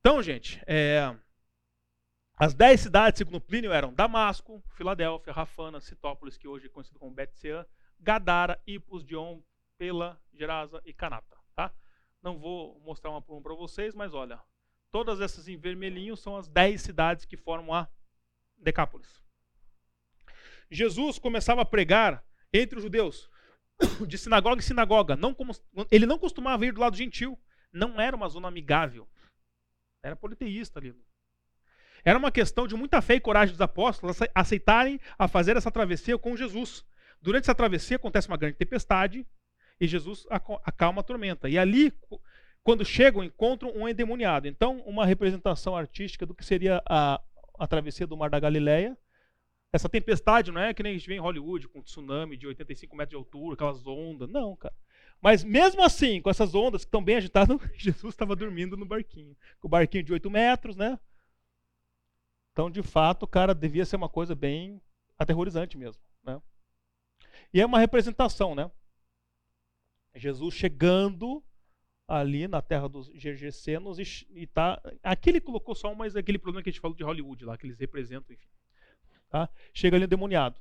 Então, 0.00 0.20
gente, 0.20 0.60
é, 0.66 1.16
as 2.36 2.52
dez 2.52 2.80
cidades, 2.80 3.18
segundo 3.18 3.40
Plínio, 3.40 3.72
eram 3.72 3.94
Damasco, 3.94 4.60
Filadélfia, 4.76 5.32
Rafana, 5.32 5.80
Citópolis, 5.80 6.36
que 6.36 6.48
hoje 6.48 6.66
é 6.66 6.68
conhecido 6.68 6.98
como 6.98 7.14
Betseã, 7.14 7.64
Gadara, 8.00 8.60
Ipos, 8.66 9.04
Dion, 9.04 9.40
Pela, 9.78 10.20
Gerasa 10.34 10.82
e 10.84 10.92
Canata. 10.92 11.36
Tá? 11.54 11.72
Não 12.20 12.36
vou 12.36 12.80
mostrar 12.80 13.10
uma 13.10 13.22
por 13.22 13.34
uma 13.34 13.42
para 13.42 13.54
vocês, 13.54 13.94
mas 13.94 14.12
olha, 14.12 14.40
todas 14.90 15.20
essas 15.20 15.46
em 15.46 15.56
vermelhinho 15.56 16.16
são 16.16 16.36
as 16.36 16.48
dez 16.48 16.82
cidades 16.82 17.24
que 17.24 17.36
formam 17.36 17.72
a 17.72 17.88
Decápolis. 18.58 19.22
Jesus 20.68 21.18
começava 21.18 21.62
a 21.62 21.66
pregar 21.66 22.24
entre 22.52 22.76
os 22.76 22.82
judeus, 22.82 23.30
de 24.06 24.18
sinagoga 24.18 24.60
em 24.60 24.64
sinagoga. 24.64 25.16
Não 25.16 25.36
ele 25.90 26.06
não 26.06 26.18
costumava 26.18 26.66
ir 26.66 26.72
do 26.72 26.80
lado 26.80 26.96
gentil. 26.96 27.38
Não 27.72 28.00
era 28.00 28.16
uma 28.16 28.28
zona 28.28 28.48
amigável. 28.48 29.08
Era 30.02 30.16
politeísta 30.16 30.78
ali. 30.78 30.94
Era 32.04 32.18
uma 32.18 32.32
questão 32.32 32.66
de 32.66 32.74
muita 32.74 33.00
fé 33.00 33.14
e 33.14 33.20
coragem 33.20 33.52
dos 33.52 33.60
apóstolos 33.60 34.18
aceitarem 34.34 35.00
a 35.18 35.28
fazer 35.28 35.56
essa 35.56 35.70
travessia 35.70 36.18
com 36.18 36.36
Jesus. 36.36 36.84
Durante 37.20 37.44
essa 37.44 37.54
travessia 37.54 37.96
acontece 37.96 38.26
uma 38.26 38.36
grande 38.36 38.56
tempestade 38.56 39.24
e 39.80 39.86
Jesus 39.86 40.26
acalma 40.64 41.00
a 41.00 41.04
tormenta. 41.04 41.48
E 41.48 41.56
ali, 41.56 41.92
quando 42.64 42.84
chegam, 42.84 43.22
encontram 43.22 43.72
um 43.74 43.88
endemoniado. 43.88 44.48
Então, 44.48 44.80
uma 44.80 45.06
representação 45.06 45.76
artística 45.76 46.26
do 46.26 46.34
que 46.34 46.44
seria 46.44 46.82
a, 46.88 47.20
a 47.58 47.66
travessia 47.66 48.06
do 48.06 48.16
Mar 48.16 48.30
da 48.30 48.40
Galileia. 48.40 48.98
Essa 49.72 49.88
tempestade 49.88 50.52
não 50.52 50.60
é 50.60 50.74
que 50.74 50.82
nem 50.82 50.94
a 50.94 50.98
gente 50.98 51.06
vê 51.06 51.14
em 51.14 51.20
Hollywood, 51.20 51.66
com 51.68 51.82
tsunami 51.82 52.36
de 52.36 52.46
85 52.46 52.94
metros 52.94 53.10
de 53.10 53.16
altura, 53.16 53.54
aquelas 53.54 53.86
ondas. 53.86 54.28
Não, 54.28 54.54
cara. 54.54 54.74
Mas 55.20 55.42
mesmo 55.42 55.82
assim, 55.82 56.20
com 56.20 56.28
essas 56.28 56.54
ondas 56.54 56.84
que 56.84 56.88
estão 56.88 57.02
bem 57.02 57.16
agitadas, 57.16 57.56
Jesus 57.74 58.12
estava 58.12 58.36
dormindo 58.36 58.76
no 58.76 58.84
barquinho. 58.84 59.34
Com 59.60 59.68
o 59.68 59.70
barquinho 59.70 60.04
de 60.04 60.12
8 60.12 60.30
metros, 60.30 60.76
né? 60.76 60.98
Então, 62.52 62.70
de 62.70 62.82
fato, 62.82 63.26
cara, 63.26 63.54
devia 63.54 63.86
ser 63.86 63.96
uma 63.96 64.10
coisa 64.10 64.34
bem 64.34 64.80
aterrorizante 65.18 65.78
mesmo. 65.78 66.02
Né? 66.22 66.40
E 67.54 67.60
é 67.60 67.64
uma 67.64 67.78
representação, 67.78 68.54
né? 68.54 68.70
Jesus 70.14 70.54
chegando 70.54 71.42
ali 72.06 72.46
na 72.46 72.60
terra 72.60 72.88
dos 72.88 73.06
Gergesenos 73.14 73.98
e, 73.98 74.26
e 74.34 74.46
tá. 74.46 74.82
Aqui 75.02 75.30
ele 75.30 75.40
colocou 75.40 75.74
só 75.74 75.94
mas 75.94 76.14
aquele 76.14 76.38
problema 76.38 76.62
que 76.62 76.68
a 76.68 76.72
gente 76.72 76.80
falou 76.80 76.94
de 76.94 77.02
Hollywood 77.02 77.46
lá, 77.46 77.56
que 77.56 77.64
eles 77.64 77.78
representam, 77.78 78.34
enfim. 78.34 78.48
Tá? 79.32 79.48
Chega 79.72 79.96
ali 79.96 80.04
endemoniado. 80.04 80.60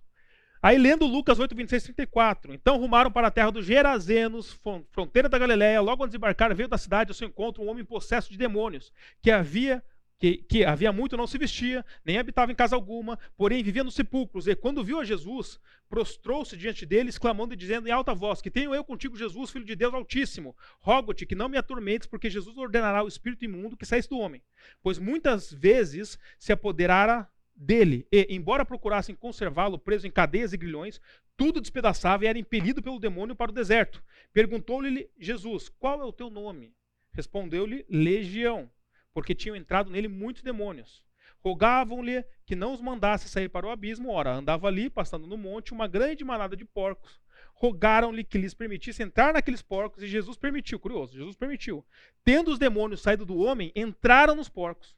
Aí 0.63 0.77
lendo 0.77 1.05
Lucas 1.05 1.39
8, 1.39 1.53
26, 1.53 1.83
34. 1.83 2.53
Então 2.53 2.77
rumaram 2.77 3.11
para 3.11 3.27
a 3.27 3.31
terra 3.31 3.51
dos 3.51 3.65
Gerazenos, 3.65 4.57
fronteira 4.91 5.27
da 5.27 5.37
Galiléia. 5.37 5.81
Logo 5.81 6.03
ao 6.03 6.07
desembarcar, 6.07 6.55
veio 6.55 6.69
da 6.69 6.77
cidade 6.77 7.09
ao 7.09 7.15
seu 7.15 7.27
encontro 7.27 7.61
um 7.61 7.69
homem 7.69 7.83
possesso 7.83 8.31
de 8.31 8.37
demônios, 8.37 8.93
que 9.21 9.29
havia 9.29 9.83
que, 10.17 10.37
que, 10.37 10.63
havia 10.63 10.91
muito 10.93 11.17
não 11.17 11.25
se 11.25 11.35
vestia, 11.39 11.83
nem 12.05 12.19
habitava 12.19 12.51
em 12.51 12.55
casa 12.55 12.75
alguma, 12.75 13.17
porém 13.35 13.63
vivia 13.63 13.83
nos 13.83 13.95
sepulcros. 13.95 14.45
E 14.45 14.55
quando 14.55 14.83
viu 14.83 14.99
a 14.99 15.03
Jesus, 15.03 15.59
prostrou-se 15.89 16.55
diante 16.55 16.85
dele, 16.85 17.09
exclamando 17.09 17.55
e 17.55 17.57
dizendo 17.57 17.87
em 17.87 17.91
alta 17.91 18.13
voz: 18.13 18.39
Que 18.39 18.51
tenho 18.51 18.75
eu 18.75 18.83
contigo, 18.83 19.17
Jesus, 19.17 19.49
filho 19.49 19.65
de 19.65 19.75
Deus 19.75 19.95
Altíssimo. 19.95 20.55
Rogo-te 20.79 21.25
que 21.25 21.33
não 21.33 21.49
me 21.49 21.57
atormentes, 21.57 22.07
porque 22.07 22.29
Jesus 22.29 22.55
ordenará 22.55 23.03
o 23.03 23.07
espírito 23.07 23.43
imundo 23.43 23.75
que 23.75 23.85
saísse 23.85 24.07
do 24.07 24.19
homem. 24.19 24.43
Pois 24.83 24.99
muitas 24.99 25.51
vezes 25.51 26.19
se 26.37 26.53
apoderara 26.53 27.27
dele, 27.55 28.07
e, 28.11 28.27
embora 28.29 28.65
procurassem 28.65 29.15
conservá-lo 29.15 29.77
preso 29.77 30.07
em 30.07 30.11
cadeias 30.11 30.53
e 30.53 30.57
grilhões, 30.57 30.99
tudo 31.37 31.61
despedaçava 31.61 32.25
e 32.25 32.27
era 32.27 32.39
impelido 32.39 32.81
pelo 32.81 32.99
demônio 32.99 33.35
para 33.35 33.51
o 33.51 33.53
deserto. 33.53 34.03
Perguntou-lhe 34.33 35.09
Jesus: 35.19 35.69
Qual 35.69 36.01
é 36.01 36.05
o 36.05 36.13
teu 36.13 36.29
nome? 36.29 36.73
Respondeu-lhe: 37.13 37.85
Legião 37.89 38.69
porque 39.13 39.35
tinham 39.35 39.55
entrado 39.55 39.89
nele 39.89 40.07
muitos 40.07 40.43
demônios. 40.43 41.03
Rogavam-lhe 41.39 42.23
que 42.45 42.55
não 42.55 42.73
os 42.73 42.81
mandasse 42.81 43.27
sair 43.27 43.49
para 43.49 43.65
o 43.65 43.71
abismo. 43.71 44.11
Ora, 44.11 44.33
andava 44.33 44.67
ali, 44.67 44.89
passando 44.89 45.25
no 45.25 45.37
monte, 45.37 45.73
uma 45.73 45.87
grande 45.87 46.23
manada 46.23 46.55
de 46.55 46.65
porcos. 46.65 47.19
Rogaram-lhe 47.55 48.23
que 48.23 48.37
lhes 48.37 48.53
permitisse 48.53 49.03
entrar 49.03 49.33
naqueles 49.33 49.61
porcos, 49.61 50.03
e 50.03 50.07
Jesus 50.07 50.37
permitiu. 50.37 50.79
Curioso, 50.79 51.17
Jesus 51.17 51.35
permitiu. 51.35 51.85
Tendo 52.23 52.51
os 52.51 52.59
demônios 52.59 53.01
saído 53.01 53.25
do 53.25 53.37
homem, 53.37 53.71
entraram 53.75 54.35
nos 54.35 54.49
porcos. 54.49 54.95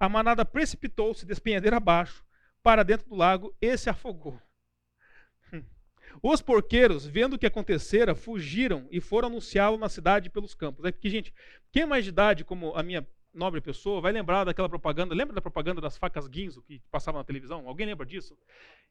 A 0.00 0.08
manada 0.08 0.46
precipitou-se 0.46 1.26
despenhadeira 1.26 1.76
abaixo, 1.76 2.24
para 2.62 2.82
dentro 2.82 3.08
do 3.10 3.14
lago, 3.14 3.54
e 3.60 3.76
se 3.76 3.90
afogou. 3.90 4.40
Hum. 5.52 5.62
Os 6.22 6.40
porqueiros, 6.40 7.06
vendo 7.06 7.34
o 7.34 7.38
que 7.38 7.46
acontecera, 7.46 8.14
fugiram 8.14 8.88
e 8.90 8.98
foram 8.98 9.28
anunciá-lo 9.28 9.76
na 9.76 9.90
cidade 9.90 10.30
pelos 10.30 10.54
campos. 10.54 10.86
É 10.86 10.90
porque, 10.90 11.10
gente, 11.10 11.34
quem 11.70 11.82
é 11.82 11.86
mais 11.86 12.02
de 12.02 12.08
idade, 12.10 12.44
como 12.44 12.74
a 12.74 12.82
minha 12.82 13.06
nobre 13.32 13.60
pessoa 13.60 14.00
vai 14.00 14.12
lembrar 14.12 14.44
daquela 14.44 14.68
propaganda. 14.68 15.14
Lembra 15.14 15.34
da 15.34 15.40
propaganda 15.40 15.80
das 15.80 15.96
facas 15.96 16.26
guinzo 16.26 16.62
que 16.62 16.80
passava 16.90 17.18
na 17.18 17.24
televisão? 17.24 17.68
Alguém 17.68 17.86
lembra 17.86 18.06
disso? 18.06 18.36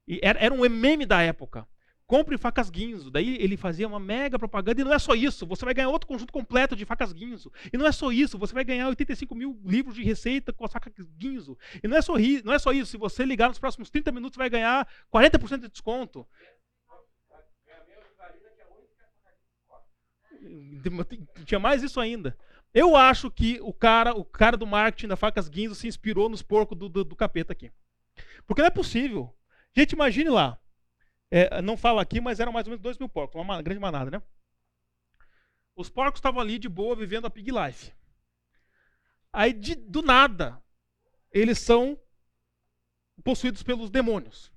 E 0.07 0.19
era, 0.21 0.39
era 0.39 0.53
um 0.53 0.67
meme 0.69 1.05
da 1.05 1.21
época. 1.21 1.67
Compre 2.09 2.39
facas 2.39 2.71
guinzo. 2.71 3.11
Daí 3.11 3.37
ele 3.39 3.55
fazia 3.55 3.87
uma 3.87 3.99
mega 3.99 4.39
propaganda. 4.39 4.81
E 4.81 4.83
não 4.83 4.91
é 4.91 4.97
só 4.97 5.13
isso. 5.13 5.45
Você 5.45 5.63
vai 5.63 5.75
ganhar 5.75 5.89
outro 5.89 6.07
conjunto 6.07 6.33
completo 6.33 6.75
de 6.75 6.83
facas 6.83 7.13
guinzo. 7.13 7.51
E 7.71 7.77
não 7.77 7.85
é 7.85 7.91
só 7.91 8.11
isso. 8.11 8.35
Você 8.39 8.51
vai 8.51 8.63
ganhar 8.63 8.87
85 8.87 9.35
mil 9.35 9.61
livros 9.63 9.93
de 9.93 10.01
receita 10.01 10.51
com 10.51 10.65
as 10.65 10.73
facas 10.73 10.91
guinzo. 11.15 11.55
E 11.83 11.87
não 11.87 11.95
é 11.95 12.01
só, 12.01 12.15
não 12.43 12.51
é 12.51 12.57
só 12.57 12.71
isso. 12.71 12.89
Se 12.89 12.97
você 12.97 13.23
ligar 13.23 13.47
nos 13.47 13.59
próximos 13.59 13.91
30 13.91 14.11
minutos, 14.11 14.37
vai 14.37 14.49
ganhar 14.49 14.87
40% 15.13 15.59
de 15.59 15.69
desconto. 15.69 16.27
Tinha 21.45 21.59
mais 21.59 21.83
isso 21.83 21.99
ainda. 21.99 22.35
Eu 22.73 22.95
acho 22.95 23.29
que 23.29 23.59
o 23.61 23.71
cara, 23.71 24.15
o 24.15 24.25
cara 24.25 24.57
do 24.57 24.65
marketing 24.65 25.09
da 25.09 25.15
Facas 25.15 25.47
Guinzo 25.47 25.75
se 25.75 25.87
inspirou 25.87 26.27
nos 26.27 26.41
porcos 26.41 26.75
do, 26.75 26.89
do, 26.89 27.03
do 27.03 27.15
capeta 27.15 27.53
aqui. 27.53 27.71
Porque 28.47 28.63
não 28.63 28.67
é 28.67 28.71
possível. 28.71 29.31
Gente, 29.75 29.91
imagine 29.91 30.31
lá. 30.31 30.59
É, 31.31 31.61
não 31.61 31.77
fala 31.77 32.01
aqui, 32.01 32.19
mas 32.19 32.39
eram 32.39 32.51
mais 32.51 32.65
ou 32.65 32.71
menos 32.71 32.81
2 32.81 32.97
mil 32.97 33.09
porcos, 33.09 33.39
uma 33.39 33.61
grande 33.61 33.79
manada, 33.79 34.09
né? 34.09 34.21
Os 35.75 35.89
porcos 35.89 36.19
estavam 36.19 36.41
ali 36.41 36.57
de 36.57 36.67
boa, 36.67 36.95
vivendo 36.95 37.25
a 37.25 37.29
pig 37.29 37.51
life. 37.51 37.93
Aí, 39.31 39.53
de, 39.53 39.75
do 39.75 40.01
nada, 40.01 40.61
eles 41.31 41.59
são 41.59 41.97
possuídos 43.23 43.63
pelos 43.63 43.89
demônios. 43.89 44.51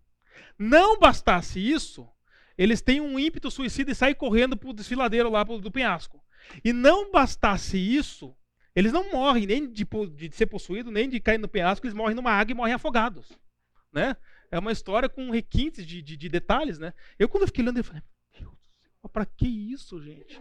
Não 0.58 0.98
bastasse 0.98 1.60
isso, 1.60 2.08
eles 2.56 2.80
têm 2.80 3.00
um 3.00 3.18
ímpeto 3.18 3.50
suicida 3.50 3.90
e 3.90 3.94
saem 3.94 4.14
correndo 4.14 4.56
para 4.56 4.70
o 4.70 4.74
desfiladeiro 4.74 5.30
lá 5.30 5.42
do 5.44 5.70
penhasco. 5.70 6.22
E 6.64 6.72
não 6.72 7.10
bastasse 7.10 7.76
isso, 7.76 8.34
eles 8.74 8.92
não 8.92 9.10
morrem 9.12 9.46
nem 9.46 9.70
de, 9.70 9.84
de 9.84 10.34
ser 10.34 10.46
possuído, 10.46 10.90
nem 10.90 11.08
de 11.08 11.20
cair 11.20 11.38
no 11.38 11.48
penhasco, 11.48 11.86
eles 11.86 11.94
morrem 11.94 12.16
numa 12.16 12.32
água 12.32 12.52
e 12.52 12.56
morrem 12.56 12.74
afogados. 12.74 13.30
Né? 13.92 14.16
É 14.52 14.58
uma 14.58 14.70
história 14.70 15.08
com 15.08 15.30
requintes 15.30 15.84
de, 15.84 16.00
de, 16.00 16.16
de 16.16 16.28
detalhes. 16.28 16.78
Né? 16.78 16.92
Eu, 17.18 17.28
quando 17.28 17.42
eu 17.42 17.46
fiquei 17.48 17.64
lendo, 17.64 17.78
eu 17.78 17.84
falei, 17.84 18.02
meu 18.38 18.50
Deus, 18.50 18.72
para 19.12 19.26
que 19.26 19.48
isso, 19.48 20.00
gente? 20.00 20.40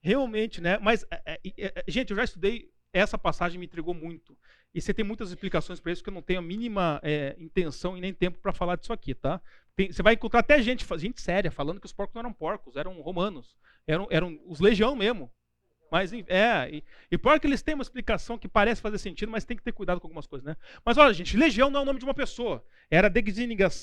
Realmente, 0.00 0.60
né? 0.60 0.78
Mas, 0.78 1.04
é, 1.10 1.38
é, 1.38 1.40
é, 1.58 1.84
gente, 1.88 2.10
eu 2.10 2.16
já 2.16 2.24
estudei, 2.24 2.70
essa 2.92 3.18
passagem 3.18 3.58
me 3.58 3.66
intrigou 3.66 3.92
muito. 3.92 4.38
E 4.74 4.80
você 4.80 4.94
tem 4.94 5.04
muitas 5.04 5.28
explicações 5.28 5.80
para 5.80 5.92
isso 5.92 6.02
que 6.02 6.08
eu 6.08 6.14
não 6.14 6.22
tenho 6.22 6.38
a 6.38 6.42
mínima 6.42 6.98
é, 7.02 7.36
intenção 7.38 7.98
e 7.98 8.00
nem 8.00 8.14
tempo 8.14 8.38
para 8.38 8.54
falar 8.54 8.76
disso 8.76 8.92
aqui, 8.92 9.14
tá? 9.14 9.38
Tem, 9.76 9.92
você 9.92 10.02
vai 10.02 10.14
encontrar 10.14 10.40
até 10.40 10.62
gente, 10.62 10.86
gente 10.98 11.20
séria 11.20 11.50
falando 11.50 11.78
que 11.78 11.86
os 11.86 11.92
porcos 11.92 12.14
não 12.14 12.20
eram 12.20 12.32
porcos, 12.32 12.76
eram 12.76 13.00
romanos 13.02 13.54
eram, 13.86 14.06
eram 14.10 14.40
os 14.46 14.60
legião 14.60 14.94
mesmo. 14.94 15.30
Mas 15.92 16.10
é, 16.10 16.70
e, 16.72 16.84
e 17.10 17.18
pior 17.18 17.38
que 17.38 17.46
eles 17.46 17.60
têm 17.60 17.74
uma 17.74 17.82
explicação 17.82 18.38
que 18.38 18.48
parece 18.48 18.80
fazer 18.80 18.96
sentido, 18.96 19.30
mas 19.30 19.44
tem 19.44 19.54
que 19.54 19.62
ter 19.62 19.72
cuidado 19.72 20.00
com 20.00 20.06
algumas 20.06 20.26
coisas, 20.26 20.42
né? 20.42 20.56
Mas 20.82 20.96
olha, 20.96 21.12
gente, 21.12 21.36
legião 21.36 21.68
não 21.68 21.80
é 21.80 21.82
o 21.82 21.84
nome 21.84 21.98
de 21.98 22.04
uma 22.06 22.14
pessoa. 22.14 22.64
Era 22.90 23.08
a 23.08 23.10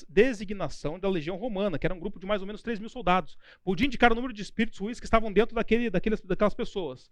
designação 0.08 0.98
da 0.98 1.08
legião 1.08 1.36
romana, 1.36 1.78
que 1.78 1.86
era 1.86 1.94
um 1.94 2.00
grupo 2.00 2.18
de 2.18 2.26
mais 2.26 2.40
ou 2.40 2.48
menos 2.48 2.62
3 2.62 2.80
mil 2.80 2.88
soldados. 2.88 3.38
Podia 3.62 3.86
indicar 3.86 4.10
o 4.10 4.16
número 4.16 4.34
de 4.34 4.42
espíritos 4.42 4.80
ruins 4.80 4.98
que 4.98 5.06
estavam 5.06 5.32
dentro 5.32 5.54
daquele, 5.54 5.88
daqueles, 5.88 6.20
daquelas 6.20 6.52
pessoas. 6.52 7.08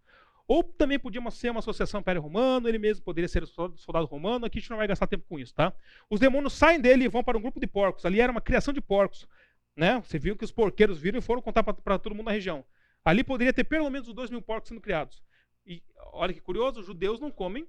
Ou 0.49 0.65
também 0.65 0.99
podia 0.99 1.23
ser 1.31 1.51
uma 1.51 1.61
associação 1.61 2.01
império 2.01 2.21
romano, 2.21 2.69
ele 2.69 2.79
mesmo 2.79 3.05
poderia 3.05 3.29
ser 3.29 3.47
soldado 3.47 4.07
romano, 4.07 4.47
aqui 4.47 4.59
a 4.59 4.61
gente 4.61 4.71
não 4.71 4.79
vai 4.79 4.89
gastar 4.89 5.07
tempo 5.07 5.25
com 5.29 5.39
isso, 5.39 5.55
tá? 5.55 5.73
Os 6.11 6.19
demônios 6.19 6.55
saem 6.55 6.81
dele 6.81 7.05
e 7.05 7.09
vão 7.09 7.23
para 7.23 7.39
um 7.39 7.41
grupo 7.41 7.61
de 7.61 7.69
porcos. 7.69 8.05
Ali 8.05 8.21
era 8.21 8.33
uma 8.33 8.41
criação 8.41 8.75
de 8.75 8.81
porcos. 8.81 9.29
Né? 9.77 10.03
Você 10.05 10.19
viu 10.19 10.37
que 10.37 10.45
os 10.45 10.51
porqueiros 10.51 10.99
viram 10.99 11.21
e 11.21 11.23
foram 11.23 11.41
contar 11.41 11.63
para 11.63 11.99
todo 12.01 12.13
mundo 12.13 12.27
na 12.27 12.33
região. 12.33 12.65
Ali 13.05 13.25
poderia 13.25 13.53
ter 13.53 13.65
pelo 13.65 13.89
menos 13.91 14.09
os 14.09 14.15
dois 14.15 14.31
mil 14.31 14.43
porcos 14.43 14.69
sendo 14.69 14.81
criados. 14.81 15.23
E 15.67 15.83
olha 16.13 16.33
que 16.33 16.41
curioso, 16.41 16.81
os 16.81 16.87
judeus 16.87 17.21
não 17.21 17.31
comem 17.31 17.69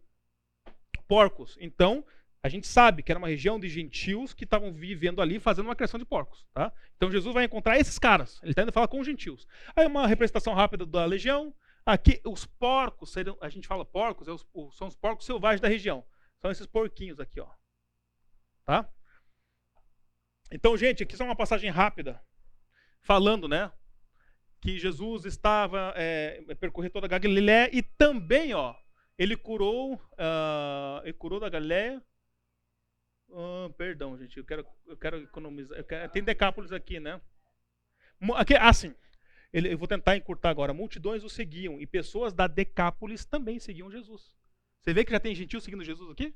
porcos. 1.07 1.57
Então, 1.59 2.05
A 2.41 2.47
gente 2.47 2.67
sabe 2.67 3.03
que 3.03 3.11
era 3.11 3.19
uma 3.19 3.27
região 3.27 3.59
de 3.59 3.67
gentios 3.67 4.33
que 4.33 4.45
estavam 4.45 4.71
vivendo 4.71 5.21
ali 5.21 5.39
fazendo 5.39 5.65
uma 5.65 5.75
criação 5.75 5.99
de 5.99 6.05
porcos. 6.05 6.47
Tá? 6.53 6.71
Então 6.95 7.11
Jesus 7.11 7.33
vai 7.33 7.43
encontrar 7.43 7.77
esses 7.77 7.99
caras. 7.99 8.39
Ele 8.41 8.51
está 8.51 8.63
indo 8.63 8.71
falar 8.71 8.87
com 8.87 8.99
os 8.99 9.05
gentios. 9.05 9.45
Aí 9.75 9.85
uma 9.85 10.07
representação 10.07 10.53
rápida 10.53 10.85
da 10.85 11.05
legião. 11.05 11.53
Aqui 11.85 12.21
os 12.25 12.45
porcos, 12.45 13.11
seriam, 13.11 13.37
a 13.41 13.49
gente 13.49 13.67
fala 13.67 13.83
porcos, 13.83 14.27
é 14.27 14.31
os, 14.31 14.45
são 14.77 14.87
os 14.87 14.95
porcos 14.95 15.25
selvagens 15.25 15.59
da 15.59 15.67
região. 15.67 16.05
São 16.39 16.49
esses 16.49 16.65
porquinhos 16.65 17.19
aqui, 17.19 17.41
ó. 17.41 17.49
Tá? 18.63 18.89
Então, 20.51 20.77
gente, 20.77 21.03
aqui 21.03 21.17
só 21.17 21.25
uma 21.25 21.35
passagem 21.35 21.69
rápida, 21.69 22.23
falando, 23.01 23.47
né, 23.47 23.71
que 24.61 24.77
Jesus 24.77 25.25
estava 25.25 25.93
é, 25.95 26.41
percorrer 26.59 26.91
toda 26.91 27.05
a 27.05 27.19
Galiléia 27.19 27.69
e 27.73 27.81
também, 27.81 28.53
ó, 28.53 28.75
ele 29.17 29.35
curou, 29.35 29.95
uh, 29.95 31.01
ele 31.03 31.13
curou 31.13 31.39
da 31.39 31.49
Galiléia. 31.49 32.01
Uh, 33.29 33.69
perdão, 33.77 34.17
gente, 34.17 34.37
eu 34.37 34.45
quero, 34.45 34.65
eu 34.87 34.97
quero 34.97 35.17
economizar. 35.23 35.77
Eu 35.77 35.83
quero, 35.83 36.09
tem 36.11 36.23
Decápolis 36.23 36.71
aqui, 36.71 36.99
né? 36.99 37.19
Aqui, 38.35 38.55
assim, 38.55 38.95
ele, 39.51 39.73
eu 39.73 39.77
vou 39.77 39.87
tentar 39.87 40.15
encurtar 40.15 40.49
agora. 40.49 40.73
Multidões 40.73 41.23
o 41.23 41.29
seguiam 41.29 41.81
e 41.81 41.85
pessoas 41.85 42.33
da 42.33 42.47
Decápolis 42.47 43.25
também 43.25 43.59
seguiam 43.59 43.91
Jesus. 43.91 44.37
Você 44.81 44.93
vê 44.93 45.03
que 45.03 45.11
já 45.11 45.19
tem 45.19 45.35
gentil 45.35 45.59
seguindo 45.59 45.83
Jesus 45.83 46.11
aqui? 46.11 46.33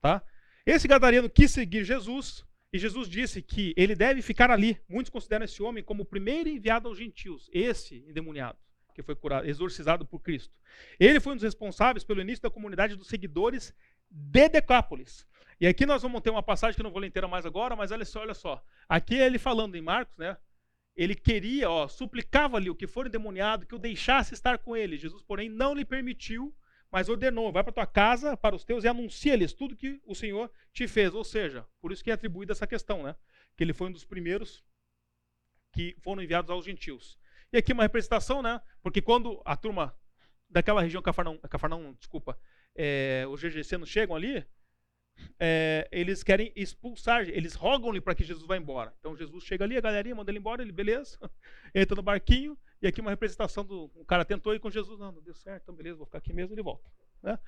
Tá? 0.00 0.22
Esse 0.64 0.88
gadareno 0.88 1.28
quis 1.28 1.50
seguir 1.50 1.84
Jesus 1.84 2.45
e 2.72 2.78
Jesus 2.78 3.08
disse 3.08 3.40
que 3.40 3.72
ele 3.76 3.94
deve 3.94 4.22
ficar 4.22 4.50
ali. 4.50 4.78
Muitos 4.88 5.10
consideram 5.10 5.44
esse 5.44 5.62
homem 5.62 5.82
como 5.82 6.02
o 6.02 6.06
primeiro 6.06 6.48
enviado 6.48 6.88
aos 6.88 6.98
gentios, 6.98 7.48
esse 7.52 8.04
endemoniado 8.08 8.58
que 8.94 9.02
foi 9.02 9.14
curado, 9.14 9.46
exorcizado 9.46 10.06
por 10.06 10.20
Cristo. 10.20 10.54
Ele 10.98 11.20
foi 11.20 11.34
um 11.34 11.36
dos 11.36 11.44
responsáveis 11.44 12.02
pelo 12.02 12.22
início 12.22 12.42
da 12.42 12.50
comunidade 12.50 12.96
dos 12.96 13.08
seguidores 13.08 13.74
de 14.10 14.48
Decápolis. 14.48 15.26
E 15.60 15.66
aqui 15.66 15.84
nós 15.84 16.02
vamos 16.02 16.22
ter 16.22 16.30
uma 16.30 16.42
passagem 16.42 16.74
que 16.74 16.80
eu 16.80 16.84
não 16.84 16.90
vou 16.90 17.00
ler 17.00 17.08
inteira 17.08 17.28
mais 17.28 17.44
agora, 17.44 17.76
mas 17.76 17.92
olha 17.92 18.04
só, 18.04 18.20
olha 18.20 18.34
só. 18.34 18.62
Aqui 18.88 19.14
ele 19.14 19.38
falando 19.38 19.74
em 19.74 19.82
Marcos, 19.82 20.16
né? 20.16 20.36
Ele 20.96 21.14
queria, 21.14 21.68
ó, 21.70 21.86
suplicava 21.88 22.56
ali 22.56 22.70
o 22.70 22.74
que 22.74 22.86
for 22.86 23.06
endemoniado 23.06 23.66
que 23.66 23.74
o 23.74 23.78
deixasse 23.78 24.32
estar 24.32 24.58
com 24.58 24.74
ele. 24.74 24.96
Jesus, 24.96 25.22
porém, 25.22 25.48
não 25.50 25.74
lhe 25.74 25.84
permitiu, 25.84 26.54
mas 26.90 27.08
ordenou: 27.08 27.52
vai 27.52 27.62
para 27.62 27.72
tua 27.72 27.86
casa, 27.86 28.36
para 28.36 28.54
os 28.54 28.64
teus 28.64 28.84
e 28.84 28.88
anuncia-lhes 28.88 29.52
tudo 29.52 29.76
que 29.76 30.00
o 30.04 30.14
Senhor 30.14 30.50
te 30.72 30.86
fez. 30.86 31.14
Ou 31.14 31.24
seja, 31.24 31.66
por 31.80 31.92
isso 31.92 32.02
que 32.02 32.10
é 32.10 32.14
atribuída 32.14 32.52
essa 32.52 32.66
questão, 32.66 33.02
né? 33.02 33.16
Que 33.56 33.64
ele 33.64 33.72
foi 33.72 33.88
um 33.88 33.92
dos 33.92 34.04
primeiros 34.04 34.64
que 35.72 35.96
foram 36.02 36.22
enviados 36.22 36.50
aos 36.50 36.64
gentios. 36.64 37.18
E 37.52 37.56
aqui 37.56 37.72
uma 37.72 37.82
representação, 37.82 38.42
né? 38.42 38.60
Porque 38.82 39.02
quando 39.02 39.40
a 39.44 39.56
turma 39.56 39.96
daquela 40.48 40.82
região, 40.82 41.02
Cafarnaum, 41.02 41.38
Cafarnaum 41.38 41.94
desculpa, 41.94 42.38
é, 42.74 43.24
os 43.28 43.40
GGC 43.40 43.84
chegam 43.86 44.14
ali, 44.14 44.46
é, 45.38 45.88
eles 45.90 46.22
querem 46.22 46.52
expulsar, 46.54 47.28
eles 47.28 47.54
rogam-lhe 47.54 48.00
para 48.00 48.14
que 48.14 48.24
Jesus 48.24 48.46
vá 48.46 48.56
embora. 48.56 48.94
Então 48.98 49.16
Jesus 49.16 49.44
chega 49.44 49.64
ali, 49.64 49.76
a 49.76 49.80
galerinha 49.80 50.14
manda 50.14 50.30
ele 50.30 50.38
embora, 50.38 50.62
ele, 50.62 50.72
beleza, 50.72 51.18
entra 51.74 51.96
no 51.96 52.02
barquinho, 52.02 52.56
aqui 52.88 53.00
uma 53.00 53.10
representação 53.10 53.64
do. 53.64 53.90
O 53.94 54.04
cara 54.04 54.24
tentou 54.24 54.54
ir 54.54 54.60
com 54.60 54.70
Jesus, 54.70 54.98
não, 54.98 55.12
não 55.12 55.22
deu 55.22 55.34
certo, 55.34 55.62
então 55.62 55.74
beleza, 55.74 55.96
vou 55.96 56.06
ficar 56.06 56.18
aqui 56.18 56.32
mesmo, 56.32 56.54
ele 56.54 56.62
volta. 56.62 56.88
Né? 57.22 57.38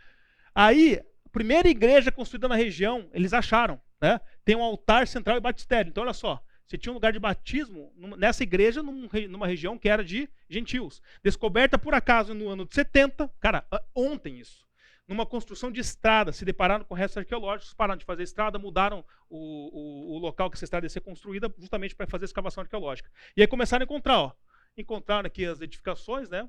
Aí, 0.54 1.00
a 1.24 1.28
primeira 1.30 1.68
igreja 1.68 2.10
construída 2.10 2.48
na 2.48 2.54
região, 2.54 3.08
eles 3.12 3.32
acharam, 3.32 3.80
né? 4.00 4.20
Tem 4.44 4.56
um 4.56 4.62
altar 4.62 5.06
central 5.06 5.36
e 5.36 5.40
batistério. 5.40 5.90
Então, 5.90 6.02
olha 6.02 6.12
só, 6.12 6.42
você 6.68 6.76
tinha 6.76 6.92
um 6.92 6.94
lugar 6.94 7.12
de 7.12 7.18
batismo 7.18 7.90
nessa 8.18 8.42
igreja, 8.42 8.82
numa 8.82 9.46
região 9.46 9.78
que 9.78 9.88
era 9.88 10.04
de 10.04 10.28
gentios. 10.50 11.00
Descoberta 11.22 11.78
por 11.78 11.94
acaso 11.94 12.34
no 12.34 12.48
ano 12.48 12.66
de 12.66 12.74
70, 12.74 13.30
cara, 13.40 13.66
ontem 13.94 14.38
isso. 14.38 14.68
Numa 15.08 15.24
construção 15.24 15.72
de 15.72 15.80
estrada, 15.80 16.30
se 16.30 16.44
depararam 16.44 16.84
com 16.84 16.94
restos 16.94 17.16
arqueológicos, 17.16 17.72
pararam 17.72 17.96
de 17.96 18.04
fazer 18.04 18.22
estrada, 18.22 18.58
mudaram 18.58 19.02
o, 19.30 19.38
o, 19.38 20.16
o 20.16 20.18
local 20.18 20.50
que 20.50 20.56
essa 20.56 20.66
estrada 20.66 20.84
ia 20.84 20.90
ser 20.90 21.00
construída 21.00 21.50
justamente 21.58 21.96
para 21.96 22.06
fazer 22.06 22.26
escavação 22.26 22.62
arqueológica. 22.62 23.10
E 23.34 23.40
aí 23.40 23.46
começaram 23.46 23.84
a 23.84 23.86
encontrar, 23.86 24.18
ó. 24.18 24.32
Encontraram 24.78 25.26
aqui 25.26 25.44
as 25.44 25.60
edificações, 25.60 26.28
né? 26.28 26.48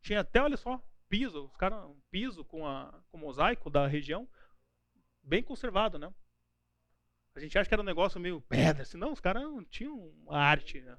Tinha 0.00 0.20
até, 0.20 0.40
olha 0.40 0.56
só, 0.56 0.80
piso, 1.08 1.46
os 1.46 1.56
caras, 1.56 1.84
um 1.84 2.00
piso 2.08 2.44
com, 2.44 2.66
a, 2.66 3.02
com 3.10 3.18
o 3.18 3.20
mosaico 3.20 3.68
da 3.68 3.86
região, 3.86 4.28
bem 5.22 5.42
conservado, 5.42 5.98
né? 5.98 6.12
A 7.34 7.40
gente 7.40 7.58
acha 7.58 7.68
que 7.68 7.74
era 7.74 7.82
um 7.82 7.86
negócio 7.86 8.20
meio 8.20 8.40
pedra, 8.42 8.82
assim, 8.82 8.96
não, 8.96 9.12
os 9.12 9.20
caras 9.20 9.42
tinham 9.70 10.12
arte. 10.28 10.80
Né? 10.80 10.98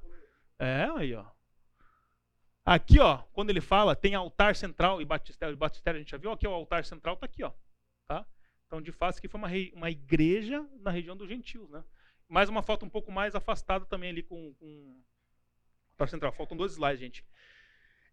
É, 0.59 0.83
aí, 0.97 1.13
ó. 1.13 1.25
Aqui, 2.65 2.99
ó, 2.99 3.19
quando 3.33 3.49
ele 3.49 3.61
fala, 3.61 3.95
tem 3.95 4.15
altar 4.15 4.55
central 4.55 5.01
e 5.01 5.05
batistério. 5.05 5.55
Batistério 5.55 5.97
a 5.97 6.01
gente 6.01 6.11
já 6.11 6.17
viu, 6.17 6.31
aqui 6.31 6.47
o 6.47 6.53
altar 6.53 6.83
central 6.85 7.13
está 7.13 7.25
aqui, 7.25 7.43
ó. 7.43 7.51
Tá? 8.05 8.25
Então, 8.67 8.81
de 8.81 8.91
fato, 8.91 9.17
aqui 9.17 9.27
foi 9.27 9.39
uma, 9.39 9.49
uma 9.73 9.91
igreja 9.91 10.67
na 10.79 10.91
região 10.91 11.15
dos 11.15 11.29
gentios, 11.29 11.69
né? 11.69 11.83
Mais 12.27 12.49
uma 12.49 12.63
foto 12.63 12.85
um 12.85 12.89
pouco 12.89 13.11
mais 13.11 13.35
afastada 13.35 13.85
também 13.85 14.09
ali 14.09 14.23
com, 14.23 14.53
com 14.55 15.03
altar 15.93 16.09
central. 16.09 16.31
Faltam 16.31 16.57
dois 16.57 16.73
slides, 16.73 16.99
gente. 16.99 17.25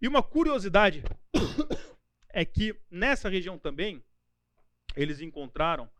E 0.01 0.09
uma 0.09 0.23
curiosidade 0.23 1.03
é 2.31 2.45
que 2.45 2.75
nessa 2.91 3.29
região 3.29 3.59
também, 3.59 4.03
eles 4.97 5.21
encontraram 5.21 5.91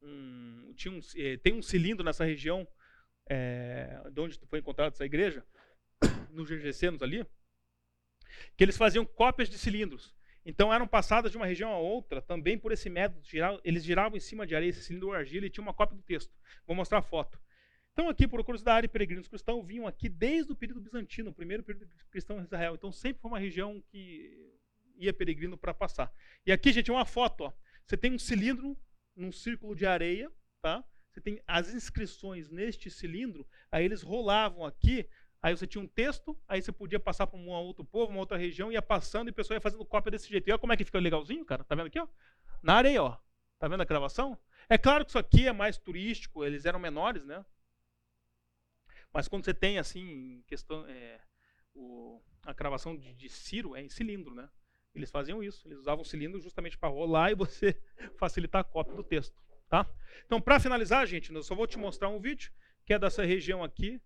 um, 0.00 0.72
tinha 0.74 0.92
um, 0.92 1.00
eh, 1.16 1.36
tem 1.36 1.54
um 1.54 1.62
cilindro 1.62 2.04
nessa 2.04 2.24
região 2.24 2.66
é, 3.30 4.02
de 4.10 4.20
onde 4.20 4.38
foi 4.46 4.58
encontrada 4.58 4.94
essa 4.94 5.04
igreja, 5.04 5.44
nos 6.30 6.48
GGCnos 6.48 7.02
ali, 7.02 7.24
que 8.56 8.64
eles 8.64 8.76
faziam 8.76 9.04
cópias 9.04 9.48
de 9.48 9.58
cilindros. 9.58 10.14
Então 10.44 10.74
eram 10.74 10.88
passadas 10.88 11.30
de 11.30 11.36
uma 11.36 11.46
região 11.46 11.70
a 11.70 11.78
outra 11.78 12.20
também 12.20 12.58
por 12.58 12.72
esse 12.72 12.90
método. 12.90 13.22
eles 13.62 13.84
giravam 13.84 14.16
em 14.16 14.20
cima 14.20 14.44
de 14.44 14.56
areia 14.56 14.70
esse 14.70 14.82
cilindro 14.82 15.08
ou 15.08 15.14
argila 15.14 15.46
e 15.46 15.50
tinha 15.50 15.62
uma 15.62 15.74
cópia 15.74 15.96
do 15.96 16.02
texto. 16.02 16.34
Vou 16.66 16.74
mostrar 16.74 16.98
a 16.98 17.02
foto. 17.02 17.38
Então, 17.92 18.08
aqui, 18.08 18.26
por 18.26 18.42
curiosidade, 18.42 18.88
peregrinos 18.88 19.28
cristãos 19.28 19.66
vinham 19.66 19.86
aqui 19.86 20.08
desde 20.08 20.52
o 20.52 20.56
período 20.56 20.80
bizantino, 20.80 21.30
o 21.30 21.34
primeiro 21.34 21.62
período 21.62 21.86
cristão 22.10 22.38
em 22.38 22.42
Israel. 22.42 22.74
Então, 22.74 22.90
sempre 22.90 23.20
foi 23.20 23.30
uma 23.30 23.38
região 23.38 23.82
que 23.90 24.50
ia 24.96 25.12
peregrino 25.12 25.58
para 25.58 25.74
passar. 25.74 26.12
E 26.46 26.52
aqui, 26.52 26.72
gente, 26.72 26.90
uma 26.90 27.04
foto. 27.04 27.44
Ó. 27.44 27.52
Você 27.86 27.96
tem 27.96 28.12
um 28.12 28.18
cilindro 28.18 28.76
num 29.14 29.30
círculo 29.30 29.74
de 29.74 29.84
areia, 29.84 30.32
tá? 30.62 30.82
Você 31.12 31.20
tem 31.20 31.42
as 31.46 31.74
inscrições 31.74 32.48
neste 32.48 32.90
cilindro, 32.90 33.46
aí 33.70 33.84
eles 33.84 34.00
rolavam 34.00 34.64
aqui, 34.64 35.06
aí 35.42 35.54
você 35.54 35.66
tinha 35.66 35.84
um 35.84 35.86
texto, 35.86 36.34
aí 36.48 36.62
você 36.62 36.72
podia 36.72 36.98
passar 36.98 37.26
para 37.26 37.38
um 37.38 37.50
outro 37.50 37.84
povo, 37.84 38.10
uma 38.10 38.20
outra 38.20 38.38
região, 38.38 38.72
ia 38.72 38.80
passando 38.80 39.28
e 39.28 39.30
a 39.30 39.34
pessoa 39.34 39.56
ia 39.56 39.60
fazendo 39.60 39.84
cópia 39.84 40.12
desse 40.12 40.30
jeito. 40.30 40.48
E 40.48 40.52
olha 40.52 40.58
como 40.58 40.72
é 40.72 40.76
que 40.76 40.84
fica 40.84 40.98
legalzinho, 40.98 41.44
cara. 41.44 41.62
Tá 41.64 41.74
vendo 41.74 41.88
aqui, 41.88 42.00
ó? 42.00 42.08
Na 42.62 42.76
areia, 42.76 43.02
ó. 43.02 43.18
Tá 43.58 43.68
vendo 43.68 43.82
a 43.82 43.84
gravação? 43.84 44.38
É 44.68 44.78
claro 44.78 45.04
que 45.04 45.10
isso 45.10 45.18
aqui 45.18 45.46
é 45.46 45.52
mais 45.52 45.76
turístico, 45.76 46.42
eles 46.42 46.64
eram 46.64 46.78
menores, 46.78 47.26
né? 47.26 47.44
Mas 49.12 49.28
quando 49.28 49.44
você 49.44 49.52
tem, 49.52 49.78
assim, 49.78 50.42
questão, 50.46 50.86
é, 50.86 51.20
o, 51.74 52.20
a 52.42 52.52
gravação 52.52 52.96
de, 52.96 53.12
de 53.14 53.28
Ciro 53.28 53.76
é 53.76 53.82
em 53.82 53.88
cilindro, 53.88 54.34
né? 54.34 54.48
Eles 54.94 55.10
faziam 55.10 55.42
isso, 55.42 55.66
eles 55.66 55.78
usavam 55.78 56.04
cilindro 56.04 56.40
justamente 56.40 56.76
para 56.76 56.88
rolar 56.88 57.30
e 57.30 57.34
você 57.34 57.80
facilitar 58.18 58.60
a 58.60 58.64
cópia 58.64 58.94
do 58.94 59.04
texto. 59.04 59.40
Tá? 59.68 59.90
Então, 60.26 60.40
para 60.40 60.60
finalizar, 60.60 61.06
gente, 61.06 61.32
eu 61.32 61.42
só 61.42 61.54
vou 61.54 61.66
te 61.66 61.78
mostrar 61.78 62.08
um 62.08 62.20
vídeo 62.20 62.52
que 62.84 62.92
é 62.92 62.98
dessa 62.98 63.24
região 63.24 63.64
aqui, 63.64 64.00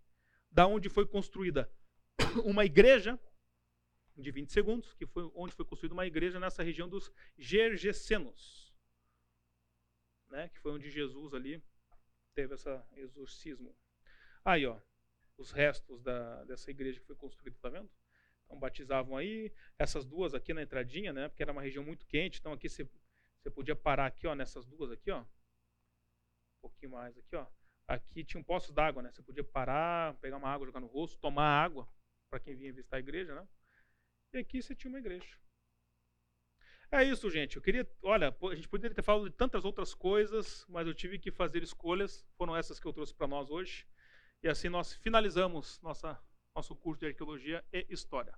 da 0.50 0.66
onde 0.66 0.88
foi 0.88 1.06
construída 1.06 1.70
uma 2.44 2.64
igreja 2.64 3.18
de 4.16 4.30
20 4.30 4.52
segundos, 4.52 4.94
que 4.94 5.06
foi 5.06 5.30
onde 5.34 5.54
foi 5.54 5.64
construída 5.64 5.94
uma 5.94 6.06
igreja 6.06 6.38
nessa 6.38 6.62
região 6.62 6.88
dos 6.88 7.10
Gergesenos, 7.36 8.72
né, 10.30 10.48
que 10.48 10.58
foi 10.60 10.72
onde 10.72 10.90
Jesus 10.90 11.34
ali 11.34 11.62
teve 12.32 12.54
esse 12.54 12.68
exorcismo. 12.94 13.76
Aí, 14.44 14.64
ó, 14.66 14.80
os 15.38 15.50
restos 15.50 16.02
da, 16.02 16.44
dessa 16.44 16.70
igreja 16.70 17.00
que 17.00 17.06
foi 17.06 17.16
construída, 17.16 17.56
tá 17.60 17.68
vendo? 17.68 17.90
Então 18.44 18.58
batizavam 18.58 19.16
aí, 19.16 19.52
essas 19.78 20.04
duas 20.04 20.34
aqui 20.34 20.54
na 20.54 20.62
entradinha, 20.62 21.12
né? 21.12 21.28
Porque 21.28 21.42
era 21.42 21.52
uma 21.52 21.62
região 21.62 21.84
muito 21.84 22.06
quente, 22.06 22.38
então 22.38 22.52
aqui 22.52 22.68
você, 22.68 22.88
você 23.38 23.50
podia 23.50 23.74
parar 23.74 24.06
aqui, 24.06 24.26
ó, 24.26 24.34
nessas 24.34 24.64
duas 24.64 24.90
aqui, 24.90 25.10
ó. 25.10 25.20
Um 25.20 26.60
pouquinho 26.62 26.92
mais 26.92 27.16
aqui, 27.18 27.36
ó. 27.36 27.46
Aqui 27.88 28.24
tinha 28.24 28.40
um 28.40 28.44
poço 28.44 28.72
d'água, 28.72 29.02
né? 29.02 29.10
Você 29.12 29.22
podia 29.22 29.44
parar, 29.44 30.14
pegar 30.14 30.36
uma 30.36 30.48
água, 30.48 30.66
jogar 30.66 30.80
no 30.80 30.86
rosto, 30.86 31.18
tomar 31.18 31.44
água, 31.44 31.88
para 32.30 32.40
quem 32.40 32.54
vinha 32.56 32.72
visitar 32.72 32.96
a 32.96 33.00
igreja, 33.00 33.34
né? 33.34 33.46
E 34.32 34.38
aqui 34.38 34.62
você 34.62 34.74
tinha 34.74 34.88
uma 34.88 34.98
igreja. 34.98 35.38
É 36.90 37.02
isso, 37.02 37.28
gente. 37.30 37.56
Eu 37.56 37.62
queria, 37.62 37.88
olha, 38.02 38.34
a 38.40 38.54
gente 38.54 38.68
poderia 38.68 38.94
ter 38.94 39.02
falado 39.02 39.28
de 39.28 39.36
tantas 39.36 39.64
outras 39.64 39.92
coisas, 39.92 40.64
mas 40.68 40.86
eu 40.86 40.94
tive 40.94 41.18
que 41.18 41.32
fazer 41.32 41.62
escolhas. 41.62 42.24
Foram 42.36 42.56
essas 42.56 42.78
que 42.78 42.86
eu 42.86 42.92
trouxe 42.92 43.14
para 43.14 43.26
nós 43.26 43.50
hoje. 43.50 43.86
E 44.42 44.48
assim 44.48 44.68
nós 44.68 44.92
finalizamos 44.94 45.80
nossa 45.82 46.20
nosso 46.54 46.74
curso 46.74 47.00
de 47.00 47.06
Arqueologia 47.06 47.62
e 47.70 47.86
História. 47.90 48.34